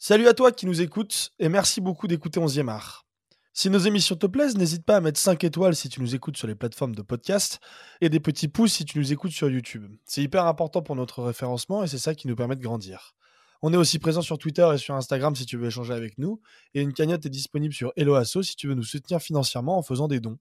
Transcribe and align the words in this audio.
Salut 0.00 0.28
à 0.28 0.32
toi 0.32 0.52
qui 0.52 0.64
nous 0.66 0.80
écoutes 0.80 1.32
et 1.40 1.48
merci 1.48 1.80
beaucoup 1.80 2.06
d'écouter 2.06 2.38
11e 2.38 2.68
art. 2.68 3.04
Si 3.52 3.68
nos 3.68 3.80
émissions 3.80 4.14
te 4.14 4.28
plaisent, 4.28 4.56
n'hésite 4.56 4.84
pas 4.84 4.94
à 4.94 5.00
mettre 5.00 5.18
5 5.18 5.42
étoiles 5.42 5.74
si 5.74 5.88
tu 5.88 6.00
nous 6.00 6.14
écoutes 6.14 6.36
sur 6.36 6.46
les 6.46 6.54
plateformes 6.54 6.94
de 6.94 7.02
podcast 7.02 7.58
et 8.00 8.08
des 8.08 8.20
petits 8.20 8.46
pouces 8.46 8.74
si 8.74 8.84
tu 8.84 8.96
nous 9.00 9.12
écoutes 9.12 9.32
sur 9.32 9.50
YouTube. 9.50 9.92
C'est 10.04 10.22
hyper 10.22 10.46
important 10.46 10.82
pour 10.82 10.94
notre 10.94 11.24
référencement 11.24 11.82
et 11.82 11.88
c'est 11.88 11.98
ça 11.98 12.14
qui 12.14 12.28
nous 12.28 12.36
permet 12.36 12.54
de 12.54 12.62
grandir. 12.62 13.16
On 13.60 13.72
est 13.72 13.76
aussi 13.76 13.98
présent 13.98 14.22
sur 14.22 14.38
Twitter 14.38 14.70
et 14.72 14.78
sur 14.78 14.94
Instagram 14.94 15.34
si 15.34 15.46
tu 15.46 15.56
veux 15.56 15.66
échanger 15.66 15.94
avec 15.94 16.16
nous 16.16 16.40
et 16.74 16.80
une 16.80 16.92
cagnotte 16.92 17.26
est 17.26 17.30
disponible 17.30 17.74
sur 17.74 17.92
Helloasso 17.96 18.44
si 18.44 18.54
tu 18.54 18.68
veux 18.68 18.74
nous 18.74 18.84
soutenir 18.84 19.20
financièrement 19.20 19.78
en 19.78 19.82
faisant 19.82 20.06
des 20.06 20.20
dons. 20.20 20.38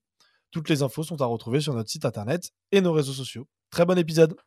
Toutes 0.51 0.69
les 0.69 0.83
infos 0.83 1.01
sont 1.01 1.19
à 1.23 1.25
retrouver 1.25 1.61
sur 1.61 1.73
notre 1.73 1.89
site 1.89 2.05
internet 2.05 2.51
et 2.71 2.81
nos 2.81 2.93
réseaux 2.93 3.11
sociaux. 3.11 3.47
Très 3.71 3.85
bon 3.85 3.97
épisode 3.97 4.37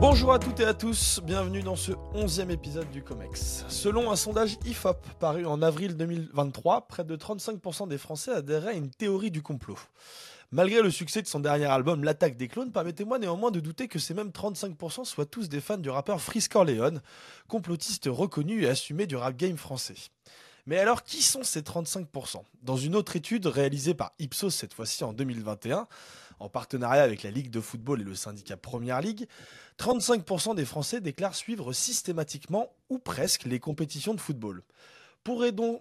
Bonjour 0.00 0.32
à 0.32 0.38
toutes 0.38 0.60
et 0.60 0.64
à 0.64 0.72
tous, 0.72 1.20
bienvenue 1.24 1.60
dans 1.60 1.76
ce 1.76 1.92
11e 2.14 2.48
épisode 2.48 2.90
du 2.90 3.02
COMEX. 3.02 3.66
Selon 3.68 4.10
un 4.10 4.16
sondage 4.16 4.56
IFOP 4.64 4.96
paru 5.18 5.44
en 5.44 5.60
avril 5.60 5.94
2023, 5.94 6.88
près 6.88 7.04
de 7.04 7.14
35% 7.14 7.86
des 7.86 7.98
Français 7.98 8.32
adhéraient 8.32 8.70
à 8.70 8.72
une 8.72 8.88
théorie 8.88 9.30
du 9.30 9.42
complot. 9.42 9.78
Malgré 10.52 10.80
le 10.80 10.90
succès 10.90 11.20
de 11.20 11.26
son 11.26 11.40
dernier 11.40 11.66
album 11.66 12.02
L'attaque 12.02 12.38
des 12.38 12.48
clones, 12.48 12.72
permettez-moi 12.72 13.18
néanmoins 13.18 13.50
de 13.50 13.60
douter 13.60 13.88
que 13.88 13.98
ces 13.98 14.14
mêmes 14.14 14.30
35% 14.30 15.04
soient 15.04 15.26
tous 15.26 15.50
des 15.50 15.60
fans 15.60 15.76
du 15.76 15.90
rappeur 15.90 16.18
Frisk 16.22 16.56
Orleans, 16.56 16.98
complotiste 17.46 18.08
reconnu 18.10 18.62
et 18.62 18.68
assumé 18.70 19.06
du 19.06 19.16
rap 19.16 19.36
game 19.36 19.58
français. 19.58 19.96
Mais 20.64 20.78
alors, 20.78 21.02
qui 21.02 21.22
sont 21.22 21.42
ces 21.42 21.60
35% 21.60 22.42
Dans 22.62 22.76
une 22.76 22.96
autre 22.96 23.16
étude 23.16 23.46
réalisée 23.46 23.94
par 23.94 24.12
Ipsos 24.18 24.50
cette 24.50 24.72
fois-ci 24.72 25.04
en 25.04 25.12
2021, 25.12 25.86
en 26.40 26.48
partenariat 26.48 27.02
avec 27.02 27.22
la 27.22 27.30
Ligue 27.30 27.50
de 27.50 27.60
football 27.60 28.00
et 28.00 28.04
le 28.04 28.14
syndicat 28.14 28.56
Première 28.56 29.00
Ligue, 29.00 29.26
35% 29.78 30.54
des 30.54 30.64
Français 30.64 31.00
déclarent 31.00 31.34
suivre 31.34 31.72
systématiquement 31.72 32.72
ou 32.88 32.98
presque 32.98 33.44
les 33.44 33.60
compétitions 33.60 34.14
de 34.14 34.20
football. 34.20 34.62
Pourrait-on 35.22 35.78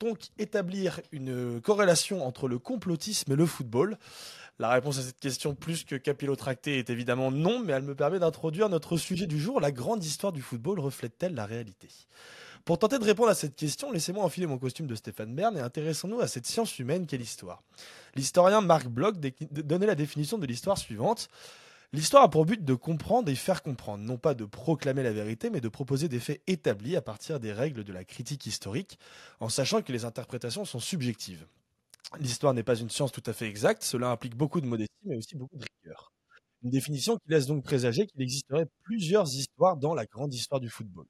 donc 0.00 0.28
établir 0.38 1.00
une 1.10 1.60
corrélation 1.60 2.24
entre 2.24 2.46
le 2.46 2.58
complotisme 2.58 3.32
et 3.32 3.36
le 3.36 3.46
football? 3.46 3.98
La 4.60 4.68
réponse 4.70 4.98
à 4.98 5.02
cette 5.02 5.18
question 5.18 5.54
plus 5.54 5.84
que 5.84 5.96
capillotractée 5.96 6.78
est 6.78 6.90
évidemment 6.90 7.30
non, 7.32 7.60
mais 7.60 7.72
elle 7.72 7.82
me 7.82 7.94
permet 7.94 8.20
d'introduire 8.20 8.68
notre 8.68 8.96
sujet 8.96 9.26
du 9.26 9.40
jour. 9.40 9.60
La 9.60 9.72
grande 9.72 10.04
histoire 10.04 10.32
du 10.32 10.42
football 10.42 10.78
reflète-t-elle 10.78 11.34
la 11.34 11.46
réalité? 11.46 11.88
Pour 12.64 12.78
tenter 12.78 12.98
de 12.98 13.04
répondre 13.04 13.30
à 13.30 13.34
cette 13.34 13.56
question, 13.56 13.90
laissez-moi 13.90 14.24
enfiler 14.24 14.46
mon 14.46 14.58
costume 14.58 14.86
de 14.86 14.94
Stéphane 14.94 15.34
Bern 15.34 15.56
et 15.56 15.60
intéressons-nous 15.60 16.20
à 16.20 16.28
cette 16.28 16.46
science 16.46 16.78
humaine 16.78 17.06
qu'est 17.06 17.16
l'histoire. 17.16 17.62
L'historien 18.14 18.60
Marc 18.60 18.88
Bloch 18.88 19.16
donnait 19.50 19.86
la 19.86 19.94
définition 19.94 20.38
de 20.38 20.46
l'histoire 20.46 20.78
suivante. 20.78 21.28
L'histoire 21.92 22.22
a 22.22 22.30
pour 22.30 22.46
but 22.46 22.64
de 22.64 22.74
comprendre 22.74 23.30
et 23.30 23.34
faire 23.34 23.62
comprendre, 23.62 24.04
non 24.04 24.16
pas 24.16 24.34
de 24.34 24.44
proclamer 24.44 25.02
la 25.02 25.12
vérité, 25.12 25.50
mais 25.50 25.60
de 25.60 25.68
proposer 25.68 26.08
des 26.08 26.20
faits 26.20 26.42
établis 26.46 26.96
à 26.96 27.02
partir 27.02 27.40
des 27.40 27.52
règles 27.52 27.82
de 27.82 27.92
la 27.92 28.04
critique 28.04 28.46
historique, 28.46 28.98
en 29.40 29.48
sachant 29.48 29.82
que 29.82 29.92
les 29.92 30.04
interprétations 30.04 30.64
sont 30.64 30.78
subjectives. 30.78 31.46
L'histoire 32.20 32.54
n'est 32.54 32.62
pas 32.62 32.76
une 32.76 32.90
science 32.90 33.12
tout 33.12 33.22
à 33.26 33.32
fait 33.32 33.48
exacte, 33.48 33.82
cela 33.82 34.10
implique 34.10 34.36
beaucoup 34.36 34.60
de 34.60 34.66
modestie, 34.66 34.94
mais 35.04 35.16
aussi 35.16 35.34
beaucoup 35.36 35.56
de 35.56 35.64
rigueur. 35.82 36.12
Une 36.62 36.70
définition 36.70 37.16
qui 37.16 37.30
laisse 37.30 37.46
donc 37.46 37.64
présager 37.64 38.06
qu'il 38.06 38.22
existerait 38.22 38.66
plusieurs 38.82 39.26
histoires 39.34 39.76
dans 39.76 39.94
la 39.94 40.06
grande 40.06 40.34
histoire 40.34 40.60
du 40.60 40.68
football. 40.70 41.06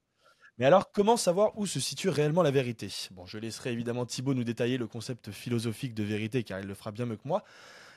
Mais 0.60 0.66
alors, 0.66 0.92
comment 0.92 1.16
savoir 1.16 1.58
où 1.58 1.64
se 1.64 1.80
situe 1.80 2.10
réellement 2.10 2.42
la 2.42 2.50
vérité? 2.50 2.88
Bon, 3.12 3.24
je 3.24 3.38
laisserai 3.38 3.72
évidemment 3.72 4.04
Thibaut 4.04 4.34
nous 4.34 4.44
détailler 4.44 4.76
le 4.76 4.86
concept 4.86 5.30
philosophique 5.30 5.94
de 5.94 6.02
vérité, 6.02 6.42
car 6.42 6.60
il 6.60 6.66
le 6.66 6.74
fera 6.74 6.92
bien 6.92 7.06
mieux 7.06 7.16
que 7.16 7.26
moi. 7.26 7.44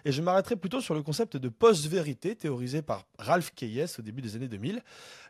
Et 0.06 0.12
je 0.12 0.22
m'arrêterai 0.22 0.56
plutôt 0.56 0.82
sur 0.82 0.94
le 0.94 1.02
concept 1.02 1.38
de 1.38 1.50
post-vérité, 1.50 2.36
théorisé 2.36 2.82
par 2.82 3.06
Ralph 3.18 3.52
Keyes 3.56 3.86
au 4.00 4.02
début 4.02 4.22
des 4.22 4.36
années 4.36 4.48
2000. 4.48 4.82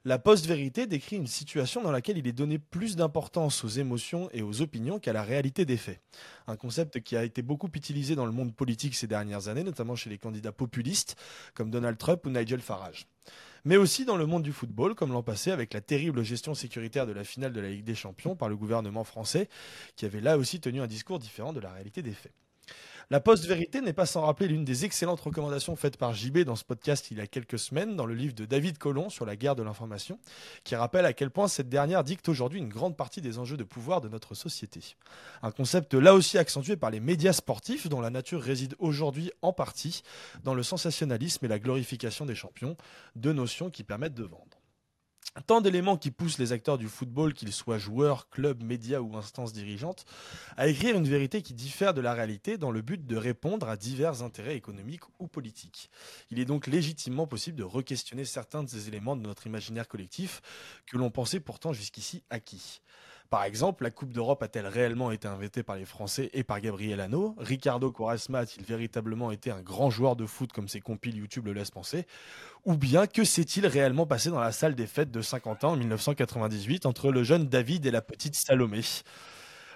La 0.06 0.18
post-vérité 0.18 0.88
décrit 0.88 1.16
une 1.16 1.28
situation 1.28 1.82
dans 1.82 1.92
laquelle 1.92 2.18
il 2.18 2.28
est 2.28 2.34
donné 2.34 2.58
plus 2.58 2.96
d'importance 2.96 3.64
aux 3.64 3.70
émotions 3.70 4.30
et 4.34 4.42
aux 4.42 4.62
opinions 4.62 5.00
qu'à 5.00 5.14
la 5.14 5.24
réalité 5.24 5.66
des 5.66 5.78
faits. 5.78 6.02
Un 6.48 6.56
concept 6.56 7.02
qui 7.02 7.16
a 7.16 7.24
été 7.24 7.42
beaucoup 7.42 7.70
utilisé 7.74 8.16
dans 8.16 8.26
le 8.26 8.32
monde 8.32 8.56
politique 8.56 8.96
ces 8.96 9.08
dernières 9.08 9.48
années, 9.48 9.64
notamment 9.64 9.96
chez 9.96 10.10
les 10.10 10.18
candidats 10.18 10.52
populistes 10.52 11.16
comme 11.54 11.70
Donald 11.70 11.98
Trump 11.98 12.26
ou 12.26 12.30
Nigel 12.30 12.62
Farage 12.62 13.08
mais 13.66 13.78
aussi 13.78 14.06
dans 14.06 14.18
le 14.18 14.26
monde 14.26 14.44
du 14.44 14.52
football, 14.52 14.96
comme 14.96 15.12
l'an 15.12 15.24
passé 15.24 15.52
avec 15.52 15.74
la 15.74 15.82
terrible 15.82 16.24
gestion 16.24 16.54
sécuritaire 16.54 17.08
de 17.08 17.14
la 17.14 17.24
finale 17.24 17.54
de 17.54 17.62
la 17.62 17.70
Ligue 17.70 17.86
des 17.86 17.96
Champions 17.96 18.36
par 18.36 18.50
le 18.50 18.58
gouvernement 18.58 19.04
français, 19.04 19.48
qui 19.96 20.06
avait 20.06 20.22
là 20.22 20.38
aussi 20.38 20.60
tenu 20.60 20.82
un 20.82 20.88
discours 20.88 21.20
différent 21.20 21.54
de 21.54 21.60
la 21.60 21.72
réalité 21.72 22.02
des 22.02 22.12
faits. 22.12 22.34
La 23.10 23.20
post-vérité 23.20 23.82
n'est 23.82 23.94
pas 23.94 24.06
sans 24.06 24.22
rappeler 24.22 24.48
l'une 24.48 24.64
des 24.64 24.86
excellentes 24.86 25.20
recommandations 25.20 25.76
faites 25.76 25.98
par 25.98 26.14
JB 26.14 26.40
dans 26.40 26.56
ce 26.56 26.64
podcast 26.64 27.12
il 27.12 27.18
y 27.18 27.22
a 27.22 27.28
quelques 27.28 27.60
semaines, 27.60 27.96
dans 27.96 28.06
le 28.06 28.16
livre 28.16 28.34
de 28.34 28.46
David 28.46 28.78
Colomb 28.78 29.10
sur 29.10 29.26
la 29.26 29.36
guerre 29.36 29.56
de 29.56 29.62
l'information, 29.62 30.20
qui 30.64 30.76
rappelle 30.76 31.06
à 31.06 31.14
quel 31.14 31.30
point 31.30 31.48
cette 31.48 31.70
dernière 31.70 32.04
dicte 32.04 32.30
aujourd'hui 32.30 32.60
une 32.60 32.70
grande 32.70 32.96
partie 32.96 33.22
des 33.22 33.40
enjeux 33.40 33.58
de 33.58 33.64
pouvoir 33.64 34.02
de 34.02 34.10
notre 34.10 34.36
société. 34.36 34.96
Un 35.42 35.52
concept 35.52 35.94
là 35.94 36.14
aussi 36.14 36.38
accentué 36.38 36.78
par 36.78 36.92
les 36.92 37.00
médias 37.00 37.34
sportifs, 37.34 37.88
dont 37.88 38.02
la 38.02 38.10
nature 38.10 38.42
réside 38.42 38.76
aujourd'hui 38.80 39.32
en 39.42 39.54
partie 39.54 40.04
dans 40.44 40.54
le 40.54 40.64
sensationnalisme 40.64 41.46
et 41.46 41.50
la 41.50 41.60
glorification 41.60 42.26
des 42.26 42.36
champions, 42.36 42.78
deux 43.16 43.34
notions 43.34 43.70
qui 43.70 43.84
permettent 43.84 44.16
de 44.16 44.24
vendre. 44.24 44.53
Tant 45.48 45.62
d'éléments 45.62 45.98
qui 45.98 46.12
poussent 46.12 46.38
les 46.38 46.52
acteurs 46.52 46.78
du 46.78 46.88
football, 46.88 47.34
qu'ils 47.34 47.54
soient 47.54 47.80
joueurs, 47.80 48.30
clubs, 48.30 48.62
médias 48.62 49.00
ou 49.00 49.18
instances 49.18 49.52
dirigeantes, 49.52 50.06
à 50.58 50.68
écrire 50.68 50.96
une 50.96 51.08
vérité 51.08 51.42
qui 51.42 51.56
diffère 51.56 51.96
de 51.96 52.02
la 52.02 52.14
réalité 52.14 52.60
dans 52.60 52.70
le 52.70 52.82
but 52.82 53.04
de 53.04 53.16
répondre 53.16 53.68
à 53.68 53.76
divers 53.76 54.22
intérêts 54.22 54.56
économiques 54.56 55.02
ou 55.18 55.28
politiques. 55.28 55.90
Il 56.30 56.40
est 56.40 56.46
donc 56.46 56.68
légitimement 56.68 57.26
possible 57.26 57.58
de 57.58 57.64
re-questionner 57.64 58.26
certains 58.26 58.62
de 58.62 58.70
ces 58.70 58.88
éléments 58.90 59.16
de 59.16 59.24
notre 59.24 59.48
imaginaire 59.48 59.88
collectif 59.88 60.42
que 60.86 60.98
l'on 60.98 61.10
pensait 61.10 61.40
pourtant 61.40 61.74
jusqu'ici 61.74 62.24
acquis. 62.30 62.82
Par 63.34 63.46
exemple, 63.46 63.84
la 63.84 63.90
Coupe 63.90 64.14
d'Europe 64.14 64.44
a-t-elle 64.44 64.68
réellement 64.68 65.10
été 65.10 65.28
inventée 65.28 65.64
par 65.64 65.76
les 65.76 65.86
Français 65.86 66.30
et 66.34 66.44
par 66.44 66.62
Gabriel 66.62 67.02
Hanno 67.02 67.34
Ricardo 67.40 67.92
Quaresma 67.92 68.38
a-t-il 68.38 68.64
véritablement 68.64 69.32
été 69.32 69.50
un 69.50 69.60
grand 69.60 69.90
joueur 69.90 70.16
de 70.16 70.28
foot 70.28 70.54
comme 70.54 70.68
ses 70.68 70.82
compiles 70.82 71.18
YouTube 71.18 71.48
le 71.48 71.54
laissent 71.54 71.72
penser? 71.72 72.06
Ou 72.66 72.78
bien 72.78 73.08
que 73.08 73.24
s'est-il 73.24 73.66
réellement 73.66 74.06
passé 74.06 74.30
dans 74.30 74.40
la 74.40 74.52
salle 74.52 74.76
des 74.76 74.86
fêtes 74.86 75.10
de 75.10 75.24
50 75.24 75.64
ans 75.64 75.72
en 75.72 75.78
1998 75.78 76.86
entre 76.86 77.12
le 77.12 77.24
jeune 77.24 77.48
David 77.48 77.88
et 77.88 77.92
la 77.92 78.04
petite 78.04 78.36
Salomé? 78.36 78.82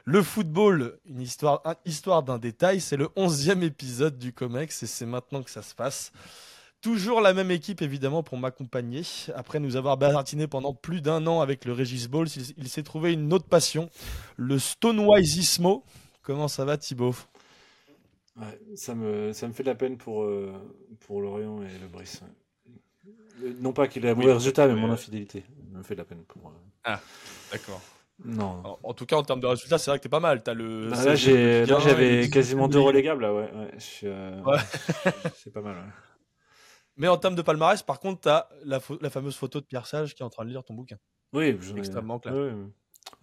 Le 0.05 0.21
football, 0.21 0.99
une 1.07 1.21
histoire, 1.21 1.63
histoire 1.83 2.21
d'un 2.21 2.37
détail, 2.37 2.79
c'est 2.79 2.95
le 2.95 3.09
onzième 3.15 3.63
épisode 3.63 4.19
du 4.19 4.33
COMEX 4.33 4.83
et 4.83 4.85
c'est 4.85 5.07
maintenant 5.07 5.41
que 5.41 5.49
ça 5.49 5.63
se 5.63 5.73
passe. 5.73 6.11
Toujours 6.81 7.21
la 7.21 7.33
même 7.33 7.49
équipe 7.49 7.81
évidemment 7.81 8.21
pour 8.21 8.37
m'accompagner. 8.37 9.01
Après 9.35 9.59
nous 9.59 9.75
avoir 9.75 9.97
baratiné 9.97 10.47
pendant 10.47 10.73
plus 10.73 11.01
d'un 11.01 11.25
an 11.25 11.41
avec 11.41 11.65
le 11.65 11.73
Regis 11.73 12.07
Balls, 12.07 12.27
il, 12.57 12.69
s'est 12.69 12.83
trouvé 12.83 13.13
une 13.13 13.33
autre 13.33 13.47
passion, 13.47 13.89
le 14.35 14.59
Stonewiseismo. 14.59 15.83
Comment 16.21 16.47
ça 16.47 16.65
va 16.65 16.77
Thibaut? 16.77 17.15
Ça, 18.75 18.93
me, 18.93 19.33
ça 19.33 19.47
me 19.47 19.53
fait 19.53 19.63
de 19.63 19.69
la 19.69 19.75
peine 19.75 19.97
pour, 19.97 20.23
euh, 20.23 20.53
pour 20.99 21.21
Lorient 21.21 21.63
et 21.63 21.79
le 21.81 21.87
Brice. 21.87 22.21
Non 23.59 23.73
pas 23.73 23.87
qu'il 23.87 24.05
ait 24.05 24.09
un 24.11 24.15
mauvais 24.15 24.33
résultat, 24.33 24.67
mais 24.67 24.75
mon 24.75 24.91
infidélité 24.91 25.43
me 25.71 25.81
fait 25.81 25.95
de 25.95 25.99
la 25.99 26.05
peine 26.05 26.23
pour. 26.27 26.47
Euh, 26.47 26.51
ah, 26.83 26.99
d'accord. 27.51 27.81
Non. 28.23 28.77
en 28.81 28.93
tout 28.93 29.05
cas, 29.05 29.15
en 29.15 29.23
termes 29.23 29.39
de 29.39 29.47
résultats, 29.47 29.77
c'est 29.77 29.91
vrai 29.91 29.99
que 29.99 30.03
t'es 30.03 30.09
pas 30.09 30.19
mal. 30.19 30.41
As 30.45 30.53
le 30.53 30.89
bah, 30.89 31.05
là, 31.05 31.15
j'avais 31.15 32.29
quasiment 32.29 32.67
deux 32.67 32.79
relégables. 32.79 33.21
Là, 33.21 33.33
ouais. 33.33 33.49
Euh, 34.03 34.41
ouais, 34.43 34.57
c'est 35.35 35.53
pas 35.53 35.61
mal. 35.61 35.75
Ouais. 35.75 35.81
Mais 36.97 37.07
en 37.07 37.17
termes 37.17 37.35
de 37.35 37.41
palmarès, 37.41 37.81
par 37.83 37.99
contre, 37.99 38.21
tu 38.21 38.29
as 38.29 38.49
la, 38.65 38.79
fameuse 38.79 39.35
photo 39.35 39.59
de 39.59 39.65
Pierre 39.65 39.85
Sage 39.85 40.15
qui 40.15 40.23
est 40.23 40.25
en 40.25 40.29
train 40.29 40.45
de 40.45 40.49
lire 40.49 40.63
ton 40.63 40.73
bouquin. 40.73 40.97
Oui, 41.33 41.57
extrêmement 41.77 42.19
clair. 42.19 42.33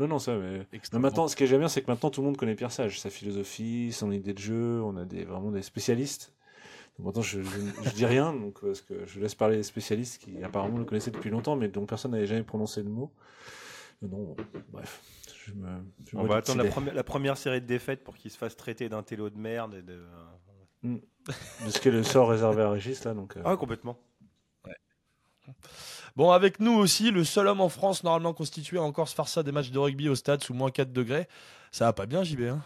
Non, 0.01 0.09
non, 0.09 0.19
ça, 0.19 0.35
mais... 0.37 0.67
maintenant, 0.99 1.29
ce 1.29 1.37
qui 1.37 1.45
est 1.45 1.59
bien, 1.59 1.69
c'est 1.69 1.83
que 1.83 1.91
maintenant 1.91 2.11
tout 2.11 2.21
le 2.21 2.27
monde 2.27 2.37
connaît 2.37 2.55
Pierre 2.55 2.73
Sage, 2.73 2.99
sa 3.01 3.11
philosophie, 3.11 3.93
son 3.93 4.11
idée 4.13 4.33
de 4.33 4.39
jeu, 4.39 4.81
on 4.83 4.97
a 4.97 5.05
des, 5.05 5.25
vraiment 5.25 5.51
des 5.51 5.63
spécialistes. 5.63 6.33
Donc 6.97 7.07
maintenant, 7.07 7.23
je, 7.23 7.43
je, 7.43 7.91
dis 7.91 8.07
rien, 8.07 8.33
donc, 8.33 8.61
parce 8.61 8.81
que 8.81 9.05
je 9.05 9.21
laisse 9.21 9.35
parler 9.35 9.57
les 9.57 9.63
spécialistes 9.63 10.23
qui 10.23 10.43
apparemment 10.43 10.79
le 10.79 10.85
connaissaient 10.85 11.11
depuis 11.11 11.31
longtemps, 11.31 11.57
mais 11.57 11.69
dont 11.69 11.87
personne 11.87 12.13
n'avait 12.13 12.27
jamais 12.27 12.45
prononcé 12.45 12.83
le 12.83 12.89
mot. 12.89 13.13
Non, 14.03 14.37
bref. 14.71 15.03
Je 15.45 15.53
me, 15.53 15.69
on 16.15 16.25
va 16.25 16.37
attendre 16.37 16.63
la, 16.63 17.05
première, 17.05 17.37
série 17.37 17.61
de 17.61 17.67
défaites 17.67 18.03
pour 18.03 18.17
qu'il 18.17 18.31
se 18.31 18.39
fasse 18.39 18.57
traiter 18.57 18.89
d'un 18.89 19.03
télo 19.03 19.29
de 19.29 19.39
merde 19.39 19.75
et 19.75 19.83
de. 19.83 20.03
Mm 20.85 20.99
de 21.65 21.71
ce 21.71 21.81
qu'est 21.81 21.91
le 21.91 22.03
sort 22.03 22.29
réservé 22.29 22.63
à 22.63 22.71
Régis, 22.71 23.05
là. 23.05 23.15
Donc, 23.15 23.37
euh. 23.37 23.43
Ah, 23.45 23.57
complètement. 23.57 23.97
Bon, 26.17 26.31
avec 26.31 26.61
nous 26.61 26.73
aussi, 26.73 27.11
le 27.11 27.25
seul 27.25 27.49
homme 27.49 27.61
en 27.61 27.69
France 27.69 28.05
normalement 28.05 28.33
constitué 28.33 28.79
à 28.79 28.83
encore 28.83 29.09
se 29.09 29.15
faire 29.15 29.29
ça 29.29 29.43
des 29.43 29.53
matchs 29.53 29.71
de 29.71 29.79
rugby 29.79 30.09
au 30.09 30.15
stade 30.15 30.43
sous 30.43 30.55
moins 30.55 30.71
4 30.71 30.93
degrés. 30.93 31.29
Ça 31.71 31.87
va 31.87 31.93
pas 31.93 32.07
bien, 32.07 32.23
JB 32.23 32.43
hein? 32.43 32.61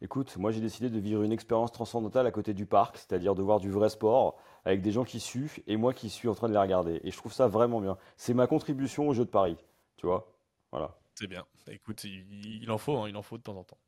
Écoute, 0.00 0.36
moi 0.36 0.52
j'ai 0.52 0.60
décidé 0.60 0.90
de 0.90 0.98
vivre 0.98 1.22
une 1.22 1.32
expérience 1.32 1.72
transcendantale 1.72 2.26
à 2.26 2.30
côté 2.30 2.52
du 2.52 2.66
parc, 2.66 2.98
c'est-à-dire 2.98 3.34
de 3.34 3.42
voir 3.42 3.58
du 3.58 3.70
vrai 3.70 3.88
sport 3.88 4.36
avec 4.64 4.82
des 4.82 4.92
gens 4.92 5.04
qui 5.04 5.18
suent 5.18 5.62
et 5.66 5.76
moi 5.76 5.94
qui 5.94 6.10
suis 6.10 6.28
en 6.28 6.34
train 6.34 6.48
de 6.48 6.52
les 6.52 6.58
regarder. 6.58 7.00
Et 7.04 7.10
je 7.10 7.16
trouve 7.16 7.32
ça 7.32 7.46
vraiment 7.46 7.80
bien. 7.80 7.96
C'est 8.16 8.34
ma 8.34 8.46
contribution 8.46 9.08
au 9.08 9.14
jeu 9.14 9.24
de 9.24 9.30
Paris, 9.30 9.56
tu 9.96 10.06
vois? 10.06 10.26
Voilà. 10.72 10.96
C'est 11.14 11.28
bien. 11.28 11.44
Écoute, 11.68 12.04
il, 12.04 12.70
en 12.70 12.78
faut, 12.78 12.98
hein, 12.98 13.08
il 13.08 13.16
en 13.16 13.22
faut 13.22 13.38
de 13.38 13.42
temps 13.42 13.56
en 13.56 13.64
temps. 13.64 13.78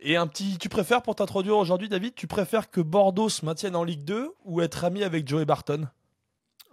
Et 0.00 0.16
un 0.16 0.26
petit, 0.26 0.58
tu 0.58 0.68
préfères 0.68 1.02
pour 1.02 1.14
t'introduire 1.14 1.56
aujourd'hui, 1.56 1.88
David, 1.88 2.14
tu 2.14 2.26
préfères 2.26 2.70
que 2.70 2.80
Bordeaux 2.80 3.28
se 3.28 3.44
maintienne 3.44 3.76
en 3.76 3.84
Ligue 3.84 4.04
2 4.04 4.32
ou 4.44 4.60
être 4.60 4.84
ami 4.84 5.04
avec 5.04 5.28
Joey 5.28 5.44
Barton? 5.44 5.88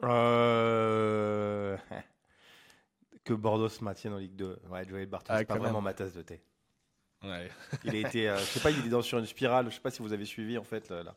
Euh... 0.03 1.77
Que 3.23 3.33
Bordeaux 3.33 3.67
se 3.67 3.83
maintienne 3.83 4.13
en 4.13 4.17
Ligue 4.17 4.35
2. 4.35 4.57
Ouais, 4.69 4.87
Joey 4.87 5.05
Barton, 5.05 5.33
ah, 5.33 5.39
c'est 5.39 5.45
pas 5.45 5.57
vraiment 5.57 5.81
ma 5.81 5.93
tasse 5.93 6.13
de 6.13 6.21
thé. 6.21 6.41
Ouais. 7.23 7.51
il 7.83 7.95
a 7.95 8.07
été, 8.07 8.29
euh, 8.29 8.37
je 8.37 8.43
sais 8.43 8.59
pas, 8.61 8.71
il 8.71 8.85
est 8.85 8.89
dans 8.89 9.01
sur 9.01 9.17
une 9.17 9.25
spirale. 9.25 9.69
Je 9.69 9.75
sais 9.75 9.81
pas 9.81 9.91
si 9.91 10.01
vous 10.01 10.13
avez 10.13 10.23
suivi 10.23 10.57
en 10.57 10.63
fait 10.63 10.89
là, 10.89 11.15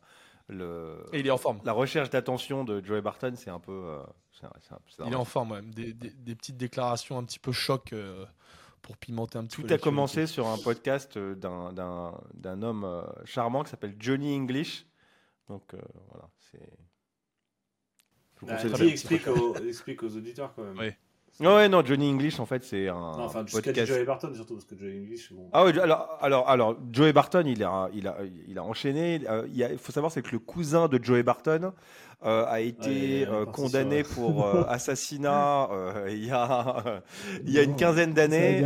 le- 0.51 1.05
Et 1.13 1.21
il 1.21 1.27
est 1.27 1.31
en 1.31 1.39
forme. 1.39 1.61
la 1.65 1.73
recherche 1.73 2.11
d'attention 2.11 2.65
de 2.65 2.85
Joey 2.85 3.01
Barton. 3.01 3.33
C'est 3.37 3.51
un 3.51 3.61
peu, 3.61 3.73
euh, 3.73 4.03
c'est 4.33 4.47
un- 4.47 4.53
c'est 4.61 4.73
un- 4.75 4.79
c'est 4.89 5.03
Il 5.07 5.13
est 5.13 5.17
en 5.17 5.25
forme, 5.25 5.53
ouais. 5.53 5.63
Des, 5.63 5.93
des- 5.93 6.11
des 6.11 6.35
petites 6.35 6.57
déclarations 6.57 7.19
un 7.19 7.25
petit 7.25 7.39
peu 7.39 7.53
choc 7.53 7.93
euh, 7.93 8.25
pour 8.83 8.97
pimenter 8.97 9.39
un 9.39 9.45
petit 9.45 9.57
Tout 9.57 9.63
peu. 9.63 9.69
a 9.69 9.71
l'actualité. 9.71 9.85
commencé 9.85 10.27
sur 10.27 10.47
un 10.49 10.59
podcast 10.59 11.17
euh, 11.17 11.35
d'un- 11.35 11.73
d'un 11.73 12.19
d'un 12.35 12.63
homme 12.63 12.85
euh, 12.85 13.03
charmant 13.25 13.63
qui 13.65 13.71
s'appelle 13.71 13.95
Johnny 13.99 14.35
English. 14.37 14.87
Donc 15.49 15.75
euh, 15.75 15.81
voilà, 16.11 16.29
c'est. 16.51 16.71
Je 18.37 18.41
vous 18.41 18.47
Bah, 18.47 18.57
qui 18.79 18.85
explique 18.89 19.27
aux, 19.29 19.55
explique 19.57 20.03
aux 20.03 20.17
auditeurs 20.17 20.55
quand 20.55 20.63
même. 20.63 20.79
Oui. 20.79 20.91
Ouais, 21.41 21.47
ouais, 21.55 21.69
non, 21.69 21.83
Johnny 21.85 22.11
English 22.11 22.39
en 22.39 22.47
fait 22.47 22.63
c'est 22.65 22.89
un 22.89 22.95
Non, 22.95 23.25
enfin, 23.25 23.45
jusqu'à 23.47 23.63
podcast. 23.71 23.87
Joey 23.93 24.05
Barton 24.05 24.33
surtout, 24.35 24.55
parce 24.55 24.67
que 24.67 24.77
Joey 24.77 24.99
English, 25.01 25.33
bon. 25.33 25.49
Ah 25.53 25.65
oui, 25.65 25.79
alors, 25.81 26.19
alors, 26.21 26.49
alors, 26.49 26.77
Joey 26.93 27.13
Barton, 27.13 27.45
il 27.47 27.65
a, 27.65 27.89
il 27.95 28.07
a, 28.07 28.19
il 28.47 28.59
a 28.59 28.63
enchaîné. 28.63 29.21
Euh, 29.29 29.47
il, 29.53 29.65
a- 29.65 29.77
faut 29.79 29.93
savoir, 29.93 30.13
c'est 30.13 30.23
que 30.23 30.33
le 30.33 30.39
cousin 30.39 30.87
de 30.89 31.03
Joey 31.03 31.23
Barton 31.23 31.73
euh, 32.27 32.45
a 32.47 32.61
été 32.61 33.25
Ouais, 33.25 33.27
euh, 33.31 33.47
condamné 33.47 34.05
sur- 34.05 34.15
pour 34.17 34.47
euh, 34.47 34.65
assassinat 34.69 35.69
euh, 35.73 36.09
il 36.11 36.27
y 36.27 36.31
a, 36.31 37.03
il 37.47 37.51
y 37.53 37.59
a 37.59 37.63
une 37.63 37.77
quinzaine 37.77 38.13
d'années. 38.13 38.63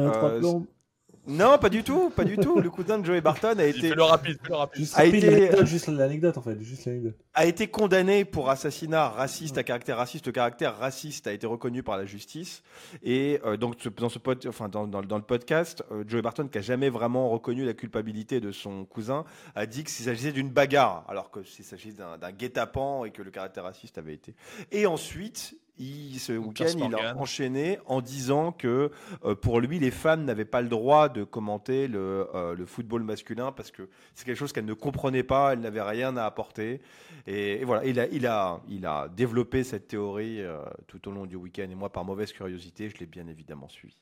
Non, 1.26 1.56
pas 1.58 1.68
du 1.68 1.82
tout, 1.82 2.10
pas 2.10 2.24
du 2.24 2.36
tout. 2.36 2.60
Le 2.60 2.70
cousin 2.70 2.98
de 2.98 3.04
Joey 3.06 3.20
Barton 3.20 3.54
a 3.58 3.64
été, 3.64 3.94
le 3.94 4.02
rapide, 4.02 4.38
le 4.48 4.54
rapide. 4.54 4.80
Juste, 4.82 4.94
a 4.94 4.98
rapide, 4.98 5.14
été- 5.16 5.30
l'anecdote, 5.30 5.66
juste 5.66 5.88
l'anecdote 5.88 6.38
en 6.38 6.42
fait, 6.42 6.60
juste 6.62 6.84
l'anecdote. 6.86 7.14
a 7.34 7.46
été 7.46 7.66
condamné 7.68 8.24
pour 8.24 8.50
assassinat 8.50 9.08
raciste 9.08 9.56
à 9.58 9.62
caractère 9.62 9.96
raciste. 9.96 10.26
Le 10.26 10.32
caractère 10.32 10.76
raciste 10.76 11.26
a 11.26 11.32
été 11.32 11.46
reconnu 11.46 11.82
par 11.82 11.96
la 11.96 12.04
justice. 12.06 12.62
Et 13.02 13.40
euh, 13.44 13.56
donc, 13.56 13.76
dans, 13.96 14.08
ce 14.08 14.18
pod- 14.18 14.46
enfin, 14.46 14.68
dans, 14.68 14.86
dans- 14.86 15.02
dans 15.02 15.16
le 15.16 15.22
podcast, 15.24 15.82
euh, 15.92 16.04
Joey 16.06 16.22
Barton, 16.22 16.48
qui 16.48 16.58
a 16.58 16.60
jamais 16.62 16.90
vraiment 16.90 17.28
reconnu 17.30 17.64
la 17.64 17.72
culpabilité 17.74 18.40
de 18.40 18.52
son 18.52 18.84
cousin, 18.84 19.24
a 19.54 19.66
dit 19.66 19.84
qu'il 19.84 20.04
s'agissait 20.04 20.32
d'une 20.32 20.50
bagarre, 20.50 21.04
alors 21.08 21.30
que 21.30 21.42
s'il 21.42 21.64
s'agissait 21.64 21.96
d'un 22.20 22.32
guet-apens 22.32 23.04
et 23.06 23.10
que 23.10 23.22
le 23.22 23.30
caractère 23.30 23.64
raciste 23.64 23.98
avait 23.98 24.14
été. 24.14 24.34
Et 24.72 24.86
ensuite, 24.86 25.56
il, 25.78 26.18
ce 26.20 26.32
week-end, 26.32 26.66
il 26.78 26.94
a 26.94 27.16
enchaîné 27.16 27.78
en 27.86 28.00
disant 28.00 28.52
que 28.52 28.90
euh, 29.24 29.34
pour 29.34 29.60
lui, 29.60 29.78
les 29.78 29.90
femmes 29.90 30.24
n'avaient 30.24 30.44
pas 30.44 30.62
le 30.62 30.68
droit 30.68 31.08
de 31.08 31.24
commenter 31.24 31.88
le, 31.88 32.28
euh, 32.34 32.54
le 32.54 32.66
football 32.66 33.02
masculin 33.02 33.50
parce 33.52 33.70
que 33.70 33.88
c'est 34.14 34.24
quelque 34.24 34.36
chose 34.36 34.52
qu'elles 34.52 34.64
ne 34.64 34.74
comprenaient 34.74 35.22
pas, 35.24 35.52
elles 35.52 35.60
n'avaient 35.60 35.82
rien 35.82 36.16
à 36.16 36.24
apporter. 36.24 36.80
Et, 37.26 37.60
et 37.60 37.64
voilà, 37.64 37.84
il 37.84 37.98
a, 37.98 38.06
il, 38.08 38.26
a, 38.26 38.60
il 38.68 38.86
a 38.86 39.08
développé 39.08 39.64
cette 39.64 39.88
théorie 39.88 40.40
euh, 40.42 40.62
tout 40.86 41.08
au 41.08 41.10
long 41.12 41.26
du 41.26 41.36
week-end. 41.36 41.68
Et 41.70 41.74
moi, 41.74 41.90
par 41.90 42.04
mauvaise 42.04 42.32
curiosité, 42.32 42.88
je 42.90 42.98
l'ai 42.98 43.06
bien 43.06 43.26
évidemment 43.26 43.68
suivi. 43.68 43.96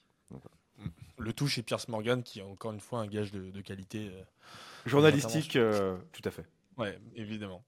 Le 1.18 1.32
tout 1.32 1.46
chez 1.46 1.62
Pierce 1.62 1.88
Morgan, 1.88 2.22
qui 2.22 2.40
est 2.40 2.42
encore 2.42 2.72
une 2.72 2.80
fois 2.80 3.00
un 3.00 3.06
gage 3.06 3.30
de, 3.30 3.50
de 3.50 3.60
qualité. 3.60 4.10
euh, 4.12 4.22
Journalistique, 4.86 5.54
euh, 5.56 5.96
tout 6.12 6.22
à 6.24 6.30
fait. 6.30 6.44
Ouais, 6.78 6.98
évidemment. 7.16 7.62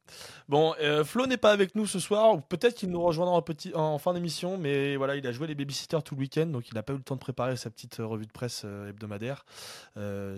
Bon, 0.48 0.74
euh, 0.80 1.04
Flo 1.04 1.26
n'est 1.26 1.36
pas 1.36 1.52
avec 1.52 1.74
nous 1.74 1.86
ce 1.86 1.98
soir, 1.98 2.42
peut-être 2.42 2.74
qu'il 2.74 2.90
nous 2.90 3.02
rejoindra 3.02 3.34
en, 3.34 3.42
petit, 3.42 3.70
en 3.74 3.98
fin 3.98 4.14
d'émission, 4.14 4.56
mais 4.56 4.96
voilà, 4.96 5.16
il 5.16 5.26
a 5.26 5.32
joué 5.32 5.46
les 5.46 5.54
babysitters 5.54 6.02
tout 6.02 6.14
le 6.14 6.20
week-end, 6.20 6.46
donc 6.46 6.68
il 6.70 6.74
n'a 6.74 6.82
pas 6.82 6.94
eu 6.94 6.96
le 6.96 7.02
temps 7.02 7.14
de 7.14 7.20
préparer 7.20 7.56
sa 7.56 7.68
petite 7.68 8.00
euh, 8.00 8.06
revue 8.06 8.24
de 8.24 8.32
presse 8.32 8.62
euh, 8.64 8.88
hebdomadaire. 8.88 9.44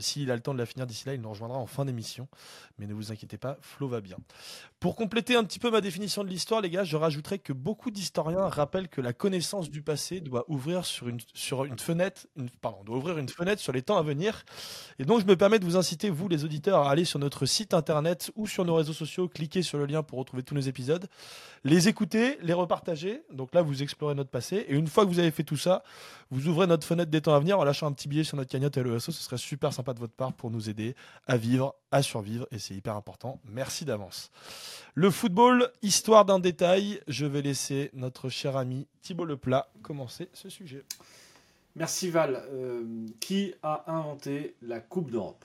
S'il 0.00 0.30
a 0.30 0.34
le 0.34 0.42
temps 0.42 0.52
de 0.52 0.58
la 0.58 0.66
finir 0.66 0.86
d'ici 0.86 1.06
là, 1.06 1.14
il 1.14 1.20
nous 1.20 1.30
rejoindra 1.30 1.58
en 1.58 1.66
fin 1.66 1.84
d'émission, 1.84 2.28
mais 2.78 2.86
ne 2.86 2.94
vous 2.94 3.12
inquiétez 3.12 3.38
pas, 3.38 3.56
Flo 3.60 3.88
va 3.88 4.00
bien. 4.00 4.16
Pour 4.80 4.96
compléter 4.96 5.36
un 5.36 5.44
petit 5.44 5.58
peu 5.58 5.70
ma 5.70 5.80
définition 5.80 6.24
de 6.24 6.28
l'histoire, 6.28 6.60
les 6.60 6.70
gars, 6.70 6.84
je 6.84 6.96
rajouterais 6.96 7.38
que 7.38 7.52
beaucoup 7.52 7.90
d'historiens 7.90 8.48
rappellent 8.48 8.88
que 8.88 9.00
la 9.00 9.12
connaissance 9.12 9.70
du 9.70 9.80
passé 9.80 10.20
doit 10.20 10.44
ouvrir 10.48 10.84
sur 10.84 11.08
une, 11.08 11.18
sur 11.32 11.64
une 11.64 11.78
fenêtre, 11.78 12.26
pardon, 12.60 12.84
doit 12.84 12.96
ouvrir 12.96 13.16
une 13.18 13.28
fenêtre 13.28 13.62
sur 13.62 13.72
les 13.72 13.82
temps 13.82 13.96
à 13.96 14.02
venir. 14.02 14.44
Et 14.98 15.04
donc, 15.04 15.20
je 15.20 15.26
me 15.26 15.36
permets 15.36 15.58
de 15.58 15.64
vous 15.64 15.76
inciter, 15.76 16.10
vous 16.10 16.28
les 16.28 16.44
auditeurs, 16.44 16.82
à 16.82 16.90
aller 16.90 17.04
sur 17.04 17.18
notre 17.18 17.46
site 17.46 17.72
internet 17.72 18.30
ou 18.36 18.46
sur 18.46 18.65
nos 18.66 18.74
réseaux 18.74 18.92
sociaux, 18.92 19.28
cliquez 19.28 19.62
sur 19.62 19.78
le 19.78 19.86
lien 19.86 20.02
pour 20.02 20.18
retrouver 20.18 20.42
tous 20.42 20.54
nos 20.54 20.60
épisodes, 20.60 21.06
les 21.64 21.88
écouter, 21.88 22.38
les 22.42 22.52
repartager. 22.52 23.22
Donc 23.32 23.54
là, 23.54 23.62
vous 23.62 23.82
explorez 23.82 24.14
notre 24.14 24.30
passé. 24.30 24.66
Et 24.68 24.74
une 24.74 24.86
fois 24.86 25.04
que 25.04 25.10
vous 25.10 25.18
avez 25.18 25.30
fait 25.30 25.44
tout 25.44 25.56
ça, 25.56 25.82
vous 26.30 26.48
ouvrez 26.48 26.66
notre 26.66 26.86
fenêtre 26.86 27.10
des 27.10 27.20
temps 27.20 27.34
à 27.34 27.40
venir 27.40 27.58
en 27.58 27.64
lâchant 27.64 27.86
un 27.86 27.92
petit 27.92 28.08
billet 28.08 28.24
sur 28.24 28.36
notre 28.36 28.50
cagnotte 28.50 28.76
LESO. 28.76 29.12
Ce 29.12 29.22
serait 29.22 29.38
super 29.38 29.72
sympa 29.72 29.94
de 29.94 29.98
votre 29.98 30.12
part 30.12 30.32
pour 30.32 30.50
nous 30.50 30.68
aider 30.68 30.94
à 31.26 31.36
vivre, 31.36 31.74
à 31.90 32.02
survivre. 32.02 32.46
Et 32.50 32.58
c'est 32.58 32.74
hyper 32.74 32.96
important. 32.96 33.40
Merci 33.44 33.84
d'avance. 33.84 34.30
Le 34.94 35.10
football, 35.10 35.70
histoire 35.82 36.24
d'un 36.24 36.38
détail. 36.38 37.00
Je 37.08 37.26
vais 37.26 37.42
laisser 37.42 37.90
notre 37.94 38.28
cher 38.28 38.56
ami 38.56 38.86
Thibaut 39.02 39.24
Leplat 39.24 39.68
commencer 39.82 40.28
ce 40.32 40.48
sujet. 40.48 40.84
Merci 41.76 42.10
Val. 42.10 42.42
Euh, 42.52 43.06
qui 43.20 43.54
a 43.62 43.84
inventé 43.92 44.56
la 44.62 44.80
Coupe 44.80 45.10
d'Europe? 45.10 45.44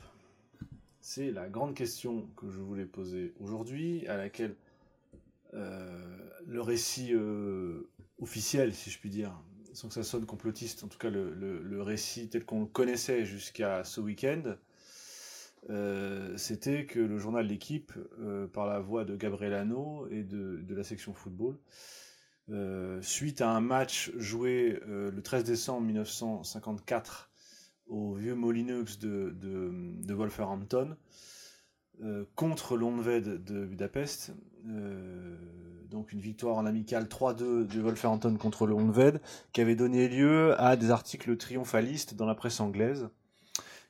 C'est 1.01 1.31
la 1.31 1.49
grande 1.49 1.73
question 1.73 2.29
que 2.37 2.51
je 2.51 2.59
voulais 2.59 2.85
poser 2.85 3.33
aujourd'hui, 3.39 4.07
à 4.07 4.17
laquelle 4.17 4.55
euh, 5.55 6.05
le 6.45 6.61
récit 6.61 7.13
euh, 7.13 7.89
officiel, 8.19 8.73
si 8.75 8.91
je 8.91 8.99
puis 8.99 9.09
dire, 9.09 9.33
sans 9.73 9.87
que 9.87 9.95
ça 9.95 10.03
sonne 10.03 10.27
complotiste, 10.27 10.83
en 10.83 10.87
tout 10.87 10.99
cas 10.99 11.09
le, 11.09 11.81
récit 11.81 12.29
tel 12.29 12.45
qu'on 12.45 12.61
le 12.61 12.65
connaissait 12.67 13.25
jusqu'à 13.25 13.83
ce 13.83 13.99
week-end, 13.99 14.55
euh, 15.71 16.37
c'était 16.37 16.85
que 16.85 16.99
le 16.99 17.17
journal 17.17 17.47
L'équipe, 17.47 17.93
par 18.53 18.67
la 18.67 18.79
voix 18.79 19.03
de 19.03 19.15
Gabriel 19.15 19.55
Hano 19.55 20.07
et 20.11 20.21
de, 20.21 20.63
la 20.69 20.83
section 20.83 21.15
football, 21.15 21.57
suite 23.01 23.41
à 23.41 23.49
un 23.49 23.61
match 23.61 24.11
joué 24.17 24.79
le 24.85 25.19
13 25.19 25.45
décembre 25.45 25.81
1954 25.87 27.30
au 27.91 28.13
vieux 28.15 28.33
Molineux 28.35 28.85
de, 28.99 29.29
de, 29.39 29.69
Wolverhampton 30.13 30.95
euh, 32.03 32.25
contre 32.35 32.77
l'Onved 32.77 33.43
de 33.43 33.65
Budapest. 33.65 34.33
Euh, 34.67 35.35
donc 35.89 36.13
une 36.13 36.21
victoire 36.21 36.55
en 36.55 36.65
amical 36.65 37.03
3-2 37.05 37.67
de 37.67 37.81
Wolverhampton 37.81 38.35
contre 38.37 38.65
le 38.65 38.73
Onved 38.73 39.19
qui 39.51 39.59
avait 39.59 39.75
donné 39.75 40.07
lieu 40.07 40.59
à 40.59 40.77
des 40.77 40.89
articles 40.89 41.35
triomphalistes 41.35 42.15
dans 42.15 42.25
la 42.25 42.35
presse 42.35 42.61
anglaise 42.61 43.09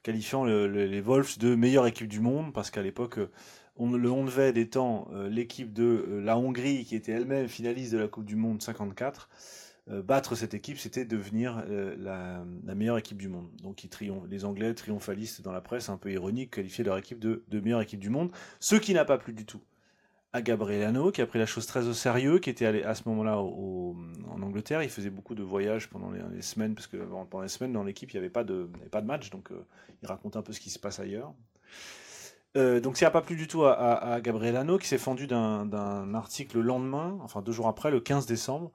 qualifiant 0.01 0.43
le- 0.43 0.67
le- 0.67 0.87
les 0.87 0.99
Wolves 1.01 1.37
de 1.37 1.53
meilleure 1.53 1.85
équipe 1.85 2.07
du 2.07 2.19
monde 2.21 2.53
parce 2.53 2.71
qu'à 2.71 2.81
l'époque 2.81 3.19
euh, 3.19 3.29
on- 3.75 3.91
le 3.91 4.09
étant 4.57 5.07
l'équipe 5.29 5.73
de 5.73 6.19
la 6.23 6.37
Hongrie 6.37 6.85
qui 6.85 6.95
était 6.95 7.11
elle-même 7.11 7.47
finaliste 7.47 7.93
de 7.93 7.99
la 7.99 8.07
Coupe 8.07 8.25
du 8.25 8.35
Monde 8.35 8.61
54, 8.61 9.29
euh, 9.89 10.03
battre 10.03 10.35
cette 10.35 10.53
équipe 10.53 10.77
c'était 10.77 11.05
devenir 11.05 11.63
euh, 11.67 11.95
la, 11.97 12.75
meilleure 12.75 12.99
équipe 12.99 13.17
du 13.17 13.29
monde. 13.29 13.49
Donc 13.63 13.83
ils 13.83 13.89
les 14.29 14.45
Anglais 14.45 14.73
triomphalistes 14.75 15.41
dans 15.41 15.51
la 15.51 15.61
presse, 15.61 15.89
un 15.89 15.97
peu 15.97 16.11
ironique, 16.11 16.51
qualifiaient 16.51 16.83
leur 16.83 16.97
équipe 16.97 17.19
de, 17.19 17.43
meilleure 17.51 17.81
équipe 17.81 17.99
du 17.99 18.09
monde, 18.09 18.31
ce 18.59 18.75
qui 18.75 18.93
n'a 18.93 19.05
pas 19.05 19.17
plu 19.17 19.33
du 19.33 19.45
tout 19.45 19.61
à 20.33 20.41
Gabriel 20.41 20.83
Hano, 20.83 21.11
qui 21.11 21.21
a 21.21 21.25
pris 21.25 21.39
la 21.39 21.45
chose 21.47 21.65
très 21.65 21.87
au 21.87 21.93
sérieux, 21.93 22.39
qui 22.39 22.49
était 22.49 22.65
allé 22.65 22.83
à 22.83 22.95
ce 22.95 23.09
moment-là 23.09 23.37
en 23.37 24.41
Angleterre. 24.41 24.81
Il 24.81 24.89
faisait 24.89 25.09
beaucoup 25.09 25.35
de 25.35 25.43
voyages 25.43 25.89
pendant 25.89 26.09
les, 26.11 26.41
semaines, 26.41 26.73
parce 26.73 26.87
que 26.87 26.95
pendant 26.97 27.41
les 27.41 27.49
semaines, 27.49 27.73
dans 27.73 27.83
l'équipe, 27.83 28.11
il 28.11 28.15
n'y 28.15 28.19
avait, 28.19 28.29
pas 28.29 28.45
de- 28.45 28.69
match, 29.03 29.29
donc 29.29 29.51
euh, 29.51 29.65
il 30.03 30.07
raconte 30.07 30.37
un 30.37 30.41
peu 30.41 30.53
ce 30.53 30.61
qui 30.61 30.69
se 30.69 30.79
passe 30.79 30.99
ailleurs. 30.99 31.33
Donc 32.55 32.97
ça 32.97 33.07
n'a 33.07 33.11
pas 33.11 33.21
plu 33.21 33.35
du 33.35 33.47
tout 33.47 33.63
à, 33.63 33.73
à- 33.73 34.13
à 34.13 34.21
Gabriel 34.21 34.55
Hano, 34.55 34.77
qui 34.77 34.87
s'est 34.87 34.97
fendu 34.97 35.27
d'un 35.27 36.13
article 36.13 36.57
le 36.57 36.63
lendemain, 36.63 37.17
enfin 37.21 37.41
deux 37.41 37.51
jours 37.51 37.67
après, 37.67 37.91
le 37.91 37.99
15 37.99 38.25
décembre, 38.25 38.71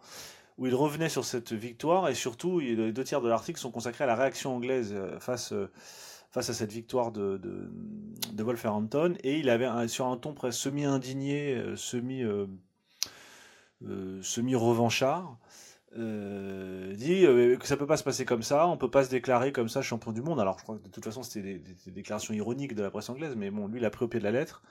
où 0.59 0.67
il 0.67 0.75
revenait 0.75 1.09
sur 1.11 1.25
cette 1.25 1.53
victoire, 1.53 2.09
et 2.09 2.15
surtout, 2.15 2.61
les 2.61 2.93
deux 2.93 3.05
tiers 3.05 3.21
de 3.21 3.29
l'article 3.29 3.59
sont 3.61 3.71
consacrés 3.71 4.05
à 4.05 4.07
la 4.07 4.15
réaction 4.17 4.55
anglaise 4.57 4.93
euh, 4.95 5.19
face, 5.21 5.53
euh, 5.53 5.71
face 6.31 6.49
à 6.49 6.55
cette 6.55 6.73
victoire 6.73 7.13
de, 7.13 7.37
de, 7.37 7.71
de 8.33 8.43
Wolverhampton, 8.43 9.15
et 9.23 9.39
il 9.39 9.51
avait 9.51 9.89
sur 9.89 10.07
un 10.07 10.17
ton 10.17 10.33
presque 10.33 10.59
semi-indigné, 10.59 11.55
euh, 11.55 11.77
semi, 11.77 12.23
semi-revanchard, 14.23 15.39
euh, 15.99 16.93
dit 16.95 17.23
que 17.59 17.67
ça 17.67 17.77
peut 17.77 17.87
pas 17.87 17.97
se 17.97 18.05
passer 18.05 18.25
comme 18.25 18.43
ça, 18.43 18.67
on 18.69 18.77
peut 18.77 18.91
pas 18.91 19.05
se 19.05 19.11
déclarer 19.11 19.53
comme 19.53 19.69
ça 19.69 19.81
champion 19.83 20.13
du 20.13 20.21
monde. 20.21 20.41
Alors 20.41 20.59
je 20.59 20.63
crois 20.65 20.77
que 20.77 20.83
de 20.83 20.89
toute 20.89 21.05
façon 21.05 21.23
c'était 21.23 21.43
des, 21.43 21.59
des- 21.59 21.91
déclarations 21.91 22.35
ironiques 22.35 22.75
de 22.75 22.83
la 22.83 22.91
presse 22.91 23.09
anglaise, 23.09 23.35
mais 23.37 23.51
bon, 23.51 23.67
lui 23.67 23.79
il 23.81 23.85
a 23.85 23.91
pris 23.91 24.05
au 24.05 24.09
pied 24.09 24.21
de 24.21 24.25
la 24.25 24.31
lettre 24.31 24.63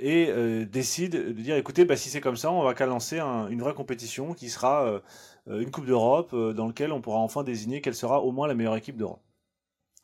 et 0.00 0.28
euh, 0.30 0.64
décide 0.64 1.12
de 1.12 1.32
dire 1.32 1.56
écoutez, 1.56 1.84
bah, 1.84 1.96
si 1.96 2.08
c'est 2.08 2.20
comme 2.20 2.36
ça, 2.36 2.50
on 2.52 2.62
va 2.62 2.74
qu'à 2.74 2.86
lancer 2.86 3.18
un- 3.18 3.48
une 3.48 3.60
vraie 3.60 3.74
compétition 3.74 4.34
qui 4.34 4.48
sera 4.50 4.84
euh, 4.86 5.00
euh, 5.48 5.60
une 5.60 5.70
Coupe 5.70 5.86
d'Europe 5.86 6.30
euh, 6.34 6.52
dans 6.52 6.66
laquelle 6.66 6.92
on 6.92 7.00
pourra 7.00 7.18
enfin 7.18 7.42
désigner 7.44 7.80
quelle 7.80 7.94
sera 7.94 8.20
au 8.22 8.32
moins 8.32 8.46
la 8.48 8.54
meilleure 8.54 8.76
équipe 8.76 8.96
d'Europe. 8.96 9.20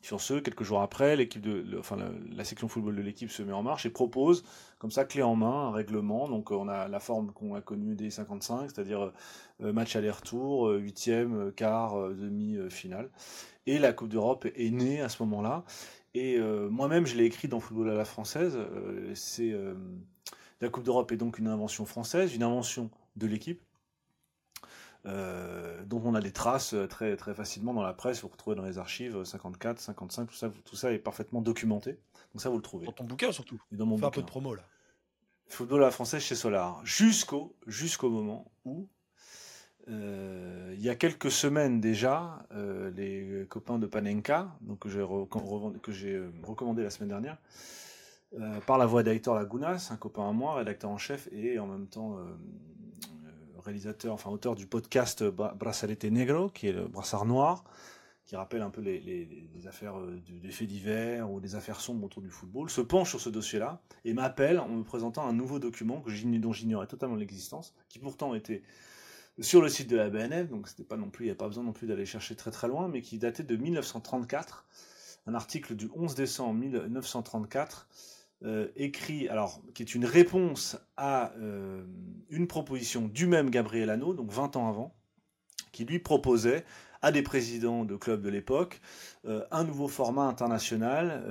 Sur 0.01 0.19
ce, 0.19 0.33
quelques 0.39 0.63
jours 0.63 0.81
après, 0.81 1.15
l'équipe 1.15 1.41
de, 1.43 1.77
enfin, 1.77 1.95
la, 2.35 2.43
section 2.43 2.67
football 2.67 2.95
de 2.95 3.01
l'équipe 3.03 3.29
se 3.29 3.43
met 3.43 3.53
en 3.53 3.61
marche 3.61 3.85
et 3.85 3.91
propose, 3.91 4.43
comme 4.79 4.89
ça, 4.89 5.05
clé 5.05 5.21
en 5.21 5.35
main, 5.35 5.67
un 5.67 5.71
règlement. 5.71 6.27
Donc, 6.27 6.51
euh, 6.51 6.55
on 6.55 6.67
a 6.67 6.87
la 6.87 6.99
forme 6.99 7.31
qu'on 7.33 7.53
a 7.53 7.61
connue 7.61 7.93
dès 7.95 8.09
55, 8.09 8.71
c'est-à-dire 8.71 9.11
euh, 9.61 9.73
match 9.73 9.95
aller-retour, 9.95 10.69
euh, 10.69 10.77
huitième, 10.79 11.49
euh, 11.49 11.51
quart, 11.51 11.99
euh, 11.99 12.15
demi, 12.19 12.55
euh, 12.55 12.69
finale. 12.69 13.11
Et 13.67 13.77
la 13.77 13.93
Coupe 13.93 14.09
d'Europe 14.09 14.47
est 14.55 14.71
née 14.71 15.01
à 15.01 15.09
ce 15.09 15.21
moment-là. 15.23 15.63
Et 16.13 16.37
euh, 16.37 16.69
moi-même, 16.69 17.05
je 17.05 17.15
l'ai 17.15 17.25
écrit 17.25 17.47
dans 17.47 17.59
Football 17.59 17.89
à 17.89 17.93
la 17.93 18.05
française. 18.05 18.55
euh, 18.57 19.13
c'est 19.15 19.51
euh, 19.51 19.73
la 20.59 20.69
Coupe 20.69 20.83
d'Europe 20.83 21.11
est 21.11 21.17
donc 21.17 21.39
une 21.39 21.47
invention 21.47 21.85
française, 21.85 22.35
une 22.35 22.43
invention 22.43 22.89
de 23.15 23.27
l'équipe. 23.27 23.61
dont 25.05 26.01
on 26.03 26.13
a 26.13 26.21
des 26.21 26.31
traces 26.31 26.75
très, 26.89 27.15
très 27.15 27.33
facilement 27.33 27.73
dans 27.73 27.81
la 27.81 27.93
presse, 27.93 28.21
vous 28.21 28.27
retrouvez 28.27 28.55
dans 28.55 28.65
les 28.65 28.77
archives 28.77 29.23
54, 29.23 29.79
55, 29.79 30.25
tout 30.27 30.35
ça, 30.35 30.51
tout 30.65 30.75
ça 30.75 30.91
est 30.93 30.99
parfaitement 30.99 31.41
documenté. 31.41 31.97
Donc 32.33 32.41
ça, 32.41 32.49
vous 32.49 32.57
le 32.57 32.61
trouvez. 32.61 32.85
Dans 32.85 32.91
ton 32.91 33.05
bouquin 33.05 33.31
surtout. 33.31 33.61
Et 33.71 33.75
dans 33.75 33.85
mon 33.85 33.97
Fais 33.97 34.05
un 34.05 34.11
peu 34.11 34.21
de 34.21 34.27
promo 34.27 34.53
là. 34.53 34.63
Football 35.47 35.81
à 35.83 35.85
la 35.87 35.91
française 35.91 36.21
chez 36.21 36.35
Solar. 36.35 36.85
Jusqu'au 36.85 37.55
jusqu'au 37.67 38.09
moment 38.09 38.51
où, 38.63 38.87
euh, 39.89 40.73
il 40.75 40.81
y 40.81 40.89
a 40.89 40.95
quelques 40.95 41.31
semaines 41.31 41.81
déjà, 41.81 42.45
euh, 42.53 42.91
les 42.91 43.45
copains 43.47 43.79
de 43.79 43.87
Panenka, 43.87 44.55
que 44.79 44.89
j'ai 44.89 44.99
euh, 44.99 46.31
recommandé 46.43 46.83
la 46.83 46.89
semaine 46.89 47.09
dernière, 47.09 47.37
par 48.65 48.77
la 48.77 48.85
voix 48.85 49.03
d'Hector 49.03 49.35
Lagunas, 49.35 49.89
un 49.91 49.97
copain 49.97 50.29
à 50.29 50.31
moi, 50.31 50.55
rédacteur 50.55 50.89
en 50.89 50.97
chef 50.97 51.27
et 51.33 51.59
en 51.59 51.67
même 51.67 51.87
temps 51.87 52.17
réalisateur, 53.61 54.13
enfin 54.13 54.29
auteur 54.29 54.55
du 54.55 54.67
podcast 54.67 55.21
Brasalete 55.25 56.05
Negro, 56.05 56.47
qui 56.47 56.67
est 56.67 56.71
le 56.71 56.87
brassard 56.87 57.25
noir, 57.25 57.65
qui 58.23 58.37
rappelle 58.37 58.61
un 58.61 58.69
peu 58.69 58.79
les, 58.79 59.67
affaires 59.67 59.95
des 60.41 60.49
faits 60.49 60.69
divers 60.69 61.29
ou 61.29 61.41
des 61.41 61.55
affaires 61.55 61.81
sombres 61.81 62.05
autour 62.05 62.21
du 62.21 62.29
football, 62.29 62.69
se 62.69 62.79
penche 62.79 63.09
sur 63.09 63.19
ce 63.19 63.27
dossier-là 63.27 63.81
et 64.05 64.13
m'appelle 64.13 64.61
en 64.61 64.69
me 64.69 64.83
présentant 64.83 65.27
un 65.27 65.33
nouveau 65.33 65.59
document 65.59 65.99
que 65.99 66.37
dont 66.37 66.53
j'ignorais 66.53 66.87
totalement 66.87 67.17
l'existence, 67.17 67.75
qui 67.89 67.99
pourtant 67.99 68.33
était 68.33 68.63
sur 69.39 69.61
le 69.61 69.69
site 69.69 69.89
de 69.89 69.97
la 69.97 70.09
BNF, 70.09 70.49
donc 70.49 70.67
c'était 70.67 70.83
pas 70.83 70.97
non 70.97 71.09
plus, 71.09 71.25
il 71.25 71.27
n'y 71.29 71.33
a 71.33 71.35
pas 71.35 71.47
besoin 71.47 71.63
non 71.63 71.73
plus 71.73 71.87
d'aller 71.87 72.05
chercher 72.05 72.35
très 72.35 72.51
très 72.51 72.67
loin, 72.67 72.87
mais 72.87 73.01
qui 73.01 73.17
datait 73.17 73.43
de 73.43 73.55
1934, 73.55 74.65
un 75.27 75.33
article 75.33 75.75
du 75.75 75.89
11 75.95 76.15
décembre 76.15 76.59
1934, 76.59 77.87
euh, 78.43 78.69
écrit, 78.75 79.29
alors 79.29 79.61
qui 79.75 79.83
est 79.83 79.93
une 79.93 80.05
réponse 80.05 80.75
à 80.97 81.31
euh, 81.37 81.83
une 82.29 82.47
proposition 82.47 83.07
du 83.07 83.27
même 83.27 83.51
Gabriel 83.51 83.91
Hanno, 83.91 84.13
donc 84.13 84.31
20 84.31 84.55
ans 84.55 84.67
avant, 84.67 84.95
qui 85.71 85.85
lui 85.85 85.99
proposait 85.99 86.65
à 87.03 87.11
des 87.11 87.21
présidents 87.21 87.85
de 87.85 87.95
clubs 87.95 88.21
de 88.21 88.29
l'époque 88.29 88.81
euh, 89.25 89.45
un 89.51 89.63
nouveau 89.63 89.87
format 89.87 90.23
international 90.23 91.23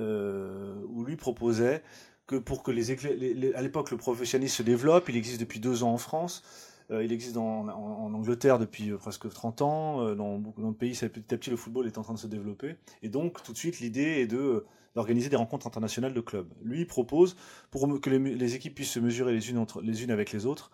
où 0.87 1.03
lui 1.03 1.17
proposait 1.17 1.83
que 2.27 2.37
pour 2.37 2.63
que 2.63 2.71
les, 2.71 3.53
à 3.53 3.61
l'époque 3.61 3.91
le 3.91 3.97
professionnalisme 3.97 4.55
se 4.55 4.63
développe, 4.63 5.09
il 5.09 5.17
existe 5.17 5.39
depuis 5.39 5.59
deux 5.59 5.83
ans 5.83 5.91
en 5.91 5.97
France, 5.97 6.43
il 6.91 7.11
existe 7.11 7.37
en, 7.37 7.67
Angleterre 8.13 8.59
depuis 8.59 8.91
presque 8.91 9.29
30 9.29 9.61
ans, 9.61 10.15
dans 10.15 10.37
beaucoup 10.37 10.61
de 10.61 10.71
pays, 10.73 10.91
petit 10.91 11.33
à 11.33 11.37
petit 11.37 11.49
le 11.49 11.55
football 11.55 11.87
est 11.87 11.97
en 11.97 12.03
train 12.03 12.13
de 12.13 12.19
se 12.19 12.27
développer, 12.27 12.75
et 13.01 13.09
donc 13.09 13.41
tout 13.43 13.53
de 13.53 13.57
suite 13.57 13.79
l'idée 13.79 14.21
est 14.21 14.27
de 14.27 14.65
d'organiser 14.93 15.29
des 15.29 15.37
rencontres 15.37 15.67
internationales 15.67 16.13
de 16.13 16.19
clubs. 16.19 16.51
Lui 16.61 16.83
propose, 16.83 17.37
pour 17.69 17.87
que 18.01 18.09
les, 18.09 18.55
équipes 18.55 18.75
puissent 18.75 18.91
se 18.91 18.99
mesurer 18.99 19.31
les 19.31 19.49
unes, 19.49 19.57
entre, 19.57 19.81
les 19.81 20.03
unes 20.03 20.11
avec 20.11 20.33
les 20.33 20.45
autres, 20.45 20.69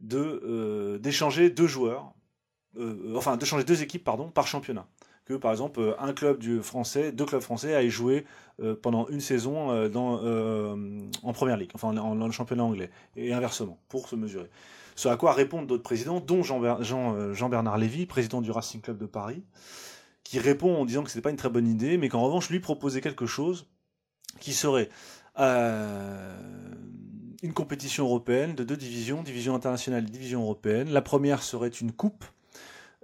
d'échanger 0.00 1.48
deux 1.48 1.66
joueurs 1.66 2.12
euh, 2.78 3.14
enfin 3.16 3.36
de 3.36 3.44
changer 3.44 3.62
deux 3.62 3.82
équipes 3.82 4.02
pardon 4.02 4.30
par 4.30 4.48
championnat 4.48 4.88
que 5.26 5.34
par 5.34 5.52
exemple 5.52 5.78
euh, 5.80 6.00
un 6.00 6.12
club 6.12 6.42
français, 6.60 7.12
deux 7.12 7.24
clubs 7.24 7.40
français 7.40 7.74
aillent 7.74 7.88
jouer 7.88 8.24
euh, 8.60 8.74
pendant 8.74 9.06
une 9.08 9.20
saison 9.20 9.70
en 9.70 11.32
première 11.32 11.56
ligue, 11.56 11.70
enfin 11.74 11.92
dans 11.92 12.14
le 12.14 12.32
championnat 12.32 12.64
anglais, 12.64 12.90
et 13.16 13.32
inversement, 13.32 13.78
pour 13.88 14.08
se 14.08 14.16
mesurer. 14.16 14.50
Ce 14.94 15.08
à 15.08 15.16
quoi 15.16 15.32
répondent 15.32 15.66
d'autres 15.66 15.82
présidents, 15.82 16.20
dont 16.20 16.42
Jean-Bernard 16.42 16.82
Jean, 17.34 17.76
Lévy, 17.76 18.06
président 18.06 18.40
du 18.40 18.50
Racing 18.50 18.80
Club 18.80 18.98
de 18.98 19.06
Paris, 19.06 19.42
qui 20.22 20.38
répond 20.38 20.76
en 20.76 20.84
disant 20.84 21.02
que 21.02 21.10
ce 21.10 21.16
n'était 21.16 21.24
pas 21.24 21.30
une 21.30 21.36
très 21.36 21.50
bonne 21.50 21.68
idée, 21.68 21.98
mais 21.98 22.08
qu'en 22.08 22.22
revanche 22.22 22.50
lui 22.50 22.60
proposait 22.60 23.00
quelque 23.00 23.26
chose 23.26 23.66
qui 24.40 24.52
serait 24.52 24.88
une 27.44 27.52
compétition 27.52 28.04
européenne 28.04 28.54
de 28.54 28.64
deux 28.64 28.76
divisions, 28.76 29.22
division 29.22 29.54
internationale 29.54 30.04
et 30.04 30.10
division 30.10 30.42
européenne. 30.42 30.90
La 30.90 31.02
première 31.02 31.42
serait 31.42 31.68
une 31.68 31.92
coupe 31.92 32.24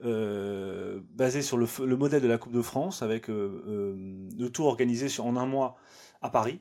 euh, 0.05 1.01
basé 1.15 1.43
sur 1.43 1.59
le, 1.59 1.97
modèle 1.97 2.23
de 2.23 2.29
la 2.29 2.39
Coupe 2.39 2.53
de 2.53 2.63
France, 2.63 3.03
avec 3.03 3.29
euh, 3.29 3.63
euh, 3.67 4.29
le 4.39 4.49
tour 4.49 4.67
organisé 4.67 5.09
en 5.21 5.37
un 5.37 5.45
mois 5.45 5.77
à 6.23 6.31
Paris, 6.31 6.61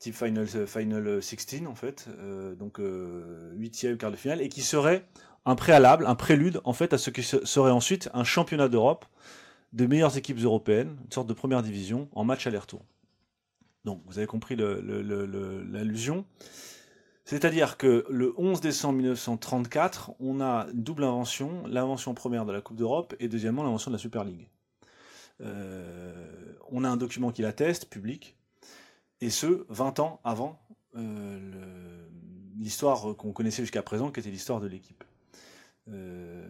type 0.00 0.14
Final, 0.14 0.46
final 0.66 1.22
16 1.22 1.66
en 1.68 1.76
fait, 1.76 2.08
donc 2.58 2.80
huitième, 3.52 3.96
quart 3.96 4.10
de 4.10 4.16
finale, 4.16 4.40
et 4.40 4.48
qui 4.48 4.62
serait 4.62 5.04
un 5.46 5.54
préalable, 5.54 6.06
un 6.06 6.14
prélude 6.14 6.60
en 6.64 6.72
fait 6.72 6.92
à 6.92 6.98
ce 6.98 7.10
qui 7.10 7.22
serait 7.22 7.70
ensuite 7.70 8.08
un 8.12 8.24
championnat 8.24 8.68
d'Europe 8.68 9.04
de 9.72 9.86
meilleures 9.86 10.16
équipes 10.16 10.38
européennes, 10.40 10.96
une 11.04 11.12
sorte 11.12 11.28
de 11.28 11.34
première 11.34 11.62
division, 11.62 12.08
en 12.12 12.24
match 12.24 12.46
aller-retour. 12.46 12.82
Donc 13.84 14.02
vous 14.06 14.18
avez 14.18 14.26
compris 14.26 14.56
l'allusion. 14.56 16.24
C'est-à-dire 17.24 17.76
que 17.76 18.04
le 18.10 18.34
11 18.36 18.60
décembre 18.60 18.96
1934, 18.96 20.12
on 20.18 20.40
a 20.40 20.66
une 20.72 20.82
double 20.82 21.04
invention, 21.04 21.62
l'invention 21.68 22.12
première 22.12 22.44
de 22.44 22.52
la 22.52 22.60
Coupe 22.60 22.76
d'Europe 22.76 23.14
et 23.20 23.28
deuxièmement 23.28 23.62
l'invention 23.62 23.90
de 23.90 23.96
la 23.96 24.00
Super 24.00 24.24
League. 24.24 24.48
Euh, 25.40 26.54
on 26.70 26.82
a 26.82 26.88
un 26.88 26.96
document 26.96 27.30
qui 27.30 27.42
l'atteste, 27.42 27.88
public, 27.88 28.36
et 29.20 29.30
ce, 29.30 29.66
20 29.68 30.00
ans 30.00 30.20
avant 30.24 30.60
euh, 30.96 31.38
l'histoire 32.58 33.16
qu'on 33.16 33.32
connaissait 33.32 33.62
jusqu'à 33.62 33.82
présent, 33.82 34.10
qui 34.10 34.20
était 34.20 34.30
l'histoire 34.30 34.60
de 34.60 34.66
l'équipe. 34.66 35.04
Euh, 35.88 36.46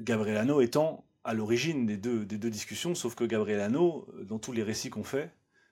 Gabriel 0.00 0.38
Hanno 0.38 0.60
étant 0.60 1.04
à 1.24 1.34
l'origine 1.34 1.86
des 1.86 1.96
deux, 1.96 2.24
discussions, 2.24 2.94
sauf 2.94 3.14
que 3.14 3.24
Gabriel 3.24 3.60
Hanno, 3.60 4.06
dans 4.22 4.38
tous 4.38 4.52
les 4.52 4.62
récits 4.62 4.90
qu'on 4.90 5.04
fait, 5.04 5.30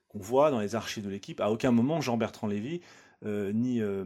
qu'on 0.09 0.19
voit 0.19 0.51
dans 0.51 0.61
les 0.61 0.75
archives 0.75 1.05
de 1.05 1.11
l'équipe, 1.11 1.41
à 1.41 1.51
aucun 1.51 1.71
moment 1.71 2.01
Jean-Bertrand 2.01 2.47
Lévy 2.47 2.81
euh, 3.27 3.53
ni 3.53 3.81
euh, 3.81 4.05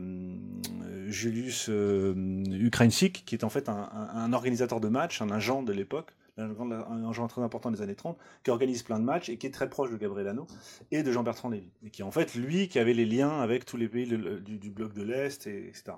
Julius 1.08 1.66
euh, 1.68 2.14
Ukrainsik, 2.48 3.24
qui 3.26 3.34
est 3.34 3.44
en 3.44 3.50
fait 3.50 3.68
un, 3.68 4.32
organisateur 4.32 4.80
de 4.80 4.88
matchs, 4.88 5.20
un 5.20 5.30
agent 5.30 5.62
de 5.62 5.72
l'époque, 5.72 6.14
un, 6.38 7.08
agent 7.08 7.26
très 7.28 7.42
important 7.42 7.70
des 7.70 7.82
années 7.82 7.94
30, 7.94 8.18
qui 8.42 8.50
organise 8.50 8.82
plein 8.82 8.98
de 8.98 9.04
matchs 9.04 9.28
et 9.28 9.36
qui 9.36 9.46
est 9.46 9.50
très 9.50 9.68
proche 9.68 9.90
de 9.90 9.96
Gabriel 9.96 10.28
Hanno 10.28 10.46
et 10.90 11.02
de 11.02 11.12
Jean-Bertrand 11.12 11.50
Lévy. 11.50 11.70
Et 11.84 11.90
qui 11.90 12.02
en 12.02 12.10
fait 12.10 12.34
lui 12.34 12.68
qui 12.68 12.78
avait 12.78 12.94
les 12.94 13.06
liens 13.06 13.40
avec 13.40 13.64
tous 13.64 13.76
les 13.76 13.88
pays 13.88 14.06
du, 14.06 14.70
bloc 14.70 14.92
de 14.94 15.02
l'Est, 15.02 15.46
et, 15.46 15.68
etc. 15.68 15.92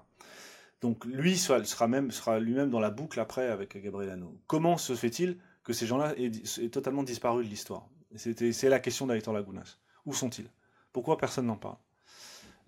Donc 0.80 1.04
lui 1.04 1.36
sera, 1.36 1.88
même, 1.88 2.10
sera 2.10 2.38
lui-même 2.40 2.70
dans 2.70 2.80
la 2.80 2.90
boucle 2.90 3.18
après 3.20 3.48
avec 3.48 3.80
Gabriel 3.82 4.12
Hanno. 4.12 4.38
Comment 4.46 4.76
se 4.76 4.94
fait-il 4.94 5.38
que 5.62 5.72
ces 5.72 5.86
gens-là 5.86 6.14
aient, 6.18 6.68
totalement 6.68 7.02
disparu 7.02 7.44
de 7.44 7.48
l'histoire? 7.48 7.88
C'est 8.16 8.68
la 8.68 8.80
question 8.80 9.06
d'Hector 9.06 9.34
Lagunas. 9.34 9.78
Où 10.04 10.12
sont-ils? 10.12 10.50
Pourquoi 10.92 11.16
personne 11.16 11.46
n'en 11.46 11.56
parle? 11.56 11.76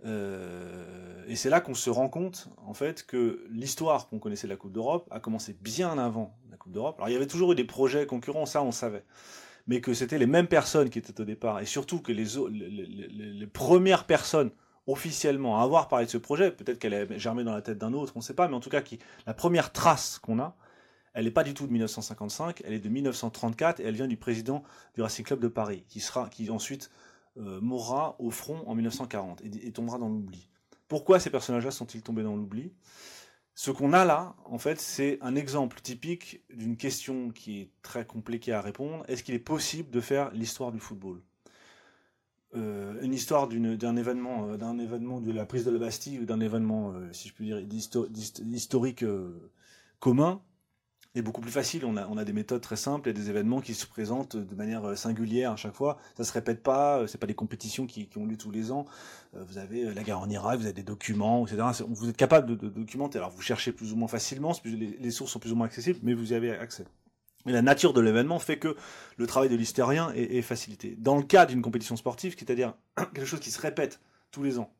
Euh, 0.04 1.24
et 1.26 1.36
c'est 1.36 1.50
là 1.50 1.60
qu'on 1.60 1.74
se 1.74 1.90
rend 1.90 2.08
compte, 2.08 2.48
en 2.58 2.74
fait, 2.74 3.06
que 3.06 3.44
l'histoire 3.50 4.08
qu'on 4.08 4.18
connaissait 4.18 4.46
de 4.46 4.52
la 4.52 4.56
Coupe 4.56 4.72
d'Europe 4.72 5.08
a 5.10 5.20
commencé 5.20 5.56
bien 5.60 5.98
avant 5.98 6.36
la 6.50 6.56
Coupe 6.56 6.72
d'Europe. 6.72 6.96
Alors 6.98 7.08
il 7.08 7.12
y 7.12 7.16
avait 7.16 7.26
toujours 7.26 7.52
eu 7.52 7.54
des 7.54 7.64
projets 7.64 8.06
concurrents, 8.06 8.46
ça 8.46 8.62
on 8.62 8.72
savait. 8.72 9.04
Mais 9.66 9.80
que 9.80 9.94
c'était 9.94 10.18
les 10.18 10.26
mêmes 10.26 10.46
personnes 10.46 10.90
qui 10.90 10.98
étaient 10.98 11.20
au 11.20 11.24
départ, 11.24 11.60
et 11.60 11.66
surtout 11.66 12.00
que 12.00 12.12
les, 12.12 13.46
premières 13.46 14.04
personnes 14.04 14.50
officiellement 14.86 15.60
à 15.60 15.64
avoir 15.64 15.88
parlé 15.88 16.06
de 16.06 16.10
ce 16.10 16.18
projet, 16.18 16.52
peut-être 16.52 16.78
qu'elle 16.78 16.94
est 16.94 17.18
germée 17.18 17.42
dans 17.42 17.54
la 17.54 17.62
tête 17.62 17.78
d'un 17.78 17.92
autre, 17.92 18.12
on 18.14 18.20
ne 18.20 18.24
sait 18.24 18.34
pas, 18.34 18.46
mais 18.46 18.54
en 18.54 18.60
tout 18.60 18.70
cas, 18.70 18.82
qui, 18.82 19.00
la 19.26 19.34
première 19.34 19.72
trace 19.72 20.20
qu'on 20.20 20.38
a, 20.38 20.56
elle 21.14 21.24
n'est 21.24 21.32
pas 21.32 21.42
du 21.42 21.54
tout 21.54 21.66
de 21.66 21.72
1955, 21.72 22.62
elle 22.64 22.74
est 22.74 22.78
de 22.78 22.88
1934 22.88 23.80
et 23.80 23.84
elle 23.84 23.94
vient 23.94 24.06
du 24.06 24.18
président 24.18 24.62
du 24.94 25.02
Racing 25.02 25.24
Club 25.24 25.40
de 25.40 25.48
Paris, 25.48 25.84
qui 25.88 25.98
sera, 25.98 26.28
qui 26.28 26.48
ensuite 26.50 26.90
euh, 27.38 27.60
mourra 27.60 28.16
au 28.18 28.30
front 28.30 28.62
en 28.66 28.74
1940 28.74 29.42
et, 29.42 29.72
tombera 29.72 29.98
dans 29.98 30.08
l'oubli. 30.08 30.48
Pourquoi 30.88 31.20
ces 31.20 31.30
personnages-là 31.30 31.70
sont-ils 31.70 32.02
tombés 32.02 32.22
dans 32.22 32.36
l'oubli? 32.36 32.72
Ce 33.54 33.70
qu'on 33.70 33.92
a 33.92 34.04
là, 34.04 34.36
en 34.44 34.58
fait, 34.58 34.80
c'est 34.80 35.18
un 35.20 35.34
exemple 35.34 35.80
typique 35.80 36.42
d'une 36.50 36.76
question 36.76 37.30
qui 37.30 37.60
est 37.60 37.70
très 37.82 38.06
compliquée 38.06 38.52
à 38.52 38.60
répondre. 38.60 39.04
Est-ce 39.08 39.22
qu'il 39.22 39.34
est 39.34 39.38
possible 39.38 39.90
de 39.90 40.00
faire 40.00 40.30
l'histoire 40.32 40.72
du 40.72 40.78
football? 40.78 41.22
Euh, 42.54 43.00
une 43.02 43.12
histoire 43.12 43.48
d'un 43.48 43.96
événement, 43.96 44.48
euh, 44.48 44.78
événement 44.78 45.20
de 45.20 45.32
la 45.32 45.46
prise 45.46 45.64
de 45.64 45.70
la 45.70 45.78
Bastille 45.78 46.20
ou 46.20 46.24
d'un 46.24 46.40
événement, 46.40 46.94
si 47.12 47.28
je 47.28 47.34
puis 47.34 47.46
dire, 47.46 47.62
historique 48.46 49.04
commun, 49.98 50.42
est 51.18 51.22
beaucoup 51.22 51.40
plus 51.40 51.50
facile. 51.50 51.84
On 51.84 51.96
a, 51.96 52.24
des 52.24 52.32
méthodes 52.32 52.60
très 52.60 52.76
simples 52.76 53.08
et 53.08 53.12
des 53.12 53.30
événements 53.30 53.60
qui 53.60 53.74
se 53.74 53.86
présentent 53.86 54.36
de 54.36 54.54
manière 54.54 54.84
euh, 54.84 54.94
singulière 54.96 55.52
à 55.52 55.56
chaque 55.56 55.74
fois. 55.74 55.98
Ça 56.16 56.24
se 56.24 56.32
répète 56.32 56.62
pas. 56.62 56.98
Euh, 56.98 57.06
c'est 57.06 57.18
pas 57.18 57.26
des 57.26 57.34
compétitions 57.34 57.86
qui, 57.86 58.08
ont 58.16 58.26
lieu 58.26 58.36
tous 58.36 58.50
les 58.50 58.72
ans. 58.72 58.86
Euh, 59.34 59.44
vous 59.46 59.58
avez 59.58 59.94
la 59.94 60.02
guerre 60.02 60.20
en 60.20 60.28
Irak, 60.28 60.58
vous 60.58 60.64
avez 60.64 60.72
des 60.72 60.82
documents, 60.82 61.46
etc. 61.46 61.62
Vous 61.88 62.08
êtes 62.08 62.16
capable 62.16 62.56
de, 62.56 62.68
documenter. 62.68 63.18
Alors 63.18 63.30
vous 63.30 63.42
cherchez 63.42 63.72
plus 63.72 63.92
ou 63.92 63.96
moins 63.96 64.08
facilement, 64.08 64.52
les, 64.64 65.10
sources 65.10 65.32
sont 65.32 65.38
plus 65.38 65.52
ou 65.52 65.56
moins 65.56 65.66
accessibles, 65.66 66.00
mais 66.02 66.14
vous 66.14 66.32
y 66.32 66.34
avez 66.34 66.50
accès. 66.50 66.84
Mais 67.44 67.52
la 67.52 67.62
nature 67.62 67.92
de 67.92 68.00
l'événement 68.00 68.38
fait 68.38 68.58
que 68.58 68.76
le 69.16 69.26
travail 69.26 69.48
de 69.48 69.54
l'hystérien 69.54 70.12
est, 70.14 70.42
facilité. 70.42 70.96
Dans 70.98 71.16
le 71.16 71.22
cas 71.22 71.46
d'une 71.46 71.62
compétition 71.62 71.96
sportive, 71.96 72.34
c'est-à-dire 72.36 72.74
quelque 72.96 73.24
chose 73.24 73.40
qui 73.40 73.52
se 73.52 73.60
répète 73.60 74.00
tous 74.32 74.42
les 74.42 74.58
ans, 74.58 74.70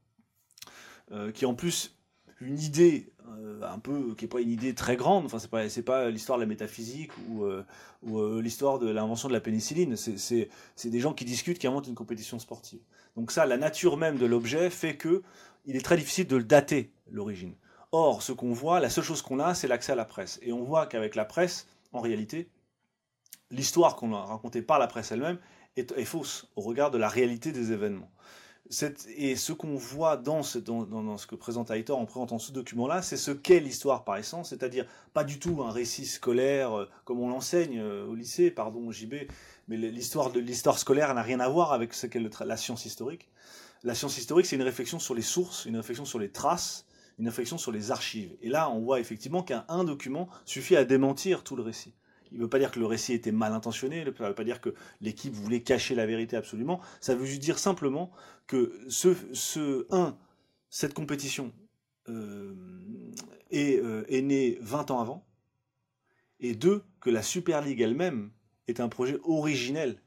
qui 1.33 1.47
en 1.47 1.55
plus 1.55 1.97
une 2.41 2.59
idée 2.59 3.13
un 3.63 3.79
peu 3.79 4.15
qui 4.15 4.25
est 4.25 4.29
pas 4.29 4.41
une 4.41 4.51
idée 4.51 4.75
très 4.75 4.97
grande. 4.97 5.25
Enfin, 5.25 5.39
c'est 5.39 5.51
pas 5.51 5.69
c'est 5.69 5.83
pas 5.83 6.11
l'histoire 6.11 6.39
de 6.39 6.43
la 6.43 6.49
métaphysique 6.49 7.11
ou, 7.29 7.45
euh, 7.45 7.65
euh, 8.09 8.41
l'histoire 8.41 8.79
de 8.79 8.89
l'invention 8.91 9.29
de 9.29 9.33
la 9.33 9.41
pénicilline. 9.41 9.97
C'est 9.97 10.49
des 10.85 11.01
gens 11.01 11.13
qui 11.13 11.25
discutent, 11.25 11.59
qui 11.59 11.67
inventent 11.67 11.89
une 11.89 11.95
compétition 11.95 12.39
sportive. 12.39 12.81
Donc 13.17 13.31
ça, 13.31 13.47
la 13.47 13.57
nature 13.57 13.97
même 13.97 14.19
de 14.19 14.27
l'objet 14.27 14.71
fait 14.71 14.97
que 14.97 15.23
il 15.65 15.77
est 15.77 15.85
très 15.85 15.97
difficile 15.97 16.27
de 16.27 16.37
le 16.37 16.45
dater 16.45 16.93
l'origine. 17.11 17.55
Or, 17.93 18.23
ce 18.23 18.33
qu'on 18.33 18.53
voit, 18.53 18.81
la 18.81 18.91
seule 18.91 19.05
chose 19.05 19.23
qu'on 19.23 19.41
a, 19.41 19.55
c'est 19.55 19.69
l'accès 19.69 19.93
à 19.93 19.97
la 19.97 20.05
presse. 20.05 20.39
Et 20.43 20.53
on 20.53 20.63
voit 20.63 20.87
qu'avec 20.87 21.15
la 21.15 21.25
presse, 21.25 21.67
en 21.93 22.01
réalité, 22.01 22.49
l'histoire 23.51 23.97
qu'on 23.97 24.13
a 24.13 24.21
racontée 24.21 24.63
par 24.63 24.79
la 24.79 24.87
presse 24.87 25.13
elle-même 25.13 25.39
est, 25.77 26.05
fausse 26.05 26.49
au 26.57 26.63
regard 26.63 26.91
de 26.91 26.99
la 26.99 27.09
réalité 27.09 27.53
des 27.53 27.73
événements. 27.73 28.11
Et 29.17 29.37
ce 29.37 29.53
qu'on 29.53 29.77
voit 29.77 30.17
dans 30.17 30.43
ce, 30.43 30.59
que 30.59 31.35
présente 31.35 31.71
Aitor 31.71 31.99
en 31.99 32.07
présentant 32.07 32.39
ce 32.39 32.53
document-là, 32.53 33.03
c'est 33.03 33.17
ce 33.17 33.31
qu'est 33.31 33.61
l'histoire 33.61 34.05
par 34.05 34.17
essence, 34.17 34.51
c'est-à-dire 34.51 34.87
pas 35.13 35.25
du 35.25 35.39
tout 35.39 35.63
un 35.63 35.71
récit 35.71 36.07
scolaire 36.07 36.73
euh, 36.73 36.89
comme 37.05 37.21
on 37.21 37.29
l'enseigne 37.29 37.79
euh, 37.79 38.07
au 38.07 38.15
lycée, 38.15 38.51
pardon, 38.51 38.91
JB, 38.91 39.15
mais 39.69 39.77
l'histoire 39.77 40.31
de 40.31 40.41
l'histoire 40.41 40.79
scolaire 40.79 41.15
n'a 41.15 41.23
rien 41.23 41.41
à 41.41 41.49
voir 41.49 41.73
avec 41.73 41.95
ce 41.95 42.07
qu'est 42.07 42.21
la 42.45 42.57
science 42.57 42.87
historique. 42.87 43.29
La 43.85 43.95
science 43.95 44.19
historique, 44.19 44.47
c'est 44.47 44.57
une 44.57 44.63
réflexion 44.63 44.99
sur 44.99 45.15
les 45.15 45.23
sources, 45.23 45.65
une 45.65 45.77
réflexion 45.77 46.05
sur 46.05 46.19
les 46.19 46.31
traces, 46.31 46.87
une 47.19 47.27
réflexion 47.27 47.59
sur 47.59 47.73
les 47.73 47.91
archives. 47.91 48.37
Et 48.43 48.49
là, 48.49 48.71
on 48.71 48.81
voit 48.81 49.01
effectivement 49.01 49.43
qu'un 49.43 49.85
document 49.85 50.29
suffit 50.45 50.77
à 50.77 50.85
démentir 50.85 51.45
tout 51.45 51.57
le 51.57 51.63
récit. 51.63 51.95
Il 52.33 52.39
ne 52.39 52.43
veut 52.43 52.49
pas 52.49 52.59
dire 52.59 52.71
que 52.71 52.79
le 52.79 52.87
récit 52.87 53.13
était 53.13 53.33
mal 53.33 53.53
intentionné, 53.53 53.99
il 53.99 54.07
ne 54.07 54.11
veut 54.11 54.35
pas 54.35 54.45
dire 54.45 54.61
que 54.61 54.75
l'équipe 55.01 55.33
voulait 55.33 55.63
cacher 55.63 55.95
la 55.95 56.07
vérité 56.07 56.37
absolument. 56.37 56.81
Ça 57.01 57.15
veut 57.15 57.25
juste 57.25 57.43
dire 57.43 57.59
simplement 57.59 58.11
que 58.47 58.73
ce, 58.89 59.15
cette 60.71 60.95
compétition 60.95 61.53
euh, 62.09 62.55
est, 63.51 63.79
euh, 63.79 64.05
est 64.09 64.23
née 64.23 64.59
20 64.61 64.91
ans 64.91 65.01
avant, 65.01 65.27
et 66.41 66.55
deux, 66.55 66.83
que 67.01 67.11
la 67.11 67.23
Super 67.23 67.63
League 67.63 67.81
elle-même 67.81 68.31
est 68.69 68.81
un 68.81 68.89
projet 68.89 69.19
originel 69.25 70.03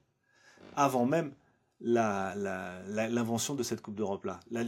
avant 0.75 1.05
même 1.05 1.33
l'invention 1.81 3.55
de 3.55 3.63
cette 3.63 3.81
Coupe 3.81 3.95
d'Europe-là. 3.95 4.39
La, 4.51 4.63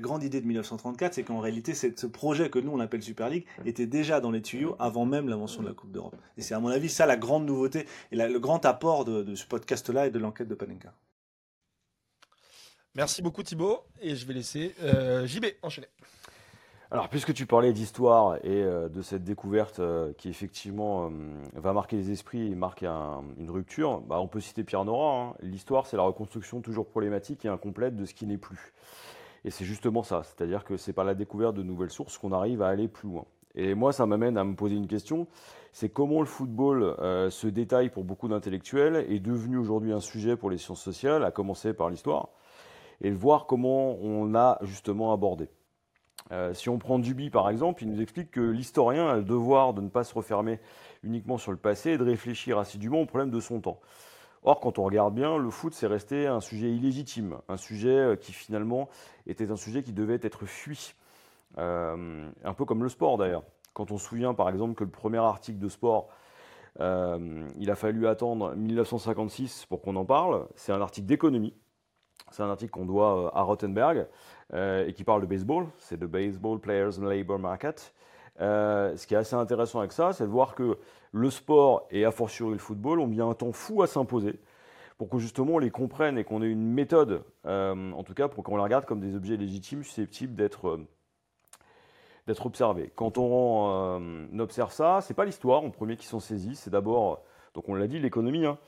grande 0.00 0.22
idée 0.22 0.40
de 0.40 0.46
1934, 0.46 1.14
c'est 1.14 1.22
qu'en 1.22 1.40
réalité, 1.40 1.74
ce 1.74 2.06
projet 2.06 2.50
que 2.50 2.58
nous, 2.58 2.72
on 2.72 2.80
appelle 2.80 3.02
Super 3.02 3.28
League, 3.28 3.46
était 3.64 3.86
déjà 3.86 4.20
dans 4.20 4.30
les 4.30 4.42
tuyaux 4.42 4.76
avant 4.78 5.04
même 5.04 5.28
l'invention 5.28 5.62
de 5.62 5.68
la 5.68 5.74
Coupe 5.74 5.90
d'Europe. 5.90 6.16
Et 6.36 6.42
c'est 6.42 6.54
à 6.54 6.60
mon 6.60 6.68
avis 6.68 6.88
ça 6.88 7.06
la 7.06 7.16
grande 7.16 7.46
nouveauté 7.46 7.86
et 8.12 8.16
le 8.16 8.38
grand 8.38 8.64
apport 8.64 9.04
de, 9.04 9.34
ce 9.34 9.46
podcast-là 9.46 10.06
et 10.06 10.10
de 10.10 10.18
l'enquête 10.18 10.48
de 10.48 10.54
Panenka. 10.54 10.92
Merci 12.94 13.20
beaucoup 13.20 13.42
Thibaut, 13.42 13.80
et 14.00 14.16
je 14.16 14.24
vais 14.24 14.32
laisser 14.32 14.74
euh, 14.82 15.26
JB 15.26 15.44
enchaîner. 15.62 15.88
Alors, 16.92 17.08
puisque 17.08 17.34
tu 17.34 17.46
parlais 17.46 17.72
d'histoire 17.72 18.36
et 18.44 18.62
euh, 18.62 18.88
de 18.88 19.02
cette 19.02 19.24
découverte 19.24 19.80
euh, 19.80 20.12
qui 20.16 20.28
effectivement 20.28 21.06
euh, 21.06 21.10
va 21.54 21.72
marquer 21.72 21.96
les 21.96 22.12
esprits 22.12 22.46
et 22.46 22.54
marque 22.54 22.84
une 22.84 23.50
rupture, 23.50 24.00
bah, 24.02 24.20
on 24.20 24.28
peut 24.28 24.38
citer 24.38 24.62
Pierre 24.62 24.84
Nora. 24.84 25.20
Hein. 25.20 25.34
L'histoire, 25.40 25.86
c'est 25.86 25.96
la 25.96 26.04
reconstruction 26.04 26.60
toujours 26.60 26.86
problématique 26.86 27.44
et 27.44 27.48
incomplète 27.48 27.96
de 27.96 28.04
ce 28.04 28.14
qui 28.14 28.24
n'est 28.24 28.38
plus. 28.38 28.72
Et 29.44 29.50
c'est 29.50 29.64
justement 29.64 30.04
ça, 30.04 30.22
c'est-à-dire 30.22 30.64
que 30.64 30.76
c'est 30.76 30.92
par 30.92 31.04
la 31.04 31.16
découverte 31.16 31.56
de 31.56 31.64
nouvelles 31.64 31.90
sources 31.90 32.18
qu'on 32.18 32.30
arrive 32.30 32.62
à 32.62 32.68
aller 32.68 32.86
plus 32.86 33.08
loin. 33.08 33.24
Et 33.56 33.74
moi, 33.74 33.92
ça 33.92 34.06
m'amène 34.06 34.38
à 34.38 34.44
me 34.44 34.54
poser 34.54 34.76
une 34.76 34.86
question, 34.86 35.26
c'est 35.72 35.88
comment 35.88 36.20
le 36.20 36.26
football 36.26 36.94
se 37.30 37.46
détaille 37.46 37.88
pour 37.88 38.04
beaucoup 38.04 38.28
d'intellectuels 38.28 39.06
est 39.08 39.20
devenu 39.20 39.56
aujourd'hui 39.56 39.92
un 39.92 40.00
sujet 40.00 40.36
pour 40.36 40.50
les 40.50 40.58
sciences 40.58 40.82
sociales, 40.82 41.24
à 41.24 41.30
commencer 41.30 41.72
par 41.72 41.88
l'histoire, 41.88 42.28
et 43.00 43.10
voir 43.10 43.46
comment 43.46 43.96
on 44.02 44.34
a 44.34 44.58
justement 44.62 45.12
abordé. 45.12 45.48
Euh, 46.32 46.52
si 46.54 46.68
on 46.68 46.78
prend 46.78 46.98
Duby 46.98 47.30
par 47.30 47.48
exemple, 47.50 47.82
il 47.82 47.90
nous 47.90 48.00
explique 48.00 48.30
que 48.30 48.40
l'historien 48.40 49.08
a 49.08 49.16
le 49.16 49.22
devoir 49.22 49.74
de 49.74 49.80
ne 49.80 49.88
pas 49.88 50.04
se 50.04 50.14
refermer 50.14 50.60
uniquement 51.02 51.38
sur 51.38 51.52
le 51.52 51.56
passé 51.56 51.92
et 51.92 51.98
de 51.98 52.04
réfléchir 52.04 52.58
assidûment 52.58 53.00
aux 53.00 53.06
problèmes 53.06 53.30
de 53.30 53.40
son 53.40 53.60
temps. 53.60 53.80
Or, 54.42 54.60
quand 54.60 54.78
on 54.78 54.84
regarde 54.84 55.14
bien, 55.14 55.38
le 55.38 55.50
foot, 55.50 55.74
c'est 55.74 55.86
resté 55.86 56.26
un 56.26 56.40
sujet 56.40 56.70
illégitime, 56.70 57.38
un 57.48 57.56
sujet 57.56 57.88
euh, 57.88 58.16
qui 58.16 58.32
finalement 58.32 58.88
était 59.26 59.50
un 59.50 59.56
sujet 59.56 59.82
qui 59.82 59.92
devait 59.92 60.20
être 60.22 60.46
fui. 60.46 60.94
Euh, 61.58 62.28
un 62.44 62.54
peu 62.54 62.64
comme 62.64 62.82
le 62.82 62.88
sport 62.88 63.16
d'ailleurs. 63.16 63.44
Quand 63.72 63.90
on 63.90 63.98
se 63.98 64.06
souvient 64.08 64.34
par 64.34 64.48
exemple 64.48 64.74
que 64.74 64.84
le 64.84 64.90
premier 64.90 65.18
article 65.18 65.58
de 65.58 65.68
sport, 65.68 66.08
il 66.78 67.70
a 67.70 67.74
fallu 67.74 68.06
attendre 68.06 68.54
1956 68.54 69.64
pour 69.66 69.80
qu'on 69.80 69.96
en 69.96 70.04
parle, 70.04 70.46
c'est 70.56 70.72
un 70.72 70.80
article 70.82 71.06
d'économie. 71.06 71.54
C'est 72.32 72.42
un 72.42 72.50
article 72.50 72.72
qu'on 72.72 72.86
doit 72.86 73.30
à 73.34 73.42
Rottenberg. 73.42 74.06
Euh, 74.54 74.86
et 74.86 74.92
qui 74.92 75.02
parle 75.02 75.22
de 75.22 75.26
baseball, 75.26 75.66
c'est 75.78 75.98
de 75.98 76.06
Baseball 76.06 76.60
Players 76.60 77.00
Labor 77.00 77.38
Market. 77.38 77.92
Euh, 78.40 78.96
ce 78.96 79.06
qui 79.06 79.14
est 79.14 79.16
assez 79.16 79.34
intéressant 79.34 79.80
avec 79.80 79.92
ça, 79.92 80.12
c'est 80.12 80.24
de 80.24 80.30
voir 80.30 80.54
que 80.54 80.78
le 81.12 81.30
sport 81.30 81.86
et 81.90 82.04
a 82.04 82.12
fortiori 82.12 82.52
le 82.52 82.58
football 82.58 83.00
ont 83.00 83.06
mis 83.06 83.20
un 83.20 83.34
temps 83.34 83.52
fou 83.52 83.82
à 83.82 83.86
s'imposer 83.86 84.38
pour 84.98 85.08
que 85.08 85.18
justement 85.18 85.54
on 85.54 85.58
les 85.58 85.70
comprenne 85.70 86.16
et 86.16 86.24
qu'on 86.24 86.42
ait 86.42 86.50
une 86.50 86.72
méthode, 86.72 87.22
euh, 87.46 87.92
en 87.92 88.02
tout 88.04 88.14
cas 88.14 88.28
pour 88.28 88.44
qu'on 88.44 88.56
les 88.56 88.62
regarde 88.62 88.84
comme 88.84 89.00
des 89.00 89.16
objets 89.16 89.36
légitimes 89.36 89.82
susceptibles 89.82 90.34
d'être 90.34 90.78
observés. 92.44 92.92
Quand 92.94 93.18
on 93.18 94.28
observe 94.38 94.72
ça, 94.72 95.00
c'est 95.00 95.14
pas 95.14 95.24
l'histoire 95.24 95.64
en 95.64 95.70
premier 95.70 95.96
qui 95.96 96.06
sont 96.06 96.20
saisis, 96.20 96.54
c'est 96.54 96.70
d'abord, 96.70 97.24
donc 97.56 97.70
on 97.70 97.74
l'a 97.74 97.86
dit, 97.86 97.98
l'économie, 97.98 98.44
hein, 98.44 98.58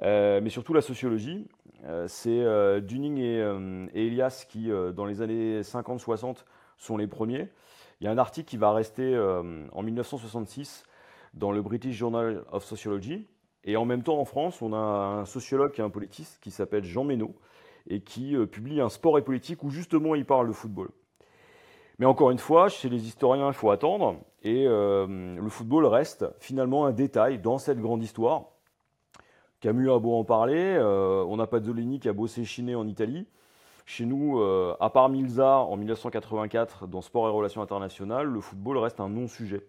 mais 0.00 0.50
surtout 0.50 0.72
la 0.72 0.80
sociologie. 0.80 1.48
Euh, 1.84 2.06
c'est 2.08 2.30
euh, 2.30 2.80
Dunning 2.80 3.20
euh, 3.20 3.86
et, 3.92 4.06
Elias 4.06 4.46
qui, 4.48 4.70
dans 4.94 5.04
les 5.04 5.20
années 5.20 5.62
50-60, 5.62 6.44
sont 6.78 6.96
les 6.96 7.08
premiers. 7.08 7.48
Il 8.00 8.04
y 8.04 8.06
a 8.06 8.12
un 8.12 8.18
article 8.18 8.48
qui 8.48 8.56
va 8.56 8.72
rester 8.72 9.18
en 9.72 9.82
1966 9.82 10.84
dans 11.34 11.50
le 11.50 11.60
British 11.60 11.96
Journal 11.96 12.44
of 12.52 12.64
Sociology. 12.64 13.26
Et 13.64 13.76
en 13.76 13.84
même 13.84 14.02
temps, 14.02 14.20
en 14.20 14.24
France, 14.24 14.62
on 14.62 14.74
a 14.74 14.76
un 14.76 15.24
sociologue 15.24 15.72
est 15.76 15.82
un 15.82 15.90
politiste 15.90 16.38
qui 16.40 16.50
s'appelle 16.50 16.84
Jean 16.84 17.04
Ménot 17.04 17.34
et 17.88 18.00
qui 18.00 18.36
publie 18.52 18.80
un 18.82 18.90
sport 18.90 19.18
et 19.18 19.22
politique 19.22 19.64
où 19.64 19.70
justement 19.70 20.14
il 20.14 20.26
parle 20.26 20.48
de 20.48 20.52
football. 20.52 20.90
Mais 21.98 22.06
encore 22.06 22.30
une 22.30 22.38
fois, 22.38 22.68
chez 22.68 22.88
les 22.88 23.06
historiens, 23.06 23.48
il 23.48 23.54
faut 23.54 23.70
attendre. 23.70 24.16
Et 24.42 24.64
le 24.66 25.48
football 25.48 25.86
reste 25.86 26.26
finalement 26.38 26.86
un 26.86 26.92
détail 26.92 27.38
dans 27.38 27.58
cette 27.58 27.80
grande 27.80 28.02
histoire. 28.02 28.44
Camus 29.60 29.90
a 29.90 29.98
beau 29.98 30.14
en 30.14 30.24
parler, 30.24 30.76
euh, 30.78 31.24
on 31.26 31.36
n'a 31.36 31.46
pas 31.46 31.60
Zolini 31.60 31.98
qui 31.98 32.08
a 32.08 32.12
bossé 32.12 32.44
chiné 32.44 32.74
en 32.74 32.86
Italie. 32.86 33.26
Chez 33.86 34.04
nous, 34.04 34.38
euh, 34.38 34.76
à 34.80 34.90
part 34.90 35.08
Milza 35.08 35.58
en 35.58 35.76
1984 35.76 36.86
dans 36.86 37.00
Sport 37.00 37.28
et 37.28 37.30
Relations 37.30 37.62
Internationales, 37.62 38.26
le 38.26 38.40
football 38.40 38.78
reste 38.78 39.00
un 39.00 39.08
non-sujet. 39.08 39.66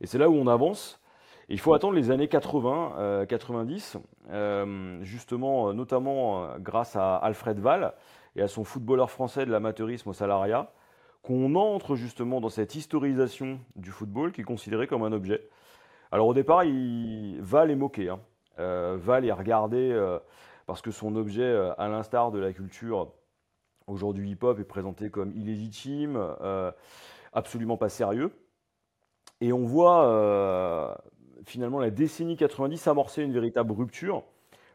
Et 0.00 0.06
c'est 0.06 0.18
là 0.18 0.28
où 0.28 0.34
on 0.34 0.46
avance. 0.46 1.00
il 1.48 1.58
faut 1.58 1.74
attendre 1.74 1.94
les 1.94 2.10
années 2.10 2.28
80, 2.28 3.26
90, 3.28 3.98
euh, 4.30 4.98
justement, 5.02 5.72
notamment 5.74 6.56
grâce 6.58 6.96
à 6.96 7.16
Alfred 7.16 7.58
Val 7.58 7.94
et 8.36 8.42
à 8.42 8.48
son 8.48 8.64
footballeur 8.64 9.10
français 9.10 9.44
de 9.44 9.50
l'amateurisme 9.50 10.10
au 10.10 10.12
salariat, 10.12 10.72
qu'on 11.22 11.54
entre 11.54 11.94
justement 11.94 12.40
dans 12.40 12.48
cette 12.48 12.74
historisation 12.74 13.60
du 13.76 13.90
football 13.90 14.32
qui 14.32 14.40
est 14.40 14.44
considéré 14.44 14.86
comme 14.86 15.04
un 15.04 15.12
objet. 15.12 15.48
Alors 16.10 16.26
au 16.26 16.34
départ, 16.34 16.64
il, 16.64 17.40
Val 17.40 17.70
est 17.70 17.76
moqué. 17.76 18.08
Hein. 18.08 18.20
Euh, 18.58 18.98
va 19.00 19.20
les 19.20 19.32
regarder 19.32 19.90
euh, 19.92 20.18
parce 20.66 20.82
que 20.82 20.90
son 20.90 21.16
objet, 21.16 21.42
euh, 21.42 21.72
à 21.78 21.88
l'instar 21.88 22.30
de 22.30 22.38
la 22.38 22.52
culture 22.52 23.12
aujourd'hui 23.86 24.30
hip-hop, 24.30 24.58
est 24.60 24.64
présenté 24.64 25.10
comme 25.10 25.32
illégitime, 25.32 26.18
absolument 27.32 27.76
pas 27.76 27.88
sérieux. 27.88 28.30
Et 29.40 29.52
on 29.52 29.64
voit 29.64 30.96
finalement 31.44 31.80
la 31.80 31.90
décennie 31.90 32.36
90 32.36 32.86
amorcer 32.86 33.22
une 33.22 33.32
véritable 33.32 33.72
rupture. 33.72 34.22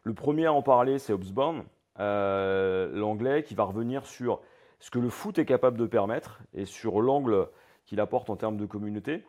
Le 0.04 0.14
premier 0.14 0.46
à 0.46 0.54
en 0.54 0.62
parler, 0.62 1.00
c'est 1.00 1.14
Hobsbawm, 1.14 1.64
l'anglais, 1.98 3.44
qui 3.44 3.56
va 3.56 3.64
revenir 3.64 4.06
sur 4.06 4.42
ce 4.80 4.92
que 4.92 5.00
le 5.00 5.10
foot 5.10 5.40
est 5.40 5.46
capable 5.46 5.78
de 5.78 5.86
permettre 5.86 6.40
et 6.54 6.66
sur 6.66 7.02
l'angle 7.02 7.48
qu'il 7.86 8.00
apporte 8.00 8.30
en 8.30 8.36
termes 8.36 8.58
de 8.58 8.66
communauté. 8.66 9.24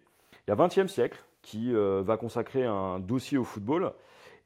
Il 0.46 0.50
y 0.50 0.52
a 0.52 0.56
20e 0.56 0.88
siècle 0.88 1.24
qui 1.42 1.72
va 1.72 2.16
consacrer 2.16 2.64
un 2.64 2.98
dossier 2.98 3.38
au 3.38 3.44
football 3.44 3.92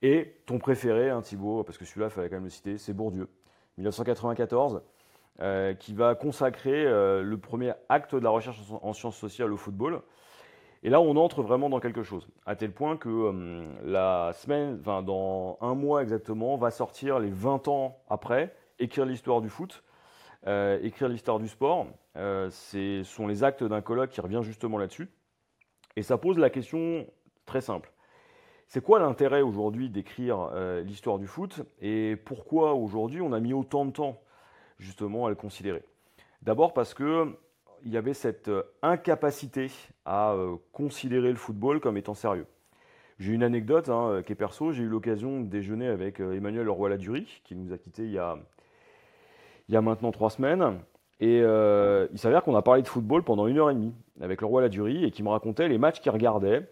et 0.02 0.34
ton 0.46 0.58
préféré, 0.58 1.10
hein, 1.10 1.22
Thibaut, 1.22 1.62
parce 1.62 1.78
que 1.78 1.84
celui-là, 1.84 2.06
il 2.06 2.10
fallait 2.10 2.28
quand 2.28 2.36
même 2.36 2.44
le 2.44 2.50
citer, 2.50 2.76
c'est 2.76 2.92
Bourdieu, 2.92 3.28
1994, 3.78 4.82
euh, 5.40 5.74
qui 5.74 5.94
va 5.94 6.16
consacrer 6.16 6.84
euh, 6.84 7.22
le 7.22 7.38
premier 7.38 7.72
acte 7.88 8.16
de 8.16 8.20
la 8.20 8.30
recherche 8.30 8.58
en 8.82 8.92
sciences 8.92 9.16
sociales 9.16 9.52
au 9.52 9.56
football. 9.56 10.02
Et 10.82 10.90
là, 10.90 11.00
on 11.00 11.14
entre 11.14 11.42
vraiment 11.42 11.70
dans 11.70 11.78
quelque 11.78 12.02
chose, 12.02 12.28
à 12.44 12.56
tel 12.56 12.72
point 12.72 12.96
que 12.96 13.08
euh, 13.08 13.64
la 13.84 14.32
semaine, 14.32 14.80
dans 14.80 15.56
un 15.60 15.74
mois 15.76 16.02
exactement, 16.02 16.56
va 16.56 16.72
sortir 16.72 17.20
les 17.20 17.30
20 17.30 17.68
ans 17.68 18.02
après, 18.10 18.56
écrire 18.80 19.06
l'histoire 19.06 19.40
du 19.40 19.48
foot, 19.48 19.84
écrire 20.46 21.08
l'histoire 21.08 21.38
du 21.38 21.48
sport. 21.48 21.86
ce 22.14 23.02
sont 23.04 23.26
les 23.26 23.44
actes 23.44 23.64
d'un 23.64 23.80
colloque 23.80 24.10
qui 24.10 24.20
revient 24.20 24.40
justement 24.42 24.78
là-dessus. 24.78 25.08
Et 25.96 26.02
ça 26.02 26.18
pose 26.18 26.38
la 26.38 26.50
question 26.50 27.06
très 27.44 27.60
simple. 27.60 27.92
C'est 28.66 28.82
quoi 28.82 29.00
l'intérêt 29.00 29.42
aujourd'hui 29.42 29.90
d'écrire 29.90 30.48
euh, 30.54 30.80
l'histoire 30.82 31.18
du 31.18 31.26
foot 31.26 31.60
et 31.82 32.16
pourquoi 32.16 32.72
aujourd'hui 32.72 33.20
on 33.20 33.34
a 33.34 33.40
mis 33.40 33.52
autant 33.52 33.84
de 33.84 33.90
temps 33.90 34.22
justement 34.78 35.26
à 35.26 35.28
le 35.28 35.34
considérer? 35.34 35.82
D'abord 36.40 36.72
parce 36.72 36.94
que 36.94 37.36
il 37.84 37.92
y 37.92 37.98
avait 37.98 38.14
cette 38.14 38.48
euh, 38.48 38.62
incapacité 38.80 39.70
à 40.06 40.32
euh, 40.32 40.56
considérer 40.72 41.28
le 41.28 41.36
football 41.36 41.80
comme 41.80 41.98
étant 41.98 42.14
sérieux. 42.14 42.46
J'ai 43.18 43.34
une 43.34 43.42
anecdote 43.42 43.90
hein, 43.90 44.22
qui 44.24 44.32
est 44.32 44.36
perso. 44.36 44.72
J'ai 44.72 44.84
eu 44.84 44.88
l'occasion 44.88 45.42
de 45.42 45.46
déjeuner 45.46 45.88
avec 45.88 46.18
Emmanuel 46.18 46.64
Leroy-Ladurie, 46.64 47.42
qui 47.44 47.54
nous 47.54 47.74
a 47.74 47.78
quittés 47.78 48.04
il 48.04 48.12
y 48.12 48.18
a, 48.18 48.38
il 49.68 49.74
y 49.74 49.76
a 49.76 49.80
maintenant 49.80 50.12
trois 50.12 50.30
semaines. 50.30 50.80
Et 51.20 51.38
il 51.38 52.18
s'avère 52.18 52.42
qu'on 52.42 52.56
a 52.56 52.62
parlé 52.62 52.82
de 52.82 52.88
football 52.88 53.22
pendant 53.22 53.46
une 53.46 53.58
heure 53.58 53.70
et 53.70 53.74
demie 53.74 53.94
avec 54.20 54.40
le 54.40 54.46
roi 54.46 54.60
Ladurie 54.60 55.04
et 55.04 55.10
qui 55.10 55.22
me 55.22 55.28
racontait 55.28 55.68
les 55.68 55.78
matchs 55.78 56.00
qu'il 56.00 56.10
regardait 56.10 56.68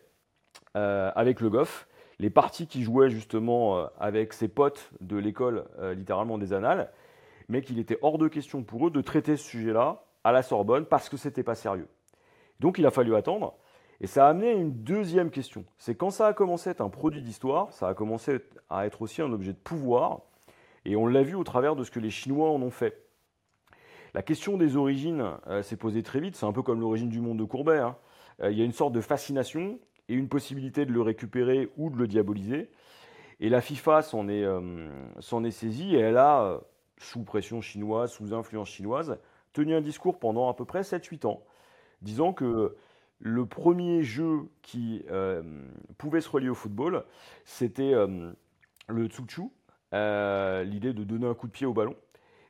avec 0.74 1.40
le 1.40 1.50
Goff, 1.50 1.87
les 2.18 2.31
parties 2.31 2.66
qu'il 2.66 2.83
jouait 2.83 3.11
justement 3.11 3.87
avec 3.98 4.33
ses 4.33 4.48
potes 4.48 4.90
de 5.00 5.16
l'école, 5.16 5.66
littéralement 5.96 6.37
des 6.37 6.53
Annales, 6.53 6.90
mais 7.48 7.62
qu'il 7.62 7.79
était 7.79 7.98
hors 8.03 8.18
de 8.18 8.26
question 8.26 8.64
pour 8.64 8.88
eux 8.88 8.90
de 8.90 9.00
traiter 9.00 9.37
ce 9.37 9.44
sujet-là 9.44 10.03
à 10.24 10.33
la 10.33 10.42
Sorbonne 10.42 10.85
parce 10.85 11.09
que 11.09 11.16
c'était 11.16 11.44
pas 11.44 11.55
sérieux. 11.55 11.88
Donc 12.59 12.76
il 12.79 12.87
a 12.87 12.90
fallu 12.90 13.14
attendre. 13.14 13.55
Et 14.00 14.07
ça 14.07 14.26
a 14.26 14.31
amené 14.31 14.48
à 14.48 14.55
une 14.55 14.72
deuxième 14.72 15.31
question. 15.31 15.64
C'est 15.79 15.94
quand 15.94 16.11
ça 16.11 16.26
a 16.26 16.33
commencé 16.33 16.70
à 16.70 16.72
être 16.72 16.81
un 16.81 16.88
produit 16.88 17.22
d'histoire, 17.22 17.72
ça 17.72 17.87
a 17.87 17.94
commencé 17.94 18.38
à 18.68 18.87
être 18.87 19.03
aussi 19.03 19.22
un 19.22 19.33
objet 19.33 19.53
de 19.53 19.59
pouvoir. 19.59 20.22
Et 20.84 20.96
on 20.96 21.06
l'a 21.06 21.22
vu 21.22 21.34
au 21.34 21.44
travers 21.44 21.76
de 21.76 21.84
ce 21.84 21.90
que 21.90 22.00
les 22.00 22.10
Chinois 22.10 22.50
en 22.50 22.60
ont 22.62 22.70
fait. 22.70 23.06
La 24.14 24.22
question 24.22 24.56
des 24.56 24.76
origines 24.76 25.24
euh, 25.46 25.62
s'est 25.62 25.76
posée 25.76 26.02
très 26.02 26.20
vite. 26.20 26.36
C'est 26.36 26.46
un 26.46 26.52
peu 26.52 26.62
comme 26.62 26.80
l'origine 26.80 27.08
du 27.08 27.20
monde 27.20 27.38
de 27.38 27.44
Courbet. 27.44 27.78
Hein. 27.78 27.96
Euh, 28.42 28.50
il 28.50 28.58
y 28.58 28.62
a 28.62 28.64
une 28.64 28.72
sorte 28.72 28.92
de 28.92 29.00
fascination 29.00 29.78
et 30.08 30.14
une 30.14 30.28
possibilité 30.28 30.84
de 30.84 30.92
le 30.92 31.00
récupérer 31.00 31.70
ou 31.76 31.90
de 31.90 31.96
le 31.96 32.08
diaboliser. 32.08 32.70
Et 33.38 33.48
la 33.48 33.60
FIFA 33.60 34.02
s'en 34.02 34.28
est, 34.28 34.44
euh, 34.44 34.88
saisie 35.50 35.94
et 35.94 36.00
elle 36.00 36.16
a, 36.16 36.60
sous 36.98 37.22
pression 37.22 37.60
chinoise, 37.60 38.12
sous 38.12 38.34
influence 38.34 38.68
chinoise, 38.68 39.18
tenu 39.52 39.74
un 39.74 39.80
discours 39.80 40.18
pendant 40.18 40.48
à 40.48 40.54
peu 40.54 40.64
près 40.64 40.82
7-8 40.82 41.26
ans, 41.26 41.42
disant 42.02 42.32
que 42.32 42.76
le 43.20 43.46
premier 43.46 44.02
jeu 44.02 44.50
qui 44.62 45.04
pouvait 45.96 46.20
se 46.20 46.28
relier 46.28 46.50
au 46.50 46.54
football, 46.54 47.04
c'était 47.44 47.94
euh, 47.94 48.32
le 48.88 49.06
tsuchu, 49.06 49.50
euh, 49.94 50.62
l'idée 50.64 50.92
de 50.92 51.05
donner 51.05 51.26
un 51.26 51.35
coup 51.35 51.46
de 51.46 51.53
pied 51.53 51.66
au 51.66 51.72
ballon. 51.72 51.96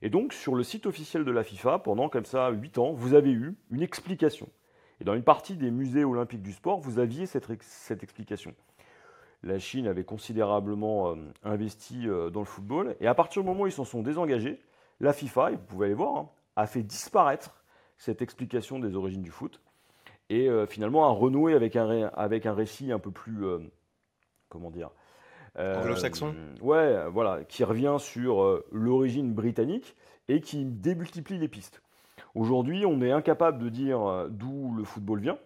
Et 0.03 0.11
donc, 0.11 0.33
sur 0.33 0.55
le 0.55 0.63
site 0.63 0.87
officiel 0.87 1.25
de 1.25 1.31
la 1.31 1.45
FIFA, 1.45 1.81
pendant 1.81 2.09
comme 2.09 2.25
ça 2.25 2.51
8 2.51 2.79
ans, 2.79 2.93
vous 2.93 3.15
avez 3.15 3.31
eu 3.31 3.57
une 3.71 3.83
explication. 3.83 4.49
Et 5.01 5.05
dans 5.05 5.15
une 5.15 5.23
partie 5.23 5.57
des 5.57 5.71
musées 5.71 6.05
olympiques 6.05 6.43
du 6.43 6.53
sport, 6.53 6.81
vous 6.81 6.99
aviez 6.99 7.27
cette, 7.27 7.47
cette 7.63 8.03
explication. 8.03 8.55
La 9.43 9.59
Chine 9.59 9.87
avait 9.87 10.05
considérablement 10.05 11.15
investi 11.43 12.07
dans 12.07 12.41
le 12.41 12.45
football. 12.45 12.97
Et 13.01 13.07
à 13.07 13.15
partir 13.15 13.43
du 13.43 13.49
moment 13.49 13.63
où 13.63 13.67
ils 13.67 13.73
s'en 13.73 13.85
sont 13.85 14.03
désengagés, 14.03 14.61
la 15.01 15.15
FIFA, 15.15 15.53
vous 15.53 15.59
pouvez 15.59 15.87
aller 15.87 15.95
voir, 15.95 16.17
hein, 16.17 16.29
a 16.57 16.67
fait 16.67 16.83
disparaître 16.83 17.65
cette 17.97 18.23
explication 18.23 18.79
des 18.79 18.95
origines 18.97 19.23
du 19.23 19.31
foot 19.31 19.61
et 20.31 20.49
euh, 20.49 20.67
finalement 20.67 21.07
a 21.07 21.11
renoué 21.11 21.55
avec 21.55 21.77
un, 21.77 22.11
avec 22.15 22.47
un 22.47 22.55
récit 22.55 22.93
un 22.93 22.99
peu 22.99 23.11
plus. 23.11 23.45
Euh, 23.45 23.59
comment 24.49 24.71
dire 24.71 24.89
euh, 24.89 24.93
Anglo-saxon 25.59 26.35
Ouais, 26.61 27.09
voilà, 27.09 27.45
qui 27.45 27.65
revient 27.65 27.97
sur 27.99 28.63
l'origine 28.73 29.33
britannique 29.33 29.97
et 30.29 30.41
qui 30.41 30.65
démultiplie 30.65 31.39
les 31.39 31.49
pistes. 31.49 31.83
Aujourd'hui, 32.35 32.87
on 32.87 33.03
est 33.03 33.11
incapable 33.11 33.59
de 33.59 33.69
dire 33.69 34.27
d'où 34.31 34.75
le 34.75 34.85
football 34.85 35.21
vient. 35.21 35.39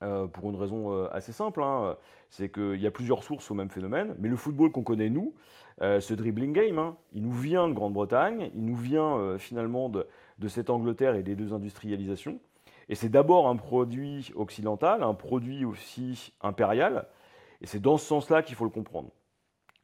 pour 0.00 0.50
une 0.50 0.56
raison 0.56 1.06
assez 1.06 1.32
simple, 1.32 1.62
hein. 1.62 1.96
c'est 2.30 2.50
qu'il 2.50 2.80
y 2.80 2.86
a 2.86 2.90
plusieurs 2.90 3.22
sources 3.22 3.50
au 3.50 3.54
même 3.54 3.70
phénomène, 3.70 4.16
mais 4.18 4.28
le 4.28 4.36
football 4.36 4.72
qu'on 4.72 4.82
connaît 4.82 5.10
nous, 5.10 5.34
ce 5.80 6.14
dribbling 6.14 6.52
game, 6.52 6.78
hein, 6.78 6.96
il 7.12 7.22
nous 7.22 7.32
vient 7.32 7.68
de 7.68 7.74
Grande-Bretagne, 7.74 8.50
il 8.54 8.64
nous 8.64 8.76
vient 8.76 9.38
finalement 9.38 9.88
de, 9.88 10.06
cette 10.48 10.70
Angleterre 10.70 11.14
et 11.14 11.22
des 11.22 11.36
deux 11.36 11.52
industrialisations, 11.52 12.40
et 12.88 12.94
c'est 12.94 13.08
d'abord 13.08 13.48
un 13.48 13.56
produit 13.56 14.32
occidental, 14.34 15.02
un 15.02 15.14
produit 15.14 15.64
aussi 15.64 16.32
impérial, 16.40 17.06
et 17.62 17.66
c'est 17.66 17.80
dans 17.80 17.96
ce 17.96 18.06
sens-là 18.06 18.42
qu'il 18.42 18.56
faut 18.56 18.64
le 18.64 18.70
comprendre. 18.70 19.10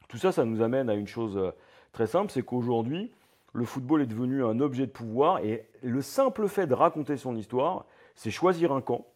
Tout 0.07 0.17
ça, 0.17 0.31
ça 0.31 0.45
nous 0.45 0.61
amène 0.61 0.89
à 0.89 0.93
une 0.93 1.07
chose 1.07 1.37
euh, 1.37 1.51
très 1.91 2.07
simple, 2.07 2.31
c'est 2.31 2.43
qu'aujourd'hui, 2.43 3.11
le 3.53 3.65
football 3.65 4.01
est 4.01 4.07
devenu 4.07 4.43
un 4.43 4.59
objet 4.59 4.85
de 4.85 4.91
pouvoir, 4.91 5.39
et 5.39 5.67
le 5.81 6.01
simple 6.01 6.47
fait 6.47 6.67
de 6.67 6.73
raconter 6.73 7.17
son 7.17 7.35
histoire, 7.35 7.85
c'est 8.15 8.31
choisir 8.31 8.71
un 8.71 8.81
camp, 8.81 9.07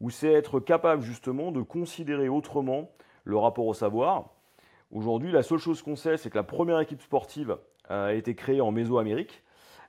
ou 0.00 0.10
c'est 0.10 0.32
être 0.32 0.60
capable 0.60 1.02
justement 1.02 1.52
de 1.52 1.62
considérer 1.62 2.28
autrement 2.28 2.90
le 3.24 3.36
rapport 3.36 3.66
au 3.66 3.74
savoir. 3.74 4.30
Aujourd'hui, 4.90 5.32
la 5.32 5.42
seule 5.42 5.58
chose 5.58 5.82
qu'on 5.82 5.96
sait, 5.96 6.16
c'est 6.16 6.30
que 6.30 6.36
la 6.36 6.44
première 6.44 6.80
équipe 6.80 7.02
sportive 7.02 7.56
a 7.88 8.12
été 8.12 8.34
créée 8.34 8.60
en 8.60 8.72
Mésoamérique, 8.72 9.42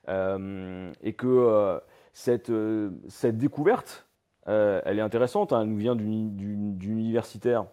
euh, 0.08 0.92
et 1.02 1.12
que 1.12 1.26
euh, 1.26 1.78
cette, 2.12 2.50
euh, 2.50 2.90
découverte, 3.24 4.06
euh, 4.48 4.80
elle 4.84 4.98
est 4.98 5.02
intéressante. 5.02 5.52
Hein. 5.52 5.62
elle 5.62 5.68
nous 5.68 5.76
vient 5.76 5.96
d'une 5.96 6.76
universitaire 6.82 7.66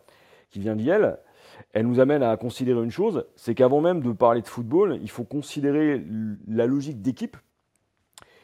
qui 0.49 0.59
vient 0.59 0.75
d'Yale. 0.75 1.19
Elle 1.73 1.87
nous 1.87 1.99
amène 1.99 2.23
à 2.23 2.35
considérer 2.37 2.83
une 2.83 2.91
chose, 2.91 3.25
c'est 3.35 3.55
qu'avant 3.55 3.81
même 3.81 4.01
de 4.01 4.11
parler 4.11 4.41
de 4.41 4.47
football, 4.47 4.99
il 5.01 5.09
faut 5.09 5.23
considérer 5.23 6.03
la 6.47 6.65
logique 6.65 7.01
d'équipe. 7.01 7.37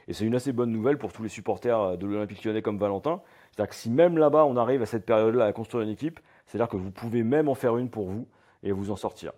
Et 0.07 0.13
c'est 0.13 0.25
une 0.25 0.35
assez 0.35 0.51
bonne 0.51 0.71
nouvelle 0.71 0.97
pour 0.97 1.13
tous 1.13 1.23
les 1.23 1.29
supporters 1.29 1.97
de 1.97 2.05
l'Olympique 2.05 2.43
lyonnais 2.43 2.61
comme 2.61 2.77
Valentin. 2.77 3.21
C'est-à-dire 3.51 3.69
que 3.69 3.75
si 3.75 3.89
même 3.89 4.17
là-bas 4.17 4.45
on 4.45 4.57
arrive 4.57 4.81
à 4.81 4.85
cette 4.85 5.05
période-là 5.05 5.45
à 5.45 5.53
construire 5.53 5.83
une 5.83 5.91
équipe, 5.91 6.19
c'est-à-dire 6.45 6.67
que 6.67 6.77
vous 6.77 6.91
pouvez 6.91 7.23
même 7.23 7.47
en 7.47 7.55
faire 7.55 7.77
une 7.77 7.89
pour 7.89 8.07
vous 8.07 8.27
et 8.63 8.71
vous 8.71 8.91
en 8.91 8.95
sortir. 8.95 9.31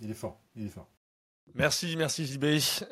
Il 0.00 0.10
est 0.10 0.14
fort, 0.14 0.38
il 0.54 0.66
est 0.66 0.70
fort. 0.70 0.86
Merci, 1.54 1.96
merci 1.96 2.26
JB. 2.26 2.44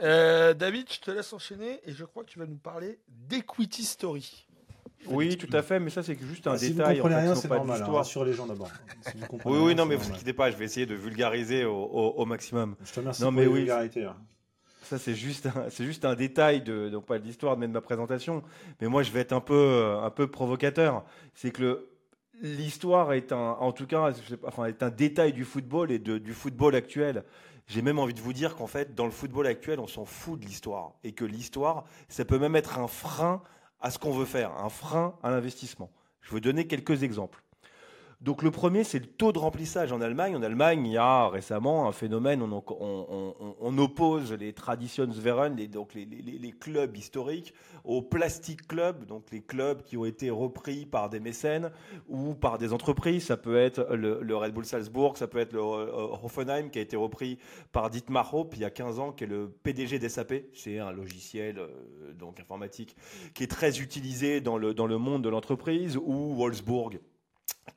Euh, 0.03 0.55
David, 0.55 0.91
je 0.91 1.01
te 1.01 1.11
laisse 1.11 1.33
enchaîner 1.33 1.81
et 1.85 1.93
je 1.93 2.05
crois 2.05 2.25
que 2.25 2.31
tu 2.31 2.39
vas 2.39 2.47
nous 2.47 2.57
parler 2.57 2.99
d'Equity 3.09 3.85
Story. 3.85 4.47
Oui, 5.09 5.37
tout 5.37 5.55
à 5.55 5.63
fait, 5.63 5.79
mais 5.79 5.91
ça 5.91 6.03
c'est 6.03 6.19
juste 6.19 6.47
un 6.47 6.57
détail. 6.57 6.69
Si 6.69 6.73
vous 6.73 7.03
comprenez 7.03 7.17
rien, 7.17 7.35
c'est 7.35 7.49
normal. 7.49 7.83
Hein, 7.83 8.05
sur 8.05 8.25
les 8.25 8.33
gens 8.33 8.47
d'abord. 8.47 8.71
oui, 9.45 9.59
oui, 9.59 9.75
non, 9.75 9.87
mais 9.87 9.97
vous 9.97 10.11
inquiétez 10.11 10.33
pas, 10.33 10.51
je 10.51 10.57
vais 10.57 10.65
essayer 10.65 10.87
de 10.87 10.95
vulgariser 10.95 11.65
au, 11.65 12.25
maximum. 12.25 12.77
Je 12.85 12.93
te 12.93 13.01
remercie 13.01 13.23
non, 13.23 13.29
pour 13.29 13.37
mais 13.37 13.45
la 13.45 13.51
oui, 13.51 13.59
vulgarité. 13.61 14.05
Hein. 14.05 14.17
Ça 14.83 14.99
c'est 14.99 15.15
juste, 15.15 15.49
c'est 15.71 15.85
juste 15.85 16.05
un 16.05 16.15
détail 16.15 16.63
de, 16.63 16.97
pas 16.99 17.19
de 17.19 17.25
l'histoire, 17.25 17.57
mais 17.57 17.67
de 17.67 17.73
ma 17.73 17.81
présentation. 17.81 18.43
Mais 18.81 18.89
moi, 18.89 19.03
je 19.03 19.11
vais 19.11 19.21
être 19.21 19.33
un 19.33 19.41
peu, 19.41 19.97
un 20.01 20.11
peu 20.11 20.29
provocateur. 20.29 21.05
C'est 21.35 21.51
que 21.51 21.89
l'histoire 22.41 23.13
est 23.13 23.33
un, 23.33 23.57
en 23.59 23.73
tout 23.73 23.87
cas, 23.87 24.13
enfin, 24.45 24.67
est 24.67 24.83
un 24.83 24.91
détail 24.91 25.33
du 25.33 25.45
football 25.45 25.91
et 25.91 25.99
de, 25.99 26.19
du 26.19 26.33
football 26.33 26.75
actuel. 26.75 27.25
J'ai 27.67 27.83
même 27.83 27.99
envie 27.99 28.15
de 28.15 28.21
vous 28.21 28.33
dire 28.33 28.55
qu'en 28.55 28.69
fait, 28.69 28.95
dans 28.95 29.07
le 29.07 29.11
football 29.11 29.49
actuel, 29.49 29.81
on 29.81 29.89
s'en 29.89 30.05
fout 30.05 30.39
de 30.39 30.47
l'histoire. 30.47 30.93
Et 31.03 31.13
que 31.13 31.25
l'histoire, 31.25 31.85
ça 32.09 32.25
peut 32.25 32.39
même 32.39 32.55
être 32.55 32.79
un 32.79 32.87
frein 32.87 33.43
à 33.81 33.91
ce 33.91 33.99
qu'on 33.99 34.13
veut 34.13 34.25
faire, 34.25 34.53
un 34.53 34.69
frein 34.69 35.19
à 35.23 35.31
l'investissement. 35.31 35.91
Je 36.21 36.29
vais 36.29 36.37
vous 36.37 36.41
donner 36.41 36.67
quelques 36.67 37.03
exemples. 37.03 37.43
Donc 38.23 38.43
le 38.43 38.51
premier, 38.51 38.83
c'est 38.83 38.99
le 38.99 39.07
taux 39.07 39.31
de 39.31 39.39
remplissage 39.39 39.93
en 39.93 40.01
Allemagne. 40.01 40.35
En 40.35 40.43
Allemagne, 40.43 40.87
il 40.87 40.93
y 40.93 40.97
a 40.97 41.29
récemment 41.29 41.87
un 41.87 41.93
phénomène, 41.93 42.43
on, 42.43 43.79
oppose 43.79 44.33
les 44.33 44.55
Traditionsverein, 44.55 45.51
les, 45.51 45.69
les, 45.69 46.53
clubs 46.53 46.97
historiques, 46.97 47.53
aux 47.85 48.01
plastic 48.01 48.67
clubs, 48.67 49.05
donc 49.05 49.27
les 49.33 49.43
clubs 49.43 49.83
qui 49.83 49.99
ont 49.99 50.07
été 50.07 50.31
repris 50.31 50.87
par 50.87 51.11
des 51.11 51.21
mécènes 51.21 51.71
ou 52.09 52.35
par 52.35 52.57
des 52.57 52.73
entreprises. 52.73 53.27
Ça 53.27 53.37
peut 53.37 53.57
être 53.57 53.87
le, 53.95 54.35
Red 54.35 54.55
Bull 54.55 54.65
Salzbourg, 54.65 55.19
ça 55.19 55.27
peut 55.27 55.39
être 55.39 55.53
le 55.53 55.61
euh, 55.61 56.17
Hoffenheim 56.23 56.71
qui 56.71 56.79
a 56.79 56.83
été 56.83 56.97
repris 56.97 57.39
par 57.71 57.91
Dietmar 57.91 58.33
Hopp 58.35 58.55
il 58.57 58.63
y 58.63 58.65
a 58.65 58.71
15 58.71 58.99
ans, 58.99 59.13
qui 59.13 59.25
est 59.25 59.29
le 59.29 59.51
PDG 59.63 59.99
d'SAP. 59.99 60.33
C'est 60.55 60.79
un 60.79 60.91
logiciel 60.91 61.59
euh, 61.59 61.69
donc 62.15 62.41
informatique 62.41 62.97
qui 63.35 63.45
est 63.45 63.51
très 63.51 63.79
utilisé 63.79 64.41
dans 64.41 64.57
le, 64.57 64.73
dans 64.73 64.87
le 64.87 64.97
monde 64.97 65.23
de 65.23 65.29
l'entreprise, 65.29 65.99
ou 65.99 66.35
Wolfsburg 66.35 66.99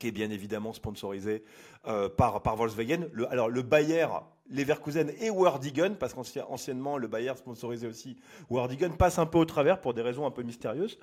qui 0.00 0.08
est 0.08 0.12
bien 0.12 0.30
évidemment 0.30 0.72
sponsorisé 0.72 1.44
euh, 1.86 2.08
par, 2.08 2.42
par 2.42 2.56
Volkswagen. 2.56 3.06
Le, 3.12 3.30
alors 3.30 3.48
le 3.48 3.62
Bayer, 3.62 4.06
Leverkusen 4.50 5.12
et 5.20 5.30
Wordigen, 5.30 5.94
parce 5.94 6.14
qu'anciennement 6.14 6.96
le 6.96 7.06
Bayer 7.06 7.32
sponsorisait 7.36 7.86
aussi 7.86 8.16
Wordigen, 8.48 8.96
passe 8.96 9.18
un 9.18 9.26
peu 9.26 9.38
au 9.38 9.44
travers 9.44 9.80
pour 9.80 9.94
des 9.94 10.02
raisons 10.02 10.26
un 10.26 10.30
peu 10.30 10.42
mystérieuses. 10.42 10.98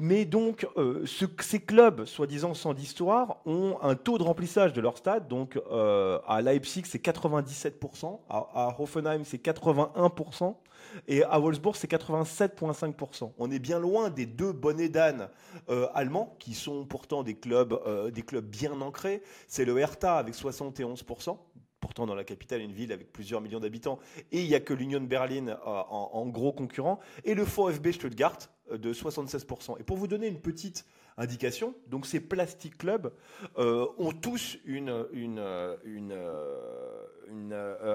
Mais 0.00 0.24
donc 0.24 0.66
euh, 0.76 1.02
ce, 1.04 1.26
ces 1.40 1.60
clubs, 1.60 2.06
soi-disant 2.06 2.54
sans 2.54 2.74
d'histoire, 2.74 3.36
ont 3.44 3.78
un 3.82 3.94
taux 3.94 4.18
de 4.18 4.22
remplissage 4.22 4.72
de 4.72 4.80
leur 4.80 4.96
stade. 4.96 5.28
Donc 5.28 5.60
euh, 5.70 6.18
à 6.26 6.40
Leipzig 6.40 6.84
c'est 6.86 7.04
97%, 7.04 8.18
à, 8.30 8.48
à 8.54 8.76
Hoffenheim 8.78 9.22
c'est 9.24 9.44
81%. 9.44 10.54
Et 11.06 11.22
à 11.22 11.38
Wolfsburg, 11.38 11.76
c'est 11.76 11.90
87,5%. 11.90 13.32
On 13.38 13.50
est 13.50 13.58
bien 13.58 13.78
loin 13.78 14.10
des 14.10 14.26
deux 14.26 14.52
bonnets 14.52 14.88
d'âne 14.88 15.28
euh, 15.68 15.88
allemands, 15.94 16.36
qui 16.38 16.54
sont 16.54 16.84
pourtant 16.84 17.22
des 17.22 17.34
clubs, 17.34 17.78
euh, 17.86 18.10
des 18.10 18.22
clubs 18.22 18.44
bien 18.44 18.80
ancrés. 18.80 19.22
C'est 19.46 19.64
le 19.64 19.78
Hertha 19.78 20.16
avec 20.16 20.34
71%, 20.34 21.36
pourtant 21.80 22.06
dans 22.06 22.14
la 22.14 22.24
capitale, 22.24 22.60
une 22.60 22.72
ville 22.72 22.92
avec 22.92 23.12
plusieurs 23.12 23.40
millions 23.40 23.60
d'habitants, 23.60 23.98
et 24.32 24.42
il 24.42 24.48
n'y 24.48 24.54
a 24.54 24.60
que 24.60 24.74
l'Union 24.74 25.00
Berlin 25.00 25.48
euh, 25.48 25.56
en, 25.64 26.10
en, 26.12 26.26
gros 26.26 26.52
concurrent, 26.52 27.00
et 27.24 27.34
le 27.34 27.42
VfB 27.42 27.92
Stuttgart 27.92 28.38
de 28.70 28.92
76%. 28.92 29.80
Et 29.80 29.82
pour 29.82 29.96
vous 29.96 30.06
donner 30.06 30.26
une 30.26 30.40
petite 30.40 30.84
indication. 31.18 31.74
Donc 31.88 32.06
ces 32.06 32.20
plastic 32.20 32.78
clubs 32.78 33.12
euh, 33.58 33.86
ont 33.98 34.12
tous 34.12 34.56
une, 34.64 34.88
euh, 34.88 35.76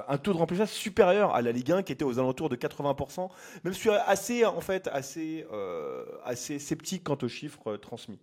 un 0.08 0.18
taux 0.18 0.34
de 0.34 0.38
remplissage 0.38 0.70
supérieur 0.70 1.34
à 1.34 1.42
la 1.42 1.52
Ligue 1.52 1.72
1 1.72 1.84
qui 1.84 1.92
était 1.92 2.04
aux 2.04 2.20
alentours 2.20 2.50
de 2.50 2.56
80%. 2.56 3.30
Même 3.64 3.74
si 3.74 3.80
je 3.80 3.90
suis 3.90 3.98
assez, 4.06 4.46
en 4.46 4.62
fait, 4.62 4.88
assez, 4.92 5.46
euh, 5.52 6.06
assez 6.24 6.60
sceptique 6.60 7.04
quant 7.04 7.18
aux 7.22 7.28
chiffres 7.28 7.78
transmis. 7.78 8.20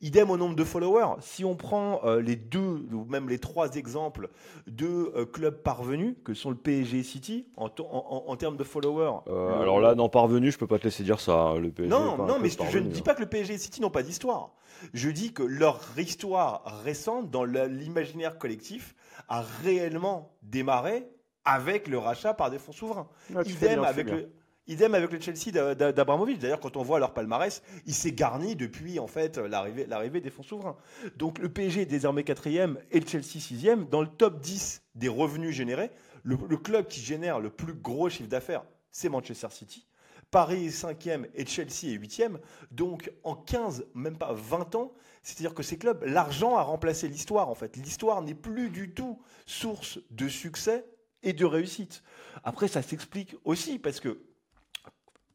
Idem 0.00 0.30
au 0.30 0.36
nombre 0.36 0.54
de 0.54 0.62
followers. 0.62 1.16
Si 1.20 1.44
on 1.44 1.56
prend 1.56 2.00
euh, 2.04 2.20
les 2.20 2.36
deux 2.36 2.86
ou 2.92 3.04
même 3.08 3.28
les 3.28 3.40
trois 3.40 3.74
exemples 3.74 4.28
de 4.68 5.12
euh, 5.16 5.26
clubs 5.26 5.60
parvenus, 5.60 6.14
que 6.24 6.34
sont 6.34 6.50
le 6.50 6.56
PSG 6.56 7.00
et 7.00 7.02
City, 7.02 7.48
en, 7.56 7.68
en, 7.78 8.36
termes 8.36 8.56
de 8.56 8.62
followers. 8.62 9.20
Euh, 9.26 9.60
alors 9.60 9.80
là, 9.80 9.96
non, 9.96 10.08
parvenu, 10.08 10.52
je 10.52 10.58
peux 10.58 10.68
pas 10.68 10.78
te 10.78 10.84
laisser 10.84 11.02
dire 11.02 11.18
ça. 11.18 11.32
Hein, 11.32 11.58
le 11.58 11.70
PSG 11.70 11.90
non, 11.90 12.16
non, 12.16 12.38
mais 12.38 12.48
je 12.48 12.78
ne 12.78 12.88
dis 12.88 13.02
pas 13.02 13.14
que 13.14 13.20
le 13.20 13.28
PSG 13.28 13.54
et 13.54 13.58
City 13.58 13.80
n'ont 13.80 13.90
pas 13.90 14.04
d'histoire. 14.04 14.52
Je 14.94 15.10
dis 15.10 15.32
que 15.32 15.42
leur 15.42 15.80
histoire 15.96 16.62
récente 16.84 17.30
dans 17.30 17.44
l'imaginaire 17.44 18.38
collectif 18.38 18.94
a 19.28 19.42
réellement 19.64 20.36
démarré 20.42 21.08
avec 21.44 21.88
le 21.88 21.98
rachat 21.98 22.34
par 22.34 22.50
des 22.50 22.58
fonds 22.58 22.72
souverains. 22.72 23.08
Idem 23.44 23.82
avec 23.82 24.10
le 24.10 24.30
Idem 24.68 24.94
avec 24.94 25.10
le 25.10 25.20
Chelsea 25.20 25.50
d'Abramovich. 25.74 26.38
D'ailleurs, 26.38 26.60
quand 26.60 26.76
on 26.76 26.82
voit 26.82 26.98
leur 26.98 27.14
palmarès, 27.14 27.62
il 27.86 27.94
s'est 27.94 28.12
garni 28.12 28.54
depuis 28.54 28.98
en 28.98 29.06
fait 29.06 29.38
l'arrivée 29.38 30.20
des 30.20 30.30
fonds 30.30 30.42
souverains. 30.42 30.76
Donc 31.16 31.38
le 31.38 31.48
PSG 31.48 31.82
est 31.82 31.86
désormais 31.86 32.22
quatrième 32.22 32.78
et 32.90 33.00
le 33.00 33.06
Chelsea 33.06 33.40
sixième. 33.40 33.86
Dans 33.86 34.02
le 34.02 34.08
top 34.08 34.40
10 34.40 34.82
des 34.94 35.08
revenus 35.08 35.54
générés, 35.54 35.90
le, 36.22 36.36
club 36.56 36.86
qui 36.86 37.00
génère 37.00 37.40
le 37.40 37.48
plus 37.48 37.72
gros 37.72 38.10
chiffre 38.10 38.28
d'affaires, 38.28 38.64
c'est 38.90 39.08
Manchester 39.08 39.48
City. 39.50 39.86
Paris 40.30 40.66
est 40.66 40.70
cinquième 40.70 41.26
et 41.34 41.46
Chelsea 41.46 41.84
est 41.84 41.92
huitième. 41.92 42.38
Donc 42.70 43.10
en 43.24 43.34
15, 43.34 43.86
même 43.94 44.18
pas 44.18 44.34
20 44.34 44.74
ans, 44.74 44.92
c'est-à-dire 45.22 45.54
que 45.54 45.62
ces 45.62 45.78
clubs, 45.78 46.02
l'argent 46.04 46.58
a 46.58 46.62
remplacé 46.62 47.08
l'histoire 47.08 47.48
en 47.48 47.54
fait. 47.54 47.76
L'histoire 47.76 48.20
n'est 48.20 48.34
plus 48.34 48.68
du 48.68 48.90
tout 48.90 49.18
source 49.46 49.98
de 50.10 50.28
succès 50.28 50.84
et 51.22 51.32
de 51.32 51.46
réussite. 51.46 52.02
Après, 52.44 52.68
ça 52.68 52.82
s'explique 52.82 53.34
aussi 53.44 53.78
parce 53.78 54.00
que 54.00 54.20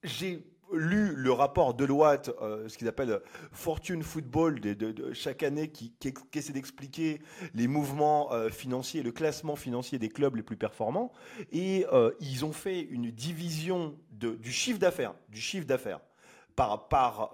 j'ai 0.04 0.44
lu 0.74 1.14
le 1.16 1.32
rapport 1.32 1.74
de 1.74 1.86
euh, 1.86 2.68
ce 2.68 2.78
qu'ils 2.78 2.88
appellent 2.88 3.22
Fortune 3.52 4.04
Football, 4.04 4.60
chaque 5.14 5.44
année, 5.44 5.70
qui, 5.70 5.94
essaie 6.34 6.54
d'expliquer 6.54 7.22
les 7.54 7.68
mouvements 7.68 8.34
euh, 8.34 8.50
financiers, 8.50 9.04
le 9.04 9.12
classement 9.12 9.56
financier 9.56 10.00
des 10.00 10.10
clubs 10.10 10.36
les 10.36 10.44
plus 10.44 10.58
performants. 10.58 11.12
Et 11.52 11.86
euh, 11.94 12.12
ils 12.20 12.44
ont 12.46 12.52
fait 12.52 12.82
une 12.82 13.12
division 13.12 13.96
du 14.12 14.52
chiffre 14.52 14.80
d'affaires, 14.80 15.14
du 15.30 15.40
chiffre 15.40 15.66
d'affaires. 15.66 16.00
Par, 16.56 17.32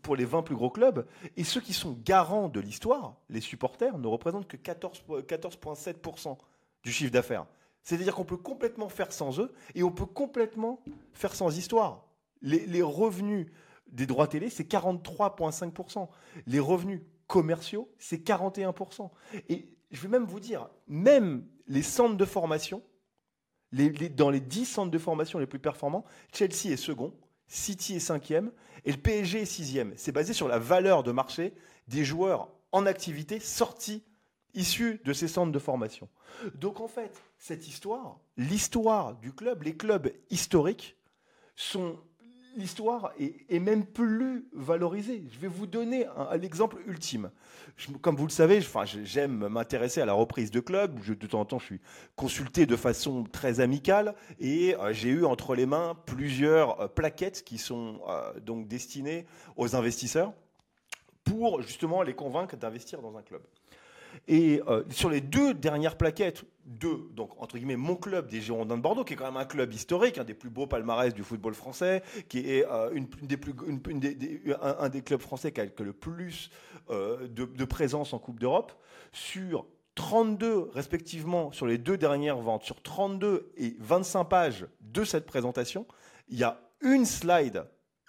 pour 0.00 0.16
les 0.16 0.24
20 0.24 0.40
plus 0.40 0.54
gros 0.54 0.70
clubs. 0.70 1.06
Et 1.36 1.44
ceux 1.44 1.60
qui 1.60 1.74
sont 1.74 1.94
garants 2.02 2.48
de 2.48 2.58
l'histoire, 2.58 3.16
les 3.28 3.42
supporters, 3.42 3.98
ne 3.98 4.06
représentent 4.06 4.48
que 4.48 4.56
14,7% 4.56 6.38
du 6.82 6.90
chiffre 6.90 7.12
d'affaires. 7.12 7.44
C'est-à-dire 7.86 8.16
qu'on 8.16 8.24
peut 8.24 8.36
complètement 8.36 8.88
faire 8.88 9.12
sans 9.12 9.38
eux 9.38 9.52
et 9.76 9.84
on 9.84 9.92
peut 9.92 10.06
complètement 10.06 10.82
faire 11.12 11.36
sans 11.36 11.56
histoire. 11.56 12.04
Les, 12.42 12.82
revenus 12.82 13.46
des 13.86 14.06
droits 14.06 14.26
télé, 14.26 14.50
c'est 14.50 14.68
43,5%. 14.68 16.08
Les 16.48 16.58
revenus 16.58 17.00
commerciaux, 17.28 17.88
c'est 18.00 18.26
41%. 18.26 19.08
Et 19.48 19.68
je 19.92 20.02
vais 20.02 20.08
même 20.08 20.24
vous 20.24 20.40
dire, 20.40 20.68
même 20.88 21.46
les 21.68 21.82
centres 21.82 22.16
de 22.16 22.24
formation, 22.24 22.82
dans 23.72 24.30
les 24.30 24.40
10 24.40 24.64
centres 24.64 24.90
de 24.90 24.98
formation 24.98 25.38
les 25.38 25.46
plus 25.46 25.60
performants, 25.60 26.04
Chelsea 26.32 26.72
est 26.72 26.76
second, 26.76 27.14
City 27.46 27.94
est 27.94 28.00
cinquième 28.00 28.50
et 28.84 28.90
le 28.90 28.98
PSG 28.98 29.42
est 29.42 29.46
sixième. 29.46 29.92
C'est 29.96 30.10
basé 30.10 30.32
sur 30.32 30.48
la 30.48 30.58
valeur 30.58 31.04
de 31.04 31.12
marché 31.12 31.54
des 31.86 32.04
joueurs 32.04 32.50
en 32.72 32.84
activité 32.84 33.38
sortis 33.38 34.02
issus 34.56 35.00
de 35.04 35.12
ces 35.12 35.28
centres 35.28 35.52
de 35.52 35.58
formation. 35.58 36.08
Donc 36.54 36.80
en 36.80 36.88
fait, 36.88 37.22
cette 37.38 37.68
histoire, 37.68 38.18
l'histoire 38.36 39.14
du 39.14 39.32
club, 39.32 39.62
les 39.62 39.76
clubs 39.76 40.10
historiques, 40.30 40.96
sont 41.54 41.98
l'histoire 42.56 43.12
est, 43.18 43.60
même 43.60 43.84
plus 43.84 44.48
valorisée. 44.52 45.24
Je 45.30 45.38
vais 45.38 45.46
vous 45.48 45.66
donner 45.66 46.06
l'exemple 46.40 46.78
ultime. 46.86 47.30
comme 48.00 48.16
vous 48.16 48.26
le 48.26 48.32
savez, 48.32 48.60
j'aime 49.04 49.48
m'intéresser 49.48 50.00
à 50.00 50.06
la 50.06 50.14
reprise 50.14 50.50
de 50.50 50.60
clubs. 50.60 50.98
de 51.04 51.26
temps 51.26 51.40
en 51.40 51.44
temps, 51.44 51.58
je 51.58 51.66
suis 51.66 51.80
consulté 52.16 52.66
de 52.66 52.76
façon 52.76 53.24
très 53.24 53.60
amicale 53.60 54.14
et 54.40 54.74
euh, 54.76 54.92
j'ai 54.92 55.10
eu 55.10 55.24
entre 55.24 55.54
les 55.54 55.66
mains 55.66 55.96
plusieurs 56.06 56.80
euh, 56.80 56.88
plaquettes 56.88 57.44
qui 57.44 57.58
sont 57.58 58.00
euh, 58.08 58.40
donc 58.40 58.66
destinées 58.66 59.26
aux 59.56 59.76
investisseurs 59.76 60.32
pour 61.24 61.60
justement 61.62 62.02
les 62.02 62.14
convaincre 62.14 62.56
d'investir 62.56 63.02
dans 63.02 63.16
un 63.16 63.22
club. 63.22 63.42
Et 64.28 64.62
euh, 64.68 64.82
sur 64.90 65.10
les 65.10 65.20
deux 65.20 65.54
dernières 65.54 65.96
plaquettes 65.96 66.44
de, 66.66 67.08
donc, 67.14 67.30
entre 67.40 67.56
guillemets, 67.56 67.76
mon 67.76 67.96
club 67.96 68.28
des 68.28 68.40
Girondins 68.40 68.76
de 68.76 68.82
Bordeaux, 68.82 69.04
qui 69.04 69.12
est 69.12 69.16
quand 69.16 69.26
même 69.26 69.36
un 69.36 69.44
club 69.44 69.72
historique, 69.72 70.18
un 70.18 70.24
des 70.24 70.34
plus 70.34 70.50
beaux 70.50 70.66
palmarès 70.66 71.14
du 71.14 71.22
football 71.22 71.54
français, 71.54 72.02
qui 72.28 72.40
est 72.40 72.64
un, 72.66 72.90
des 74.88 75.02
clubs 75.02 75.20
français 75.20 75.52
qui 75.52 75.60
a, 75.60 75.66
le 75.78 75.92
plus 75.92 76.50
euh, 76.90 77.28
de, 77.28 77.44
de, 77.44 77.64
présence 77.64 78.12
en 78.12 78.18
Coupe 78.18 78.40
d'Europe, 78.40 78.72
sur 79.12 79.66
32, 79.94 80.70
respectivement, 80.72 81.52
sur 81.52 81.66
les 81.66 81.78
deux 81.78 81.96
dernières 81.96 82.38
ventes, 82.38 82.64
sur 82.64 82.82
32 82.82 83.52
et 83.56 83.76
25 83.78 84.24
pages 84.24 84.66
de 84.80 85.04
cette 85.04 85.26
présentation, 85.26 85.86
il 86.28 86.38
y 86.38 86.44
a 86.44 86.60
une 86.80 87.06
slide, 87.06 87.64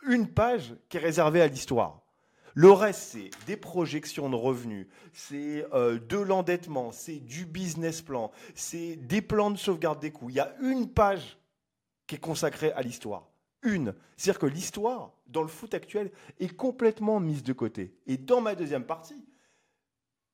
une 0.08 0.28
page 0.28 0.76
qui 0.90 0.98
est 0.98 1.02
réservée 1.02 1.42
à 1.42 1.48
l'histoire. 1.48 2.02
Le 2.58 2.72
reste, 2.72 3.12
c'est 3.12 3.30
des 3.46 3.56
projections 3.56 4.32
de 4.32 4.36
revenus, 4.36 4.88
c'est 5.14 5.64
euh, 5.76 6.00
de 6.00 6.18
l'endettement, 6.18 6.92
c'est 6.92 7.20
du 7.20 7.46
business 7.46 8.02
plan, 8.02 8.32
c'est 8.56 8.96
des 8.96 9.22
plans 9.22 9.52
de 9.52 9.60
sauvegarde 9.60 10.00
des 10.00 10.10
coûts. 10.10 10.32
Il 10.32 10.38
y 10.38 10.40
a 10.40 10.56
une 10.62 10.92
page 10.92 11.38
qui 12.08 12.16
est 12.16 12.20
consacrée 12.20 12.72
à 12.72 12.82
l'histoire. 12.82 13.30
Une. 13.62 13.94
C'est-à-dire 14.16 14.40
que 14.40 14.48
l'histoire, 14.48 15.14
dans 15.28 15.44
le 15.44 15.50
foot 15.50 15.76
actuel, 15.76 16.12
est 16.40 16.48
complètement 16.48 17.20
mise 17.20 17.44
de 17.44 17.54
côté. 17.54 17.94
Et 18.08 18.18
dans 18.18 18.42
ma 18.42 18.56
deuxième 18.56 18.86
partie, 18.86 19.24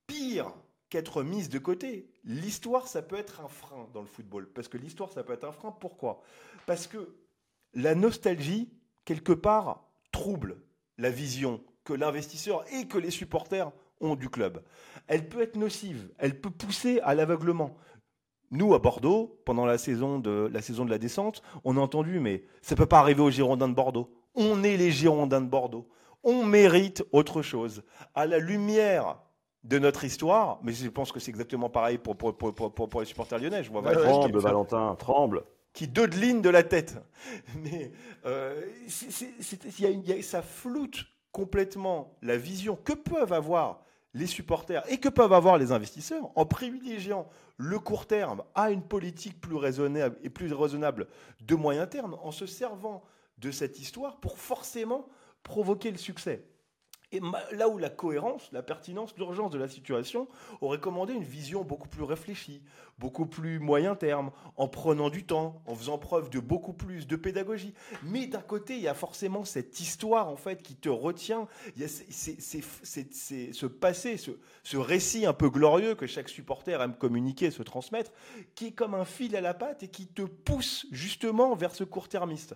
pire 0.07 0.53
qu'être 0.87 1.23
mise 1.23 1.49
de 1.49 1.59
côté, 1.59 2.09
l'histoire, 2.23 2.87
ça 2.87 3.01
peut 3.01 3.17
être 3.17 3.41
un 3.41 3.49
frein 3.49 3.89
dans 3.93 3.99
le 3.99 4.07
football. 4.07 4.47
Parce 4.47 4.69
que 4.69 4.77
l'histoire, 4.77 5.11
ça 5.11 5.25
peut 5.25 5.33
être 5.33 5.43
un 5.43 5.51
frein. 5.51 5.75
Pourquoi? 5.77 6.21
Parce 6.67 6.87
que 6.87 7.17
la 7.73 7.95
nostalgie, 7.95 8.71
quelque 9.03 9.33
part, 9.33 9.89
trouble 10.13 10.55
la 10.97 11.09
vision 11.09 11.61
que 11.83 11.93
l'investisseur 11.93 12.63
et 12.73 12.87
que 12.87 12.97
les 12.97 13.11
supporters 13.11 13.71
ont 13.99 14.15
du 14.15 14.29
club. 14.29 14.61
Elle 15.07 15.27
peut 15.27 15.41
être 15.41 15.55
nocive, 15.55 16.09
elle 16.17 16.39
peut 16.39 16.49
pousser 16.49 16.99
à 17.03 17.15
l'aveuglement. 17.15 17.75
Nous, 18.51 18.75
à 18.75 18.79
Bordeaux, 18.79 19.39
pendant 19.45 19.65
la 19.65 19.77
saison, 19.77 20.19
de, 20.19 20.49
la 20.51 20.61
saison 20.61 20.85
de 20.85 20.91
la 20.91 20.99
descente, 20.99 21.41
on 21.63 21.77
a 21.77 21.79
entendu, 21.79 22.19
mais 22.19 22.43
ça 22.61 22.75
ne 22.75 22.77
peut 22.77 22.85
pas 22.85 22.99
arriver 22.99 23.21
aux 23.21 23.31
Girondins 23.31 23.67
de 23.67 23.73
Bordeaux. 23.73 24.13
On 24.35 24.63
est 24.63 24.77
les 24.77 24.91
Girondins 24.91 25.41
de 25.41 25.49
Bordeaux. 25.49 25.89
On 26.23 26.45
mérite 26.45 27.03
autre 27.11 27.41
chose. 27.41 27.83
À 28.13 28.27
la 28.27 28.37
lumière 28.37 29.17
de 29.63 29.79
notre 29.79 30.03
histoire, 30.03 30.59
mais 30.61 30.73
je 30.73 30.87
pense 30.89 31.11
que 31.11 31.19
c'est 31.19 31.31
exactement 31.31 31.69
pareil 31.69 31.97
pour, 31.97 32.15
pour, 32.15 32.35
pour, 32.35 32.53
pour, 32.73 32.99
les 32.99 33.07
supporters 33.07 33.39
lyonnais. 33.39 33.63
Je 33.63 33.71
vois 33.71 33.81
tremble, 33.81 34.39
Valentin, 34.39 34.95
tremble. 34.95 35.43
Qui 35.73 35.87
dodeline 35.87 36.41
de 36.41 36.49
la 36.49 36.61
tête. 36.63 36.97
Mais 37.55 37.91
euh, 38.25 38.61
ça 40.21 40.41
floute 40.43 41.05
complètement 41.33 42.15
la 42.21 42.37
vision 42.37 42.77
que 42.77 42.93
peuvent 42.93 43.33
avoir 43.33 43.83
les 44.13 44.27
supporters 44.27 44.89
et 44.89 44.99
que 44.99 45.09
peuvent 45.09 45.33
avoir 45.33 45.57
les 45.57 45.71
investisseurs 45.71 46.31
en 46.35 46.45
privilégiant 46.45 47.27
le 47.57 47.79
court 47.79 48.05
terme 48.05 48.43
à 48.55 48.71
une 48.71 48.83
politique 48.83 49.41
plus 49.41 49.55
raisonnable 49.55 50.17
et 50.23 50.29
plus 50.29 50.53
raisonnable 50.53 51.07
de 51.41 51.55
moyen 51.55 51.87
terme, 51.87 52.17
en 52.21 52.31
se 52.31 52.45
servant 52.45 53.03
de 53.39 53.51
cette 53.51 53.79
histoire 53.79 54.19
pour 54.19 54.37
forcément 54.37 55.07
provoquer 55.41 55.91
le 55.91 55.97
succès. 55.97 56.45
Et 57.13 57.21
là 57.51 57.69
où 57.69 57.77
la 57.77 57.91
cohérence, 57.91 58.49
la 58.51 58.63
pertinence, 58.63 59.15
l'urgence 59.17 59.51
de 59.51 59.59
la 59.59 59.67
situation 59.67 60.27
aurait 60.61 60.79
commandé 60.79 61.13
une 61.13 61.23
vision 61.23 61.63
beaucoup 61.63 61.87
plus 61.87 62.01
réfléchie, 62.01 62.63
beaucoup 62.97 63.27
plus 63.27 63.59
moyen 63.59 63.95
terme, 63.95 64.31
en 64.57 64.67
prenant 64.67 65.09
du 65.09 65.23
temps, 65.23 65.61
en 65.67 65.75
faisant 65.75 65.99
preuve 65.99 66.31
de 66.31 66.39
beaucoup 66.39 66.73
plus 66.73 67.05
de 67.05 67.15
pédagogie. 67.15 67.75
Mais 68.03 68.25
d'un 68.25 68.41
côté, 68.41 68.75
il 68.75 68.81
y 68.81 68.87
a 68.87 68.95
forcément 68.95 69.45
cette 69.45 69.79
histoire 69.79 70.27
en 70.27 70.35
fait 70.35 70.63
qui 70.63 70.75
te 70.75 70.89
retient. 70.89 71.47
Il 71.75 71.83
y 71.83 71.85
a 71.85 71.87
ce 71.87 73.65
passé, 73.67 74.17
ce, 74.17 74.77
récit 74.77 75.27
un 75.27 75.33
peu 75.33 75.49
glorieux 75.51 75.93
que 75.93 76.07
chaque 76.07 76.29
supporter 76.29 76.81
aime 76.81 76.95
communiquer, 76.95 77.51
se 77.51 77.61
transmettre, 77.61 78.11
qui 78.55 78.67
est 78.67 78.71
comme 78.71 78.95
un 78.95 79.05
fil 79.05 79.35
à 79.35 79.41
la 79.41 79.53
patte 79.53 79.83
et 79.83 79.87
qui 79.87 80.07
te 80.07 80.23
pousse 80.23 80.87
justement 80.91 81.55
vers 81.55 81.75
ce 81.75 81.83
court-termiste, 81.83 82.55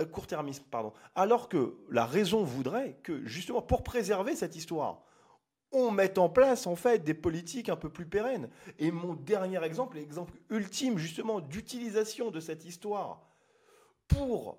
euh, 0.00 0.06
court-termisme, 0.06 0.64
pardon. 0.70 0.94
Alors 1.14 1.50
que 1.50 1.76
la 1.90 2.06
raison 2.06 2.42
voudrait 2.42 2.98
que 3.02 3.26
justement 3.26 3.60
pour 3.60 3.82
cette 4.34 4.56
histoire, 4.56 5.02
on 5.72 5.90
met 5.90 6.18
en 6.18 6.28
place 6.28 6.66
en 6.66 6.76
fait 6.76 7.04
des 7.04 7.14
politiques 7.14 7.68
un 7.68 7.76
peu 7.76 7.90
plus 7.90 8.06
pérennes. 8.06 8.48
Et 8.78 8.90
mon 8.90 9.14
dernier 9.14 9.62
exemple, 9.62 9.96
l'exemple 9.96 10.34
ultime 10.50 10.98
justement 10.98 11.40
d'utilisation 11.40 12.30
de 12.30 12.40
cette 12.40 12.64
histoire 12.64 13.22
pour 14.06 14.58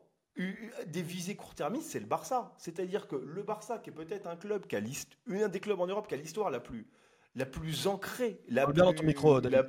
des 0.86 1.02
visées 1.02 1.36
court-termistes, 1.36 1.90
c'est 1.90 2.00
le 2.00 2.06
Barça. 2.06 2.54
C'est-à-dire 2.58 3.08
que 3.08 3.16
le 3.16 3.44
Barça, 3.44 3.80
qui 3.80 3.90
est 3.90 3.94
peut-être 3.94 4.28
un 4.28 4.36
club 4.36 4.68
qui 4.68 4.76
a 4.76 4.80
un 4.80 5.48
des 5.48 5.60
clubs 5.60 5.80
en 5.80 5.88
Europe 5.88 6.08
qui 6.08 6.14
a 6.14 6.18
l'histoire 6.18 6.50
la 6.50 6.60
plus, 6.60 6.88
la 7.36 7.46
plus 7.46 7.88
ancrée, 7.88 8.40
la 8.48 8.66
plus, 8.66 8.74
bien 8.74 8.94
micro, 9.04 9.40
la, 9.42 9.66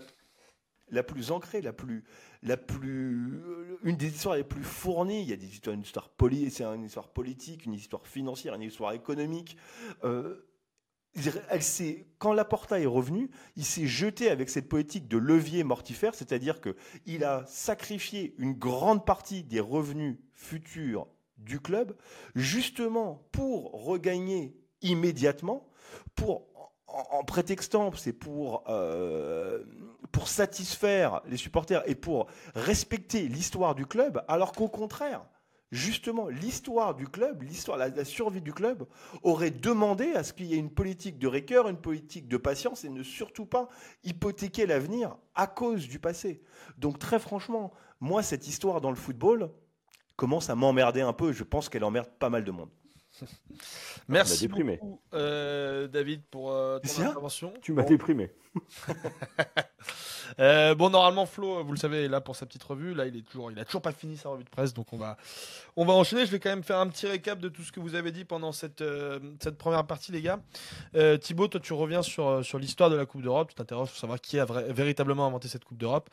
plus 1.02 1.30
ancrée, 1.30 1.60
la 1.60 1.72
plus, 1.72 2.04
la 2.42 2.56
plus, 2.56 3.42
une 3.82 3.96
des 3.96 4.08
histoires 4.08 4.36
les 4.36 4.44
plus 4.44 4.62
fournies. 4.62 5.22
Il 5.22 5.28
y 5.28 5.32
a 5.32 5.36
des 5.36 5.46
histoires, 5.46 5.74
une 5.74 5.82
histoire, 5.82 6.10
c'est 6.50 6.64
une 6.64 6.84
histoire 6.84 7.08
politique, 7.08 7.66
une 7.66 7.74
histoire 7.74 8.06
financière, 8.06 8.54
une 8.54 8.62
histoire 8.62 8.92
économique. 8.92 9.56
Euh, 10.04 10.46
elle 11.50 11.62
quand 12.18 12.32
Laporta 12.32 12.80
est 12.80 12.86
revenu, 12.86 13.30
il 13.56 13.64
s'est 13.64 13.86
jeté 13.86 14.30
avec 14.30 14.48
cette 14.48 14.68
politique 14.68 15.08
de 15.08 15.18
levier 15.18 15.64
mortifère, 15.64 16.14
c'est-à-dire 16.14 16.60
qu'il 16.60 17.24
a 17.24 17.44
sacrifié 17.46 18.34
une 18.38 18.52
grande 18.52 19.04
partie 19.04 19.42
des 19.42 19.60
revenus 19.60 20.18
futurs 20.32 21.08
du 21.36 21.58
club, 21.58 21.96
justement 22.34 23.26
pour 23.32 23.84
regagner 23.84 24.54
immédiatement, 24.82 25.68
pour 26.14 26.46
en, 26.86 27.24
prétextant, 27.24 27.92
c'est 27.94 28.12
pour, 28.12 28.64
euh, 28.68 29.62
pour 30.12 30.28
satisfaire 30.28 31.20
les 31.26 31.36
supporters 31.36 31.82
et 31.88 31.94
pour 31.94 32.26
respecter 32.54 33.28
l'histoire 33.28 33.74
du 33.74 33.86
club, 33.86 34.24
alors 34.28 34.52
qu'au 34.52 34.68
contraire, 34.68 35.24
justement, 35.72 36.28
l'histoire 36.28 36.94
du 36.94 37.06
club, 37.06 37.42
l'histoire, 37.42 37.78
la, 37.78 38.04
survie 38.04 38.40
du 38.40 38.52
club 38.52 38.86
aurait 39.22 39.50
demandé 39.50 40.12
à 40.14 40.24
ce 40.24 40.32
qu'il 40.32 40.46
y 40.46 40.54
ait 40.54 40.58
une 40.58 40.72
politique 40.72 41.18
de 41.18 41.28
rigueur, 41.28 41.68
une 41.68 41.80
politique 41.80 42.28
de 42.28 42.36
patience 42.36 42.84
et 42.84 42.88
ne 42.88 43.02
surtout 43.02 43.46
pas 43.46 43.68
hypothéquer 44.04 44.66
l'avenir 44.66 45.16
à 45.34 45.46
cause 45.46 45.88
du 45.88 45.98
passé. 45.98 46.42
Donc 46.78 46.98
très 46.98 47.18
franchement, 47.18 47.72
moi, 48.00 48.22
cette 48.22 48.48
histoire 48.48 48.80
dans 48.80 48.90
le 48.90 48.96
football 48.96 49.50
commence 50.16 50.50
à 50.50 50.54
m'emmerder 50.54 51.00
un 51.00 51.12
peu. 51.12 51.32
Je 51.32 51.44
pense 51.44 51.68
qu'elle 51.68 51.84
emmerde 51.84 52.10
pas 52.18 52.30
mal 52.30 52.44
de 52.44 52.50
monde. 52.50 52.70
Merci 54.08 54.48
beaucoup, 54.48 55.00
euh, 55.14 55.88
David, 55.88 56.22
pour 56.30 56.52
euh, 56.52 56.78
ton 56.78 57.02
intervention. 57.02 57.52
Tu 57.62 57.72
m'as 57.72 57.82
déprimé. 57.82 58.32
Euh, 60.40 60.74
bon, 60.74 60.90
normalement, 60.90 61.26
Flo, 61.26 61.62
vous 61.62 61.72
le 61.72 61.78
savez, 61.78 62.04
est 62.04 62.08
là 62.08 62.20
pour 62.20 62.36
sa 62.36 62.46
petite 62.46 62.62
revue. 62.62 62.94
Là, 62.94 63.06
il 63.06 63.16
est 63.16 63.22
toujours, 63.22 63.50
il 63.50 63.58
a 63.58 63.64
toujours 63.64 63.82
pas 63.82 63.92
fini 63.92 64.16
sa 64.16 64.30
revue 64.30 64.44
de 64.44 64.48
presse, 64.48 64.72
donc 64.74 64.92
on 64.92 64.96
va, 64.96 65.16
on 65.76 65.84
va 65.84 65.92
enchaîner. 65.92 66.26
Je 66.26 66.30
vais 66.30 66.40
quand 66.40 66.50
même 66.50 66.62
faire 66.62 66.78
un 66.78 66.88
petit 66.88 67.06
récap 67.06 67.38
de 67.38 67.48
tout 67.48 67.62
ce 67.62 67.72
que 67.72 67.80
vous 67.80 67.94
avez 67.94 68.12
dit 68.12 68.24
pendant 68.24 68.52
cette, 68.52 68.82
cette 69.40 69.58
première 69.58 69.86
partie, 69.86 70.12
les 70.12 70.22
gars. 70.22 70.40
Thibaut, 71.20 71.48
toi, 71.48 71.60
tu 71.60 71.72
reviens 71.72 72.02
sur, 72.02 72.44
sur 72.44 72.58
l'histoire 72.58 72.90
de 72.90 72.96
la 72.96 73.06
Coupe 73.06 73.22
d'Europe. 73.22 73.48
Tu 73.50 73.54
t'interroges 73.54 73.90
pour 73.90 73.98
savoir 73.98 74.20
qui 74.20 74.38
a 74.38 74.44
véritablement 74.44 75.26
inventé 75.26 75.48
cette 75.48 75.64
Coupe 75.64 75.78
d'Europe. 75.78 76.10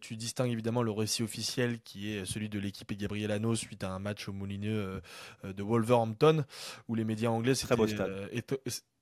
tu 0.00 0.16
distingues 0.16 0.52
évidemment 0.52 0.82
le 0.82 0.90
récit 0.90 1.22
officiel 1.22 1.80
qui 1.80 2.12
est 2.12 2.24
celui 2.24 2.48
de 2.48 2.58
l'équipe 2.58 2.90
et 2.90 2.96
Gabriel 2.96 3.30
Hano 3.30 3.54
suite 3.54 3.84
à 3.84 3.90
un 3.90 3.98
match 3.98 4.28
au 4.28 4.32
Moulineux 4.32 5.00
de 5.44 5.62
Wolverhampton 5.62 6.44
où 6.88 6.94
les 6.94 7.04
médias 7.04 7.30
anglais 7.30 7.54
c'était 7.54 7.74
euh, 7.78 8.28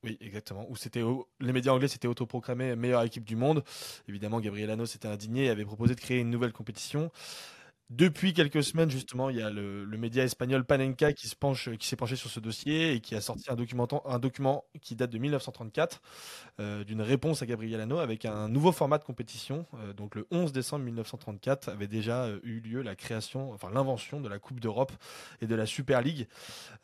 oui, 0.04 0.18
exactement. 0.20 0.66
Où 0.68 0.76
c'était 0.76 1.02
les 1.40 1.52
médias 1.52 1.72
anglais 1.72 1.88
s'étaient 1.88 2.08
autoproclamés 2.08 2.74
meilleure 2.74 3.02
équipe 3.02 3.24
du 3.24 3.36
monde. 3.36 3.62
Évidemment, 4.08 4.40
Gabriel 4.40 4.70
Hano 4.70 4.86
s'était 4.86 5.08
indigné 5.08 5.44
et 5.44 5.50
avait 5.50 5.64
proposé 5.64 5.94
de 5.94 6.00
créer 6.00 6.18
une 6.18 6.30
nouvelle 6.30 6.52
compétition. 6.52 7.10
Depuis 7.94 8.32
quelques 8.32 8.64
semaines, 8.64 8.90
justement, 8.90 9.28
il 9.28 9.36
y 9.36 9.42
a 9.42 9.50
le, 9.50 9.84
média 9.98 10.24
espagnol 10.24 10.64
Panenka 10.64 11.12
qui 11.12 11.28
s'est 11.28 11.36
penché 11.36 12.16
sur 12.16 12.30
ce 12.30 12.40
dossier 12.40 12.94
et 12.94 13.00
qui 13.00 13.14
a 13.14 13.20
sorti 13.20 13.50
un 13.50 13.54
document, 13.54 14.64
qui 14.80 14.96
date 14.96 15.10
de 15.10 15.18
1934 15.18 16.00
euh, 16.58 16.84
d'une 16.84 17.02
réponse 17.02 17.42
à 17.42 17.46
Gabriel 17.46 17.82
Hano 17.82 17.98
avec 17.98 18.24
un 18.24 18.48
nouveau 18.48 18.72
format 18.72 18.96
de 18.96 19.04
compétition. 19.04 19.66
Euh, 19.74 19.92
donc, 19.92 20.14
le 20.14 20.26
11 20.30 20.52
décembre 20.52 20.86
1934 20.86 21.68
avait 21.68 21.86
déjà 21.86 22.24
euh, 22.24 22.40
eu 22.44 22.60
lieu 22.60 22.80
la 22.80 22.96
création, 22.96 23.52
enfin 23.52 23.68
l'invention 23.70 24.22
de 24.22 24.28
la 24.30 24.38
Coupe 24.38 24.58
d'Europe 24.58 24.92
et 25.42 25.46
de 25.46 25.54
la 25.54 25.66
Super 25.66 26.00
League. 26.00 26.28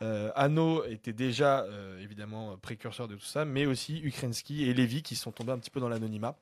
Hano 0.01 0.85
était 0.85 1.15
déjà 1.15 1.65
évidemment 2.01 2.59
précurseur 2.59 3.09
de 3.09 3.15
tout 3.15 3.25
ça, 3.25 3.47
mais 3.47 3.65
aussi 3.65 3.99
Ukrainsky 4.03 4.65
et 4.65 4.75
Levy 4.75 5.03
qui 5.03 5.17
sont 5.17 5.33
tombés 5.33 5.53
un 5.53 5.59
petit 5.59 5.71
peu 5.71 5.81
dans 5.81 5.89
l'anonymat. 5.89 6.37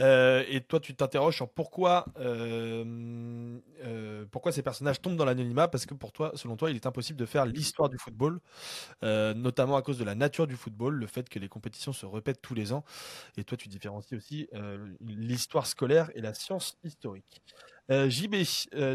Euh, 0.00 0.44
et 0.48 0.60
toi, 0.60 0.80
tu 0.80 0.94
t'interroges 0.94 1.36
sur 1.36 1.48
pourquoi, 1.48 2.06
euh, 2.18 3.58
euh, 3.84 4.26
pourquoi 4.30 4.52
ces 4.52 4.62
personnages 4.62 5.00
tombent 5.00 5.16
dans 5.16 5.24
l'anonymat, 5.24 5.68
parce 5.68 5.86
que 5.86 5.94
pour 5.94 6.12
toi, 6.12 6.32
selon 6.34 6.56
toi, 6.56 6.70
il 6.70 6.76
est 6.76 6.86
impossible 6.86 7.18
de 7.18 7.26
faire 7.26 7.46
l'histoire 7.46 7.88
du 7.88 7.98
football, 7.98 8.40
notamment 9.02 9.76
à 9.76 9.82
cause 9.82 9.98
de 9.98 10.04
la 10.04 10.14
nature 10.14 10.46
du 10.46 10.56
football, 10.56 10.94
le 10.94 11.06
fait 11.06 11.28
que 11.28 11.38
les 11.38 11.48
compétitions 11.48 11.92
se 11.92 12.06
répètent 12.06 12.40
tous 12.40 12.54
les 12.54 12.72
ans. 12.72 12.84
Et 13.36 13.44
toi, 13.44 13.56
tu 13.56 13.68
différencies 13.68 14.16
aussi 14.16 14.48
l'histoire 15.00 15.66
scolaire 15.66 16.10
et 16.14 16.20
la 16.20 16.34
science 16.34 16.78
historique. 16.84 17.42
JB, 17.90 18.36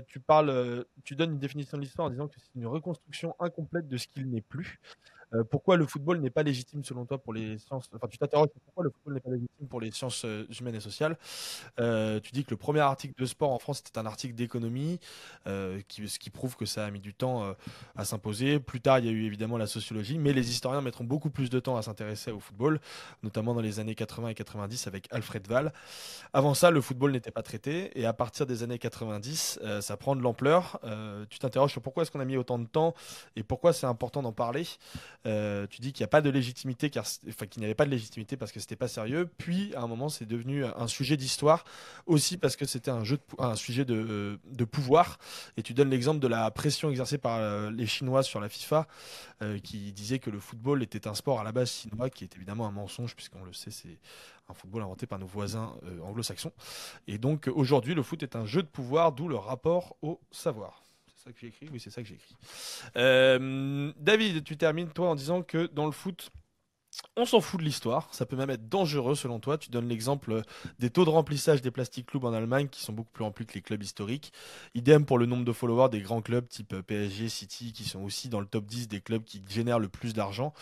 tu 0.08 0.20
parles, 0.20 0.86
tu 1.04 1.16
donnes 1.16 1.32
une 1.34 1.40
définition 1.40 1.78
de 1.78 1.84
l'histoire 1.84 2.08
en 2.08 2.12
disant 2.12 2.28
que 2.28 2.36
c'est 2.40 2.56
une 2.56 2.68
reconstruction 2.68 3.36
incomplète 3.40 3.88
de 3.88 3.98
ce 3.98 4.08
qu'il 4.08 4.30
n'est 4.30 4.42
plus. 4.42 4.80
Euh, 5.34 5.44
pourquoi 5.44 5.78
le 5.78 5.86
football 5.86 6.20
n'est 6.20 6.30
pas 6.30 6.44
légitime 6.44 6.84
selon 6.84 7.06
toi 7.06 7.18
pour 7.18 7.34
les 7.34 7.58
sciences? 7.58 7.90
Enfin, 7.94 8.08
tu 8.08 8.18
t'interroges 8.18 8.50
pourquoi 8.66 8.84
le 8.84 8.90
football 8.92 9.14
n'est 9.16 9.20
pas 9.20 9.30
légitime 9.32 9.68
pour 9.68 9.82
les 9.82 9.92
sciences 9.92 10.26
euh, 10.26 10.46
humaines 10.60 10.76
et 10.76 10.80
sociales. 10.80 11.18
Euh, 11.80 12.20
tu 12.20 12.32
dis 12.32 12.44
que 12.44 12.52
le 12.52 12.58
premier 12.58 12.82
article 12.82 13.20
de 13.20 13.26
sport 13.26 13.52
en 13.52 13.60
France 13.60 13.82
c'était 13.84 13.98
un 13.98 14.06
article 14.06 14.36
d'économie, 14.36 15.00
ce 15.46 16.20
qui 16.20 16.30
prouve 16.30 16.56
que 16.56 16.66
ça 16.66 16.86
a 16.86 16.92
mis 16.92 17.00
du 17.00 17.14
temps 17.14 17.56
à 17.96 18.06
s'imposer. 18.06 18.60
Plus 18.60 18.82
tard, 18.82 19.00
il 19.00 19.06
y 19.06 19.10
a 19.10 19.12
eu 19.12 19.26
évidemment 19.26 19.58
la 19.58 19.68
sociologie, 19.68 20.18
mais 20.18 20.34
les 20.34 20.50
historiens 20.50 20.82
mettront 20.82 21.04
beaucoup 21.04 21.30
plus 21.30 21.50
de 21.50 21.60
temps 21.60 21.78
à 21.78 21.82
s'intéresser 21.82 22.32
au 22.32 22.40
football, 22.40 22.80
notamment 23.24 23.54
dans 23.54 23.62
les 23.62 23.80
années 23.80 23.96
80 23.96 24.30
et 24.30 24.36
90 24.36 24.88
avec 24.88 25.08
Alfred 25.12 25.50
Wall. 25.50 25.74
Avant 26.34 26.54
ça, 26.54 26.72
le 26.72 26.82
football 26.82 27.12
n'était 27.12 27.32
pas 27.32 27.44
traité, 27.44 27.98
et 28.00 28.06
à 28.06 28.14
partir 28.14 28.46
des 28.46 28.64
années 28.64 28.80
90, 28.80 29.60
ça 29.82 29.98
prend 29.98 30.16
de 30.16 30.22
l'ampleur. 30.22 30.80
tu 31.30 31.40
t'interroges 31.40 31.72
sur 31.72 31.82
pourquoi 31.82 32.04
est-ce 32.04 32.12
qu'on 32.12 32.20
a 32.20 32.26
mis 32.26 32.38
autant 32.38 32.60
de 32.60 32.68
temps 32.68 32.94
et 33.36 33.44
pourquoi 33.44 33.74
c'est 33.74 33.88
important 33.88 34.22
d'en 34.22 34.34
parler. 34.34 34.66
Euh, 35.26 35.68
tu 35.68 35.82
dis 35.82 35.94
qu'il 35.94 36.04
n'y 36.04 36.06
a 36.06 36.10
pas 36.10 36.22
de 36.22 36.30
légitimité, 36.30 36.90
car, 36.90 37.06
qu'il 37.06 37.60
n'y 37.60 37.66
avait 37.66 37.76
pas 37.76 37.86
de 37.86 37.92
légitimité 37.92 38.36
parce 38.38 38.52
que 38.52 38.60
c'était 38.60 38.76
pas 38.76 38.88
sérieux. 38.88 39.30
Puis 39.38 39.74
à 39.76 39.82
un 39.82 39.88
moment, 39.88 40.10
c'est 40.10 40.26
devenu 40.26 40.66
un 40.66 40.88
sujet 40.88 41.18
d'histoire 41.18 41.64
aussi 42.06 42.38
parce 42.38 42.56
que 42.56 42.66
c'était 42.66 42.92
un 42.92 43.04
jeu, 43.04 43.20
un 43.40 43.56
sujet 43.56 43.86
de, 43.86 44.40
de, 44.46 44.66
pouvoir. 44.66 45.18
Et 45.58 45.64
tu 45.64 45.74
donnes 45.74 45.90
l'exemple 45.90 46.20
de 46.20 46.28
la 46.28 46.50
pression 46.52 46.90
exercée 46.90 47.18
par 47.18 47.38
euh, 47.40 47.72
les 47.72 47.86
Chinois 47.86 48.24
sur 48.24 48.40
la 48.40 48.50
FIFA, 48.50 48.88
euh, 49.42 49.60
qui 49.60 49.94
disait 49.94 50.20
que 50.20 50.30
le 50.30 50.40
football 50.40 50.84
était 50.84 51.08
un 51.08 51.14
sport 51.14 51.40
à 51.40 51.44
la 51.44 51.52
base 51.52 51.72
chinois, 51.72 52.10
qui 52.10 52.24
est 52.24 52.36
évidemment 52.36 52.68
un 52.68 52.72
mensonge 52.72 53.16
puisqu'on 53.16 53.44
le 53.44 53.54
sait, 53.54 53.72
c'est 53.72 54.00
un 54.50 54.54
football 54.54 54.82
inventé 54.82 55.08
par 55.08 55.20
nos 55.20 55.26
voisins 55.26 55.74
anglo-saxons. 56.04 56.52
Et 57.08 57.18
donc 57.18 57.50
aujourd'hui, 57.54 57.94
le 57.94 58.04
foot 58.04 58.24
est 58.24 58.36
un 58.36 58.46
jeu 58.46 58.62
de 58.62 58.68
pouvoir, 58.68 59.14
d'où 59.14 59.30
le 59.30 59.38
rapport 59.38 59.96
au 60.02 60.20
savoir 60.32 60.83
ça 61.24 61.32
que 61.32 61.40
j'ai 61.40 61.48
écrit 61.48 61.70
Oui, 61.72 61.80
c'est 61.80 61.90
ça 61.90 62.02
que 62.02 62.08
j'ai 62.08 62.16
écrit. 62.16 62.36
Euh, 62.98 63.94
David, 63.98 64.44
tu 64.44 64.58
termines 64.58 64.90
toi 64.90 65.10
en 65.10 65.16
disant 65.16 65.42
que 65.42 65.68
dans 65.68 65.86
le 65.86 65.92
foot, 65.92 66.32
on 67.16 67.26
s'en 67.26 67.42
fout 67.42 67.60
de 67.60 67.66
l'histoire, 67.66 68.08
ça 68.12 68.26
peut 68.26 68.36
même 68.36 68.50
être 68.50 68.68
dangereux 68.70 69.16
selon 69.16 69.40
toi. 69.40 69.58
Tu 69.58 69.70
donnes 69.70 69.88
l'exemple 69.88 70.42
des 70.80 70.90
taux 70.90 71.06
de 71.06 71.10
remplissage 71.10 71.62
des 71.62 71.72
plastic 71.72 72.08
clubs 72.08 72.26
en 72.26 72.34
Allemagne 72.34 72.68
qui 72.68 72.82
sont 72.82 72.94
beaucoup 72.94 73.12
plus 73.12 73.24
remplis 73.24 73.46
que 73.46 73.54
les 73.54 73.62
clubs 73.62 73.82
historiques. 73.82 74.34
Idem 74.76 75.06
pour 75.06 75.18
le 75.18 75.26
nombre 75.26 75.46
de 75.46 75.52
followers 75.52 75.90
des 75.90 76.02
grands 76.02 76.22
clubs 76.22 76.48
type 76.48 76.76
PSG, 76.82 77.30
City 77.30 77.74
qui 77.74 77.84
sont 77.84 78.02
aussi 78.02 78.30
dans 78.30 78.40
le 78.40 78.46
top 78.46 78.66
10 78.66 78.88
des 78.88 79.02
clubs 79.02 79.24
qui 79.24 79.44
génèrent 79.48 79.80
le 79.80 79.90
plus 79.90 80.14
d'argent. 80.14 80.54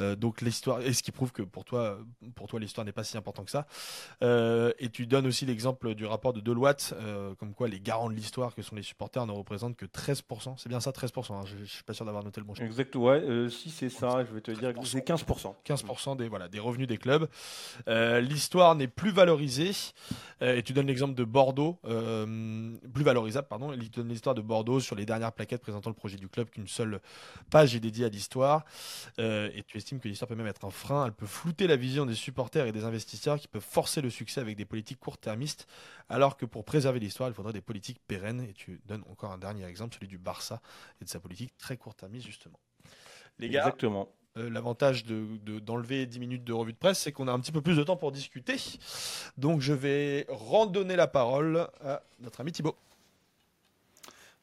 Euh, 0.00 0.16
donc 0.16 0.40
l'histoire, 0.40 0.80
et 0.80 0.92
ce 0.92 1.02
qui 1.02 1.12
prouve 1.12 1.32
que 1.32 1.42
pour 1.42 1.64
toi, 1.64 1.98
pour 2.34 2.46
toi 2.48 2.60
l'histoire 2.60 2.84
n'est 2.84 2.92
pas 2.92 3.04
si 3.04 3.16
important 3.16 3.44
que 3.44 3.50
ça. 3.50 3.66
Euh, 4.22 4.72
et 4.78 4.88
tu 4.90 5.06
donnes 5.06 5.26
aussi 5.26 5.46
l'exemple 5.46 5.94
du 5.94 6.06
rapport 6.06 6.32
de 6.32 6.40
Deloitte, 6.40 6.94
euh, 7.00 7.34
comme 7.36 7.54
quoi 7.54 7.68
les 7.68 7.80
garants 7.80 8.10
de 8.10 8.14
l'histoire 8.14 8.54
que 8.54 8.62
sont 8.62 8.76
les 8.76 8.82
supporters 8.82 9.26
ne 9.26 9.32
représentent 9.32 9.76
que 9.76 9.86
13%. 9.86 10.54
C'est 10.56 10.68
bien 10.68 10.80
ça, 10.80 10.90
13%. 10.90 11.32
Hein. 11.32 11.42
je, 11.46 11.56
ne 11.56 11.64
suis 11.64 11.84
pas 11.84 11.94
sûr 11.94 12.04
d'avoir 12.04 12.24
noté 12.24 12.40
le 12.40 12.46
bon 12.46 12.54
chiffre. 12.54 12.66
Exact, 12.66 12.94
ouais. 12.96 13.48
si 13.50 13.70
c'est 13.70 13.88
ça, 13.88 14.24
je 14.24 14.34
vais 14.34 14.40
te 14.40 14.50
dire 14.50 14.74
que 14.74 14.84
c'est 14.84 15.06
15%. 15.06 15.54
15% 15.64 15.79
des, 16.16 16.28
voilà, 16.28 16.48
des 16.48 16.58
revenus 16.58 16.86
des 16.86 16.98
clubs. 16.98 17.28
Euh, 17.88 18.20
l'histoire 18.20 18.74
n'est 18.74 18.88
plus 18.88 19.10
valorisée. 19.10 19.72
Euh, 20.42 20.56
et 20.56 20.62
tu 20.62 20.72
donnes 20.72 20.86
l'exemple 20.86 21.14
de 21.14 21.24
Bordeaux, 21.24 21.78
euh, 21.84 22.74
plus 22.94 23.04
valorisable, 23.04 23.46
pardon. 23.48 23.72
Il 23.72 23.90
donne 23.90 24.08
l'histoire 24.08 24.34
de 24.34 24.40
Bordeaux 24.40 24.80
sur 24.80 24.96
les 24.96 25.04
dernières 25.04 25.32
plaquettes 25.32 25.60
présentant 25.60 25.90
le 25.90 25.94
projet 25.94 26.16
du 26.16 26.28
club 26.28 26.48
qu'une 26.48 26.66
seule 26.68 27.00
page 27.50 27.74
est 27.74 27.80
dédiée 27.80 28.06
à 28.06 28.08
l'histoire. 28.08 28.64
et 29.18 29.62
tu 29.66 29.76
estimes 29.76 30.00
que 30.00 30.08
l'histoire 30.08 30.28
peut 30.28 30.34
même 30.34 30.46
être 30.46 30.64
un 30.64 30.70
frein. 30.70 31.06
Elle 31.06 31.12
peut 31.12 31.26
flouter 31.26 31.66
la 31.66 31.76
vision 31.76 32.06
des 32.06 32.14
supporters 32.14 32.66
et 32.66 32.72
des 32.72 32.84
investisseurs 32.84 33.38
qui 33.38 33.48
peuvent 33.48 33.62
forcer 33.62 34.00
le 34.00 34.10
succès 34.10 34.40
avec 34.40 34.56
des 34.56 34.64
politiques 34.64 34.98
court-termistes, 34.98 35.66
alors 36.08 36.36
que 36.36 36.46
pour 36.46 36.64
préserver 36.64 37.00
l'histoire, 37.00 37.28
il 37.28 37.34
faudrait 37.34 37.52
des 37.52 37.60
politiques 37.60 38.00
pérennes. 38.06 38.40
Et 38.48 38.52
tu 38.52 38.80
donnes 38.86 39.04
encore 39.10 39.32
un 39.32 39.38
dernier 39.38 39.64
exemple, 39.66 39.94
celui 39.94 40.08
du 40.08 40.18
Barça 40.18 40.60
et 41.00 41.04
de 41.04 41.10
sa 41.10 41.20
politique 41.20 41.56
très 41.58 41.76
court-termiste, 41.76 42.26
justement. 42.26 42.58
Les 43.38 43.48
gars, 43.48 43.60
Exactement. 43.60 44.12
Euh, 44.36 44.48
l'avantage 44.48 45.04
d'enlever 45.04 46.06
de, 46.06 46.10
10 46.10 46.20
minutes 46.20 46.44
de 46.44 46.52
revue 46.52 46.72
de 46.72 46.78
presse, 46.78 47.00
c'est 47.00 47.10
qu'on 47.10 47.26
a 47.26 47.32
un 47.32 47.40
petit 47.40 47.50
peu 47.50 47.62
plus 47.62 47.76
de 47.76 47.82
temps 47.82 47.96
pour 47.96 48.12
discuter. 48.12 48.56
Donc 49.36 49.60
je 49.60 49.72
vais 49.72 50.24
randonner 50.28 50.94
la 50.94 51.08
parole 51.08 51.68
à 51.80 52.02
notre 52.20 52.40
ami 52.40 52.52
Thibaut. 52.52 52.76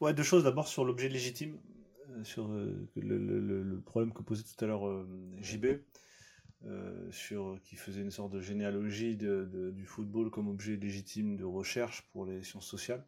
Ouais, 0.02 0.14
deux 0.14 0.24
choses. 0.24 0.44
D'abord 0.44 0.68
sur 0.68 0.84
l'objet 0.84 1.08
légitime, 1.08 1.58
euh, 2.10 2.24
sur 2.24 2.48
euh, 2.50 2.88
le, 2.98 3.82
problème 3.86 4.14
que 4.14 4.22
posait 4.22 4.44
tout 4.44 4.64
à 4.64 4.68
l'heure 4.68 5.06
JB, 5.42 5.80
sur, 7.12 7.58
qui 7.64 7.78
faisait 7.78 8.02
une 8.02 8.12
sorte 8.12 8.34
de 8.34 8.42
généalogie 8.42 9.16
du 9.16 9.86
football 9.86 10.30
comme 10.30 10.50
objet 10.50 10.76
légitime 10.76 11.38
de 11.38 11.46
recherche 11.46 12.02
pour 12.12 12.26
les 12.26 12.44
sciences 12.44 12.68
sociales. 12.68 13.06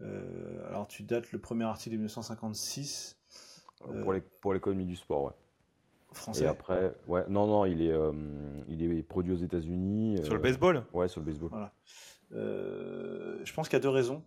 alors 0.00 0.86
tu 0.86 1.02
dates 1.02 1.32
le 1.32 1.38
premier 1.38 1.64
article 1.64 1.92
de 1.92 2.00
1956. 2.00 3.16
Pour 4.42 4.52
l'économie 4.52 4.84
du 4.84 4.96
sport, 4.96 5.24
ouais. 5.24 5.32
Français. 6.12 6.44
Et 6.44 6.46
après, 6.46 6.94
ouais, 7.06 7.24
non, 7.28 7.46
non, 7.46 7.64
il 7.64 7.82
est, 7.82 7.92
euh, 7.92 8.12
il 8.68 8.82
est 8.82 9.02
produit 9.02 9.32
aux 9.32 9.38
États-Unis. 9.38 10.18
Sur 10.24 10.34
le 10.34 10.40
euh, 10.40 10.42
baseball 10.42 10.84
Ouais, 10.92 11.08
sur 11.08 11.20
le 11.20 11.26
baseball. 11.26 11.50
Voilà. 11.50 11.74
Euh, 12.32 13.38
je 13.44 13.52
pense 13.52 13.68
qu'il 13.68 13.76
y 13.76 13.80
a 13.80 13.82
deux 13.82 13.88
raisons 13.88 14.22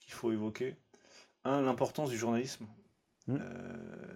qu'il 0.00 0.12
faut 0.12 0.32
évoquer. 0.32 0.76
Un, 1.44 1.62
l'importance 1.62 2.10
du 2.10 2.16
journalisme. 2.16 2.66
Hmm. 3.26 3.38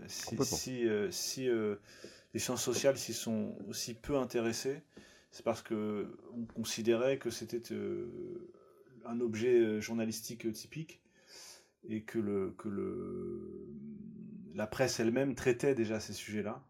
si, 0.07 0.37
si, 0.43 0.87
si 1.11 1.49
les 2.35 2.39
sciences 2.39 2.63
sociales 2.63 2.99
s'y 2.99 3.15
sont 3.15 3.57
aussi 3.69 3.95
peu 3.95 4.17
intéressées, 4.17 4.83
c'est 5.31 5.43
parce 5.43 5.63
que 5.63 6.19
on 6.37 6.45
considérait 6.45 7.17
que 7.17 7.31
c'était 7.31 7.63
un 9.07 9.21
objet 9.21 9.81
journalistique 9.81 10.53
typique 10.53 11.01
et 11.89 12.03
que, 12.03 12.19
le, 12.19 12.55
que 12.59 12.69
le, 12.69 13.67
la 14.55 14.67
presse 14.67 15.01
elle-même 15.01 15.35
traitait 15.35 15.75
déjà 15.75 16.01
ces 16.01 16.13
sujets-là 16.13 16.63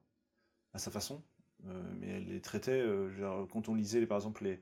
à 0.75 0.79
sa 0.79 0.91
façon, 0.91 1.23
mais 1.65 2.09
elle 2.09 2.29
les 2.29 2.41
traitait, 2.41 2.85
quand 3.51 3.69
on 3.69 3.75
lisait 3.75 4.07
par 4.07 4.19
exemple 4.19 4.45
les, 4.45 4.61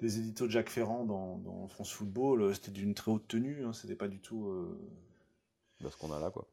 les 0.00 0.18
éditos 0.18 0.46
de 0.46 0.52
Jacques 0.52 0.70
Ferrand 0.70 1.04
dans, 1.04 1.66
France 1.68 1.92
Football, 1.92 2.54
c'était 2.54 2.70
d'une 2.70 2.94
très 2.94 3.10
haute 3.10 3.26
tenue, 3.28 3.64
hein, 3.64 3.72
c'était 3.72 3.96
pas 3.96 4.08
du 4.08 4.20
tout. 4.20 4.52
Bah, 5.80 5.88
ce 5.90 5.96
qu'on 5.96 6.12
a 6.12 6.20
là, 6.20 6.30
quoi. 6.30 6.46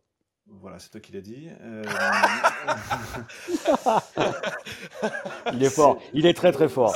Voilà, 0.50 0.80
c'est 0.80 0.90
toi 0.90 1.02
qui 1.02 1.12
l'as 1.12 1.22
dit. 1.22 1.50
Euh, 1.62 1.84
il 5.54 5.64
est 5.64 5.70
fort, 5.70 6.00
il 6.14 6.26
est 6.26 6.34
très 6.34 6.52
très 6.52 6.70
fort. 6.70 6.96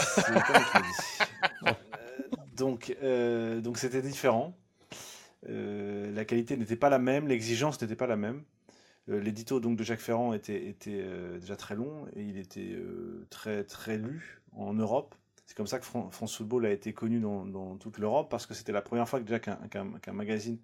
Euh, 1.68 1.74
donc, 2.56 2.96
euh, 3.04 3.62
donc 3.62 3.78
c'était 3.78 4.02
différent. 4.02 4.56
la 5.44 6.26
qualité 6.26 6.56
n'était 6.56 6.78
pas 6.78 6.90
la 6.90 7.00
même, 7.00 7.28
l'exigence 7.28 7.82
n'était 7.82 7.96
pas 7.96 8.08
la 8.08 8.16
même. 8.16 8.44
L'édito 9.08 9.60
donc 9.60 9.78
de 9.78 9.84
Jacques 9.84 10.00
Ferrand 10.00 10.34
était, 10.34 10.68
était 10.68 11.04
déjà 11.40 11.56
très 11.56 11.76
long 11.76 12.06
et 12.16 12.22
il 12.22 12.38
était 12.38 12.78
très 13.30 13.64
très 13.64 13.98
lu 13.98 14.42
en 14.54 14.74
Europe. 14.74 15.16
C'est 15.46 15.58
comme 15.58 15.68
ça 15.68 15.80
que 15.80 15.86
France 15.86 16.38
Football 16.38 16.66
a 16.66 16.72
été 16.72 16.94
connu 16.94 17.20
dans, 17.20 17.76
toute 17.78 17.98
l'Europe 17.98 18.30
parce 18.30 18.46
que 18.46 18.54
c'était 18.54 18.72
la 18.72 18.82
première 18.82 19.10
fois 19.10 19.20
que 19.20 19.26
déjà 19.26 19.40
qu'un 19.40 20.14
magazine 20.14 20.60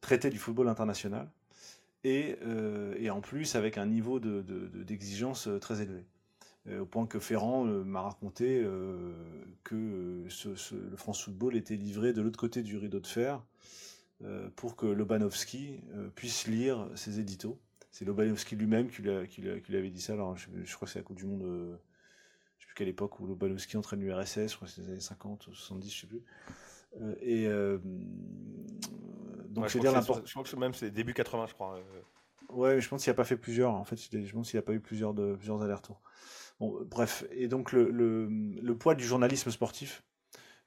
traitait 0.00 0.30
du 0.30 0.38
football 0.38 0.68
international 0.68 1.28
et, 2.04 2.36
euh, 2.42 3.08
en 3.10 3.20
plus 3.20 3.54
avec 3.54 3.78
un 3.78 3.86
niveau 3.86 4.20
d'exigence 4.20 5.48
de, 5.48 5.54
de, 5.54 5.58
très 5.58 5.82
élevé. 5.82 6.04
Euh, 6.68 6.80
au 6.80 6.86
point 6.86 7.06
que 7.06 7.18
Ferrand 7.18 7.66
euh, 7.66 7.84
m'a 7.84 8.02
raconté 8.02 8.64
que 9.64 10.24
le 10.24 10.96
France 10.96 11.22
Football 11.22 11.56
était 11.56 11.76
livré 11.76 12.12
de 12.12 12.22
l'autre 12.22 12.38
côté 12.38 12.62
du 12.62 12.76
rideau 12.76 13.00
de 13.00 13.06
fer 13.06 13.42
pour 14.56 14.76
que 14.76 14.86
Lobanovski 14.86 15.80
puisse 16.14 16.46
lire 16.46 16.88
ses 16.94 17.20
éditos. 17.20 17.60
C'est 17.90 18.04
Lobanovski 18.04 18.56
lui-même 18.56 18.88
qui, 18.88 19.02
qui, 19.28 19.42
qui, 19.62 19.72
lui 19.72 19.78
avait 19.78 19.90
dit 19.90 20.00
ça. 20.00 20.14
Alors, 20.14 20.36
je, 20.36 20.48
je 20.64 20.74
crois 20.74 20.86
que 20.86 20.92
c'est 20.92 20.98
la 20.98 21.04
Coupe 21.04 21.16
du 21.16 21.26
Monde, 21.26 21.42
je 21.42 21.46
ne 21.46 21.76
sais 22.58 22.66
plus 22.66 22.74
quelle 22.74 22.88
époque, 22.88 23.20
où 23.20 23.26
Lobanovski 23.26 23.76
entraîne 23.76 24.00
l'URSS, 24.00 24.48
je 24.48 24.56
crois 24.56 24.68
que 24.68 24.74
c'est 24.74 24.82
les 24.82 24.88
années 24.88 25.00
50 25.00 25.46
ou 25.46 25.54
70, 25.54 25.94
je 25.94 26.00
sais 26.00 26.06
plus. 26.06 26.22
et 27.20 27.48
donc, 29.48 29.68
je, 29.68 29.78
dire 29.78 29.92
je 30.24 30.30
crois 30.32 30.44
que 30.44 30.56
même 30.56 30.74
c'est 30.74 30.90
début 30.90 31.14
80, 31.14 31.46
je 31.48 31.54
crois. 31.54 31.76
Euh. 31.76 32.00
Ouais, 32.50 32.80
je 32.80 32.88
pense 32.88 33.02
qu'il 33.02 33.10
n'a 33.10 33.16
pas 33.16 33.24
fait 33.24 33.36
plusieurs. 33.36 33.72
En 33.72 33.84
fait, 33.84 33.96
je 33.96 34.32
pense 34.32 34.50
qu'il 34.50 34.58
n'a 34.58 34.62
pas 34.62 34.72
eu 34.72 34.80
plusieurs, 34.80 35.14
de, 35.14 35.34
plusieurs 35.34 35.62
allers-retours. 35.62 36.00
Bon, 36.60 36.78
bref. 36.84 37.24
Et 37.32 37.48
donc, 37.48 37.72
le, 37.72 37.90
le, 37.90 38.26
le 38.28 38.76
poids 38.76 38.94
du 38.94 39.04
journalisme 39.04 39.50
sportif, 39.50 40.02
euh, 40.02 40.07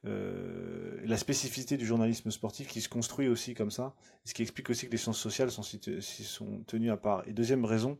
la 0.04 1.18
spécificité 1.18 1.78
du 1.78 1.86
journalisme 1.86 2.32
sportif 2.32 2.68
qui 2.68 2.82
se 2.82 2.90
construit 2.90 3.28
aussi 3.28 3.54
comme 3.54 3.72
ça, 3.72 3.94
ce 4.26 4.34
qui 4.34 4.42
explique 4.42 4.70
aussi 4.70 4.88
que 4.88 4.92
les 4.92 4.98
sciences 4.98 5.20
sociales 5.20 5.52
sont, 5.52 5.64
sont 5.64 6.64
tenues 6.66 6.92
à 6.92 6.98
part. 6.98 7.24
Et 7.28 7.34
deuxième 7.34 7.66
raison, 7.66 7.98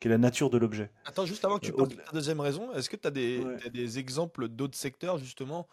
qui 0.00 0.08
est 0.08 0.10
la 0.10 0.18
nature 0.18 0.50
de 0.50 0.58
l'objet. 0.58 0.90
Attends, 1.04 1.26
juste 1.26 1.44
avant 1.44 1.58
que 1.58 1.66
tu 1.66 1.72
euh, 1.72 1.76
parles 1.76 1.88
de 1.88 1.96
la 1.96 2.12
deuxième 2.12 2.40
raison, 2.40 2.72
est-ce 2.72 2.90
que 2.90 2.96
tu 2.96 3.06
as, 3.06 3.66
as, 3.66 3.68
des 3.70 3.98
exemples 3.98 4.48
d'autres 4.48 4.76
secteurs, 4.76 5.18
justement, 5.18 5.68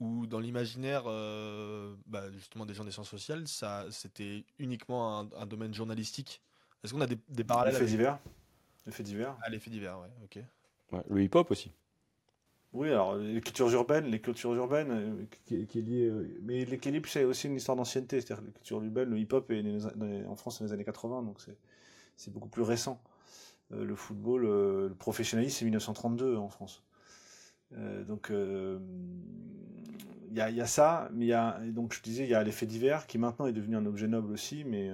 où 0.00 0.26
dans 0.26 0.40
l'imaginaire 0.40 1.04
euh, 1.06 1.94
bah, 2.06 2.30
justement 2.32 2.66
des 2.66 2.74
gens 2.74 2.84
des 2.84 2.92
sciences 2.92 3.10
sociales, 3.10 3.48
ça 3.48 3.86
c'était 3.90 4.44
uniquement 4.58 5.28
un, 5.36 5.46
domaine 5.46 5.74
journalistique? 5.74 6.42
Est-ce 6.82 6.92
qu'on 6.92 7.00
a 7.00 7.06
des, 7.06 7.18
des 7.28 7.44
parallèles 7.44 7.74
Les 7.74 7.80
faits 7.80 7.88
divers. 7.88 8.18
Les 8.86 8.92
faits 8.92 9.06
divers. 9.06 9.36
Ah, 9.42 9.50
les 9.50 9.58
faits 9.58 9.72
divers, 9.72 9.98
ouais, 9.98 10.08
ok. 10.24 11.04
le 11.10 11.22
hip-hop 11.22 11.50
aussi. 11.50 11.72
Oui, 12.74 12.88
alors 12.88 13.16
les 13.16 13.40
cultures 13.40 13.72
urbaines, 13.72 14.06
les 14.06 14.20
cultures 14.20 14.54
urbaines, 14.54 14.90
euh, 14.90 15.24
qui, 15.46 15.66
qui, 15.66 15.78
est 15.78 16.08
euh, 16.08 16.38
mais 16.42 16.66
l'équilibre 16.66 17.08
c'est 17.08 17.24
aussi 17.24 17.46
une 17.46 17.56
histoire 17.56 17.76
d'ancienneté, 17.76 18.20
c'est-à-dire 18.20 18.44
les 18.44 18.52
cultures 18.52 18.82
urbaines, 18.82 19.08
le 19.08 19.18
hip-hop 19.18 19.50
est 19.50 20.26
en 20.26 20.36
France 20.36 20.58
dans 20.58 20.66
les 20.66 20.72
années 20.72 20.84
80, 20.84 21.22
donc 21.22 21.38
c'est 22.16 22.32
beaucoup 22.32 22.48
plus 22.48 22.62
récent. 22.62 23.00
le 23.70 23.94
football, 23.94 24.42
le 24.42 24.94
professionnalisme 24.98 25.58
c'est 25.58 25.64
1932 25.64 26.36
en 26.36 26.48
France. 26.50 26.82
donc 28.06 28.30
il 30.30 30.36
y, 30.36 30.40
a, 30.40 30.66
ça, 30.66 31.08
mais 31.14 31.24
il 31.24 31.28
y 31.28 31.32
a, 31.32 31.58
donc 31.68 31.94
je 31.94 32.02
disais, 32.02 32.24
il 32.24 32.30
y 32.30 32.34
a 32.34 32.42
l'effet 32.44 32.66
divers 32.66 33.06
qui 33.06 33.16
maintenant 33.16 33.46
est 33.46 33.52
devenu 33.52 33.76
un 33.76 33.86
objet 33.86 34.08
noble 34.08 34.30
aussi, 34.30 34.64
mais 34.64 34.90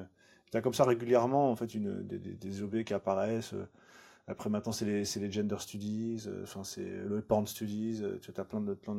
tu 0.52 0.56
as 0.56 0.62
comme 0.62 0.74
ça 0.74 0.84
régulièrement 0.84 1.50
en 1.50 1.56
fait 1.56 1.74
une, 1.74 2.06
des, 2.06 2.62
objets 2.62 2.84
qui 2.84 2.94
apparaissent. 2.94 3.54
Euh, 4.28 4.32
après 4.32 4.50
maintenant 4.50 4.72
c'est 4.72 4.84
les, 4.84 5.30
gender 5.30 5.56
studies, 5.58 6.24
euh, 6.26 6.42
enfin 6.42 6.64
c'est 6.64 6.84
le 6.84 7.20
porn 7.20 7.46
studies, 7.46 8.00
euh, 8.02 8.18
tu 8.20 8.32
as 8.36 8.44
plein 8.44 8.60
de 8.60 8.74
plein 8.74 8.96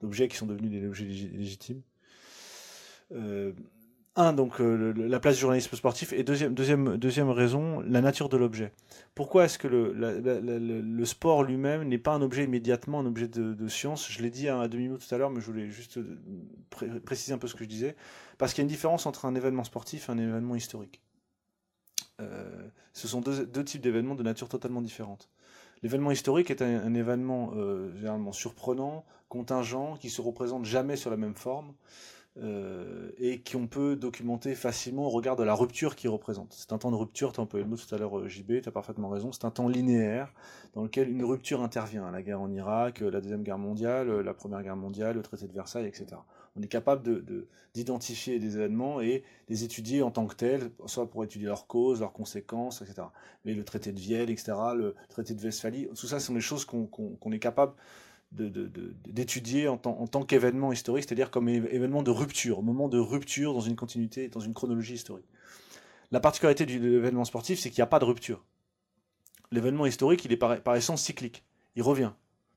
d'objets 0.00 0.28
qui 0.28 0.36
sont 0.36 0.46
devenus 0.46 0.70
des 0.70 0.86
objets 0.86 1.04
légitimes. 1.04 1.82
un, 4.14 4.32
donc 4.34 4.58
la 4.58 5.20
place 5.20 5.36
du 5.36 5.40
journalisme 5.40 5.74
sportif, 5.74 6.12
et 6.12 6.22
deuxième, 6.22 6.54
deuxième, 6.54 6.96
deuxième 6.98 7.30
raison, 7.30 7.80
la 7.80 8.02
nature 8.02 8.28
de 8.28 8.36
l'objet. 8.36 8.72
Pourquoi 9.14 9.44
est-ce 9.44 9.58
que 9.58 9.68
le, 9.68 9.92
le 9.92 11.04
sport 11.06 11.44
lui-même 11.44 11.88
n'est 11.88 11.98
pas 11.98 12.12
un 12.12 12.20
objet 12.20 12.44
immédiatement 12.44 13.00
un 13.00 13.06
objet 13.06 13.28
de, 13.28 13.68
science? 13.68 14.10
Je 14.10 14.22
l'ai 14.22 14.28
dit 14.30 14.48
à 14.48 14.68
demi-mot 14.68 14.98
tout 14.98 15.14
à 15.14 15.18
l'heure, 15.18 15.30
mais 15.30 15.40
je 15.40 15.46
voulais 15.46 15.70
juste 15.70 15.98
préciser 17.06 17.32
un 17.32 17.38
peu 17.38 17.46
ce 17.46 17.54
que 17.54 17.64
je 17.64 17.68
disais. 17.68 17.96
Parce 18.36 18.52
qu'il 18.52 18.60
y 18.60 18.64
a 18.64 18.66
une 18.66 18.68
différence 18.68 19.06
entre 19.06 19.24
un 19.24 19.34
événement 19.34 19.64
sportif 19.64 20.08
et 20.08 20.12
un 20.12 20.18
événement 20.18 20.56
historique. 20.56 21.00
Euh, 22.20 22.68
ce 22.92 23.08
sont 23.08 23.20
deux, 23.20 23.64
types 23.64 23.80
d'événements 23.80 24.14
de 24.14 24.22
nature 24.22 24.48
totalement 24.48 24.82
différente. 24.82 25.28
L'événement 25.82 26.10
historique 26.10 26.50
est 26.50 26.62
un, 26.62 26.94
événement 26.94 27.52
euh, 27.56 27.92
généralement 27.96 28.32
surprenant, 28.32 29.04
contingent, 29.28 29.96
qui 29.96 30.10
se 30.10 30.20
représente 30.20 30.64
jamais 30.64 30.96
sur 30.96 31.10
la 31.10 31.16
même 31.16 31.34
forme. 31.34 31.74
Euh, 32.38 33.10
et 33.18 33.42
qu'on 33.42 33.66
peut 33.66 33.94
documenter 33.94 34.54
facilement 34.54 35.04
au 35.04 35.10
regard 35.10 35.36
de 35.36 35.42
la 35.42 35.54
rupture 35.54 35.96
qu'il 35.96 36.08
représente. 36.08 36.54
C'est 36.54 36.72
un 36.72 36.78
temps 36.78 36.90
de 36.90 36.96
rupture, 36.96 37.30
tu 37.30 37.40
as 37.40 37.42
employé 37.42 37.62
le 37.62 37.68
mot 37.68 37.76
tout 37.76 37.94
à 37.94 37.98
l'heure 37.98 38.26
JB, 38.26 38.62
tu 38.62 38.68
as 38.70 38.72
parfaitement 38.72 39.10
raison, 39.10 39.32
c'est 39.32 39.44
un 39.44 39.50
temps 39.50 39.68
linéaire 39.68 40.32
dans 40.72 40.82
lequel 40.82 41.10
une 41.10 41.22
rupture 41.24 41.62
intervient. 41.62 42.10
La 42.10 42.22
guerre 42.22 42.40
en 42.40 42.50
Irak, 42.50 43.00
la 43.00 43.20
Deuxième 43.20 43.42
Guerre 43.42 43.58
mondiale, 43.58 44.20
la 44.20 44.32
Première 44.32 44.62
Guerre 44.62 44.76
mondiale, 44.76 45.16
le 45.16 45.22
traité 45.22 45.46
de 45.46 45.52
Versailles, 45.52 45.84
etc. 45.84 46.06
On 46.56 46.62
est 46.62 46.68
capable 46.68 47.24
d'identifier 47.74 48.38
de, 48.38 48.46
des 48.46 48.56
événements 48.56 49.00
et 49.00 49.22
les 49.48 49.64
étudier 49.64 50.02
en 50.02 50.10
tant 50.10 50.26
que 50.26 50.34
tels, 50.34 50.70
soit 50.86 51.08
pour 51.08 51.24
étudier 51.24 51.46
leurs 51.46 51.66
causes, 51.66 52.00
leurs 52.00 52.12
conséquences, 52.12 52.82
etc. 52.82 53.08
Mais 53.44 53.54
le 53.54 53.64
traité 53.64 53.92
de 53.92 53.98
Vienne, 53.98 54.28
etc., 54.28 54.52
le 54.74 54.94
traité 55.08 55.34
de 55.34 55.42
Westphalie, 55.42 55.88
tout 55.88 56.06
ça, 56.06 56.20
ce 56.20 56.26
sont 56.26 56.34
des 56.34 56.40
choses 56.40 56.64
qu'on 56.64 57.32
est 57.32 57.38
capable 57.38 57.74
d'étudier 58.32 59.68
en, 59.68 59.76
tant 59.76 60.22
qu'événement 60.22 60.72
historique, 60.72 61.04
c'est-à-dire 61.04 61.30
comme 61.30 61.48
événement 61.48 62.02
de 62.02 62.10
rupture, 62.10 62.62
moment 62.62 62.88
de 62.88 62.98
rupture 62.98 63.52
dans 63.52 63.60
une 63.60 63.76
continuité, 63.76 64.28
dans 64.28 64.40
une 64.40 64.54
chronologie 64.54 64.94
historique. 64.94 65.26
La 66.10 66.20
particularité 66.20 66.66
de 66.66 66.72
l'événement 66.78 67.24
sportif, 67.24 67.58
c'est 67.58 67.70
qu'il 67.70 67.80
n'y 67.80 67.84
a 67.84 67.86
pas 67.86 67.98
de 67.98 68.04
rupture. 68.04 68.44
L'événement 69.50 69.86
historique, 69.86 70.24
il 70.24 70.32
est 70.32 70.36
par, 70.36 70.76
essence 70.76 71.02
cyclique. 71.02 71.44
Il 71.76 71.82
revient, 71.82 72.12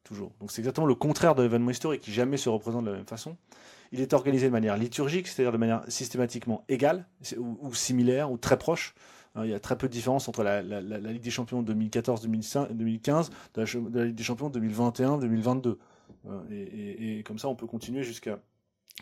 toujours. 0.05 0.31
Donc 0.39 0.51
c'est 0.51 0.61
exactement 0.61 0.87
le 0.87 0.95
contraire 0.95 1.35
de 1.35 1.43
l'événement 1.43 1.71
historique, 1.71 2.01
qui 2.01 2.13
jamais 2.13 2.37
se 2.37 2.47
représente 2.47 2.85
de 2.85 2.91
la 2.91 2.97
même 2.97 3.07
façon. 3.07 3.35
Il 3.91 3.99
est 3.99 4.13
organisé 4.13 4.47
de 4.47 4.51
manière 4.51 4.77
liturgique, 4.77 5.27
c'est-à-dire 5.27 5.51
de 5.51 5.57
manière 5.57 5.83
systématiquement 5.89 6.63
égale, 6.69 7.05
ou, 7.37 7.73
similaire, 7.73 8.31
ou 8.31 8.37
très 8.37 8.57
proche. 8.57 8.95
Hein, 9.35 9.43
il 9.43 9.51
y 9.51 9.53
a 9.53 9.59
très 9.59 9.77
peu 9.77 9.87
de 9.87 9.93
différence 9.93 10.29
entre 10.29 10.43
la, 10.43 10.61
Ligue 10.61 11.21
des 11.21 11.29
Champions 11.29 11.61
2014-2015 11.61 13.29
de, 13.53 13.97
la, 13.99 14.05
Ligue 14.05 14.15
des 14.15 14.23
Champions 14.23 14.49
2021-2022. 14.49 15.75
Et, 16.49 17.19
et, 17.19 17.23
comme 17.23 17.37
ça, 17.37 17.47
on 17.49 17.55
peut 17.55 17.67
continuer 17.67 18.03
jusqu'à 18.03 18.39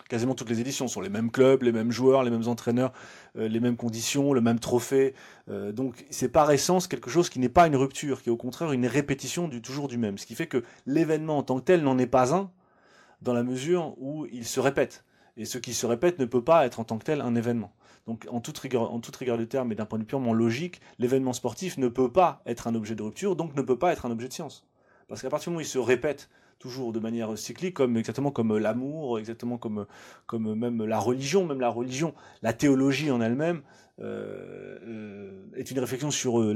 quasiment 0.10 0.36
toutes 0.36 0.50
les 0.50 0.62
éditions. 0.62 0.88
Sont 0.88 1.02
les 1.02 1.10
mêmes 1.10 1.32
clubs, 1.32 1.64
les 1.64 1.72
mêmes 1.72 1.92
joueurs, 1.92 2.24
les 2.24 2.32
mêmes 2.32 2.48
entraîneurs, 2.48 2.94
euh, 3.38 3.48
les 3.48 3.60
mêmes 3.60 3.78
conditions, 3.78 4.34
le 4.34 4.42
même 4.42 4.60
trophée. 4.60 5.14
Euh, 5.50 5.72
donc 5.72 6.06
c'est 6.10 6.30
par 6.30 6.52
essence 6.52 6.88
quelque 6.88 7.10
chose 7.10 7.30
qui 7.30 7.40
n'est 7.40 7.50
pas 7.50 7.68
une 7.68 7.76
rupture, 7.76 8.22
qui 8.22 8.30
est 8.30 8.32
au 8.32 8.38
contraire 8.38 8.72
une 8.72 8.88
répétition 8.88 9.48
du 9.48 9.62
toujours 9.62 9.88
du 9.88 9.98
même. 9.98 10.18
Ce 10.18 10.26
qui 10.26 10.36
fait 10.36 10.48
que 10.48 10.64
l'événement 10.86 11.38
en 11.38 11.44
tant 11.44 11.60
que 11.60 11.66
tel 11.66 11.84
n'en 11.84 11.98
est 11.98 12.08
pas 12.08 12.34
un, 12.34 12.52
dans 13.22 13.34
la 13.34 13.44
mesure 13.44 13.96
où 14.00 14.26
il 14.32 14.46
se 14.46 14.60
répète. 14.60 15.06
Et 15.38 15.46
ce 15.46 15.58
qui 15.58 15.74
se 15.74 15.86
répète 15.86 16.20
ne 16.20 16.26
peut 16.26 16.44
pas 16.44 16.66
être 16.66 16.80
en 16.80 16.84
tant 16.84 16.98
que 16.98 17.06
tel 17.06 17.22
un 17.22 17.36
événement. 17.36 17.74
Donc 18.06 18.28
en 18.30 18.42
toute 18.42 18.60
en 18.76 19.00
toute 19.00 19.16
rigueur 19.16 19.38
du 19.38 19.48
terme 19.48 19.72
et 19.72 19.76
d'un 19.76 19.86
point 19.86 19.98
de 19.98 20.04
vue 20.04 20.08
purement 20.08 20.34
logique, 20.34 20.82
l'événement 21.00 21.34
sportif 21.34 21.78
ne 21.78 21.88
peut 21.88 22.12
pas 22.12 22.42
être 22.46 22.68
un 22.68 22.76
objet 22.76 22.96
de 22.96 23.02
rupture, 23.02 23.36
donc 23.36 23.56
ne 23.56 23.62
peut 23.62 23.80
pas 23.80 23.94
être 23.94 24.06
un 24.06 24.12
objet 24.12 24.28
de 24.28 24.34
science. 24.34 24.68
Parce 25.08 25.22
qu'à 25.22 25.30
partir 25.30 25.46
du 25.46 25.50
moment 25.52 25.60
où 25.60 25.62
il 25.62 25.68
se 25.68 25.80
répète 25.80 26.30
toujours 26.64 26.94
de 26.94 27.00
manière 27.00 27.38
cyclique, 27.38 27.74
comme 27.74 27.98
exactement 27.98 28.32
comme 28.32 28.58
l'amour, 28.58 29.20
exactement 29.20 29.58
comme 29.58 29.86
comme 30.28 30.56
même 30.56 30.86
la 30.86 30.98
religion, 30.98 31.46
même 31.46 31.60
la 31.60 31.68
religion, 31.68 32.14
la 32.42 32.54
théologie 32.54 33.12
en 33.12 33.20
elle-même 33.20 33.64
euh, 34.00 34.80
euh, 34.88 35.46
est 35.58 35.70
une 35.70 35.80
réflexion 35.80 36.10
sur 36.10 36.40
euh, 36.40 36.54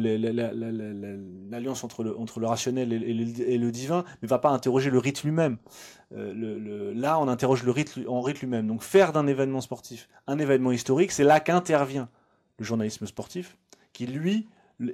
l'alliance 1.51 1.83
entre 1.83 2.03
le 2.03 2.47
rationnel 2.47 2.93
et, 2.93 3.57
le, 3.57 3.69
divin, 3.69 4.05
mais 4.21 4.29
va 4.29 4.39
pas 4.39 4.49
interroger 4.49 4.89
le 4.89 4.97
rite 4.97 5.25
lui-même. 5.25 5.57
Là, 6.11 7.19
on 7.19 7.27
interroge 7.27 7.63
le 7.65 7.71
rite 7.71 7.99
en 8.07 8.21
rite 8.21 8.39
lui-même. 8.39 8.65
Donc, 8.65 8.81
faire 8.81 9.11
d'un 9.11 9.27
événement 9.27 9.59
sportif 9.59 10.07
un 10.25 10.39
événement 10.39 10.71
historique, 10.71 11.11
c'est 11.11 11.25
là 11.25 11.41
qu'intervient 11.41 12.07
le 12.59 12.63
journalisme 12.63 13.05
sportif, 13.05 13.57
qui 13.91 14.07
lui 14.07 14.47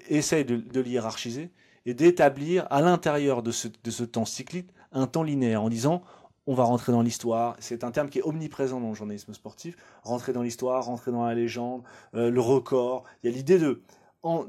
essaye 0.10 0.44
de, 0.44 0.56
de 0.56 0.82
l'hiérarchiser 0.82 1.52
et 1.86 1.94
d'établir 1.94 2.68
à 2.70 2.82
l'intérieur 2.82 3.44
de 3.44 3.52
ce, 3.52 4.04
temps 4.04 4.26
cyclique 4.26 4.70
un 4.92 5.08
temps 5.08 5.24
linéaire 5.24 5.64
en 5.64 5.70
disant 5.70 6.04
on 6.46 6.54
va 6.56 6.64
rentrer 6.64 6.92
dans 6.92 7.02
l'histoire. 7.02 7.56
C'est 7.60 7.86
un 7.86 7.92
terme 7.92 8.10
qui 8.10 8.20
est 8.20 8.24
omniprésent 8.24 8.82
dans 8.82 8.90
le 8.90 8.96
journalisme 8.96 9.34
sportif. 9.34 9.78
Rentrer 10.04 10.34
dans 10.34 10.42
l'histoire, 10.42 10.84
rentrer 10.84 11.12
dans 11.12 11.26
la 11.26 11.34
légende, 11.34 11.84
euh, 12.16 12.30
le 12.30 12.42
record. 12.42 13.06
Il 13.24 13.30
y 13.30 13.34
a 13.34 13.36
l'idée 13.36 13.58
de 13.58 13.82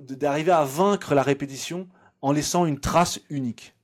d'arriver 0.08 0.52
à 0.52 0.64
vaincre 0.64 1.14
la 1.14 1.22
répétition 1.22 1.88
en 2.22 2.30
laissant 2.30 2.64
une 2.64 2.78
trace 2.78 3.20
unique. 3.28 3.74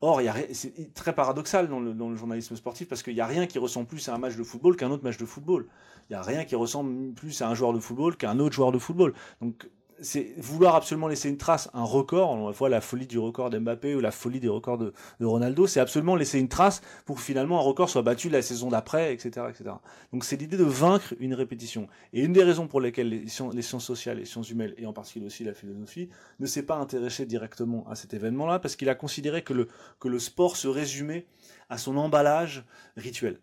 Or, 0.00 0.20
c'est 0.52 0.92
très 0.92 1.14
paradoxal 1.14 1.68
dans 1.68 1.80
le, 1.80 1.94
dans 1.94 2.10
le, 2.10 2.16
journalisme 2.16 2.54
sportif 2.54 2.88
parce 2.88 3.02
qu'il 3.02 3.14
n'y 3.14 3.20
a 3.20 3.26
rien 3.26 3.46
qui 3.46 3.58
ressemble 3.58 3.86
plus 3.86 4.08
à 4.08 4.14
un 4.14 4.18
match 4.18 4.36
de 4.36 4.42
football 4.42 4.76
qu'un 4.76 4.90
autre 4.90 5.04
match 5.04 5.16
de 5.16 5.24
football. 5.24 5.66
Il 6.08 6.12
n'y 6.12 6.16
a 6.16 6.22
rien 6.22 6.44
qui 6.44 6.54
ressemble 6.54 7.12
plus 7.14 7.40
à 7.42 7.48
un 7.48 7.54
joueur 7.54 7.72
de 7.72 7.80
football 7.80 8.16
qu'un 8.16 8.38
autre 8.38 8.54
joueur 8.54 8.72
de 8.72 8.78
football. 8.78 9.14
Donc, 9.40 9.68
c'est 10.00 10.34
vouloir 10.36 10.74
absolument 10.74 11.08
laisser 11.08 11.28
une 11.28 11.36
trace, 11.36 11.70
un 11.72 11.84
record. 11.84 12.30
On 12.30 12.50
voit 12.50 12.68
la 12.68 12.80
folie 12.80 13.06
du 13.06 13.18
record 13.18 13.50
d'Mbappé 13.50 13.94
ou 13.94 14.00
la 14.00 14.10
folie 14.10 14.40
des 14.40 14.48
records 14.48 14.78
de, 14.78 14.92
Ronaldo. 15.20 15.66
C'est 15.66 15.80
absolument 15.80 16.16
laisser 16.16 16.38
une 16.38 16.48
trace 16.48 16.82
pour 17.04 17.16
que 17.16 17.22
finalement 17.22 17.58
un 17.58 17.62
record 17.62 17.88
soit 17.88 18.02
battu 18.02 18.28
la 18.28 18.42
saison 18.42 18.68
d'après, 18.68 19.12
etc., 19.12 19.46
etc. 19.48 19.70
Donc 20.12 20.24
c'est 20.24 20.36
l'idée 20.36 20.56
de 20.56 20.64
vaincre 20.64 21.14
une 21.18 21.34
répétition. 21.34 21.88
Et 22.12 22.22
une 22.22 22.32
des 22.32 22.42
raisons 22.42 22.66
pour 22.66 22.80
lesquelles 22.80 23.08
les 23.08 23.28
sciences, 23.28 23.84
sociales, 23.84 24.18
les 24.18 24.24
sciences 24.24 24.50
humaines 24.50 24.74
et 24.76 24.86
en 24.86 24.92
particulier 24.92 25.26
aussi 25.26 25.44
la 25.44 25.54
philosophie 25.54 26.08
ne 26.40 26.46
s'est 26.46 26.64
pas 26.64 26.76
intéressé 26.76 27.26
directement 27.26 27.88
à 27.88 27.94
cet 27.94 28.14
événement-là 28.14 28.58
parce 28.58 28.76
qu'il 28.76 28.88
a 28.88 28.94
considéré 28.94 29.42
que 29.42 29.52
le, 29.52 29.68
que 30.00 30.08
le 30.08 30.18
sport 30.18 30.56
se 30.56 30.68
résumait 30.68 31.26
à 31.68 31.78
son 31.78 31.96
emballage 31.96 32.64
rituel. 32.96 33.38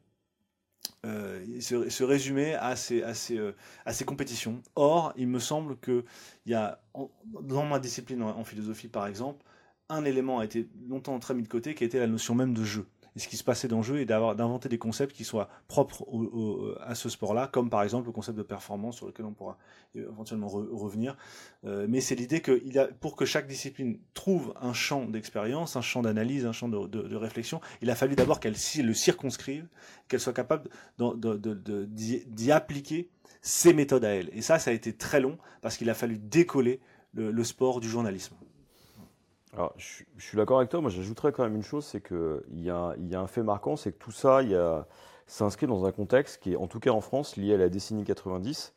Euh, 1.06 1.60
se, 1.60 2.04
résumer 2.04 2.56
euh, 2.56 3.54
à 3.86 3.94
ces, 3.94 4.06
compétitions. 4.06 4.62
Or, 4.76 5.14
il 5.18 5.28
me 5.28 5.40
semble 5.40 5.78
qu'il 5.78 6.04
y 6.46 6.54
a, 6.54 6.80
dans 7.42 7.66
ma 7.66 7.80
discipline 7.80 8.24
en, 8.24 8.44
philosophie 8.46 8.88
par 8.88 9.08
exemple, 9.08 9.44
un 9.90 10.06
élément 10.06 10.40
a 10.40 10.46
été 10.46 10.70
longtemps 10.88 11.20
très 11.20 11.34
mis 11.34 11.44
de 11.44 11.50
côté 11.50 11.76
qui 11.76 11.84
était 11.84 12.00
la 12.00 12.08
notion 12.08 12.36
même 12.36 12.54
de 12.54 12.64
jeu 12.64 12.88
et 13.16 13.20
ce 13.20 13.28
qui 13.28 13.38
se 13.38 13.44
passait 13.44 13.68
dans 13.68 13.78
le 13.78 13.84
jeu 13.84 14.00
et 14.00 14.06
d'inventer 14.06 14.70
des 14.70 14.78
concepts 14.78 15.16
qui 15.16 15.24
soient 15.24 15.50
propres 15.68 16.06
à 16.82 16.96
ce 16.96 17.10
sport-là, 17.10 17.48
comme 17.48 17.70
par 17.70 17.84
exemple 17.84 18.08
le 18.08 18.12
concept 18.12 18.38
de 18.38 18.44
performance 18.44 18.98
sur 18.98 19.06
lequel 19.08 19.26
on 19.26 19.34
pourra 19.34 19.58
éventuellement 19.96 20.48
revenir. 20.48 21.16
Euh, 21.66 21.86
mais 21.88 22.02
c'est 22.02 22.16
l'idée 22.16 22.42
que 22.42 22.62
pour 23.00 23.16
que 23.16 23.26
chaque 23.26 23.48
discipline 23.48 24.00
trouve 24.14 24.54
un 24.60 24.74
champ 24.74 25.06
d'expérience, 25.06 25.76
un 25.76 25.82
champ 25.82 26.02
d'analyse, 26.02 26.46
un 26.46 26.52
champ 26.52 26.70
de, 26.70 27.16
réflexion, 27.16 27.62
il 27.82 27.90
a 27.90 27.96
fallu 27.96 28.16
d'abord 28.16 28.40
qu'elle 28.40 28.56
le 28.78 28.94
circonscrive, 28.94 29.68
qu'elle 30.08 30.20
soit 30.20 30.34
capable 30.34 30.70
d'y 30.98 32.52
appliquer 32.52 33.10
ses 33.42 33.74
méthodes 33.74 34.06
à 34.06 34.10
elle. 34.10 34.30
Et 34.34 34.42
ça, 34.42 34.58
ça 34.58 34.72
a 34.72 34.74
été 34.74 34.94
très 34.94 35.20
long 35.20 35.38
parce 35.62 35.78
qu'il 35.78 35.90
a 35.90 35.94
fallu 35.94 36.18
décoller 36.18 36.80
le 37.14 37.44
sport 37.44 37.80
du 37.80 37.88
journalisme. 37.90 38.36
Alors, 39.54 39.74
je, 39.78 40.04
suis 40.18 40.38
d'accord 40.38 40.58
avec 40.58 40.70
toi. 40.70 40.82
Moi, 40.82 40.90
j'ajouterais 40.90 41.32
quand 41.32 41.44
même 41.44 41.56
une 41.56 41.64
chose, 41.64 41.86
c'est 41.86 42.02
qu'il 42.02 42.64
y, 42.64 42.72
a, 42.72 42.96
y 42.98 43.16
a 43.16 43.22
un 43.22 43.28
fait 43.28 43.44
marquant, 43.44 43.76
c'est 43.76 43.92
que 43.92 43.98
tout 43.98 44.12
ça, 44.12 44.42
s'inscrit 45.28 45.68
dans 45.68 45.86
un 45.86 45.92
contexte 45.92 46.42
qui 46.42 46.54
est, 46.54 46.56
en 46.56 46.68
tout 46.68 46.80
cas 46.80 46.92
en 46.92 47.02
France, 47.02 47.38
lié 47.38 47.54
à 47.54 47.58
la 47.58 47.70
décennie 47.70 48.04
90. 48.04 48.74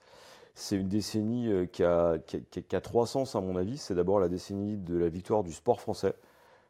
C'est 0.54 0.76
une 0.76 0.88
décennie 0.88 1.52
euh, 1.52 1.66
qui 1.66 1.82
a, 1.84 2.80
trois 2.80 3.06
sens, 3.06 3.36
à 3.36 3.40
mon 3.40 3.56
avis. 3.56 3.78
C'est 3.78 3.94
d'abord 3.94 4.20
la 4.20 4.28
décennie 4.28 4.76
de 4.76 4.96
la 4.96 5.08
victoire 5.08 5.44
du 5.44 5.52
sport 5.52 5.80
français. 5.80 6.14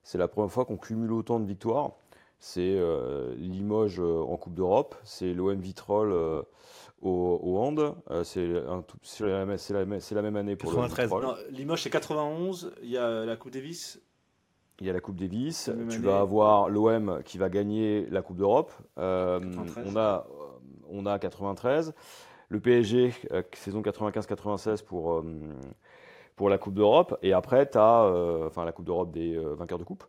C'est 0.02 0.18
la 0.18 0.28
première 0.28 0.50
fois 0.50 0.64
qu'on 0.64 0.76
cumule 0.76 1.12
autant 1.12 1.40
de 1.40 1.46
victoires. 1.46 1.92
C'est 2.38 2.76
euh, 2.78 3.34
Limoges 3.36 4.00
euh, 4.00 4.22
en 4.22 4.36
Coupe 4.36 4.54
d'Europe, 4.54 4.94
c'est 5.04 5.32
l'OM 5.32 5.58
Vitrolles 5.58 6.44
au, 7.06 7.40
au, 7.42 7.58
hand. 7.58 7.94
c'est 8.24 8.46
la, 8.46 8.82
la, 9.80 10.22
même 10.22 10.36
année 10.36 10.56
pour 10.56 10.72
93. 10.72 11.10
le 11.10 11.56
Limoges 11.56 11.82
c'est 11.82 11.90
91, 11.90 12.72
il 12.82 12.90
y 12.90 12.98
a 12.98 13.24
la 13.24 13.36
Coupe 13.36 13.52
Davis. 13.52 14.00
Il 14.80 14.86
y 14.86 14.90
a 14.90 14.92
la 14.92 15.00
Coupe 15.00 15.16
Davis, 15.16 15.70
tu 15.90 15.98
vas 16.00 16.20
avoir 16.20 16.68
l'OM 16.68 17.22
qui 17.24 17.38
va 17.38 17.48
gagner 17.48 18.06
la 18.10 18.20
Coupe 18.20 18.36
d'Europe. 18.36 18.72
Euh, 18.98 19.40
on, 19.86 19.96
a, 19.96 20.26
on 20.90 21.06
a 21.06 21.18
93. 21.18 21.94
Le 22.50 22.60
PSG, 22.60 23.14
euh, 23.32 23.42
saison 23.54 23.80
95-96 23.80 24.84
pour, 24.84 25.14
euh, 25.14 25.22
pour 26.36 26.50
la 26.50 26.58
Coupe 26.58 26.74
d'Europe. 26.74 27.18
Et 27.22 27.32
après, 27.32 27.70
tu 27.70 27.78
as 27.78 28.04
enfin, 28.46 28.66
la 28.66 28.72
Coupe 28.72 28.84
d'Europe 28.84 29.10
des 29.12 29.38
vainqueurs 29.38 29.78
de 29.78 29.84
Coupe. 29.84 30.04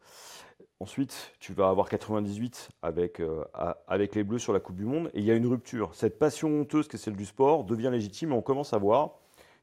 Ensuite, 0.80 1.34
tu 1.40 1.54
vas 1.54 1.70
avoir 1.70 1.90
98 1.90 2.70
avec, 2.84 3.20
euh, 3.20 3.44
avec 3.88 4.14
les 4.14 4.24
Bleus 4.24 4.38
sur 4.38 4.54
la 4.54 4.60
Coupe 4.60 4.76
du 4.76 4.86
Monde. 4.86 5.10
Et 5.16 5.20
il 5.20 5.26
y 5.26 5.32
a 5.32 5.34
une 5.34 5.48
rupture. 5.48 5.96
Cette 5.96 6.20
passion 6.20 6.50
honteuse 6.50 6.88
que 6.88 6.98
celle 6.98 7.16
du 7.16 7.26
sport 7.26 7.64
devient 7.64 7.90
légitime 7.92 8.32
et 8.32 8.36
on 8.36 8.44
commence 8.44 8.74
à 8.74 8.78
voir 8.78 9.16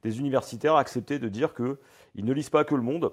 des 0.02 0.18
universitaires 0.18 0.74
accepter 0.74 1.18
de 1.20 1.28
dire 1.28 1.54
qu'ils 1.54 2.24
ne 2.24 2.32
lisent 2.32 2.50
pas 2.50 2.64
que 2.64 2.74
le 2.74 2.82
monde. 2.82 3.12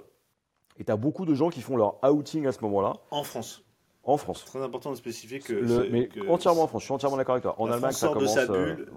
Et 0.78 0.84
tu 0.84 0.92
as 0.92 0.98
beaucoup 0.98 1.26
de 1.26 1.36
gens 1.36 1.50
qui 1.50 1.62
font 1.62 1.78
leur 1.78 2.04
outing 2.04 2.48
à 2.48 2.52
ce 2.52 2.62
moment-là. 2.62 2.94
En 3.12 3.24
France. 3.24 3.64
En 4.04 4.18
France. 4.18 4.46
Très 4.46 4.62
important 4.64 4.90
de 4.90 4.96
spécifier 4.96 5.40
que. 5.40 5.54
mais 5.92 6.10
entièrement 6.28 6.64
en 6.64 6.68
France, 6.68 6.82
je 6.82 6.86
suis 6.86 6.94
entièrement 6.94 7.18
d'accord 7.18 7.36
avec 7.36 7.44
toi. 7.44 7.56
En 7.60 7.68
la 7.68 7.76
Allemagne, 7.76 7.92
France 7.92 8.02
sort 8.02 8.18
de 8.18 8.26
sa 8.26 8.42
euh, 8.42 8.76
bulle. 8.76 8.92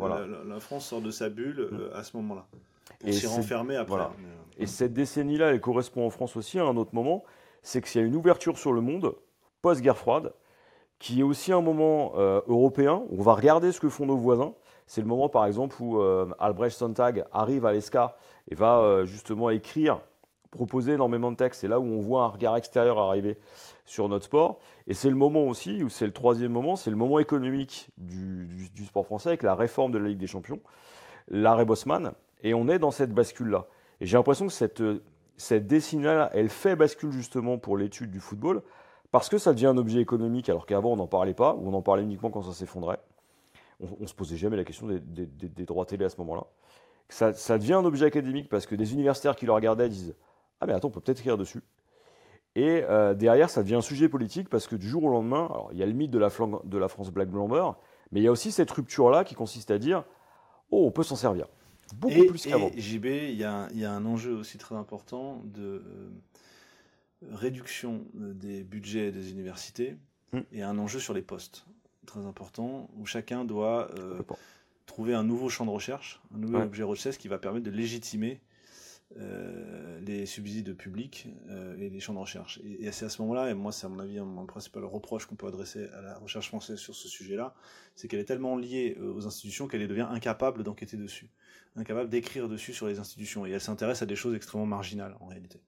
la, 0.48 0.61
France 0.61 0.86
sort 0.86 1.02
de 1.02 1.11
sa 1.11 1.28
bulle 1.28 1.68
mm. 1.70 1.76
euh, 1.76 1.96
à 1.96 2.02
ce 2.02 2.16
moment-là. 2.16 2.46
Pour 3.00 3.12
s'y 3.12 3.26
renfermer 3.26 3.76
après. 3.76 4.00
Et 4.57 4.66
cette 4.66 4.94
décennie-là, 4.94 5.50
elle 5.50 5.61
correspond 5.61 6.07
en 6.07 6.11
France 6.11 6.36
aussi 6.36 6.59
à 6.59 6.64
un 6.64 6.76
autre 6.76 6.94
moment 6.94 7.22
c'est 7.64 7.80
qu'il 7.82 8.00
y 8.00 8.04
a 8.04 8.06
une 8.06 8.14
ouverture 8.14 8.56
sur 8.56 8.72
le 8.72 8.80
monde 8.80 9.16
post-guerre 9.62 9.96
froide, 9.96 10.32
qui 10.98 11.20
est 11.20 11.22
aussi 11.24 11.52
un 11.52 11.62
moment 11.62 12.12
euh, 12.16 12.40
européen 12.46 13.02
où 13.10 13.18
on 13.18 13.22
va 13.22 13.34
regarder 13.34 13.72
ce 13.72 13.80
que 13.80 13.88
font 13.88 14.06
nos 14.06 14.16
voisins. 14.16 14.54
C'est 14.86 15.00
le 15.00 15.06
moment, 15.06 15.28
par 15.28 15.46
exemple, 15.46 15.74
où 15.80 15.98
euh, 15.98 16.28
Albrecht 16.38 16.76
Sontag 16.76 17.24
arrive 17.32 17.64
à 17.64 17.72
l'ESCA 17.72 18.16
et 18.50 18.54
va 18.54 18.78
euh, 18.78 19.04
justement 19.06 19.48
écrire, 19.48 20.00
proposer 20.50 20.92
énormément 20.92 21.32
de 21.32 21.36
textes. 21.36 21.62
C'est 21.62 21.68
là 21.68 21.80
où 21.80 21.84
on 21.84 22.00
voit 22.00 22.24
un 22.24 22.28
regard 22.28 22.56
extérieur 22.56 22.98
arriver 22.98 23.38
sur 23.86 24.08
notre 24.08 24.26
sport. 24.26 24.58
Et 24.86 24.92
c'est 24.92 25.08
le 25.08 25.16
moment 25.16 25.44
aussi, 25.44 25.82
où 25.82 25.88
c'est 25.88 26.06
le 26.06 26.12
troisième 26.12 26.52
moment, 26.52 26.76
c'est 26.76 26.90
le 26.90 26.96
moment 26.96 27.18
économique 27.18 27.88
du, 27.96 28.68
du, 28.74 28.84
sport 28.84 29.06
français 29.06 29.30
avec 29.30 29.42
la 29.42 29.54
réforme 29.54 29.92
de 29.92 29.98
la 29.98 30.08
Ligue 30.08 30.18
des 30.18 30.26
Champions, 30.26 30.60
l'arrêt 31.28 31.64
Bosman. 31.64 32.12
Et 32.42 32.52
on 32.52 32.68
est 32.68 32.78
dans 32.78 32.90
cette 32.90 33.12
bascule-là. 33.12 33.66
Et 34.00 34.06
j'ai 34.06 34.18
l'impression 34.18 34.46
que 34.46 34.52
cette 34.52 34.82
cette 35.37 35.66
décennie-là, 35.66 36.30
elle 36.32 36.49
fait 36.49 36.76
bascule 36.76 37.12
justement 37.12 37.59
pour 37.59 37.76
l'étude 37.76 38.11
du 38.11 38.20
football, 38.20 38.62
parce 39.11 39.28
que 39.28 39.39
ça 39.39 39.53
devient 39.53 39.66
un 39.66 39.76
objet 39.76 40.01
économique, 40.01 40.49
alors 40.49 40.66
qu'avant 40.66 40.93
on 40.93 40.97
n'en 40.97 41.07
parlait 41.07 41.35
pas, 41.35 41.55
ou 41.55 41.68
on 41.68 41.74
en 41.74 41.82
parlait 41.82 42.03
uniquement 42.03 42.30
quand 42.30 42.43
ça 42.43 42.53
s'effondrait. 42.53 42.99
On, 43.80 44.03
ne 44.03 44.07
se 44.07 44.14
posait 44.14 44.37
jamais 44.37 44.57
la 44.57 44.64
question 44.64 44.87
des, 44.87 45.64
droits 45.64 45.85
télé 45.85 46.05
à 46.05 46.09
ce 46.09 46.16
moment-là. 46.18 46.47
Ça, 47.09 47.59
devient 47.59 47.74
un 47.74 47.85
objet 47.85 48.07
académique 48.07 48.49
parce 48.49 48.66
que 48.66 48.74
des 48.74 48.93
universitaires 48.93 49.37
qui 49.37 49.47
le 49.47 49.53
regardaient 49.53 49.89
disent 49.89 50.14
Ah, 50.61 50.66
mais 50.66 50.72
attends, 50.72 50.89
on 50.89 50.91
peut 50.91 51.01
peut-être 51.01 51.20
écrire 51.20 51.37
dessus. 51.37 51.62
Et 52.57 52.85
euh, 52.89 53.14
derrière, 53.14 53.51
ça 53.51 53.62
devient 53.62 53.74
un 53.74 53.82
sujet 53.82 54.09
politique 54.09 54.49
parce 54.49 54.68
que 54.68 54.76
du 54.76 54.89
jour 54.89 55.05
au 55.05 55.11
lendemain, 55.11 55.47
alors 55.51 55.68
il 55.72 55.78
y 55.78 55.82
a 55.82 55.87
le 55.87 55.93
mythe 55.93 56.12
de 56.12 56.18
la, 56.18 56.28
de 56.64 56.78
la 56.78 56.89
France 56.89 57.11
Black 57.11 57.28
Blamber, 57.28 57.72
mais 58.12 58.20
il 58.20 58.22
y 58.22 58.28
a 58.28 58.32
aussi 58.32 58.53
cette 58.53 58.70
rupture-là 58.70 59.24
qui 59.24 59.35
consiste 59.35 59.72
à 59.72 59.78
dire 59.78 60.05
Oh, 60.70 60.87
on 60.87 60.91
peut 60.93 61.03
s'en 61.03 61.16
servir. 61.16 61.47
Beaucoup 61.95 62.24
et, 62.24 62.26
plus 62.26 62.47
qu'avant. 62.47 62.70
JB, 62.76 63.07
il 63.07 63.37
y, 63.37 63.45
a, 63.45 63.68
un 63.68 64.05
enjeu 64.07 64.32
aussi 64.32 64.59
très 64.59 64.74
important 64.74 65.43
de 65.45 65.62
euh, 65.62 66.11
réduction 67.32 68.05
euh, 68.20 68.32
des 68.32 68.64
budgets 68.64 69.12
des 69.12 69.30
universités 69.30 69.97
hmm. 70.32 70.41
et 70.53 70.62
un 70.62 70.78
enjeu 70.78 70.99
sur 70.99 71.14
les 71.14 71.22
postes 71.22 71.66
très 72.05 72.26
important 72.26 72.89
où 72.97 73.07
chacun 73.07 73.45
doit 73.45 73.91
euh, 73.99 74.20
trouver 74.87 75.14
un 75.14 75.24
nouveau 75.24 75.49
champ 75.49 75.64
de 75.64 75.70
recherche, 75.70 76.20
un 76.35 76.39
nouvel 76.39 76.62
objet 76.62 76.82
recherche 76.82 77.18
qui 77.18 77.28
va 77.28 77.39
permettre 77.39 77.64
de 77.64 77.70
légitimer 77.70 78.41
les 79.16 80.26
subsides 80.26 80.76
publics 80.76 81.28
et 81.78 81.88
les 81.88 82.00
champs 82.00 82.14
de 82.14 82.18
recherche. 82.18 82.60
Et, 82.64 82.90
c'est 82.92 83.04
à 83.04 83.08
ce 83.08 83.22
moment-là, 83.22 83.50
et 83.50 83.54
moi 83.54 83.72
c'est 83.72 83.86
à 83.86 83.88
mon 83.88 83.98
avis 84.00 84.18
mon 84.20 84.46
principal 84.46 84.84
reproche 84.84 85.26
qu'on 85.26 85.36
peut 85.36 85.46
adresser 85.46 85.86
à 85.88 86.00
la 86.00 86.18
recherche 86.18 86.48
française 86.48 86.78
sur 86.78 86.94
ce 86.94 87.08
sujet-là, 87.08 87.54
c'est 87.94 88.08
qu'elle 88.08 88.20
est 88.20 88.24
tellement 88.24 88.56
liée 88.56 88.98
aux 89.00 89.26
institutions 89.26 89.68
qu'elle 89.68 89.86
devient 89.86 90.08
incapable 90.10 90.64
d'enquêter 90.64 90.96
dessus 90.96 91.30
incapable 91.76 92.08
d'écrire 92.08 92.48
dessus 92.48 92.72
sur 92.72 92.86
les 92.86 92.98
institutions. 92.98 93.46
Et 93.46 93.50
elle 93.50 93.60
s'intéresse 93.60 94.02
à 94.02 94.06
des 94.06 94.16
choses 94.16 94.34
extrêmement 94.34 94.66
marginales, 94.66 95.16
en 95.20 95.26
réalité. 95.26 95.60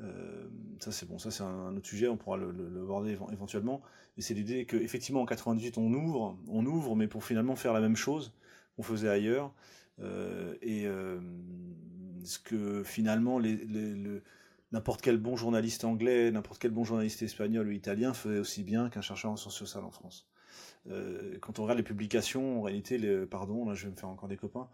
Euh, 0.00 0.48
ça 0.80 0.90
c'est 0.90 1.06
bon, 1.06 1.18
ça 1.18 1.30
c'est 1.30 1.44
un, 1.44 1.76
autre 1.76 1.86
sujet, 1.86 2.08
on 2.08 2.16
pourra 2.16 2.36
le, 2.36 2.50
le, 2.50 2.82
aborder 2.82 3.16
éventuellement. 3.32 3.80
Mais 4.16 4.22
c'est 4.22 4.34
l'idée 4.34 4.66
qu'effectivement 4.66 5.22
en 5.22 5.26
98 5.26 5.78
on 5.78 5.92
ouvre, 5.92 6.36
on 6.48 6.66
ouvre, 6.66 6.96
mais 6.96 7.06
pour 7.06 7.24
finalement 7.24 7.54
faire 7.54 7.72
la 7.72 7.80
même 7.80 7.96
chose 7.96 8.32
qu'on 8.74 8.82
faisait 8.82 9.08
ailleurs. 9.08 9.52
Euh, 10.00 10.54
et 10.60 10.86
euh, 10.86 11.20
ce 12.24 12.38
que 12.38 12.82
finalement 12.82 13.40
n'importe 14.72 15.02
quel 15.02 15.18
bon 15.18 15.36
journaliste 15.36 15.84
anglais, 15.84 16.30
n'importe 16.30 16.60
quel 16.60 16.72
bon 16.72 16.84
journaliste 16.84 17.22
espagnol 17.22 17.68
ou 17.68 17.70
italien 17.70 18.12
fait 18.12 18.38
aussi 18.38 18.64
bien 18.64 18.88
qu'un 18.90 19.02
chercheur 19.02 19.30
en 19.30 19.36
sciences 19.36 19.56
sociales 19.56 19.84
en 19.84 19.90
France. 19.90 20.28
quand 21.40 21.58
on 21.58 21.62
regarde 21.62 21.78
les 21.78 21.84
publications, 21.84 22.60
en 22.60 22.62
réalité, 22.62 22.98
pardon, 23.26 23.66
là 23.66 23.74
je 23.74 23.84
vais 23.84 23.92
me 23.92 23.96
faire 23.96 24.08
encore 24.08 24.28
des 24.28 24.36
copains, 24.36 24.68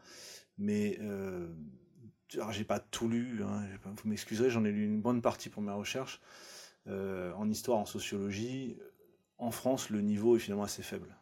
mais 0.59 0.99
euh, 1.01 1.49
j'ai 2.51 2.64
pas 2.64 2.79
tout 2.79 3.09
lu, 3.09 3.43
hein, 3.43 3.62
vous 3.85 4.09
m'excuserez, 4.09 4.51
j'en 4.51 4.64
ai 4.64 4.71
lu 4.71 4.85
une 4.85 5.01
bonne 5.01 5.21
partie 5.21 5.49
pour 5.49 5.62
mes 5.62 5.73
recherches. 5.73 6.21
Euh, 6.87 7.33
en 7.35 7.49
histoire, 7.49 7.79
en 7.79 7.87
sociologie, 7.87 8.77
en 9.39 9.51
France, 9.51 9.91
le 9.91 10.01
niveau 10.01 10.37
est 10.37 10.39
finalement 10.39 10.64
assez 10.64 10.83
faible. 10.83 11.16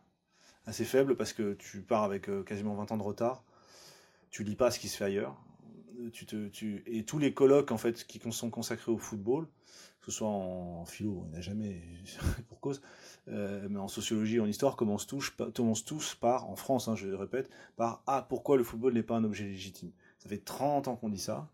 Assez 0.66 0.84
faible 0.84 1.16
parce 1.16 1.32
que 1.32 1.54
tu 1.54 1.80
pars 1.80 2.04
avec 2.04 2.28
euh, 2.28 2.42
quasiment 2.42 2.74
20 2.74 2.92
ans 2.92 2.96
de 2.96 3.02
retard, 3.02 3.42
tu 4.30 4.44
lis 4.44 4.56
pas 4.56 4.70
ce 4.70 4.78
qui 4.78 4.88
se 4.88 4.96
fait 4.96 5.04
ailleurs. 5.04 5.36
tu 6.12 6.26
te, 6.26 6.48
tu, 6.48 6.82
et 6.86 7.04
tous 7.04 7.18
les 7.18 7.32
colloques 7.32 7.72
en 7.72 7.78
fait 7.78 8.06
qui 8.06 8.20
sont 8.30 8.50
consacrés 8.50 8.92
au 8.92 8.98
football, 8.98 9.46
que 10.00 10.10
ce 10.12 10.18
soit 10.18 10.28
en, 10.28 10.84
philo, 10.84 11.24
on 11.26 11.30
n'a 11.30 11.40
jamais 11.40 11.82
pour 12.48 12.60
cause, 12.60 12.80
euh, 13.28 13.66
mais 13.70 13.78
en 13.78 13.88
sociologie, 13.88 14.40
en 14.40 14.46
histoire, 14.46 14.76
commencent 14.76 15.06
tous, 15.06 15.32
tous 15.84 16.14
par, 16.14 16.48
en 16.48 16.56
France, 16.56 16.88
hein, 16.88 16.96
je 16.96 17.08
le 17.08 17.16
répète, 17.16 17.50
par 17.76 18.02
ah 18.06 18.26
pourquoi 18.28 18.56
le 18.56 18.64
football 18.64 18.94
n'est 18.94 19.02
pas 19.02 19.16
un 19.16 19.24
objet 19.24 19.44
légitime? 19.44 19.92
Ça 20.18 20.28
fait 20.28 20.38
30 20.38 20.88
ans 20.88 20.96
qu'on 20.96 21.08
dit 21.08 21.20
ça. 21.20 21.48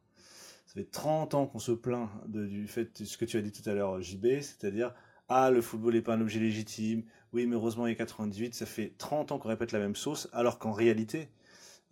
Ça 0.66 0.74
fait 0.74 0.90
30 0.90 1.34
ans 1.34 1.46
qu'on 1.46 1.58
se 1.58 1.72
plaint 1.72 2.08
du 2.26 2.66
fait 2.66 3.00
de 3.00 3.06
ce 3.06 3.16
que 3.16 3.24
tu 3.24 3.36
as 3.36 3.42
dit 3.42 3.52
tout 3.52 3.68
à 3.68 3.74
l'heure, 3.74 4.00
JB, 4.00 4.40
c'est-à-dire 4.40 4.94
ah 5.28 5.50
le 5.50 5.62
football 5.62 5.94
n'est 5.94 6.02
pas 6.02 6.14
un 6.14 6.20
objet 6.20 6.40
légitime. 6.40 7.04
Oui, 7.32 7.46
mais 7.46 7.54
heureusement 7.56 7.86
il 7.86 7.90
y 7.90 7.92
a 7.92 7.96
98, 7.96 8.54
ça 8.54 8.66
fait 8.66 8.94
30 8.98 9.32
ans 9.32 9.38
qu'on 9.38 9.48
répète 9.48 9.72
la 9.72 9.78
même 9.78 9.96
sauce, 9.96 10.28
alors 10.32 10.58
qu'en 10.58 10.72
réalité, 10.72 11.28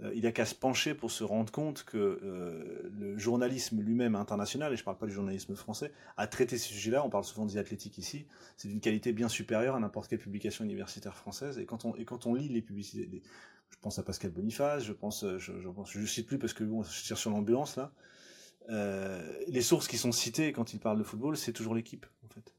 euh, 0.02 0.12
il 0.14 0.26
a 0.26 0.32
qu'à 0.32 0.44
se 0.44 0.54
pencher 0.54 0.94
pour 0.94 1.10
se 1.10 1.24
rendre 1.24 1.52
compte 1.52 1.84
que 1.84 1.96
euh, 1.96 2.90
le 2.98 3.16
journalisme 3.18 3.80
lui-même 3.80 4.14
international, 4.14 4.72
et 4.72 4.76
je 4.76 4.82
ne 4.82 4.84
parle 4.84 4.98
pas 4.98 5.06
du 5.06 5.12
journalisme 5.12 5.54
français, 5.54 5.92
a 6.16 6.26
traité 6.26 6.58
ces 6.58 6.72
sujets-là, 6.72 7.04
on 7.04 7.10
parle 7.10 7.24
souvent 7.24 7.46
des 7.46 7.56
athlétiques 7.56 7.98
ici, 7.98 8.26
c'est 8.56 8.68
d'une 8.68 8.80
qualité 8.80 9.12
bien 9.12 9.28
supérieure 9.28 9.76
à 9.76 9.80
n'importe 9.80 10.08
quelle 10.08 10.18
publication 10.18 10.64
universitaire 10.64 11.16
française, 11.16 11.58
et 11.58 11.66
quand 11.66 11.84
on, 11.84 12.34
lit 12.34 12.48
les 12.48 12.62
publicités, 12.62 13.22
je 13.70 13.76
pense 13.80 13.98
à 13.98 14.02
Pascal 14.02 14.30
Boniface, 14.30 14.84
je 14.84 14.92
pense, 14.92 15.24
je, 15.38 15.52
je, 15.84 16.06
cite 16.06 16.26
plus 16.26 16.38
parce 16.38 16.52
que 16.52 16.64
je 16.64 17.02
tire 17.02 17.18
sur 17.18 17.30
l'ambulance 17.30 17.76
là, 17.76 17.92
euh, 18.70 19.20
les 19.48 19.62
sources 19.62 19.88
qui 19.88 19.98
sont 19.98 20.12
citées 20.12 20.52
quand 20.52 20.72
il 20.72 20.78
parle 20.78 20.98
de 20.98 21.02
football, 21.02 21.36
c'est 21.36 21.52
toujours 21.52 21.74
l'équipe 21.74 22.06
en 22.24 22.28
fait. 22.28 22.54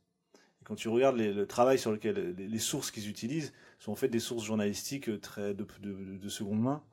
Et 0.62 0.66
quand 0.66 0.76
tu 0.76 0.90
regardes 0.90 1.18
le 1.18 1.46
travail 1.46 1.80
sur 1.80 1.92
lequel 1.92 2.36
les, 2.38 2.60
sources 2.60 2.92
qu'ils 2.92 3.10
utilisent 3.10 3.54
sont 3.80 3.92
en 3.92 3.96
fait 3.96 4.10
des 4.10 4.20
sources 4.20 4.44
journalistiques 4.44 5.22
très 5.22 5.54
de, 5.54 5.66
de, 5.82 6.18
de 6.18 6.30
seconde 6.30 6.62
main, 6.62 6.84
euh, 6.84 6.93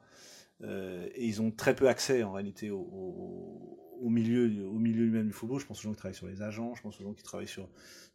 et 0.63 1.27
ils 1.27 1.41
ont 1.41 1.51
très 1.51 1.75
peu 1.75 1.89
accès 1.89 2.23
en 2.23 2.33
réalité 2.33 2.71
au, 2.71 4.09
milieu, 4.09 4.67
au 4.67 4.79
milieu 4.79 5.07
même 5.07 5.27
du 5.27 5.33
football. 5.33 5.61
Je 5.61 5.67
pense 5.67 5.79
aux 5.81 5.83
gens 5.83 5.93
qui 5.93 5.97
travaillent 5.97 6.15
sur 6.15 6.27
les 6.27 6.43
agents, 6.43 6.75
je 6.75 6.83
pense 6.83 7.01
aux 7.01 7.05
gens 7.05 7.15
qui 7.15 7.23
travaillent 7.23 7.49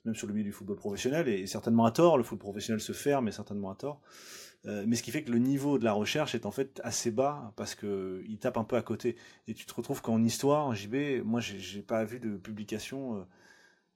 même 0.05 0.15
sur 0.15 0.27
le 0.27 0.33
milieu 0.33 0.45
du 0.45 0.51
football 0.51 0.77
professionnel, 0.77 1.27
et, 1.27 1.47
certainement 1.47 1.85
à 1.85 1.91
tort. 1.91 2.17
Le 2.17 2.23
football 2.23 2.51
professionnel 2.51 2.79
se 2.79 2.93
ferme, 2.93 3.25
mais 3.25 3.31
certainement 3.31 3.71
à 3.71 3.75
tort. 3.75 4.01
Euh, 4.65 4.83
mais 4.87 4.95
ce 4.95 5.03
qui 5.03 5.11
fait 5.11 5.23
que 5.23 5.31
le 5.31 5.37
niveau 5.37 5.77
de 5.77 5.83
la 5.83 5.93
recherche 5.93 6.33
est 6.33 6.45
en 6.45 6.51
fait 6.51 6.81
assez 6.83 7.11
bas 7.11 7.53
parce 7.55 7.75
que 7.75 8.23
il 8.27 8.39
tape 8.39 8.57
un 8.57 8.63
peu 8.63 8.75
à 8.75 8.81
côté. 8.81 9.15
Et 9.47 9.53
tu 9.53 9.65
te 9.65 9.73
retrouves 9.73 10.01
qu'en 10.01 10.23
histoire, 10.23 10.65
en 10.65 10.73
JB, 10.73 11.23
moi 11.23 11.39
j'ai 11.39 11.81
pas 11.81 12.03
vu 12.03 12.19
de 12.19 12.37
publication 12.37 13.17
euh, 13.17 13.23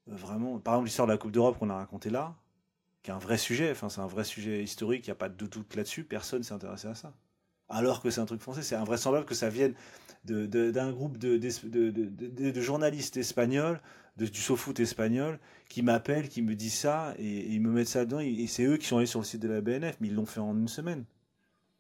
vraiment. 0.08 0.60
Par 0.60 0.76
exemple, 0.76 0.88
l'histoire 0.88 1.08
de 1.08 1.14
la 1.14 1.18
Coupe 1.18 1.32
d'Europe 1.32 1.58
qu'on 1.58 1.70
a 1.70 1.76
raconté 1.76 2.10
là, 2.10 2.36
qui 3.02 3.12
est 3.12 3.14
un 3.14 3.20
vrai 3.20 3.38
sujet. 3.38 3.72
Enfin, 3.72 3.90
c'est 3.90 4.02
un 4.02 4.08
vrai 4.08 4.24
sujet 4.24 4.64
historique. 4.64 5.08
Il 5.08 5.10
n'y 5.10 5.14
a 5.14 5.16
pas 5.16 5.30
de 5.30 5.46
doute 5.46 5.76
là-dessus. 5.76 6.04
Personne 6.04 6.44
s'est 6.44 6.54
intéressé 6.54 6.88
à 6.88 6.96
ça 6.96 7.14
alors 7.70 8.02
que 8.02 8.10
c'est 8.10 8.22
un 8.22 8.26
truc 8.26 8.42
français. 8.42 8.62
C'est 8.62 8.76
invraisemblable 8.76 9.26
que 9.26 9.36
ça 9.36 9.50
vienne 9.50 9.74
d'un 10.26 10.92
groupe 10.92 11.18
de, 11.18 11.38
de, 11.38 12.62
journalistes 12.62 13.18
espagnols, 13.18 13.80
du 14.18 14.42
SoFoot 14.42 14.80
espagnol, 14.80 15.40
qui 15.70 15.82
m'appellent, 15.82 16.28
qui 16.28 16.42
me 16.42 16.56
disent 16.56 16.78
ça, 16.78 17.14
et, 17.18 17.54
ils 17.54 17.62
me 17.62 17.72
mettent 17.72 17.88
ça 17.88 18.06
dedans, 18.06 18.20
et, 18.20 18.48
c'est 18.48 18.64
eux 18.64 18.78
qui 18.78 18.86
sont 18.86 18.98
allés 18.98 19.06
sur 19.06 19.20
le 19.20 19.26
site 19.26 19.42
de 19.42 19.48
la 19.48 19.62
BNF, 19.62 19.98
mais 20.02 20.08
ils 20.08 20.16
l'ont 20.16 20.26
fait 20.26 20.42
en 20.42 20.58
une 20.58 20.68
semaine. 20.68 21.06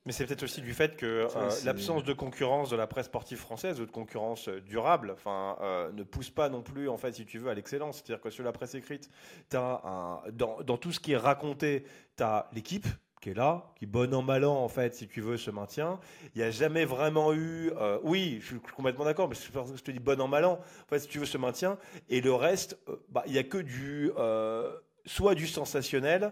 Mais 0.06 0.14
c'est 0.14 0.26
peut-être 0.26 0.44
aussi 0.44 0.62
du 0.62 0.74
fait 0.74 0.96
que 0.96 1.28
euh, 1.36 1.50
l'absence 1.66 2.04
de 2.04 2.14
concurrence 2.14 2.70
de 2.70 2.78
la 2.78 2.88
presse 2.88 3.08
sportive 3.08 3.38
française 3.38 3.82
ou 3.82 3.86
de 3.86 3.92
concurrence 3.92 4.48
euh, 4.48 4.62
durable 4.62 5.12
enfin, 5.12 5.58
euh, 5.62 5.92
ne 5.92 6.04
pousse 6.04 6.30
pas 6.30 6.50
non 6.50 6.64
plus, 6.64 6.88
en 6.88 6.98
fait, 6.98 7.12
si 7.14 7.26
tu 7.26 7.38
veux, 7.38 7.50
à 7.50 7.54
l'excellence. 7.54 7.98
C'est-à-dire 7.98 8.22
que 8.22 8.30
sur 8.30 8.44
la 8.44 8.54
presse 8.54 8.74
écrite, 8.76 9.10
as 9.54 9.82
un, 9.84 10.22
dans, 10.32 10.62
dans, 10.62 10.78
tout 10.78 10.94
ce 10.94 11.02
qui 11.02 11.12
est 11.12 11.18
raconté, 11.18 11.84
tu 12.16 12.24
as 12.24 12.50
l'équipe, 12.54 12.88
qui 13.22 13.32
est 13.32 13.34
là, 13.34 13.72
qui 13.76 13.86
bon 13.86 14.13
an 14.13 14.22
mal 14.22 14.45
an 14.45 14.55
en 14.55 14.70
fait, 14.70 14.95
si 14.95 15.07
tu 15.07 15.22
veux, 15.22 15.38
se 15.38 15.51
maintient. 15.51 15.99
Il 16.36 16.41
n'y 16.41 16.47
a 16.47 16.51
jamais 16.51 16.86
vraiment 16.86 17.34
eu, 17.34 17.72
euh, 17.78 17.99
oui, 18.03 18.39
je 18.41 18.47
suis 18.47 18.59
complètement 18.76 19.05
d'accord, 19.05 19.28
mais 19.28 19.36
je 19.36 19.82
te 19.82 19.91
dis 19.91 19.99
bon 19.99 20.20
an 20.22 20.28
mal 20.28 20.45
an, 20.45 20.53
en 20.53 20.88
fait, 20.89 20.99
si 20.99 21.07
tu 21.07 21.20
veux, 21.20 21.26
se 21.26 21.38
maintient. 21.38 21.78
Et 22.09 22.22
le 22.22 22.34
reste, 22.34 22.78
euh, 22.88 22.95
bah, 23.09 23.24
il 23.26 23.34
n'y 23.34 23.38
a 23.38 23.43
que 23.43 23.57
du, 23.57 24.11
euh, 24.17 24.72
soit 25.05 25.36
du 25.36 25.47
sensationnel, 25.47 26.32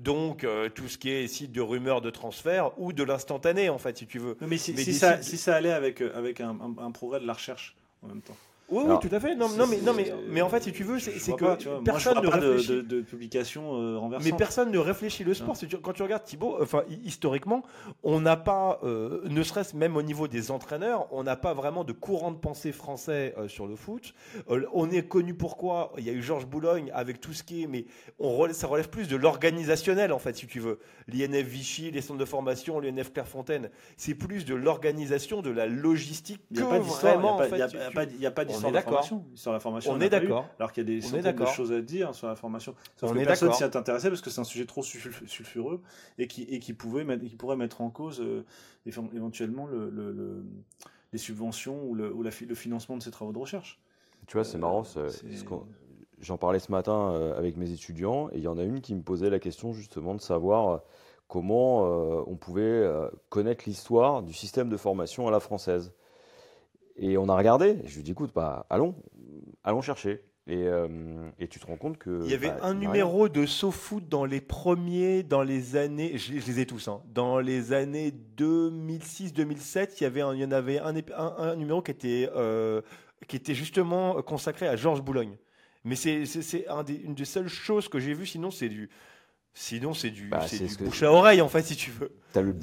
donc 0.00 0.46
tout 0.76 0.88
ce 0.88 0.96
qui 0.96 1.10
est 1.10 1.26
site 1.26 1.50
de 1.50 1.60
rumeurs 1.60 2.00
de 2.00 2.10
transfert 2.10 2.70
ou 2.78 2.92
de 2.92 3.02
l'instantané 3.02 3.68
en 3.68 3.76
fait, 3.76 3.98
si 3.98 4.06
tu 4.06 4.20
veux. 4.20 4.36
mais 4.40 4.56
si, 4.56 4.94
ça, 4.94 5.20
si 5.20 5.36
ça 5.36 5.56
allait 5.56 5.72
avec, 5.72 6.00
avec 6.00 6.40
un 6.40 6.90
progrès 6.92 7.18
de 7.18 7.26
la 7.26 7.32
recherche 7.32 7.76
en 8.02 8.06
même 8.06 8.22
temps. 8.22 8.36
Oui, 8.68 8.84
oui, 8.86 8.94
tout 9.00 9.14
à 9.14 9.20
fait. 9.20 9.34
Non, 9.36 9.48
non, 9.50 9.66
mais, 9.66 9.80
non, 9.80 9.92
mais, 9.94 10.12
mais 10.28 10.42
en 10.42 10.48
fait, 10.48 10.62
si 10.64 10.72
tu 10.72 10.82
veux, 10.82 10.98
c'est 10.98 11.36
que 11.36 11.82
personne 11.82 12.20
ne 12.20 12.28
réfléchit. 12.28 12.68
De, 12.68 12.80
de, 12.80 13.00
publication 13.00 13.74
euh, 13.74 14.18
Mais 14.22 14.32
personne 14.32 14.70
ne 14.70 14.78
réfléchit 14.78 15.24
le 15.24 15.34
sport. 15.34 15.56
Quand 15.82 15.92
tu 15.92 16.02
regardes 16.02 16.24
Thibaut, 16.24 16.58
enfin, 16.60 16.82
historiquement, 17.04 17.62
on 18.02 18.20
n'a 18.20 18.36
pas, 18.36 18.80
euh, 18.82 19.20
ne 19.28 19.42
serait-ce 19.42 19.76
même 19.76 19.96
au 19.96 20.02
niveau 20.02 20.26
des 20.26 20.50
entraîneurs, 20.50 21.06
on 21.12 21.22
n'a 21.22 21.36
pas 21.36 21.54
vraiment 21.54 21.84
de 21.84 21.92
courant 21.92 22.32
de 22.32 22.38
pensée 22.38 22.72
français 22.72 23.34
euh, 23.38 23.48
sur 23.48 23.66
le 23.66 23.76
foot. 23.76 24.14
on 24.48 24.90
est 24.90 25.06
connu 25.06 25.34
pourquoi? 25.34 25.92
Il 25.98 26.04
y 26.04 26.10
a 26.10 26.12
eu 26.12 26.22
Georges 26.22 26.46
Boulogne 26.46 26.90
avec 26.94 27.20
tout 27.20 27.32
ce 27.32 27.42
qui 27.42 27.62
est, 27.62 27.66
mais 27.66 27.86
on 28.18 28.46
ça 28.52 28.66
relève 28.66 28.88
plus 28.88 29.08
de 29.08 29.16
l'organisationnel, 29.16 30.12
en 30.12 30.18
fait, 30.18 30.36
si 30.36 30.46
tu 30.46 30.60
veux. 30.60 30.80
L'INF 31.08 31.46
Vichy, 31.46 31.90
les 31.90 32.00
centres 32.00 32.18
de 32.18 32.24
formation, 32.24 32.80
l'INF 32.80 33.12
Clairefontaine, 33.12 33.70
c'est 33.96 34.14
plus 34.14 34.44
de 34.44 34.54
l'organisation, 34.54 35.40
de 35.40 35.50
la 35.50 35.66
logistique. 35.66 36.40
Il 36.50 36.58
n'y 36.58 36.62
a 38.26 38.30
pas 38.30 38.44
on 38.46 38.48
est 38.48 38.52
d'accord. 38.52 38.55
Sur 39.34 39.52
la 39.52 39.60
formation, 39.60 39.92
on, 39.92 40.00
est 40.00 40.08
d'accord. 40.08 40.46
Alors 40.58 40.72
qu'il 40.72 40.88
y 40.88 40.92
a 40.92 40.94
des 40.96 41.00
centaines 41.00 41.36
de 41.36 41.46
choses 41.46 41.72
à 41.72 41.80
dire 41.80 42.14
sur 42.14 42.28
la 42.28 42.36
formation. 42.36 42.74
Sauf 42.96 43.10
on 43.10 43.14
que 43.14 43.18
est 43.18 43.26
personne 43.26 43.52
s'y 43.52 43.64
est 43.64 43.76
intéressé 43.76 44.08
parce 44.08 44.20
que 44.20 44.30
c'est 44.30 44.40
un 44.40 44.44
sujet 44.44 44.66
trop 44.66 44.82
sulfureux 44.82 45.82
et 46.18 46.26
qui, 46.26 46.42
et 46.42 46.58
qui, 46.58 46.72
pouvait 46.72 47.06
qui 47.18 47.36
pourrait 47.36 47.56
mettre 47.56 47.80
en 47.80 47.90
cause 47.90 48.20
euh, 48.20 48.44
éventuellement 48.86 49.66
le, 49.66 49.90
le, 49.90 50.44
les 51.12 51.18
subventions 51.18 51.84
ou, 51.84 51.94
le, 51.94 52.12
ou 52.12 52.22
la, 52.22 52.30
le 52.46 52.54
financement 52.54 52.96
de 52.96 53.02
ces 53.02 53.10
travaux 53.10 53.32
de 53.32 53.38
recherche. 53.38 53.80
Tu 54.26 54.36
vois, 54.36 54.44
c'est 54.44 54.58
marrant. 54.58 54.82
J'en 56.18 56.38
parlais 56.38 56.58
ce 56.58 56.72
matin 56.72 57.12
euh, 57.12 57.36
avec 57.38 57.58
mes 57.58 57.70
étudiants 57.72 58.30
et 58.30 58.38
il 58.38 58.42
y 58.42 58.48
en 58.48 58.56
a 58.56 58.62
une 58.62 58.80
qui 58.80 58.94
me 58.94 59.02
posait 59.02 59.28
la 59.28 59.38
question 59.38 59.74
justement 59.74 60.14
de 60.14 60.20
savoir 60.20 60.68
euh, 60.68 60.78
comment 61.28 61.82
on 62.28 62.36
pouvait 62.36 62.88
connaître 63.30 63.64
l'histoire 63.66 64.22
du 64.22 64.32
système 64.32 64.68
de 64.68 64.76
formation 64.76 65.26
à 65.26 65.32
la 65.32 65.40
française. 65.40 65.92
Et 66.98 67.18
on 67.18 67.28
a 67.28 67.36
regardé. 67.36 67.78
je 67.84 67.96
lui 67.96 68.02
dis, 68.02 68.12
écoute, 68.12 68.32
bah, 68.34 68.66
allons, 68.70 68.94
allons 69.64 69.82
chercher. 69.82 70.22
Et, 70.48 70.68
euh, 70.68 71.28
et, 71.40 71.48
tu 71.48 71.58
te 71.58 71.66
rends 71.66 71.76
compte 71.76 71.98
que. 71.98 72.20
Il 72.24 72.30
y 72.30 72.34
avait 72.34 72.48
bah, 72.48 72.60
un 72.62 72.74
numéro 72.74 73.28
de 73.28 73.46
SoFoot 73.46 74.08
dans 74.08 74.24
les 74.24 74.40
premiers, 74.40 75.24
dans 75.24 75.42
les 75.42 75.74
années. 75.74 76.16
Je, 76.18 76.34
les 76.34 76.60
ai 76.60 76.66
tous, 76.66 76.86
hein, 76.86 77.02
dans 77.12 77.40
les 77.40 77.72
années 77.72 78.12
2006-2007, 78.36 79.96
il, 79.98 80.04
y 80.04 80.06
avait 80.06 80.20
il 80.34 80.40
y 80.40 80.44
en 80.44 80.52
avait 80.52 80.78
un, 80.78 80.94
un, 81.16 81.56
numéro 81.56 81.82
qui 81.82 81.90
était, 81.90 82.30
euh, 82.36 82.80
qui 83.26 83.34
était 83.34 83.56
justement 83.56 84.22
consacré 84.22 84.68
à 84.68 84.76
Georges 84.76 85.02
Boulogne. 85.02 85.36
Mais 85.84 85.96
c'est 85.96 86.68
un 86.68 86.84
une 86.84 87.14
des 87.14 87.24
seules 87.24 87.48
choses 87.48 87.88
que 87.88 87.98
j'ai 87.98 88.14
vues, 88.14 88.26
sinon 88.26 88.52
c'est 88.52 88.68
du. 88.68 88.88
Sinon, 89.58 89.94
c'est 89.94 90.10
du, 90.10 90.28
bah, 90.28 90.44
du 90.46 90.84
bouche 90.84 91.02
à 91.02 91.10
oreille, 91.10 91.40
en 91.40 91.48
fait, 91.48 91.62
si 91.62 91.76
tu 91.76 91.90
veux. 91.90 92.14
T'as 92.34 92.42
le, 92.42 92.54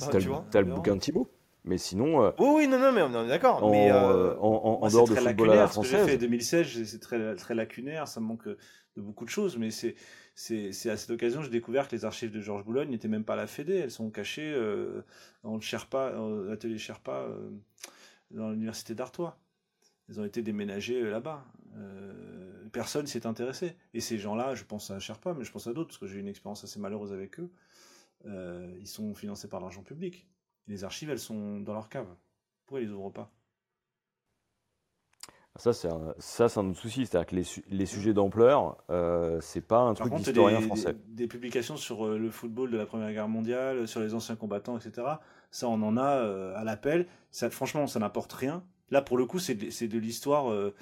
as 0.54 0.62
le 0.62 0.66
bouquin 0.66 0.96
de 0.96 1.02
Thibaut? 1.02 1.28
Mais 1.64 1.78
sinon. 1.78 2.24
Euh, 2.24 2.32
oui, 2.39 2.49
oui, 2.55 2.68
non, 2.68 2.80
non, 2.80 2.91
mais 2.91 3.01
on 3.01 3.26
est 3.26 3.28
d'accord. 3.28 3.64
En, 3.64 3.72
mais 3.72 3.91
euh, 3.91 4.36
en, 4.38 4.80
en, 4.82 4.89
dehors 4.89 5.07
de 5.07 5.16
football 5.16 5.51
à 5.51 5.55
la 5.55 5.68
française. 5.68 5.91
Ce 5.91 5.97
que 5.97 6.03
j'ai 6.03 6.11
fait 6.11 6.18
2016, 6.18 6.84
c'est 6.86 6.99
très, 6.99 7.36
très 7.36 7.55
lacunaire, 7.55 8.07
ça 8.07 8.20
manque 8.20 8.47
de 8.47 9.01
beaucoup 9.01 9.26
de 9.26 9.30
choses, 9.30 9.57
mais 9.57 9.72
c'est. 9.72 9.95
C'est 10.36 10.89
à 10.89 10.97
cette 10.97 11.11
occasion 11.11 11.39
que 11.39 11.45
j'ai 11.45 11.51
découvert 11.51 11.88
que 11.88 11.95
les 11.95 12.05
archives 12.05 12.32
de 12.32 12.41
Georges 12.41 12.66
Boulogne 12.66 12.89
n'étaient 12.89 13.07
même 13.07 13.24
pas 13.24 13.34
à 13.34 13.36
la 13.36 13.45
Fédé, 13.45 13.76
elles 13.76 13.91
sont 13.91 14.09
cachées 14.09 14.51
euh, 14.51 15.03
dans 15.43 15.53
le 15.53 15.61
Sherpa, 15.61 16.11
l'atelier 16.47 16.80
Sherpa 16.80 17.11
euh, 17.11 17.51
dans 18.32 18.49
l'université 18.49 18.95
d'Artois. 18.95 19.38
Elles 20.09 20.20
ont 20.20 20.26
été 20.26 20.41
déménagées 20.41 21.03
là-bas. 21.03 21.45
Euh, 21.78 22.68
personne 22.72 23.05
s'y 23.05 23.18
est 23.18 23.28
intéressé. 23.28 23.76
Et 23.93 23.99
ces 23.99 24.18
gens-là, 24.18 24.55
je 24.55 24.64
pense 24.64 24.89
à 24.89 24.97
Sherpa, 24.97 25.36
mais 25.36 25.43
je 25.43 25.51
pense 25.51 25.68
à 25.68 25.74
d'autres, 25.74 25.89
parce 25.89 25.99
que 25.99 26.07
j'ai 26.07 26.18
eu 26.18 26.22
une 26.22 26.28
expérience 26.28 26.64
assez 26.64 26.80
malheureuse 26.80 27.14
avec 27.14 27.39
eux. 27.39 27.51
ils 28.26 28.88
sont 28.88 29.14
financés 29.14 29.47
par 29.47 29.59
l'argent 29.59 29.84
public. 29.84 30.28
Les 30.68 30.84
archives, 30.84 31.09
elles 31.09 31.20
sont 31.20 31.59
dans 31.59 31.74
leur 31.74 31.89
cave. 31.89 32.07
Pourquoi 32.66 32.82
ils 32.82 32.88
les 32.88 32.93
ouvrent 32.93 33.11
pas? 33.11 33.32
Ça, 35.57 35.72
c'est 35.72 35.88
un, 35.88 36.16
ça, 36.18 36.49
c'est 36.49 36.59
un 36.59 36.70
autre 36.70 36.80
souci. 36.80 37.05
C'est-à-dire 37.05 37.28
que 37.28 37.36
les, 37.36 37.45
les 37.70 37.86
sujets 37.86 38.14
d'ampleur, 38.14 38.78
euh, 38.89 39.39
c'est 39.39 39.61
pas 39.61 39.82
un 39.82 39.93
truc 39.93 40.11
d'historien 40.16 40.61
français. 40.61 40.95
Des, 41.07 41.28
publications 41.28 41.78
sur 41.78 42.07
euh, 42.07 42.18
le 42.18 42.32
football 42.32 42.72
de 42.72 42.78
la 42.78 42.88
Première 42.88 43.11
Guerre 43.11 43.28
mondiale, 43.28 43.88
sur 43.88 43.99
les 43.99 44.16
anciens 44.16 44.36
combattants, 44.36 44.78
etc. 44.78 45.07
Ça, 45.51 45.68
on 45.68 45.82
en 45.84 45.95
a 45.95 46.18
euh, 46.18 46.55
à 46.55 46.64
l'appel. 46.64 47.05
Ça, 47.30 47.51
franchement, 47.51 47.86
ça 47.86 47.99
n'apporte 47.99 48.34
rien. 48.34 48.64
Là, 48.89 49.03
pour 49.03 49.16
le 49.16 49.28
coup, 49.28 49.38
c'est 49.38 49.53
de, 49.53 49.70
c'est 49.70 49.88
de 49.88 49.99
l'histoire 49.99 50.51
euh, 50.51 50.74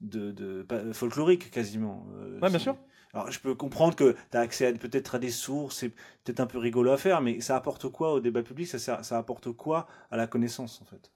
de, 0.00 0.32
de, 0.32 0.66
folklorique 0.92 1.52
quasiment. 1.52 2.04
ouais, 2.42 2.50
bien 2.50 2.58
sûr. 2.58 2.76
Alors, 3.14 3.30
je 3.30 3.40
peux 3.40 3.54
comprendre 3.54 3.94
que 3.94 4.14
tu 4.30 4.36
as 4.36 4.40
accès 4.40 4.72
peut-être 4.74 5.14
à 5.14 5.18
des 5.18 5.30
sources, 5.30 5.78
c'est 5.78 5.88
peut-être 5.88 6.40
un 6.40 6.46
peu 6.46 6.58
rigolo 6.58 6.90
à 6.90 6.98
faire, 6.98 7.20
mais 7.20 7.40
ça 7.40 7.56
apporte 7.56 7.88
quoi 7.88 8.12
au 8.12 8.20
débat 8.20 8.42
public? 8.42 8.66
Ça, 8.66 9.02
ça, 9.02 9.18
apporte 9.18 9.52
quoi 9.52 9.86
à 10.10 10.16
la 10.16 10.26
connaissance, 10.26 10.80
en 10.82 10.84
fait? 10.84 11.10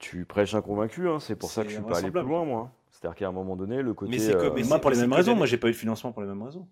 Tu 0.00 0.24
prêches 0.24 0.54
un 0.54 0.60
convaincu, 0.60 1.08
hein, 1.08 1.20
c'est 1.20 1.36
pour 1.36 1.50
ça 1.50 1.62
que 1.62 1.68
je 1.68 1.76
suis 1.76 1.84
pas 1.84 1.98
allé 1.98 2.10
plus 2.10 2.22
loin, 2.22 2.44
moi. 2.44 2.72
C'est-à-dire 2.90 3.16
qu'à 3.16 3.28
un 3.28 3.32
moment 3.32 3.56
donné, 3.56 3.82
le 3.82 3.94
côté. 3.94 4.10
Mais 4.10 4.18
c'est 4.18 4.34
euh, 4.34 4.64
moi, 4.64 4.80
pour 4.80 4.90
les 4.90 4.98
mêmes 4.98 5.12
raisons, 5.12 5.36
moi, 5.36 5.46
j'ai 5.46 5.58
pas 5.58 5.68
eu 5.68 5.72
de 5.72 5.76
financement 5.76 6.12
pour 6.12 6.22
les 6.22 6.28
mêmes 6.28 6.42
raisons. 6.42 6.66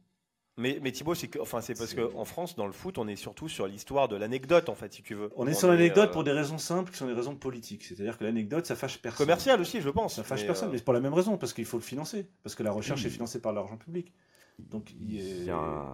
Mais, 0.59 0.79
mais 0.83 0.93
Thibaut, 0.93 1.15
c'est 1.15 1.29
que, 1.29 1.39
enfin, 1.39 1.63
c'est 1.63 1.75
parce 1.75 1.95
qu'en 1.95 2.27
France, 2.27 2.57
dans 2.57 2.67
le 2.67 2.73
foot, 2.73 2.99
on 2.99 3.09
est 3.09 3.17
surtout 3.17 3.49
sur 3.49 3.67
l'histoire 3.67 4.09
de 4.09 4.17
l'anecdote, 4.17 4.69
en 4.69 4.75
fait, 4.75 4.93
si 4.93 5.03
tu 5.03 5.15
veux. 5.15 5.31
On 5.37 5.47
est 5.47 5.55
sur 5.55 5.69
l'anecdote 5.69 6.11
euh, 6.11 6.13
pour 6.13 6.25
des 6.25 6.33
raisons 6.33 6.59
simples, 6.59 6.91
qui 6.91 6.99
sont 6.99 7.07
des 7.07 7.15
raisons 7.15 7.35
politiques. 7.35 7.85
C'est-à-dire 7.85 8.19
que 8.19 8.25
l'anecdote, 8.25 8.67
ça 8.67 8.77
fâche 8.77 9.01
personne. 9.01 9.25
Commercial 9.27 9.61
aussi, 9.63 9.81
je 9.81 9.89
pense. 9.89 10.17
Ça 10.17 10.23
fâche 10.23 10.45
personne, 10.45 10.69
euh, 10.69 10.73
mais 10.73 10.79
c'est 10.79 10.85
pour 10.85 10.93
la 10.93 11.01
même 11.01 11.15
raison, 11.15 11.39
parce 11.39 11.55
qu'il 11.55 11.65
faut 11.65 11.79
le 11.79 11.83
financer, 11.83 12.29
parce 12.43 12.55
que 12.55 12.63
la 12.63 12.71
recherche 12.71 13.05
est 13.07 13.11
financée 13.11 13.41
par 13.41 13.55
l'argent 13.55 13.79
public. 13.79 14.13
Donc, 14.59 14.93
il 15.01 15.45
y 15.45 15.51
a... 15.51 15.87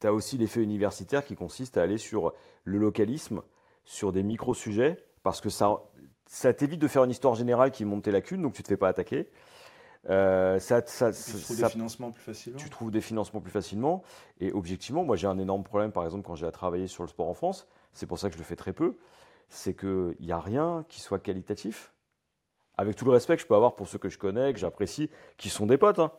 Tu 0.00 0.06
as 0.06 0.12
aussi 0.12 0.36
l'effet 0.36 0.62
universitaire 0.62 1.24
qui 1.24 1.34
consiste 1.34 1.78
à 1.78 1.82
aller 1.82 1.98
sur 1.98 2.32
le 2.64 2.78
localisme, 2.78 3.42
sur 3.84 4.12
des 4.12 4.22
micro-sujets, 4.22 4.98
parce 5.22 5.40
que 5.40 5.48
ça, 5.48 5.78
ça 6.26 6.52
t'évite 6.52 6.80
de 6.80 6.88
faire 6.88 7.04
une 7.04 7.10
histoire 7.10 7.34
générale 7.34 7.70
qui 7.70 7.84
monte 7.84 8.04
tes 8.04 8.10
lacunes, 8.10 8.42
donc 8.42 8.52
tu 8.52 8.62
te 8.62 8.68
fais 8.68 8.76
pas 8.76 8.88
attaquer. 8.88 9.28
Euh, 10.08 10.58
ça, 10.58 10.80
ça, 10.86 11.12
tu 11.12 11.20
trouves 11.42 11.56
des 11.56 11.68
financements 11.68 12.10
plus 12.10 12.22
facilement? 12.22 12.58
Tu 12.58 12.70
trouves 12.70 12.90
des 12.90 13.00
financements 13.00 13.40
plus 13.40 13.50
facilement. 13.50 14.02
Et 14.40 14.52
objectivement, 14.52 15.04
moi 15.04 15.16
j'ai 15.16 15.26
un 15.26 15.38
énorme 15.38 15.62
problème, 15.62 15.92
par 15.92 16.04
exemple, 16.04 16.26
quand 16.26 16.34
j'ai 16.34 16.46
à 16.46 16.52
travailler 16.52 16.86
sur 16.86 17.02
le 17.02 17.08
sport 17.08 17.28
en 17.28 17.34
France, 17.34 17.68
c'est 17.92 18.06
pour 18.06 18.18
ça 18.18 18.28
que 18.28 18.34
je 18.34 18.38
le 18.38 18.44
fais 18.44 18.56
très 18.56 18.72
peu, 18.72 18.96
c'est 19.48 19.74
qu'il 19.74 20.16
n'y 20.20 20.32
a 20.32 20.40
rien 20.40 20.84
qui 20.88 21.00
soit 21.00 21.18
qualitatif. 21.18 21.92
Avec 22.78 22.96
tout 22.96 23.04
le 23.04 23.10
respect 23.10 23.36
que 23.36 23.42
je 23.42 23.46
peux 23.46 23.54
avoir 23.54 23.76
pour 23.76 23.88
ceux 23.88 23.98
que 23.98 24.08
je 24.08 24.16
connais, 24.16 24.54
que 24.54 24.58
j'apprécie, 24.58 25.10
qui 25.36 25.50
sont 25.50 25.66
des 25.66 25.76
potes. 25.76 25.98
Hein. 25.98 26.12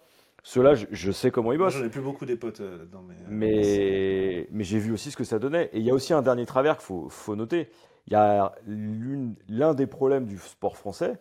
Ceux-là, 0.43 0.73
je, 0.75 1.11
sais 1.11 1.31
comment 1.31 1.51
ils 1.51 1.57
bossent. 1.57 1.73
J'en 1.73 1.85
ai 1.85 1.89
plus 1.89 2.01
beaucoup 2.01 2.25
des 2.25 2.35
potes 2.35 2.61
euh, 2.61 2.85
dans 2.85 3.01
mes. 3.01 3.15
Mais, 3.27 4.47
mais 4.51 4.63
j'ai 4.63 4.77
vu 4.77 4.91
aussi 4.91 5.09
ce 5.09 5.17
que 5.17 5.23
ça 5.23 5.39
donnait. 5.39 5.69
Et 5.73 5.79
il 5.79 5.83
y 5.83 5.89
a 5.89 5.93
aussi 5.93 6.13
un 6.13 6.21
dernier 6.21 6.45
travers 6.45 6.77
qu'il 6.77 6.85
faut, 6.85 7.09
faut 7.09 7.35
noter. 7.35 7.69
Il 8.07 8.13
y 8.13 8.15
a 8.15 8.53
l'un 8.67 9.73
des 9.73 9.87
problèmes 9.87 10.25
du 10.25 10.37
sport 10.37 10.77
français, 10.77 11.19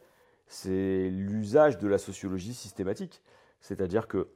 c'est 0.51 1.09
l'usage 1.11 1.79
de 1.79 1.87
la 1.87 1.97
sociologie 1.97 2.55
systématique. 2.55 3.23
C'est-à-dire 3.61 4.09
que 4.09 4.29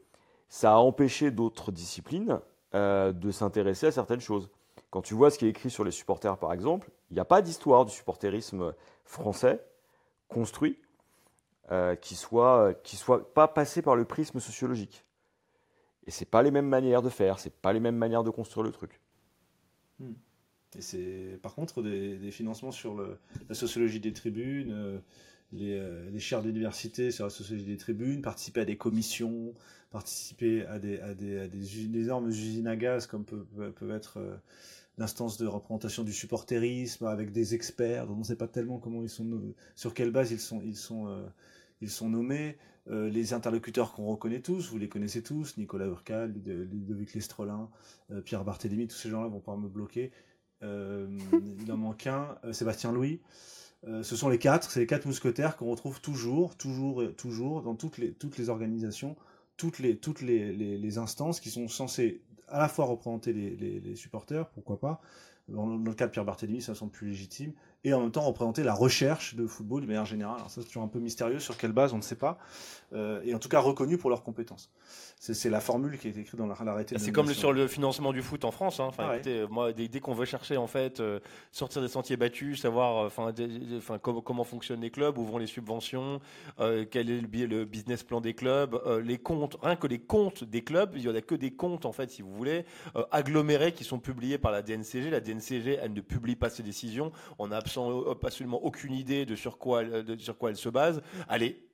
ça 0.49 0.75
a 0.75 0.77
empêché 0.77 1.33
d'autres 1.33 1.73
disciplines 1.73 2.41
euh, 2.75 3.12
de 3.12 3.33
s'intéresser 3.33 3.89
à 3.89 3.93
certaines 3.93 4.21
choses. 4.21 4.49
Quand 4.91 5.03
tu 5.03 5.15
vois 5.15 5.33
ce 5.33 5.39
qui 5.39 5.47
est 5.47 5.49
écrit 5.49 5.71
sur 5.71 5.83
les 5.83 5.91
supporters, 5.91 6.39
par 6.39 6.53
exemple, 6.53 6.89
il 7.11 7.15
n'y 7.15 7.21
a 7.21 7.25
pas 7.25 7.43
d'histoire 7.43 7.85
du 7.85 7.91
supporterisme 7.91 8.75
français 9.05 9.61
construit 10.29 10.79
euh, 11.73 11.97
qui 11.97 12.15
soit 12.15 12.75
qui 12.85 12.97
soit 12.97 13.35
pas 13.35 13.49
passé 13.49 13.83
par 13.83 13.97
le 13.97 14.05
prisme 14.05 14.39
sociologique. 14.39 15.05
Et 16.07 16.12
c'est 16.12 16.31
pas 16.31 16.43
les 16.45 16.53
mêmes 16.53 16.69
manières 16.69 17.03
de 17.03 17.11
faire, 17.11 17.41
c'est 17.41 17.55
pas 17.55 17.73
les 17.73 17.81
mêmes 17.81 17.97
manières 17.97 18.23
de 18.23 18.31
construire 18.31 18.65
le 18.65 18.71
truc. 18.71 19.01
Hmm. 19.99 20.12
Et 20.77 20.81
c'est 20.81 21.41
par 21.43 21.57
contre 21.57 21.83
des, 21.83 22.31
financements 22.31 22.71
sur 22.71 23.01
la 23.49 23.55
sociologie 23.55 24.01
des 24.01 24.12
tribunes, 24.12 24.73
euh, 24.73 24.99
les, 25.53 25.79
euh, 25.79 26.11
les 26.11 26.21
chaires 26.21 26.43
d'université 26.43 27.11
sur 27.11 27.25
la 27.25 27.31
sociologie 27.31 27.67
des 27.67 27.77
tribunes, 27.77 28.23
participer 28.23 28.61
à 28.61 28.65
des 28.65 28.77
commissions, 28.77 29.55
participer 29.91 30.67
à 30.67 30.79
des, 30.79 30.99
à 31.01 31.15
des, 31.15 31.99
énormes 31.99 32.29
usines 32.29 32.67
à 32.67 32.77
gaz 32.77 33.07
comme 33.07 33.25
peuvent, 33.25 33.73
peuvent 33.73 33.91
être 33.93 34.19
euh, 34.19 34.37
l'instance 34.99 35.39
de 35.39 35.47
représentation 35.47 36.03
du 36.03 36.13
supporterisme 36.13 37.07
avec 37.07 37.33
des 37.33 37.55
experts 37.55 38.07
dont 38.07 38.15
on 38.15 38.19
ne 38.19 38.25
sait 38.25 38.37
pas 38.37 38.49
tellement 38.49 38.79
comment 38.79 39.03
ils 39.03 39.09
sont, 39.09 39.55
sur 39.75 39.95
quelle 39.95 40.11
base 40.11 40.33
ils 40.33 40.41
sont, 40.41 40.61
ils 40.63 40.77
sont, 40.77 41.09
euh, 41.09 41.25
ils 41.81 41.91
sont 41.91 42.09
nommés. 42.09 42.57
les 42.87 43.33
interlocuteurs 43.33 43.93
qu'on 43.93 44.07
reconnaît 44.07 44.41
tous, 44.41 44.71
vous 44.71 44.79
les 44.79 44.89
connaissez 44.89 45.23
tous, 45.23 45.57
Nicolas 45.57 45.87
Urcal, 45.87 46.33
Ludovic 46.33 47.15
Lestrolin, 47.15 47.71
Pierre 48.25 48.45
Barthélémy, 48.45 48.89
tous 48.89 48.97
ces 48.97 49.09
gens-là 49.09 49.29
vont 49.29 49.41
pas 49.41 49.57
me 49.57 49.69
bloquer. 49.69 50.13
il 50.63 51.73
en 51.73 51.77
manque 51.77 52.07
un, 52.07 52.37
Sébastien 52.53 52.93
Louis. 52.93 53.21
Euh, 53.87 54.03
ce 54.03 54.16
sont 54.16 54.28
les 54.28 54.39
quatre, 54.39 54.70
c'est 54.70 54.80
les 54.80 54.87
quatre 54.87 55.07
mousquetaires 55.07 55.57
qu'on 55.57 55.70
retrouve 55.70 56.01
toujours, 56.01 56.57
toujours, 56.57 57.03
toujours 57.16 57.62
dans 57.62 57.74
toutes 57.74 57.99
les, 57.99 58.49
organisations, 58.49 59.16
toutes 59.57 59.78
les, 59.78 60.99
instances 60.99 61.41
qui 61.41 61.51
sont 61.51 61.68
censées 61.68 62.22
à 62.49 62.59
la 62.59 62.68
fois 62.68 62.87
représenter 62.87 63.32
les, 63.32 63.97
supporters, 63.97 64.49
pourquoi 64.51 64.78
pas, 64.78 65.01
dans 65.49 65.66
le 65.66 65.93
cas 65.93 66.07
de 66.07 66.12
Pierre 66.12 66.24
Barthélémy, 66.24 66.62
ça 66.62 66.74
semble 66.74 66.93
plus 66.93 67.09
légitime, 67.09 67.53
et 67.85 67.93
en 67.93 68.01
même 68.01 68.11
temps 68.11 68.22
représenter 68.22 68.62
la 68.62 68.74
recherche 68.74 69.35
de 69.35 69.47
football 69.47 69.82
de 69.82 69.87
manière 69.87 70.07
générale. 70.07 70.37
Alors 70.37 70.51
ça, 70.51 70.62
c'est 70.62 70.66
toujours 70.66 70.82
un 70.82 70.89
peu 70.89 70.99
mystérieux, 70.99 71.39
sur 71.39 71.57
quelle 71.57 71.72
base, 71.72 71.93
on 71.93 71.99
ne 71.99 72.03
sait 72.03 72.16
pas, 72.16 72.39
euh, 72.95 73.20
et 73.24 73.35
en 73.35 73.39
tout 73.39 73.49
cas 73.49 73.61
reconnu 73.61 73.99
pour 73.99 74.11
leurs 74.11 74.22
compétences. 74.22 74.70
C'est 75.18 75.49
la 75.49 75.61
formule 75.61 75.99
qui 75.99 76.09
est 76.09 76.18
écrite 76.18 76.37
dans 76.37 76.47
l'arrêté. 76.47 76.99
C'est 76.99 77.12
comme 77.12 77.32
sur 77.32 77.53
le 77.55 77.66
financement 77.66 78.12
du 78.12 78.20
foot 78.20 78.45
en 78.45 78.51
France. 78.51 78.78
Hein. 78.78 78.87
Enfin, 78.89 79.14
écoutez, 79.14 79.47
moi, 79.49 79.72
dès, 79.72 79.89
qu'on 80.01 80.12
veut 80.12 80.26
chercher 80.26 80.59
en 80.59 80.66
fait 80.66 81.01
euh, 81.01 81.18
sortir 81.51 81.80
des 81.80 81.89
sentiers 81.89 82.18
battus, 82.18 82.61
savoir 82.61 83.11
euh, 83.18 83.99
comment 83.99 84.45
fonctionnent 84.45 84.82
les 84.82 84.91
clubs, 84.91 85.16
où 85.16 85.24
vont 85.24 85.39
les 85.39 85.47
subventions, 85.47 86.20
quel 86.59 87.11
est 87.11 87.20
le, 87.22 87.47
le, 87.47 87.64
business 87.64 88.03
plan 88.03 88.20
des 88.20 88.35
clubs, 88.35 88.78
les 89.03 89.16
comptes, 89.16 89.57
rien 89.62 89.76
que 89.76 89.87
les 89.87 89.99
comptes 89.99 90.45
des 90.45 90.62
clubs, 90.62 90.93
il 90.95 91.03
y 91.03 91.09
en 91.09 91.14
a 91.14 91.22
que 91.22 91.35
des 91.35 91.53
comptes 91.53 91.87
en 91.87 91.93
fait, 91.93 92.11
si 92.11 92.20
vous 92.20 92.35
voulez, 92.35 92.66
agglomérés 93.11 93.72
qui 93.72 93.85
sont 93.85 93.99
publiés 93.99 94.37
par 94.37 94.53
la 94.53 94.61
DNCG. 94.61 95.11
La 95.11 95.20
DNCG, 95.20 95.78
elle 95.80 95.95
ne 95.95 96.01
publie 96.03 96.37
pas 96.37 96.51
ses 96.51 96.62
décisions. 96.62 97.12
On 97.39 97.51
a 97.51 97.62
absolument 98.22 98.62
aucune 98.62 98.95
idée 98.95 99.27
de 99.27 99.37
sur 99.37 99.59
quoi, 99.59 99.83
elle 99.83 100.57
se 100.57 100.68
base. 100.68 101.03
Allez, 101.29 101.68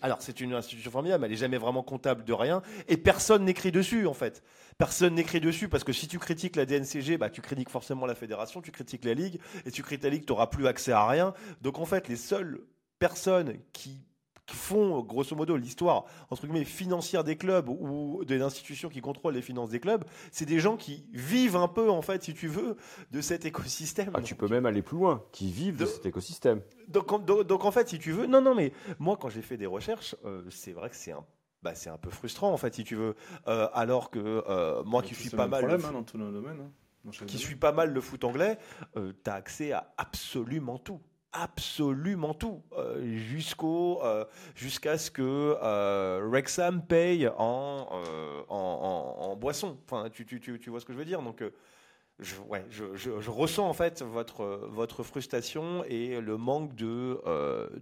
alors 0.00 0.22
c'est 0.22 0.40
une 0.40 0.54
institution 0.54 0.90
formidable, 0.90 1.24
elle 1.24 1.30
n'est 1.30 1.36
jamais 1.36 1.58
vraiment 1.58 1.82
comptable 1.82 2.24
de 2.24 2.32
rien, 2.32 2.62
et 2.88 2.96
personne 2.96 3.44
n'écrit 3.44 3.72
dessus 3.72 4.06
en 4.06 4.14
fait. 4.14 4.42
Personne 4.78 5.14
n'écrit 5.14 5.40
dessus 5.40 5.68
parce 5.68 5.84
que 5.84 5.92
si 5.92 6.06
tu 6.06 6.18
critiques 6.18 6.54
la 6.56 6.66
DNCG, 6.66 7.16
bah, 7.18 7.30
tu 7.30 7.40
critiques 7.40 7.70
forcément 7.70 8.06
la 8.06 8.14
fédération, 8.14 8.60
tu 8.62 8.70
critiques 8.70 9.04
la 9.04 9.14
ligue, 9.14 9.40
et 9.64 9.70
tu 9.70 9.82
critiques 9.82 10.04
la 10.04 10.10
ligue, 10.10 10.26
tu 10.26 10.32
n'auras 10.32 10.46
plus 10.46 10.66
accès 10.66 10.92
à 10.92 11.06
rien. 11.06 11.34
Donc 11.62 11.78
en 11.78 11.84
fait, 11.84 12.08
les 12.08 12.16
seules 12.16 12.60
personnes 12.98 13.58
qui 13.72 14.04
qui 14.46 14.56
font 14.56 15.00
grosso 15.02 15.34
modo 15.34 15.56
l'histoire 15.56 16.04
entre 16.30 16.46
guillemets 16.46 16.64
financière 16.64 17.24
des 17.24 17.36
clubs 17.36 17.68
ou 17.68 18.24
des 18.24 18.40
institutions 18.40 18.88
qui 18.88 19.00
contrôlent 19.00 19.34
les 19.34 19.42
finances 19.42 19.70
des 19.70 19.80
clubs, 19.80 20.04
c'est 20.30 20.46
des 20.46 20.60
gens 20.60 20.76
qui 20.76 21.04
vivent 21.12 21.56
un 21.56 21.68
peu 21.68 21.90
en 21.90 22.02
fait, 22.02 22.22
si 22.22 22.34
tu 22.34 22.48
veux, 22.48 22.76
de 23.10 23.20
cet 23.20 23.44
écosystème. 23.44 24.10
Ah, 24.14 24.22
tu 24.22 24.34
peux 24.34 24.48
même 24.48 24.66
aller 24.66 24.82
plus 24.82 24.96
loin, 24.96 25.24
qui 25.32 25.50
vivent 25.50 25.76
de, 25.76 25.86
cet 25.86 26.06
écosystème. 26.06 26.62
Donc, 26.88 27.24
donc, 27.24 27.64
en 27.64 27.70
fait, 27.70 27.88
si 27.88 27.98
tu 27.98 28.12
veux, 28.12 28.26
non 28.26 28.40
non 28.40 28.54
mais 28.54 28.72
moi 28.98 29.16
quand 29.20 29.28
j'ai 29.28 29.42
fait 29.42 29.56
des 29.56 29.66
recherches, 29.66 30.14
euh, 30.24 30.42
c'est 30.50 30.72
vrai 30.72 30.90
que 30.90 30.96
c'est 30.96 31.12
un 31.12 31.24
bah, 31.62 31.74
c'est 31.74 31.90
un 31.90 31.98
peu 31.98 32.10
frustrant 32.10 32.52
en 32.52 32.56
fait 32.56 32.74
si 32.74 32.84
tu 32.84 32.94
veux, 32.94 33.16
euh, 33.48 33.68
alors 33.72 34.10
que 34.10 34.44
euh, 34.48 34.84
moi 34.84 35.02
qui 35.02 35.14
suis 35.14 35.30
pas 35.30 35.48
mal 35.48 35.66
problème, 35.66 35.84
hein, 35.88 35.92
dans 35.92 36.04
tous 36.04 36.18
nos 36.18 36.30
domaines. 36.30 36.60
Hein, 36.60 37.10
qui 37.26 37.38
suis 37.38 37.56
pas 37.56 37.72
mal 37.72 37.92
le 37.92 38.00
foot 38.00 38.24
anglais, 38.24 38.58
tu 38.94 39.30
as 39.30 39.34
accès 39.34 39.72
à 39.72 39.92
absolument 39.96 40.78
tout 40.78 41.00
absolument 41.42 42.34
tout 42.34 42.62
euh, 42.76 43.04
jusqu'au 43.16 44.00
euh, 44.02 44.24
jusqu'à 44.54 44.98
ce 44.98 45.10
que 45.10 45.56
euh, 45.62 46.28
Rexham 46.30 46.82
paye 46.82 47.28
en, 47.36 47.86
en, 48.48 49.36
boisson. 49.36 49.76
Enfin, 49.84 50.08
tu, 50.10 50.24
tu, 50.24 50.40
tu, 50.40 50.70
vois 50.70 50.80
ce 50.80 50.86
que 50.86 50.92
je 50.92 50.98
veux 50.98 51.04
dire? 51.04 51.20
Donc, 51.20 51.44
je, 52.18 52.36
ouais, 52.48 52.64
je, 52.70 52.94
je, 52.94 53.30
ressens 53.30 53.68
en 53.68 53.74
fait 53.74 54.00
votre, 54.00 54.44
votre 54.70 55.02
frustration 55.02 55.84
et 55.84 56.20
le 56.20 56.38
manque 56.38 56.74
de, 56.74 57.20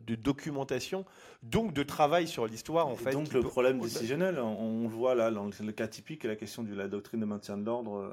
de 0.05 0.15
documentation, 0.17 1.05
donc 1.45 1.73
de 1.73 1.85
travail 1.85 2.27
sur 2.27 2.47
l'histoire 2.47 2.89
en 2.89 2.97
fait. 2.97 3.13
Donc 3.13 3.33
le 3.33 3.43
problème 3.43 3.79
décisionnel, 3.79 4.41
on, 4.41 4.83
le 4.83 4.89
voit 4.89 5.15
là 5.15 5.31
dans 5.31 5.45
le 5.45 5.73
cas 5.73 5.87
typique, 5.87 6.25
la 6.25 6.37
question 6.37 6.65
de 6.65 6.75
la 6.75 6.89
doctrine 6.89 7.21
de 7.21 7.27
maintien 7.27 7.57
de 7.57 7.65
l'ordre 7.65 8.13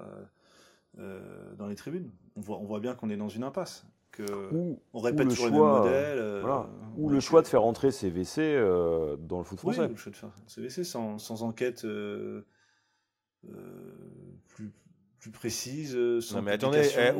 dans 0.97 1.67
les 1.67 1.75
tribunes. 1.75 2.11
On 2.35 2.41
voit, 2.41 2.57
on 2.59 2.65
voit 2.65 2.79
bien 2.79 2.93
qu'on 2.93 3.09
est 3.09 3.17
dans 3.17 3.29
une 3.29 3.43
impasse 3.43 3.85
ou, 4.19 4.79
on 4.93 4.99
répète 4.99 5.27
le 5.27 5.35
choix, 5.35 5.49
modèle. 5.49 6.17
Euh, 6.19 6.63
ou 6.97 7.09
le 7.09 7.19
choix 7.19 7.41
de 7.41 7.47
faire 7.47 7.63
entrer 7.63 7.91
CVC 7.91 8.41
euh, 8.41 9.15
dans 9.17 9.39
le 9.39 9.43
foot 9.43 9.59
français. 9.59 9.81
Oui, 9.81 9.87
le 9.89 9.95
choix 9.95 10.11
de 10.11 10.17
faire 10.17 10.29
CVC 10.47 10.83
sans, 10.83 11.17
sans 11.17 11.43
enquête 11.43 11.85
euh, 11.85 12.43
plus, 14.49 14.71
plus 15.19 15.31
précise. 15.31 15.97
Sans 16.19 16.37
non, 16.37 16.41
mais 16.41 16.51
attendez, 16.51 16.89
eh, 16.97 17.11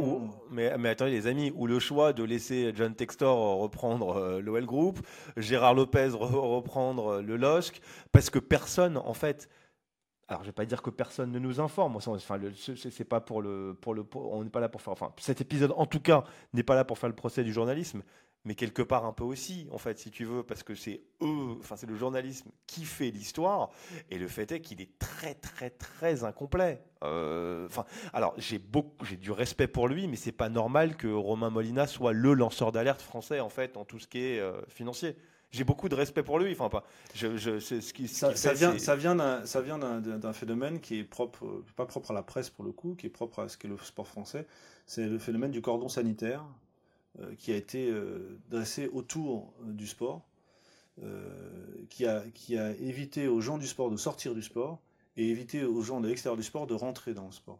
mais, 0.51 0.77
mais, 0.77 0.89
attendez 0.89 1.11
les 1.11 1.27
amis, 1.27 1.51
ou 1.55 1.67
le 1.67 1.79
choix 1.79 2.13
de 2.13 2.23
laisser 2.23 2.71
John 2.75 2.93
Textor 2.93 3.59
reprendre 3.59 4.39
l'OL 4.39 4.65
Group, 4.65 4.99
Gérard 5.37 5.73
Lopez 5.73 6.09
reprendre 6.13 7.21
le 7.21 7.37
LOSC, 7.37 7.81
parce 8.11 8.29
que 8.29 8.39
personne 8.39 8.97
en 8.97 9.13
fait 9.13 9.49
alors 10.31 10.43
je 10.43 10.47
vais 10.47 10.53
pas 10.53 10.65
dire 10.65 10.81
que 10.81 10.89
personne 10.89 11.29
ne 11.31 11.39
nous 11.39 11.59
informe. 11.59 11.97
Enfin, 11.97 12.17
c'est 12.17 13.03
pas 13.03 13.19
pour 13.19 13.41
le, 13.41 13.77
pour 13.79 13.93
le, 13.93 14.05
on 14.15 14.45
n'est 14.45 14.49
pas 14.49 14.61
là 14.61 14.69
pour 14.69 14.81
faire. 14.81 14.93
Enfin, 14.93 15.11
cet 15.17 15.41
épisode, 15.41 15.73
en 15.75 15.85
tout 15.85 15.99
cas, 15.99 16.23
n'est 16.53 16.63
pas 16.63 16.75
là 16.75 16.85
pour 16.85 16.97
faire 16.97 17.09
le 17.09 17.15
procès 17.15 17.43
du 17.43 17.51
journalisme, 17.51 18.01
mais 18.45 18.55
quelque 18.55 18.81
part 18.81 19.05
un 19.05 19.11
peu 19.11 19.25
aussi, 19.25 19.67
en 19.71 19.77
fait, 19.77 19.99
si 19.99 20.09
tu 20.09 20.23
veux, 20.23 20.43
parce 20.43 20.63
que 20.63 20.73
c'est 20.73 21.01
eux, 21.21 21.57
enfin, 21.59 21.75
c'est 21.75 21.85
le 21.85 21.97
journalisme 21.97 22.49
qui 22.65 22.85
fait 22.85 23.11
l'histoire, 23.11 23.71
et 24.09 24.17
le 24.17 24.29
fait 24.29 24.53
est 24.53 24.61
qu'il 24.61 24.81
est 24.81 24.97
très, 24.99 25.33
très, 25.33 25.69
très 25.69 26.23
incomplet. 26.23 26.81
Euh, 27.03 27.65
enfin, 27.65 27.83
alors 28.13 28.33
j'ai 28.37 28.57
beaucoup, 28.57 29.03
j'ai 29.03 29.17
du 29.17 29.31
respect 29.31 29.67
pour 29.67 29.89
lui, 29.89 30.07
mais 30.07 30.15
c'est 30.15 30.31
pas 30.31 30.47
normal 30.47 30.95
que 30.95 31.07
Romain 31.07 31.49
Molina 31.49 31.87
soit 31.87 32.13
le 32.13 32.33
lanceur 32.35 32.71
d'alerte 32.71 33.01
français, 33.01 33.41
en 33.41 33.49
fait, 33.49 33.75
en 33.75 33.83
tout 33.83 33.99
ce 33.99 34.07
qui 34.07 34.19
est 34.19 34.39
euh, 34.39 34.61
financier 34.69 35.17
j'ai 35.51 35.63
beaucoup 35.63 35.89
de 35.89 35.95
respect 35.95 36.23
pour 36.23 36.39
lui. 36.39 36.51
Enfin, 36.51 36.69
pas. 36.69 36.85
Je, 37.13 37.37
je 37.37 37.59
ce 37.59 37.93
qui, 37.93 38.07
ça, 38.07 38.31
vient, 38.53 38.77
ça 38.77 38.95
vient 38.95 39.15
d'un, 39.15 39.45
ça 39.45 39.61
vient 39.61 39.77
d'un 39.77 40.33
phénomène 40.33 40.79
qui 40.79 40.99
est 40.99 41.03
propre, 41.03 41.63
pas 41.75 41.85
propre 41.85 42.11
à 42.11 42.13
la 42.13 42.23
presse 42.23 42.49
pour 42.49 42.63
le 42.63 42.71
coup, 42.71 42.95
qui 42.95 43.07
est 43.07 43.11
propre 43.11 43.39
à 43.39 43.49
ce 43.49 43.57
qu'est 43.57 43.67
le 43.67 43.77
sport 43.77 44.07
français. 44.07 44.47
C'est 44.85 45.07
le 45.07 45.19
phénomène 45.19 45.51
du 45.51 45.61
cordon 45.61 45.89
sanitaire 45.89 46.45
euh, 47.19 47.33
qui 47.37 47.51
a 47.51 47.55
été 47.55 47.89
euh, 47.89 48.39
dressé 48.49 48.89
autour 48.91 49.53
euh, 49.61 49.71
du 49.71 49.87
sport, 49.87 50.25
qui 51.89 52.05
a, 52.05 52.23
qui 52.35 52.57
a 52.57 52.71
évité 52.73 53.27
aux 53.27 53.41
gens 53.41 53.57
du 53.57 53.65
sport 53.65 53.89
de 53.89 53.97
sortir 53.97 54.35
du 54.35 54.43
sport 54.43 54.79
et 55.17 55.29
éviter 55.29 55.63
aux 55.63 55.81
gens 55.81 55.99
de 55.99 56.07
l'extérieur 56.07 56.37
du 56.37 56.43
sport 56.43 56.67
de 56.67 56.75
rentrer 56.75 57.13
dans 57.15 57.25
le 57.25 57.31
sport. 57.31 57.59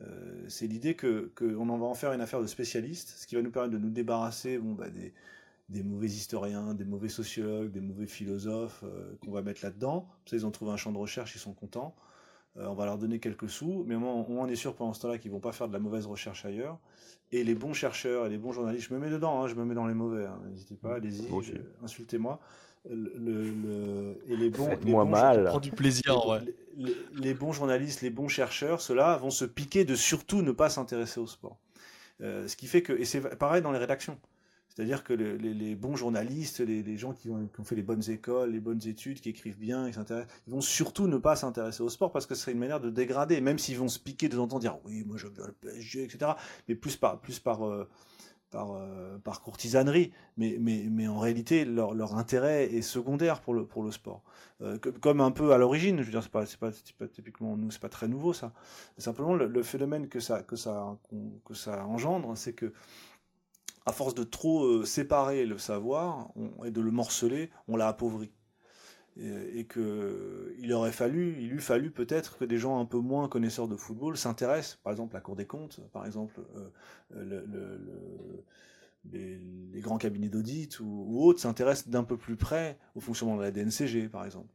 Euh, 0.00 0.44
c'est 0.48 0.66
l'idée 0.66 0.94
que 0.94 1.30
qu'on 1.36 1.68
en 1.68 1.78
va 1.78 1.86
en 1.86 1.94
faire 1.94 2.12
une 2.12 2.20
affaire 2.20 2.40
de 2.40 2.46
spécialistes, 2.46 3.14
ce 3.18 3.26
qui 3.26 3.34
va 3.34 3.42
nous 3.42 3.50
permettre 3.50 3.74
de 3.74 3.78
nous 3.78 3.90
débarrasser 3.90 4.58
bon, 4.58 4.72
bah, 4.72 4.88
des, 4.88 5.12
des 5.68 5.82
mauvais 5.82 6.06
historiens, 6.08 6.74
des 6.74 6.84
mauvais 6.84 7.08
sociologues, 7.08 7.70
des 7.70 7.80
mauvais 7.80 8.06
philosophes 8.06 8.82
euh, 8.84 9.14
qu'on 9.24 9.30
va 9.32 9.42
mettre 9.42 9.64
là-dedans. 9.64 10.08
Ça, 10.26 10.36
ils 10.36 10.44
ont 10.46 10.50
trouvé 10.50 10.72
un 10.72 10.76
champ 10.76 10.92
de 10.92 10.98
recherche, 10.98 11.34
ils 11.34 11.38
sont 11.40 11.54
contents. 11.54 11.94
Euh, 12.58 12.66
on 12.66 12.74
va 12.74 12.84
leur 12.84 12.98
donner 12.98 13.18
quelques 13.18 13.48
sous, 13.48 13.84
mais 13.86 13.94
on, 13.96 14.30
on 14.30 14.46
est 14.46 14.56
sûr 14.56 14.74
pendant 14.74 14.92
ce 14.92 15.00
temps-là 15.00 15.18
qu'ils 15.18 15.30
vont 15.30 15.40
pas 15.40 15.52
faire 15.52 15.68
de 15.68 15.72
la 15.72 15.78
mauvaise 15.78 16.06
recherche 16.06 16.44
ailleurs. 16.44 16.78
Et 17.30 17.44
les 17.44 17.54
bons 17.54 17.72
chercheurs 17.72 18.26
et 18.26 18.28
les 18.28 18.36
bons 18.36 18.52
journalistes, 18.52 18.88
je 18.90 18.94
me 18.94 18.98
mets 19.00 19.08
dedans, 19.08 19.42
hein, 19.42 19.46
je 19.48 19.54
me 19.54 19.64
mets 19.64 19.74
dans 19.74 19.86
les 19.86 19.94
mauvais. 19.94 20.26
hein, 20.26 20.38
N'hésitez 20.50 20.74
pas, 20.74 20.96
allez-y, 20.96 21.26
euh, 21.54 21.62
insultez-moi. 21.82 22.40
Le, 22.90 23.48
le- 23.48 24.18
et 24.28 24.36
les 24.36 24.50
bons, 24.50 24.64
les 24.66 24.70
Faites-moi 24.72 25.04
bons 25.04 25.10
mal. 25.10 25.44
Prends 25.46 25.60
du 25.60 25.70
plaisir 25.70 26.18
en 26.18 26.34
les, 26.38 26.54
les- 26.76 26.96
les 27.14 27.32
bons 27.32 27.52
journalistes, 27.52 28.02
les 28.02 28.10
bons 28.10 28.28
chercheurs, 28.28 28.80
ceux-là 28.82 29.16
vont 29.16 29.30
se 29.30 29.44
piquer 29.46 29.84
de 29.84 29.94
surtout 29.94 30.42
ne 30.42 30.50
pas 30.52 30.68
s'intéresser 30.68 31.20
au 31.20 31.26
sport. 31.28 31.56
Euh, 32.20 32.46
ce 32.48 32.56
qui 32.56 32.66
fait 32.66 32.82
que, 32.82 32.92
et 32.92 33.04
c'est 33.04 33.20
pareil 33.38 33.62
dans 33.62 33.72
les 33.72 33.78
rédactions. 33.78 34.18
C'est-à-dire 34.74 35.04
que 35.04 35.12
le- 35.12 35.36
les, 35.36 35.74
bons 35.74 35.96
journalistes, 35.96 36.60
les, 36.60 36.96
gens 36.96 37.12
qui 37.12 37.30
ont, 37.30 37.48
fait 37.64 37.74
les 37.74 37.82
bonnes 37.82 38.08
écoles, 38.10 38.52
les 38.52 38.60
bonnes 38.60 38.86
études, 38.86 39.20
qui 39.20 39.28
écrivent 39.28 39.58
bien, 39.58 39.88
qui 39.88 39.94
s'intéressent, 39.94 40.32
ils 40.46 40.52
vont 40.52 40.60
surtout 40.62 41.08
ne 41.08 41.18
pas 41.18 41.36
s'intéresser 41.36 41.82
au 41.82 41.88
sport 41.88 42.10
parce 42.10 42.26
que 42.26 42.34
ce 42.34 42.42
serait 42.42 42.52
une 42.52 42.58
manière 42.58 42.80
de 42.80 42.90
dégrader, 42.90 43.40
même 43.40 43.58
s'ils 43.58 43.78
vont 43.78 43.88
se 43.88 43.98
piquer 43.98 44.28
de 44.28 44.36
temps 44.36 44.44
en 44.44 44.48
temps, 44.48 44.58
dire 44.58 44.78
oui, 44.84 45.04
moi 45.06 45.16
j'aime 45.18 45.32
bien 45.32 45.46
le 45.46 45.52
PSG, 45.52 46.04
etc. 46.04 46.32
Mais 46.68 46.74
plus 46.74 46.96
par, 46.96 47.20
plus 47.20 47.38
par, 47.38 47.66
euh, 47.66 47.86
par, 48.52 48.72
euh, 48.72 49.18
par 49.18 49.42
courtisanerie. 49.42 50.12
Mais, 50.36 50.56
mais, 50.60 50.84
mais 50.88 51.08
en 51.08 51.18
réalité, 51.18 51.64
leur, 51.64 52.16
intérêt 52.16 52.72
est 52.72 52.82
secondaire 52.82 53.40
pour 53.40 53.54
le, 53.54 53.66
pour 53.66 53.82
le 53.82 53.90
sport. 53.90 54.22
Euh, 54.60 54.78
comme 54.78 55.20
un 55.20 55.32
peu 55.32 55.52
à 55.52 55.58
l'origine, 55.58 55.98
je 55.98 56.04
veux 56.04 56.10
dire, 56.12 56.22
c'est 56.22 56.30
pas, 56.30 56.44
pas, 56.60 56.70
pas 56.98 57.08
typiquement 57.08 57.56
nous, 57.56 57.70
c'est 57.70 57.80
pas 57.80 57.88
très 57.88 58.06
nouveau 58.06 58.32
ça. 58.32 58.52
Simplement, 58.98 59.34
le, 59.34 59.48
le 59.48 59.62
phénomène 59.62 60.08
que 60.08 60.20
ça, 60.20 60.42
que 60.42 60.54
ça, 60.54 60.96
que 61.44 61.54
ça 61.54 61.84
engendre, 61.86 62.36
c'est 62.36 62.52
que 62.52 62.72
à 63.86 63.92
force 63.92 64.14
de 64.14 64.24
trop 64.24 64.64
euh, 64.64 64.84
séparer 64.84 65.46
le 65.46 65.58
savoir 65.58 66.30
et 66.64 66.70
de 66.70 66.80
le 66.80 66.90
morceler, 66.90 67.50
on 67.68 67.76
l'a 67.76 67.88
appauvri. 67.88 68.30
Et, 69.18 69.60
et 69.60 69.64
que 69.66 70.54
il 70.58 70.72
aurait 70.72 70.92
fallu, 70.92 71.36
il 71.38 71.52
eût 71.52 71.60
fallu 71.60 71.90
peut-être 71.90 72.38
que 72.38 72.44
des 72.46 72.58
gens 72.58 72.80
un 72.80 72.86
peu 72.86 72.98
moins 72.98 73.28
connaisseurs 73.28 73.68
de 73.68 73.76
football 73.76 74.16
s'intéressent, 74.16 74.78
par 74.82 74.92
exemple 74.92 75.14
la 75.14 75.20
Cour 75.20 75.36
des 75.36 75.46
comptes, 75.46 75.80
par 75.92 76.06
exemple 76.06 76.40
euh, 76.56 76.70
le- 77.24 78.44
les, 79.12 79.80
grands 79.80 79.98
cabinets 79.98 80.28
d'audit 80.28 80.78
ou 80.80 81.18
autres 81.20 81.40
s'intéressent 81.40 81.88
d'un 81.88 82.04
peu 82.04 82.16
plus 82.16 82.36
près 82.36 82.78
au 82.94 83.00
fonctionnement 83.00 83.36
de 83.36 83.42
la 83.42 83.50
DNCG, 83.50 84.08
par 84.08 84.24
exemple. 84.24 84.48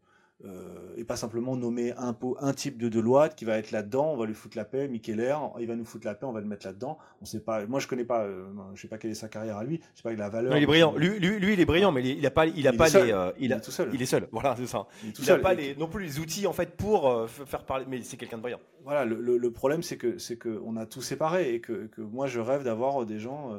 Euh, 0.46 0.94
et 0.96 1.04
pas 1.04 1.16
simplement 1.16 1.56
nommer 1.56 1.94
un, 1.94 2.16
un 2.42 2.54
type 2.54 2.78
de 2.78 2.90
Deloitte 2.90 3.34
qui 3.34 3.44
va 3.44 3.58
être 3.58 3.72
là-dedans, 3.72 4.12
on 4.14 4.18
va 4.18 4.28
lui 4.28 4.36
foutre 4.36 4.56
la 4.56 4.66
paix, 4.66 4.88
Air, 5.18 5.50
il 5.60 5.66
va 5.68 5.76
nous 5.76 5.84
foutre 5.84 6.06
la 6.06 6.14
paix, 6.14 6.28
on 6.28 6.32
va 6.32 6.42
le 6.42 6.46
mettre 6.46 6.68
là-dedans. 6.68 7.00
On 7.24 7.26
sait 7.26 7.40
pas, 7.40 7.66
moi 7.66 7.80
je 7.80 7.88
connais 7.88 8.06
pas, 8.06 8.22
euh, 8.22 8.46
je 8.76 8.82
sais 8.84 8.88
pas 8.88 9.00
quelle 9.00 9.10
est 9.10 9.16
sa 9.16 9.30
carrière 9.30 9.58
à 9.58 9.64
lui, 9.64 9.82
je 9.96 9.98
sais 9.98 10.04
pas 10.04 10.14
la 10.14 10.30
valeur. 10.30 10.52
Non, 10.52 10.58
il 10.58 10.62
est 10.64 10.68
brillant. 10.68 10.94
Lui, 10.96 11.18
lui, 11.20 11.40
lui, 11.40 11.54
il 11.54 11.60
est 11.60 11.66
brillant, 11.66 11.92
mais 11.92 12.08
il, 12.08 12.24
a 12.24 12.30
pas, 12.30 12.46
il 12.46 12.68
a 12.68 12.72
Il 12.72 12.78
pas 12.78 12.88
les, 12.90 13.12
euh, 13.12 13.32
il, 13.40 13.46
il 13.46 13.54
a, 13.54 13.58
est 13.58 13.62
tout 13.62 13.72
seul. 13.72 13.90
il 13.92 14.00
est 14.00 14.06
seul. 14.06 14.28
Voilà, 14.32 14.56
c'est 14.56 14.68
ça. 14.68 14.86
Il 15.04 15.26
n'a 15.26 15.40
pas 15.40 15.56
les, 15.56 15.76
non 15.76 15.88
plus 15.88 16.04
les 16.04 16.20
outils 16.20 16.46
en 16.46 16.54
fait 16.54 16.78
pour 16.78 17.10
euh, 17.10 17.26
faire 17.26 17.66
parler, 17.66 17.86
mais 17.90 18.04
c'est 18.04 18.18
quelqu'un 18.18 18.38
de 18.38 18.44
brillant. 18.44 18.60
Voilà, 18.84 19.06
le, 19.06 19.20
le- 19.20 19.38
le 19.40 19.52
problème 19.52 19.82
c'est 19.82 19.98
que 19.98 20.20
c'est 20.20 20.38
que 20.38 20.62
on 20.64 20.78
a 20.78 20.86
tout 20.86 21.02
séparé 21.02 21.56
et 21.56 21.62
que, 21.62 21.88
que 21.88 22.02
moi 22.02 22.28
je 22.28 22.40
rêve 22.40 22.64
d'avoir 22.64 23.08
des 23.08 23.18
gens 23.18 23.54
euh, 23.54 23.58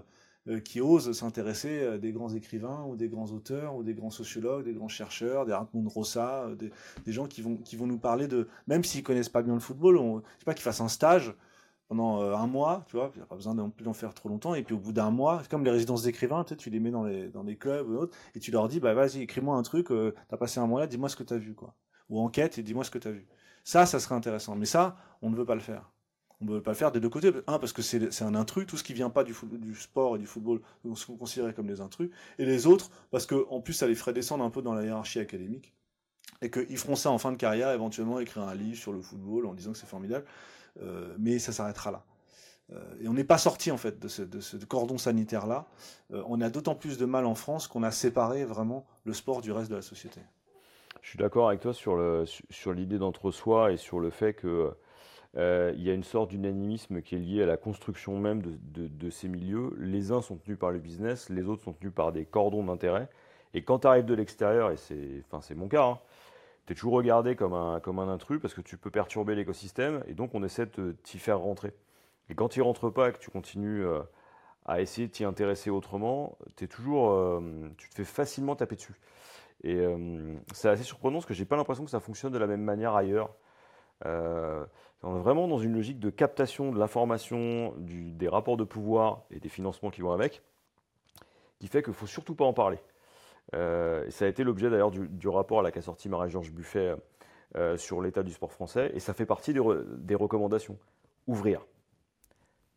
qui 0.65 0.81
osent 0.81 1.13
s'intéresser 1.13 1.87
à 1.87 1.99
des 1.99 2.13
grands 2.13 2.33
écrivains 2.35 2.85
ou 2.89 2.97
des 2.97 3.09
grands 3.09 3.27
auteurs 3.27 3.77
ou 3.77 3.83
des 3.83 3.95
grands 3.95 4.11
sociologues, 4.11 4.65
des 4.65 4.73
grands 4.73 4.89
chercheurs, 4.89 5.47
des 5.47 5.53
Hartmut 5.53 5.87
Rossa, 5.89 6.45
euh, 6.45 6.57
des, 6.57 7.13
gens 7.13 7.27
qui 7.27 7.43
vont 7.43 7.57
qui 7.57 7.77
vont 7.77 7.87
nous 7.87 7.99
parler 7.99 8.29
de 8.29 8.49
même 8.67 8.85
s'ils 8.85 9.03
connaissent 9.03 9.29
pas 9.29 9.43
bien 9.43 9.55
le 9.55 9.61
football, 9.61 9.99
on, 9.99 10.19
je 10.19 10.23
sais 10.39 10.45
pas 10.45 10.55
qu'ils 10.55 10.63
fassent 10.63 10.81
un 10.81 10.89
stage 10.89 11.35
pendant 11.89 12.23
euh, 12.23 12.35
un 12.35 12.47
mois, 12.47 12.85
tu 12.87 12.97
vois, 12.97 13.11
il 13.15 13.19
n'y 13.19 13.23
a 13.23 13.27
pas 13.27 13.35
besoin 13.35 13.55
d'en 13.55 13.93
faire 13.95 14.13
trop 14.13 14.29
longtemps, 14.29 14.55
et 14.55 14.63
puis 14.63 14.75
au 14.75 14.79
bout 14.79 14.93
d'un 14.93 15.11
mois, 15.11 15.43
comme 15.51 15.65
les 15.65 15.71
résidences 15.71 16.03
d'écrivains, 16.03 16.45
tu, 16.45 16.51
sais, 16.51 16.57
tu 16.57 16.71
les 16.71 16.81
mets 16.81 16.91
dans 16.91 17.05
les, 17.05 17.29
dans 17.29 17.45
clubs 17.59 17.89
ou 17.89 17.97
autres, 17.97 18.17
et 18.35 18.41
tu 18.41 18.51
leur 18.51 18.69
dis, 18.69 18.79
bah 18.79 18.93
vas-y, 18.93 19.23
écris-moi 19.23 19.57
un 19.57 19.63
truc, 19.63 19.91
euh, 19.91 20.15
t'as 20.29 20.37
passé 20.37 20.61
un 20.61 20.67
mois 20.67 20.81
là, 20.81 20.87
dis-moi 20.87 21.09
ce 21.09 21.17
que 21.17 21.23
t'as 21.23 21.39
vu, 21.39 21.55
quoi. 21.55 21.75
Ou 22.11 22.21
enquête, 22.21 22.59
et 22.59 22.63
dis-moi 22.63 22.85
ce 22.85 22.91
que 22.91 22.99
t'as 22.99 23.11
vu. 23.11 23.27
Ça, 23.65 23.87
ça 23.87 24.01
serait 24.01 24.15
intéressant, 24.15 24.55
mais 24.55 24.67
ça, 24.67 24.97
on 25.23 25.31
ne 25.31 25.37
veut 25.37 25.47
pas 25.47 25.55
le 25.55 25.61
faire. 25.61 25.91
On 26.41 26.45
ne 26.45 26.53
veut 26.53 26.63
pas 26.63 26.71
le 26.71 26.77
faire 26.77 26.93
des 26.93 27.01
deux 27.01 27.09
côtés. 27.09 27.33
Un, 27.47 27.59
parce 27.59 27.73
que 27.73 27.83
c'est 27.83 28.23
un 28.23 28.35
intrus, 28.35 28.67
tout 28.67 28.77
ce 28.77 28.85
qui 28.85 28.95
vient 28.95 29.11
pas 29.11 29.25
du, 29.25 29.35
sport 29.75 30.17
et 30.17 30.19
du 30.19 30.27
football, 30.27 30.61
on 30.85 30.95
se 30.95 31.11
considérait 31.11 31.53
comme 31.53 31.67
des 31.67 31.81
intrus. 31.81 32.11
Et 32.39 32.45
les 32.45 32.67
autres, 32.67 32.91
parce 33.11 33.27
que 33.27 33.47
en 33.51 33.61
plus, 33.61 33.73
ça 33.73 33.87
les 33.87 33.97
ferait 33.97 34.13
descendre 34.13 34.45
un 34.45 34.51
peu 34.51 34.63
dans 34.63 34.75
la 34.75 34.85
hiérarchie 34.85 35.19
académique. 35.19 35.75
Et 36.41 36.51
qu'ils 36.51 36.79
feront 36.79 36.95
ça 36.95 37.11
en 37.11 37.19
fin 37.19 37.33
de 37.33 37.37
carrière, 37.37 37.73
éventuellement 37.73 38.21
écrire 38.21 38.45
un 38.45 38.55
livre 38.55 38.77
sur 38.77 38.93
le 38.93 39.01
football 39.03 39.47
en 39.47 39.55
disant 39.55 39.73
que 39.73 39.79
c'est 39.79 39.89
formidable. 39.89 40.25
Euh, 40.81 41.13
mais 41.19 41.41
ça 41.41 41.51
s'arrêtera 41.51 41.91
là. 41.91 42.05
Euh, 42.73 42.79
et 43.01 43.09
on 43.09 43.15
n'est 43.15 43.25
pas 43.25 43.39
sorti 43.39 43.73
en 43.73 43.77
fait 43.77 43.99
de 43.99 44.07
ce, 44.09 44.57
cordon 44.65 44.99
sanitaire 44.99 45.47
là. 45.47 45.67
on 46.11 46.41
a 46.41 46.51
d'autant 46.51 46.75
plus 46.75 46.99
de 46.99 47.07
mal 47.07 47.25
en 47.25 47.35
France 47.35 47.67
qu'on 47.67 47.83
a 47.83 47.91
séparé 47.91 48.45
vraiment 48.45 48.87
le 49.05 49.15
sport 49.15 49.41
du 49.41 49.51
reste 49.51 49.71
de 49.71 49.77
la 49.77 49.83
société. 49.83 50.21
Je 51.01 51.09
suis 51.09 51.19
d'accord 51.19 51.49
avec 51.49 51.61
toi 51.61 51.73
sur 51.73 52.73
l'idée 52.73 52.99
d'entre-soi 52.99 53.73
et 53.73 53.77
sur 53.79 53.99
le 53.99 54.11
fait 54.11 54.35
que 54.35 54.71
euh, 55.37 55.73
il 55.77 55.83
y 55.83 55.91
a 55.91 55.95
une 55.95 56.05
sorte 56.05 56.31
d'unanimisme 56.31 57.03
qui 57.03 57.15
est 57.15 57.19
lié 57.19 57.43
à 57.43 57.47
la 57.47 57.57
construction 57.57 58.19
même 58.19 58.43
de, 58.43 59.11
ces 59.11 59.29
milieux. 59.29 59.75
Les 59.79 60.11
uns 60.11 60.23
sont 60.23 60.37
tenus 60.37 60.59
par 60.59 60.71
le 60.71 60.79
business, 60.79 61.29
les 61.29 61.47
autres 61.49 61.63
sont 61.63 61.73
tenus 61.73 61.93
par 61.95 62.13
des 62.13 62.25
cordons 62.25 62.65
d'intérêt. 62.65 63.09
Et 63.55 63.63
quand 63.63 63.81
tu 63.81 63.87
arrives 63.87 64.05
de 64.05 64.15
l'extérieur, 64.15 64.71
et 64.71 64.77
c'est 64.77 65.23
enfin, 65.31 65.55
mon 65.55 65.69
cas, 65.69 66.01
tu 66.67 66.73
es 66.73 66.77
toujours 66.77 66.95
regardé 66.95 67.37
comme 67.37 67.55
un, 67.55 67.81
comme 67.81 67.99
un 67.99 68.09
intrus 68.09 68.41
parce 68.41 68.55
que 68.55 68.61
tu 68.61 68.77
peux 68.77 68.91
perturber 68.91 69.35
l'écosystème 69.35 70.03
et 70.07 70.15
donc 70.15 70.35
on 70.35 70.43
essaie 70.43 70.67
de 70.67 70.97
t'y 71.03 71.19
faire 71.19 71.41
rentrer. 71.41 71.73
Et 72.31 72.35
quand 72.35 72.49
tu 72.49 72.61
rentres 72.63 72.93
pas 72.93 73.09
et 73.09 73.13
que 73.13 73.19
tu 73.19 73.31
continues 73.31 73.85
euh, 73.85 74.01
à 74.67 74.81
essayer 74.81 75.07
de 75.09 75.13
t'y 75.13 75.25
intéresser 75.25 75.71
autrement, 75.71 76.37
t'es 76.57 76.67
toujours, 76.67 77.11
euh, 77.11 77.41
tu 77.79 77.89
te 77.89 77.95
fais 77.95 78.05
facilement 78.05 78.55
taper 78.57 78.77
dessus. 78.77 78.95
Et 79.65 79.83
c'est 80.53 80.69
assez 80.69 80.85
surprenant 80.85 81.15
parce 81.15 81.27
que 81.27 81.35
j'ai 81.35 81.45
pas 81.45 81.57
l'impression 81.57 81.85
que 81.85 81.91
ça 81.91 81.99
fonctionne 81.99 82.33
de 82.33 82.39
la 82.39 82.47
même 82.47 82.63
manière 82.63 82.95
ailleurs. 82.95 83.35
Euh, 84.07 84.65
on 85.03 85.17
est 85.17 85.21
vraiment 85.21 85.49
dans 85.49 85.59
une 85.59 85.75
logique 85.75 86.01
de 86.01 86.11
captation 86.11 86.73
de 86.73 86.79
l'information, 86.79 87.75
des 87.79 88.29
rapports 88.29 88.57
de 88.57 88.65
pouvoir 88.65 89.23
et 89.31 89.41
des 89.41 89.49
financements 89.49 89.91
qui 89.91 90.01
vont 90.01 90.13
avec, 90.13 90.43
qui 91.61 91.69
fait 91.69 91.83
qu'il 91.83 91.95
faut 91.95 92.07
surtout 92.07 92.35
pas 92.35 92.45
en 92.45 92.53
parler. 92.53 92.79
Euh, 93.55 94.05
et 94.07 94.11
ça 94.11 94.25
a 94.25 94.29
été 94.29 94.45
l'objet 94.45 94.71
d'ailleurs 94.71 94.91
du, 94.91 95.09
du 95.09 95.29
rapport 95.29 95.63
qu'a 95.71 95.83
sorti 95.83 96.09
Marie-Georges 96.09 96.53
Buffet 96.53 96.97
euh, 97.57 97.77
sur 97.77 98.03
l'état 98.03 98.23
du 98.23 98.33
sport 98.33 98.53
français, 98.53 98.91
et 98.95 99.01
ça 99.01 99.15
fait 99.15 99.27
partie 99.27 99.55
des 99.55 100.15
recommandations. 100.15 100.79
Ouvrir. 101.27 101.65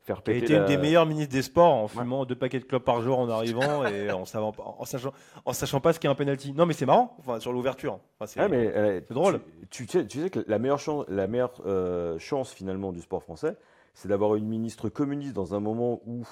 Faire 0.04 0.24
péter 0.24 0.40
été 0.46 0.54
la- 0.54 0.60
une 0.62 0.66
des 0.66 0.78
meilleures 0.78 1.06
ministres 1.06 1.32
des 1.32 1.44
sports 1.44 1.74
en 1.74 1.88
fumant 1.88 2.26
deux 2.26 2.36
paquets 2.36 2.60
de 2.60 2.66
clopes 2.66 2.84
par 2.84 3.02
jour 3.02 3.20
en 3.20 3.30
arrivant 3.30 3.86
et 3.86 4.10
en, 4.12 4.26
savant, 4.26 4.52
en, 4.58 4.84
sachant, 4.84 5.12
en 5.46 5.54
sachant 5.54 5.80
pas 5.80 5.94
ce 5.94 6.00
qu'est 6.00 6.08
un 6.08 6.16
penalty. 6.16 6.54
Non, 6.54 6.66
mais 6.66 6.74
c'est 6.74 6.88
marrant, 6.88 7.16
enfin, 7.20 7.40
sur 7.40 7.54
l'ouverture. 7.54 8.00
Enfin, 8.20 8.26
c'est- 8.26 8.40
Ouais, 8.42 8.72
euh, 8.76 9.02
drôle. 9.12 9.42
Tu, 9.70 9.86
tu 9.86 10.00
sais, 10.00 10.08
tu 10.08 10.20
sais 10.22 10.30
que 10.32 10.44
la 10.48 10.58
meilleure 10.58 10.80
chance, 10.80 11.06
la 11.08 11.28
meilleure 11.28 11.54
euh, 11.68 12.18
chance 12.18 12.52
finalement 12.52 12.92
du 12.92 13.02
sport 13.02 13.22
français, 13.22 13.56
c'est 13.94 14.08
d'avoir 14.08 14.36
une 14.36 14.48
ministre 14.48 14.90
communiste 14.90 15.34
dans 15.34 15.54
un 15.54 15.60
moment 15.60 16.02
où 16.08 16.24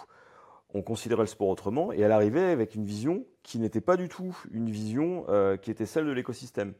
on 0.74 0.82
considérait 0.82 1.22
le 1.24 1.28
sport 1.28 1.50
autrement, 1.50 1.92
et 1.94 2.00
elle 2.00 2.12
arrivait 2.12 2.52
avec 2.52 2.74
une 2.76 2.86
vision 2.86 3.24
qui 3.44 3.60
n'était 3.60 3.82
pas 3.82 3.98
du 3.98 4.08
tout 4.10 4.36
une 4.52 4.70
vision 4.72 5.26
euh, 5.30 5.58
qui 5.58 5.70
était 5.72 5.86
celle 5.86 6.06
de 6.06 6.12
l'écosystème. 6.12 6.74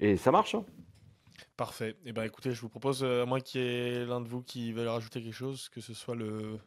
Et 0.00 0.16
ça 0.16 0.30
marche. 0.30 0.54
hein. 0.54 0.64
Parfait. 1.56 1.96
Et 2.04 2.12
ben 2.12 2.24
écoutez, 2.24 2.52
je 2.52 2.60
vous 2.60 2.68
propose, 2.68 3.02
euh, 3.02 3.22
à 3.22 3.26
moins 3.26 3.40
qu'il 3.40 3.62
y 3.62 3.64
ait 3.64 4.04
l'un 4.04 4.20
de 4.20 4.28
vous 4.28 4.42
qui 4.42 4.72
veuille 4.72 4.88
rajouter 4.88 5.22
quelque 5.22 5.32
chose, 5.34 5.68
que 5.70 5.80
ce 5.80 5.94
soit 5.94 6.14
le, 6.14 6.58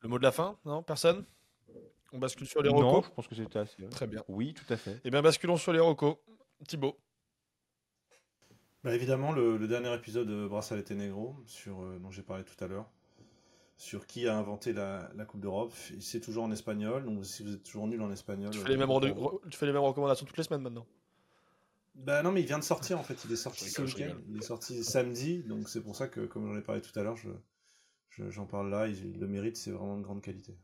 le 0.00 0.08
mot 0.08 0.18
de 0.18 0.22
la 0.22 0.32
fin. 0.32 0.58
Non 0.64 0.82
Personne? 0.82 1.24
On 2.12 2.18
bascule 2.18 2.46
sur 2.46 2.62
les 2.62 2.70
non, 2.70 2.76
recos? 2.76 3.04
je 3.10 3.14
pense 3.14 3.28
que 3.28 3.34
c'était 3.34 3.58
assez. 3.58 3.86
Très 3.90 4.06
bien. 4.06 4.24
Oui, 4.28 4.54
tout 4.54 4.72
à 4.72 4.78
fait. 4.78 4.98
Et 5.04 5.10
bien 5.10 5.20
basculons 5.20 5.58
sur 5.58 5.74
les 5.74 5.80
recos. 5.80 6.16
Thibaut. 6.66 6.98
Bah 8.82 8.94
évidemment, 8.94 9.32
le, 9.32 9.58
le 9.58 9.68
dernier 9.68 9.92
épisode 9.94 10.26
de 10.26 10.46
Brassal 10.48 10.78
et 10.78 10.84
Ténégro, 10.84 11.36
sur, 11.44 11.82
euh, 11.82 11.98
dont 11.98 12.10
j'ai 12.10 12.22
parlé 12.22 12.44
tout 12.44 12.64
à 12.64 12.66
l'heure, 12.66 12.88
sur 13.76 14.06
qui 14.06 14.26
a 14.26 14.36
inventé 14.38 14.72
la, 14.72 15.10
la 15.16 15.24
Coupe 15.26 15.40
d'Europe. 15.40 15.72
C'est 16.00 16.20
toujours 16.20 16.44
en 16.44 16.50
espagnol, 16.50 17.04
donc 17.04 17.26
si 17.26 17.42
vous 17.42 17.52
êtes 17.54 17.62
toujours 17.62 17.86
nul 17.86 18.00
en 18.00 18.10
espagnol. 18.10 18.50
Tu 18.52 18.58
euh, 18.58 18.62
fais, 18.62 18.70
les 18.70 18.76
mêmes 18.78 18.88
bon. 18.88 19.00
re- 19.00 19.12
re- 19.12 19.50
tu 19.50 19.58
fais 19.58 19.66
les 19.66 19.72
mêmes 19.72 19.82
recommandations 19.82 20.24
toutes 20.24 20.38
les 20.38 20.44
semaines 20.44 20.62
maintenant. 20.62 20.86
Bah 21.98 22.22
non, 22.22 22.32
mais 22.32 22.40
il 22.40 22.46
vient 22.46 22.58
de 22.58 22.64
sortir 22.64 22.98
en 22.98 23.02
fait. 23.02 23.16
Il 23.24 23.32
est 23.32 23.36
sorti 23.36 23.68
ce 23.68 23.82
week-end. 23.82 24.14
Il 24.28 24.38
est 24.38 24.42
sorti 24.44 24.82
samedi, 24.84 25.42
donc 25.42 25.68
c'est 25.68 25.82
pour 25.82 25.96
ça 25.96 26.08
que, 26.08 26.20
comme 26.20 26.46
j'en 26.46 26.56
ai 26.58 26.62
parlé 26.62 26.80
tout 26.80 26.96
à 26.98 27.02
l'heure, 27.02 27.16
je, 27.16 27.28
je- 28.10 28.30
j'en 28.30 28.46
parle 28.46 28.70
là. 28.70 28.86
Il, 28.86 29.18
le 29.18 29.26
mérite, 29.26 29.56
c'est 29.56 29.70
vraiment 29.70 29.96
de 29.96 30.02
grande 30.02 30.22
qualité. 30.22 30.56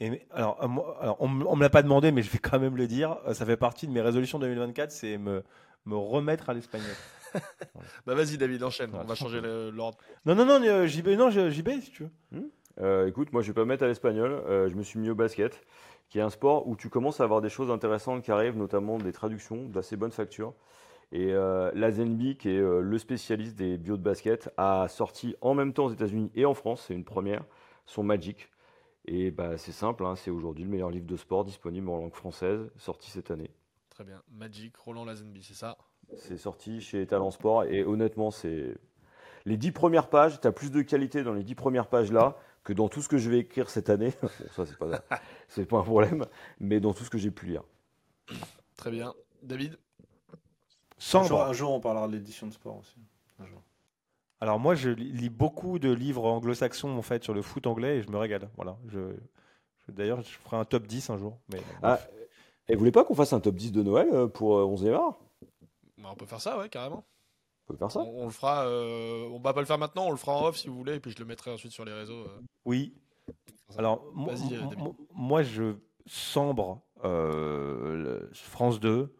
Et 0.00 0.10
mais- 0.10 0.26
alors, 0.30 0.62
euh, 0.62 0.68
moi- 0.68 0.96
alors, 1.00 1.16
on, 1.20 1.28
me- 1.28 1.46
on 1.46 1.56
me 1.56 1.62
l'a 1.62 1.70
pas 1.70 1.82
demandé, 1.82 2.12
mais 2.12 2.22
je 2.22 2.30
vais 2.30 2.38
quand 2.38 2.60
même 2.60 2.76
le 2.76 2.86
dire. 2.86 3.18
euh, 3.26 3.34
Ça 3.34 3.44
fait 3.46 3.56
partie 3.56 3.86
de 3.86 3.92
mes 3.92 4.00
résolutions 4.00 4.38
2024, 4.38 4.92
c'est 4.92 5.18
me, 5.18 5.42
me 5.86 5.96
remettre 5.96 6.50
à 6.50 6.54
l'espagnol. 6.54 6.86
Bah 8.06 8.14
vas-y 8.14 8.38
David, 8.38 8.62
enchaîne. 8.62 8.90
Ouais, 8.90 9.00
On 9.02 9.04
va 9.04 9.14
changer 9.14 9.40
le- 9.42 9.70
l'ordre. 9.70 9.98
Non, 10.24 10.34
non, 10.34 10.46
non, 10.46 10.62
euh, 10.64 10.86
JB, 10.86 11.08
non, 11.08 11.30
JB, 11.30 11.68
si 11.82 11.90
tu 11.90 12.04
veux. 12.32 12.50
Euh, 12.80 13.06
écoute, 13.06 13.32
moi 13.32 13.42
je 13.42 13.48
vais 13.48 13.54
pas 13.54 13.62
me 13.62 13.66
mettre 13.66 13.84
à 13.84 13.86
l'espagnol, 13.86 14.30
euh, 14.32 14.70
je 14.70 14.74
me 14.76 14.82
suis 14.82 14.98
mis 14.98 15.10
au 15.10 15.14
basket, 15.14 15.60
qui 16.08 16.18
est 16.18 16.22
un 16.22 16.30
sport 16.30 16.66
où 16.66 16.76
tu 16.76 16.88
commences 16.88 17.20
à 17.20 17.24
avoir 17.24 17.40
des 17.40 17.48
choses 17.48 17.70
intéressantes 17.70 18.22
qui 18.22 18.30
arrivent, 18.30 18.56
notamment 18.56 18.98
des 18.98 19.12
traductions 19.12 19.68
d'assez 19.68 19.96
bonne 19.96 20.12
facture. 20.12 20.54
Et 21.12 21.32
euh, 21.32 21.70
la 21.74 21.90
Zenby, 21.90 22.36
qui 22.36 22.50
est 22.50 22.58
euh, 22.58 22.80
le 22.80 22.98
spécialiste 22.98 23.56
des 23.56 23.78
bio 23.78 23.96
de 23.96 24.02
basket, 24.02 24.50
a 24.56 24.88
sorti 24.88 25.36
en 25.40 25.54
même 25.54 25.72
temps 25.72 25.86
aux 25.86 25.92
États-Unis 25.92 26.30
et 26.34 26.44
en 26.44 26.54
France, 26.54 26.84
c'est 26.86 26.94
une 26.94 27.04
première, 27.04 27.44
son 27.86 28.02
Magic. 28.02 28.50
Et 29.06 29.30
bah, 29.30 29.56
c'est 29.56 29.72
simple, 29.72 30.04
hein, 30.04 30.16
c'est 30.16 30.30
aujourd'hui 30.30 30.64
le 30.64 30.70
meilleur 30.70 30.90
livre 30.90 31.06
de 31.06 31.16
sport 31.16 31.44
disponible 31.44 31.88
en 31.88 31.96
langue 31.96 32.14
française, 32.14 32.70
sorti 32.76 33.10
cette 33.10 33.30
année. 33.30 33.50
Très 33.88 34.04
bien. 34.04 34.22
Magic, 34.30 34.76
Roland 34.76 35.06
Lazenby, 35.06 35.42
c'est 35.42 35.54
ça? 35.54 35.78
C'est 36.16 36.36
sorti 36.36 36.80
chez 36.80 37.06
Talent 37.06 37.30
Sport 37.30 37.64
et 37.64 37.84
honnêtement, 37.84 38.30
c'est. 38.30 38.76
Les 39.44 39.56
dix 39.56 39.72
premières 39.72 40.08
pages, 40.08 40.40
tu 40.40 40.46
as 40.46 40.52
plus 40.52 40.70
de 40.70 40.82
qualité 40.82 41.22
dans 41.22 41.32
les 41.32 41.42
dix 41.42 41.54
premières 41.54 41.86
pages 41.86 42.12
là 42.12 42.36
que 42.68 42.74
dans 42.74 42.90
tout 42.90 43.00
ce 43.00 43.08
que 43.08 43.16
je 43.16 43.30
vais 43.30 43.38
écrire 43.38 43.70
cette 43.70 43.88
année. 43.88 44.12
bon, 44.22 44.28
ça, 44.54 44.66
c'est 44.66 44.76
pas, 44.76 45.00
c'est 45.48 45.64
pas 45.64 45.78
un 45.78 45.82
problème, 45.82 46.26
mais 46.60 46.80
dans 46.80 46.92
tout 46.92 47.02
ce 47.02 47.08
que 47.08 47.16
j'ai 47.16 47.30
pu 47.30 47.46
lire. 47.46 47.62
Très 48.76 48.90
bien. 48.90 49.14
David? 49.42 49.78
Un 51.14 51.22
jour, 51.24 51.40
un 51.42 51.52
jour, 51.54 51.72
on 51.72 51.80
parlera 51.80 52.06
de 52.08 52.12
l'édition 52.12 52.46
de 52.46 52.52
sport 52.52 52.76
aussi. 52.76 52.96
Un 53.40 53.46
jour. 53.46 53.62
Alors 54.42 54.58
moi, 54.58 54.74
je 54.74 54.90
lis 54.90 55.30
beaucoup 55.30 55.78
de 55.78 55.90
livres 55.90 56.26
anglo-saxons 56.26 56.90
en 56.96 57.00
fait 57.02 57.24
sur 57.24 57.32
le 57.32 57.40
foot 57.40 57.66
anglais 57.66 57.96
et 57.98 58.02
je 58.02 58.10
me 58.10 58.18
régale. 58.18 58.50
Voilà. 58.56 58.76
Je, 58.88 58.98
je- 59.86 59.92
D'ailleurs, 59.92 60.20
je 60.20 60.28
ferai 60.28 60.58
un 60.58 60.66
top 60.66 60.86
10 60.86 61.08
un 61.08 61.16
jour. 61.16 61.38
Mais, 61.50 61.62
Ah, 61.82 61.98
et 62.68 62.74
vous 62.74 62.80
voulez 62.80 62.92
pas 62.92 63.02
qu'on 63.04 63.14
fasse 63.14 63.32
un 63.32 63.40
top 63.40 63.54
10 63.54 63.72
de 63.72 63.82
Noël 63.82 64.08
euh, 64.12 64.26
pour 64.26 64.58
euh, 64.58 64.64
11e 64.66 64.92
art 64.92 65.18
Bah, 65.96 66.10
On 66.12 66.16
peut 66.16 66.26
faire 66.26 66.42
ça, 66.42 66.58
ouais, 66.58 66.68
carrément. 66.68 67.02
On 67.68 67.72
peut 67.74 67.78
faire 67.78 67.90
ça 67.90 68.00
On, 68.00 68.22
on 68.22 68.24
le 68.24 68.30
fera. 68.30 68.64
euh, 68.66 69.28
on 69.30 69.40
va 69.40 69.52
pas 69.52 69.60
le 69.60 69.66
faire 69.66 69.78
maintenant, 69.78 70.06
on 70.06 70.10
le 70.10 70.16
fera 70.16 70.32
en 70.36 70.46
off 70.46 70.56
si 70.56 70.68
vous 70.68 70.76
voulez, 70.76 70.94
et 70.94 71.00
puis 71.00 71.10
je 71.10 71.18
le 71.18 71.24
mettrai 71.24 71.50
ensuite 71.52 71.72
sur 71.72 71.84
les 71.84 71.92
réseaux. 71.92 72.22
euh. 72.22 72.40
Oui. 72.64 72.94
Alors, 73.76 74.04
mo- 74.14 74.26
Vas-y, 74.30 74.54
euh, 74.54 74.62
mo- 74.62 74.70
David. 74.70 74.84
mo- 74.84 74.96
moi, 75.14 75.42
je 75.42 75.74
sombre 76.06 76.80
euh, 77.04 78.20
France 78.32 78.80
2, 78.80 79.12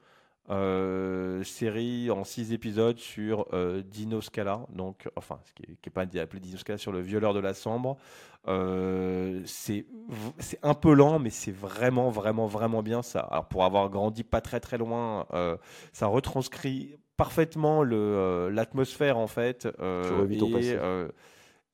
euh, 0.50 1.42
série 1.44 2.10
en 2.10 2.24
6 2.24 2.52
épisodes 2.52 2.98
sur 2.98 3.46
euh, 3.52 3.82
Dino 3.82 4.20
Scala, 4.20 4.60
donc, 4.74 5.08
enfin, 5.16 5.38
ce 5.44 5.52
qui 5.52 5.62
n'est 5.68 5.90
pas 5.92 6.02
appelé 6.20 6.40
Dino 6.40 6.56
Scala, 6.58 6.78
sur 6.78 6.92
le 6.92 7.00
violeur 7.00 7.34
de 7.34 7.40
la 7.40 7.54
Sambre. 7.54 7.96
Euh, 8.46 9.42
c'est 9.44 9.84
c'est 10.38 10.58
un 10.62 10.74
peu 10.74 10.94
lent, 10.94 11.18
mais 11.18 11.30
c'est 11.30 11.52
vraiment, 11.52 12.10
vraiment, 12.10 12.46
vraiment 12.46 12.82
bien 12.82 13.02
ça. 13.02 13.20
Alors, 13.20 13.46
pour 13.46 13.64
avoir 13.64 13.90
grandi 13.90 14.24
pas 14.24 14.40
très, 14.40 14.60
très 14.60 14.78
loin, 14.78 15.26
euh, 15.34 15.56
ça 15.92 16.06
retranscrit 16.06 16.96
parfaitement 17.16 17.82
euh, 17.84 18.48
l'atmosphère, 18.50 19.18
en 19.18 19.26
fait. 19.26 19.68
euh, 19.80 20.26
Tu 20.28 20.34
et, 20.34 20.52
passé. 20.52 20.76
euh, 20.76 21.08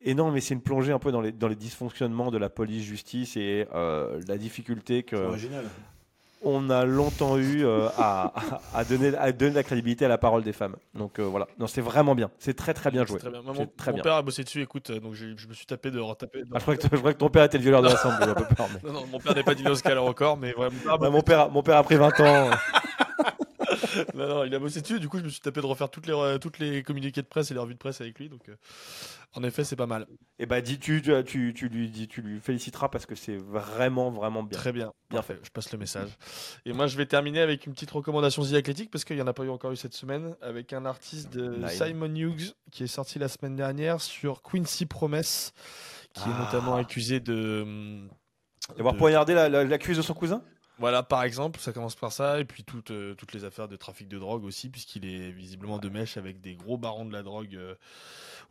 et 0.01 0.15
non, 0.15 0.31
mais 0.33 0.41
c'est 0.41 0.55
une 0.55 0.63
plongée 0.63 0.93
un 0.93 0.99
peu 0.99 1.13
dans 1.13 1.21
les, 1.21 1.33
dans 1.33 1.49
les 1.49 1.55
dysfonctionnements 1.57 2.31
de 2.31 2.39
la 2.39 2.49
police-justice 2.51 3.37
et 3.37 3.67
euh, 3.75 4.21
la 4.27 4.37
difficulté 4.37 4.97
C'est 4.97 5.03
que 5.05 5.17
original. 5.17 5.65
On 6.45 6.71
a 6.71 6.85
longtemps 6.85 7.39
eu 7.39 7.65
euh, 7.65 7.89
à, 7.99 8.33
donner, 8.89 9.17
à 9.17 9.33
donner 9.33 9.51
de 9.53 9.57
la 9.57 9.63
crédibilité 9.63 10.05
à 10.05 10.09
la 10.09 10.19
parole 10.19 10.43
des 10.43 10.53
femmes. 10.53 10.77
Donc 10.95 11.19
euh, 11.19 11.23
voilà, 11.23 11.47
non, 11.59 11.67
c'est 11.67 11.81
vraiment 11.81 12.15
bien. 12.15 12.31
C'est 12.39 12.55
très 12.55 12.75
très 12.75 12.91
bien 12.91 13.05
joué. 13.05 13.19
Très 13.19 13.31
bien. 13.31 13.43
Moi, 13.43 13.55
C'est 13.57 13.61
mon 13.63 13.71
très 13.77 13.91
mon 13.91 13.97
bien. 13.97 14.03
père 14.03 14.15
a 14.15 14.23
bossé 14.23 14.45
dessus, 14.45 14.63
écoute, 14.63 14.91
euh, 14.91 15.01
donc 15.01 15.15
je 15.15 15.47
me 15.49 15.55
suis 15.55 15.67
tapé 15.67 15.91
de 15.91 16.01
retaper. 16.01 16.43
Ah, 16.53 16.59
je, 16.59 16.63
crois 16.63 16.77
que, 16.77 16.83
je 16.91 16.97
crois 16.97 17.13
que 17.13 17.19
ton 17.19 17.29
père 17.29 17.45
était 17.45 17.59
le 17.59 17.63
violeur 17.63 17.83
de 17.83 17.89
l'Assemblée, 17.89 18.27
Non, 18.85 18.93
non, 18.93 19.07
mon 19.11 19.19
père 19.19 19.35
n'est 19.35 19.43
pas 19.43 19.55
Dino 19.55 19.75
Scala 19.75 20.03
encore, 20.03 20.37
mais 20.37 20.55
ouais, 20.57 20.69
mon 20.71 20.79
père 20.79 20.99
Bah, 20.99 21.11
mon, 21.11 21.21
père, 21.23 21.51
mon 21.51 21.63
père 21.63 21.77
a 21.79 21.83
pris 21.83 21.97
20 21.97 22.21
ans. 22.21 22.51
non, 24.15 24.29
non, 24.29 24.45
il 24.45 24.55
a 24.55 24.59
bossé 24.59 24.81
dessus, 24.81 25.01
du 25.01 25.09
coup 25.09 25.19
je 25.19 25.25
me 25.25 25.29
suis 25.29 25.41
tapé 25.41 25.61
de 25.61 25.67
refaire 25.67 25.91
toutes 25.91 26.07
les, 26.07 26.39
toutes 26.41 26.59
les 26.59 26.83
communiqués 26.83 27.23
de 27.23 27.27
presse 27.27 27.51
et 27.51 27.55
les 27.55 27.61
revues 27.61 27.75
de 27.75 27.79
presse 27.79 28.01
avec 28.01 28.19
lui, 28.19 28.29
donc 28.29 28.49
euh, 28.49 28.57
en 29.35 29.43
effet 29.43 29.65
c'est 29.65 29.77
pas 29.77 29.87
mal. 29.87 30.07
Et 30.39 30.47
bah 30.47 30.61
dis 30.61 30.79
tu, 30.79 31.03
tu, 31.27 31.53
tu, 31.55 31.69
lui 31.69 31.89
dis, 31.91 32.09
tu 32.09 32.23
lui 32.23 32.41
féliciteras 32.41 32.89
parce 32.89 33.07
que 33.07 33.15
c'est 33.15 33.37
vraiment 33.37 34.11
vraiment 34.11 34.43
bien. 34.43 34.59
Très 34.59 34.73
bien, 34.73 34.93
Bien 35.11 35.19
Parfait, 35.21 35.39
Je 35.43 35.51
passe 35.51 35.73
le 35.73 35.79
message. 35.79 36.11
Et 36.65 36.73
moi 36.73 36.87
je 36.87 36.97
vais 36.97 37.07
terminer 37.07 37.41
avec 37.41 37.67
une 37.67 37.73
petite 37.73 37.91
recommandation 37.91 38.43
The 38.45 38.55
Athletic 38.55 38.91
parce 38.91 39.05
qu'il 39.05 39.17
n'y 39.17 39.23
en 39.23 39.27
a 39.27 39.33
pas 39.33 39.45
eu 39.45 39.51
encore 39.51 39.73
eu 39.73 39.77
cette 39.77 39.95
semaine, 39.95 40.37
avec 40.41 40.73
un 40.73 40.85
artiste 40.87 41.33
de 41.33 41.57
Nine. 41.57 41.69
Simon 41.69 42.15
Hughes 42.15 42.55
qui 42.71 42.85
est 42.85 42.89
sorti 42.89 43.19
la 43.19 43.29
semaine 43.29 43.57
dernière 43.57 44.01
sur 44.01 44.43
Quincy 44.43 44.87
Promise, 44.87 45.53
qui 46.13 46.29
est 46.29 46.33
Ah. 46.35 46.45
notamment 46.45 46.77
accusé 46.77 47.21
de... 47.21 47.63
hum, 47.63 48.09
D'avoir 48.77 48.95
de- 48.95 48.99
poignardé 48.99 49.35
la, 49.35 49.49
la, 49.49 49.65
de 49.65 50.03
son 50.03 50.15
cousin? 50.15 50.43
Voilà, 50.79 51.03
par 51.03 51.23
exemple, 51.23 51.61
ça 51.61 51.73
commence 51.73 51.95
par 51.95 52.13
ça, 52.13 52.41
et 52.41 52.45
puis 52.45 52.65
toutes, 52.65 52.91
euh, 52.91 53.15
toutes 53.15 53.33
les 53.33 53.45
affaires 53.45 53.69
de 53.69 53.77
trafic 53.77 54.09
de 54.09 54.19
drogue 54.19 54.45
aussi, 54.45 54.69
puisqu'il 54.69 55.05
est 55.07 55.31
visiblement 55.31 55.79
de 55.79 55.89
mèche 55.89 56.17
avec 56.17 56.41
des 56.41 56.55
gros 56.55 56.77
barons 56.77 57.05
de 57.05 57.13
la 57.13 57.23
drogue 57.23 57.55
euh, 57.55 57.75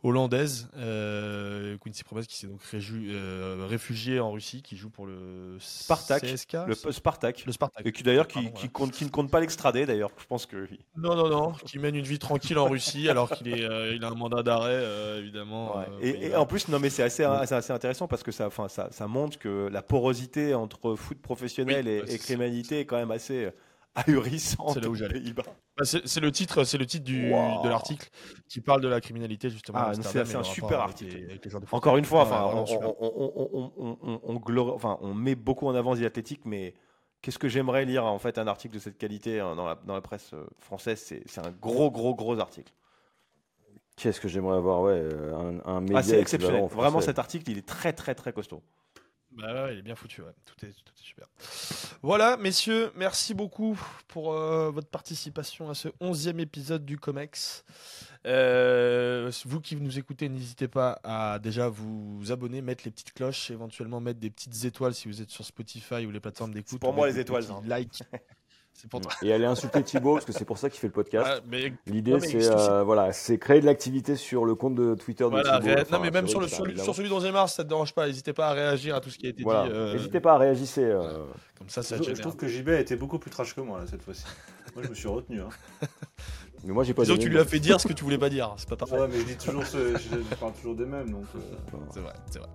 hollandaise. 0.02 0.68
Euh, 0.76 1.76
Quincy 1.78 2.02
Promes 2.02 2.24
qui 2.24 2.36
s'est 2.36 2.46
donc 2.46 2.60
euh, 2.72 3.66
réfugié 3.68 4.20
en 4.20 4.32
Russie, 4.32 4.62
qui 4.62 4.76
joue 4.76 4.88
pour 4.88 5.04
le 5.06 5.56
Spartak, 5.60 6.22
CSK, 6.22 6.56
Le 6.66 6.74
Spartak. 6.74 7.44
le 7.44 7.52
Spartak. 7.52 7.86
Et 7.86 7.92
qui 7.92 8.02
d'ailleurs 8.02 8.26
qui, 8.26 8.34
Pardon, 8.34 8.48
qui, 8.48 8.54
voilà. 8.54 8.68
compte, 8.72 8.92
qui 8.92 9.04
ne 9.04 9.10
compte 9.10 9.30
pas 9.30 9.40
l'extrader 9.40 9.84
d'ailleurs. 9.84 10.10
Je 10.18 10.26
pense 10.26 10.46
que. 10.46 10.66
Non, 10.96 11.14
non, 11.16 11.28
non, 11.28 11.52
qui 11.52 11.78
mène 11.78 11.94
une 11.94 12.04
vie 12.04 12.18
tranquille 12.18 12.58
en 12.58 12.68
Russie, 12.68 13.10
alors 13.10 13.30
qu'il 13.30 13.48
est, 13.48 13.94
il 13.94 14.02
a 14.02 14.08
un 14.08 14.14
mandat 14.14 14.42
d'arrêt, 14.42 14.82
évidemment. 15.18 15.76
Ouais. 15.76 16.08
et, 16.08 16.36
en 16.36 16.46
plus, 16.46 16.68
non, 16.68 16.78
mais 16.78 16.88
c'est 16.88 17.02
assez, 17.02 17.26
c'est 17.46 17.54
assez 17.54 17.72
intéressant 17.72 18.08
parce 18.08 18.22
que 18.22 18.32
ça, 18.32 18.46
enfin, 18.46 18.68
ça, 18.68 18.88
ça 18.92 19.06
montre 19.06 19.38
que 19.38 19.68
la 19.70 19.82
porosité 19.82 20.54
entre 20.54 20.94
foot 20.94 21.20
professionnel 21.20 21.84
Oui, 21.86 21.92
et, 21.92 22.00
bah, 22.00 22.06
et 22.14 22.18
criminalité 22.18 22.80
est 22.80 22.86
quand 22.86 22.96
même 22.96 23.10
assez 23.10 23.50
ahurissante 23.94 24.74
C'est 24.74 24.80
là 24.80 24.88
où 24.88 24.92
aux 24.92 24.94
j'allais. 24.94 25.20
Pays-Bas. 25.20 25.42
Bah, 25.76 25.84
c'est 25.84 26.20
le 26.20 26.30
titre, 26.32 26.64
c'est 26.64 26.78
le 26.78 26.86
titre 26.86 27.04
du, 27.04 27.30
Wow. 27.32 27.62
de 27.62 27.68
l'article 27.68 28.08
qui 28.48 28.60
parle 28.60 28.80
de 28.80 28.88
la 28.88 29.00
criminalité 29.00 29.50
justement. 29.50 29.78
Ah, 29.80 29.92
c'est- 29.94 30.36
un 30.36 30.42
super 30.44 30.80
avec 30.80 30.90
article. 30.90 31.16
les- 31.16 31.24
avec 31.24 31.44
les. 31.44 31.50
Encore 31.72 31.96
une 31.96 32.04
fois, 32.04 32.22
enfin, 32.22 32.44
on, 32.52 32.66
super. 32.66 32.88
on, 33.00 33.12
on, 33.16 33.32
on, 33.36 33.50
on, 33.52 33.72
on- 33.76 33.98
on- 34.02 34.20
on 34.22 34.34
glor- 34.36 34.72
enfin, 34.74 34.98
on 35.00 35.14
met 35.14 35.34
beaucoup 35.34 35.66
en 35.68 35.74
avant 35.74 35.96
The 35.96 36.02
Athletic, 36.02 36.44
mais 36.44 36.74
qu'est-ce 37.22 37.38
que 37.38 37.48
j'aimerais 37.48 37.84
lire 37.84 38.04
en 38.04 38.18
fait 38.18 38.38
un 38.38 38.46
article 38.46 38.74
de 38.74 38.80
cette 38.80 38.98
qualité 38.98 39.40
hein, 39.40 39.54
dans 39.56 39.66
la, 39.66 39.74
dans 39.86 39.94
la 39.94 40.00
presse 40.00 40.30
euh, 40.34 40.44
française 40.58 41.00
C'est 41.26 41.38
un 41.46 41.50
gros, 41.60 41.90
gros, 41.90 42.14
gros 42.14 42.38
article. 42.38 42.72
Qu'est-ce 43.96 44.20
que 44.20 44.26
j'aimerais 44.28 44.56
avoir 44.56 44.80
Ouais, 44.82 44.92
euh, 44.92 45.34
un, 45.64 45.70
un 45.76 45.80
média 45.80 45.98
Ah, 45.98 46.02
c'est 46.02 46.20
exceptionnel. 46.20 46.64
Vraiment, 46.68 47.00
cet 47.00 47.18
article, 47.20 47.48
il 47.50 47.58
est 47.58 47.66
très, 47.66 47.92
très, 47.92 48.14
très 48.16 48.32
costaud. 48.32 48.60
Bah 49.36 49.64
ouais, 49.64 49.74
il 49.74 49.78
est 49.78 49.82
bien 49.82 49.94
foutu, 49.96 50.22
ouais. 50.22 50.32
Tout 50.44 50.64
est, 50.64 50.70
tout 50.70 50.92
est 50.96 51.02
super. 51.02 51.26
Voilà, 52.02 52.36
messieurs, 52.36 52.92
merci 52.94 53.34
beaucoup 53.34 53.78
pour 54.08 54.32
euh, 54.32 54.70
votre 54.70 54.88
participation 54.88 55.70
à 55.70 55.74
ce 55.74 55.88
onzième 56.00 56.38
épisode 56.40 56.84
du 56.84 56.98
Comex. 56.98 57.64
Euh, 58.26 59.30
vous 59.44 59.60
qui 59.60 59.76
nous 59.76 59.98
écoutez, 59.98 60.28
n'hésitez 60.28 60.68
pas 60.68 61.00
à 61.02 61.38
déjà 61.38 61.68
vous 61.68 62.22
abonner, 62.30 62.62
mettre 62.62 62.84
les 62.84 62.90
petites 62.90 63.12
cloches, 63.12 63.50
éventuellement 63.50 64.00
mettre 64.00 64.20
des 64.20 64.30
petites 64.30 64.64
étoiles 64.64 64.94
si 64.94 65.08
vous 65.08 65.20
êtes 65.20 65.30
sur 65.30 65.44
Spotify 65.44 66.06
ou 66.06 66.10
les 66.10 66.20
plateformes 66.20 66.54
d'écoute. 66.54 66.80
pour 66.80 66.90
ou 66.90 66.94
moi, 66.94 67.08
les 67.08 67.18
étoiles, 67.18 67.44
ça. 67.44 67.60
Like. 67.64 68.02
C'est 68.74 68.90
pour 68.90 69.00
toi. 69.00 69.12
Et 69.22 69.32
aller 69.32 69.44
insulter 69.46 69.82
Thibaut, 69.82 70.14
parce 70.14 70.24
que 70.26 70.32
c'est 70.32 70.44
pour 70.44 70.58
ça 70.58 70.68
qu'il 70.68 70.80
fait 70.80 70.88
le 70.88 70.92
podcast. 70.92 71.26
Ah, 71.28 71.40
mais 71.48 71.72
L'idée, 71.86 72.18
c'est 72.20 72.50
euh, 72.50 72.82
voilà, 72.82 73.12
c'est 73.12 73.38
créer 73.38 73.60
de 73.60 73.66
l'activité 73.66 74.16
sur 74.16 74.44
le 74.44 74.54
compte 74.56 74.74
de 74.74 74.94
Twitter 74.96 75.24
de 75.24 75.28
voilà, 75.30 75.58
Thibaut. 75.60 75.74
ré- 75.74 75.80
Enfin, 75.82 75.96
non, 75.96 76.02
mais 76.02 76.10
même 76.10 76.26
sur, 76.26 76.40
le, 76.40 76.48
sur, 76.48 76.66
sur 76.78 76.94
celui 76.94 77.08
d'11 77.08 77.30
mars, 77.32 77.54
ça 77.54 77.62
ne 77.62 77.68
dérange 77.68 77.94
pas. 77.94 78.06
N'hésitez 78.06 78.32
pas 78.32 78.48
à 78.48 78.52
réagir 78.52 78.96
à 78.96 79.00
tout 79.00 79.10
ce 79.10 79.16
qui 79.18 79.26
a 79.26 79.30
été 79.30 79.42
Voilà. 79.44 79.64
dit. 79.64 79.70
euh, 79.72 79.92
N'hésitez 79.94 80.20
pas 80.20 80.32
à 80.34 80.38
réagir. 80.38 80.66
euh, 80.78 81.24
Comme 81.56 81.68
ça, 81.68 81.82
ça 81.82 81.96
Je, 81.96 82.14
je 82.14 82.20
trouve 82.20 82.36
que 82.36 82.48
JB 82.48 82.68
a 82.70 82.80
été 82.80 82.96
beaucoup 82.96 83.18
plus 83.20 83.30
trash 83.30 83.54
que 83.54 83.60
moi 83.60 83.78
là, 83.78 83.86
cette 83.88 84.02
fois-ci. 84.02 84.24
moi 84.74 84.82
je 84.84 84.88
me 84.90 84.94
suis 84.94 85.08
retenu. 85.08 85.40
Hein. 85.40 85.48
Mais 86.66 86.72
moi, 86.72 86.82
j'ai 86.82 86.94
pas 86.94 87.02
Disons 87.02 87.16
que 87.16 87.20
tu 87.20 87.28
lui 87.28 87.38
as 87.38 87.44
fait 87.44 87.60
dire 87.60 87.78
ce 87.80 87.86
que 87.86 87.92
tu 87.92 88.04
voulais 88.04 88.16
pas 88.18 88.30
dire. 88.30 88.54
C'est 88.56 88.68
pas 88.68 88.76
pareil. 88.76 88.98
Ouais, 88.98 89.06
mais 89.08 89.18
je 89.20 89.24
dis 89.26 89.36
toujours 89.36 89.66
ce, 89.66 89.92
je, 89.98 89.98
je 89.98 90.34
parle 90.36 90.54
toujours 90.54 90.74
des 90.74 90.86
mêmes 90.86 91.10
donc. 91.10 91.24
euh, 91.36 91.38
C'est 91.92 92.00
vrai, 92.00 92.12
c'est 92.30 92.38
vrai. 92.38 92.48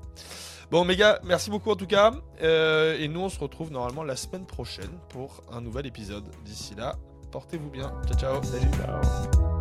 Bon, 0.72 0.86
mes 0.86 0.96
gars, 0.96 1.20
merci 1.24 1.50
beaucoup 1.50 1.72
en 1.72 1.76
tout 1.76 1.88
cas. 1.88 2.12
Euh, 2.42 2.98
et 3.00 3.08
nous, 3.08 3.22
on 3.22 3.30
se 3.30 3.40
retrouve 3.40 3.72
normalement 3.72 4.04
la 4.04 4.16
semaine 4.16 4.46
prochaine 4.46 5.00
pour 5.10 5.42
un 5.52 5.62
nouvel 5.62 5.88
épisode. 5.88 6.26
D'ici 6.46 6.76
là, 6.76 6.96
portez-vous 7.32 7.70
bien. 7.70 7.92
Ciao, 8.08 8.20
ciao. 8.20 8.44
Salut. 8.44 8.70
Ciao. 8.78 9.59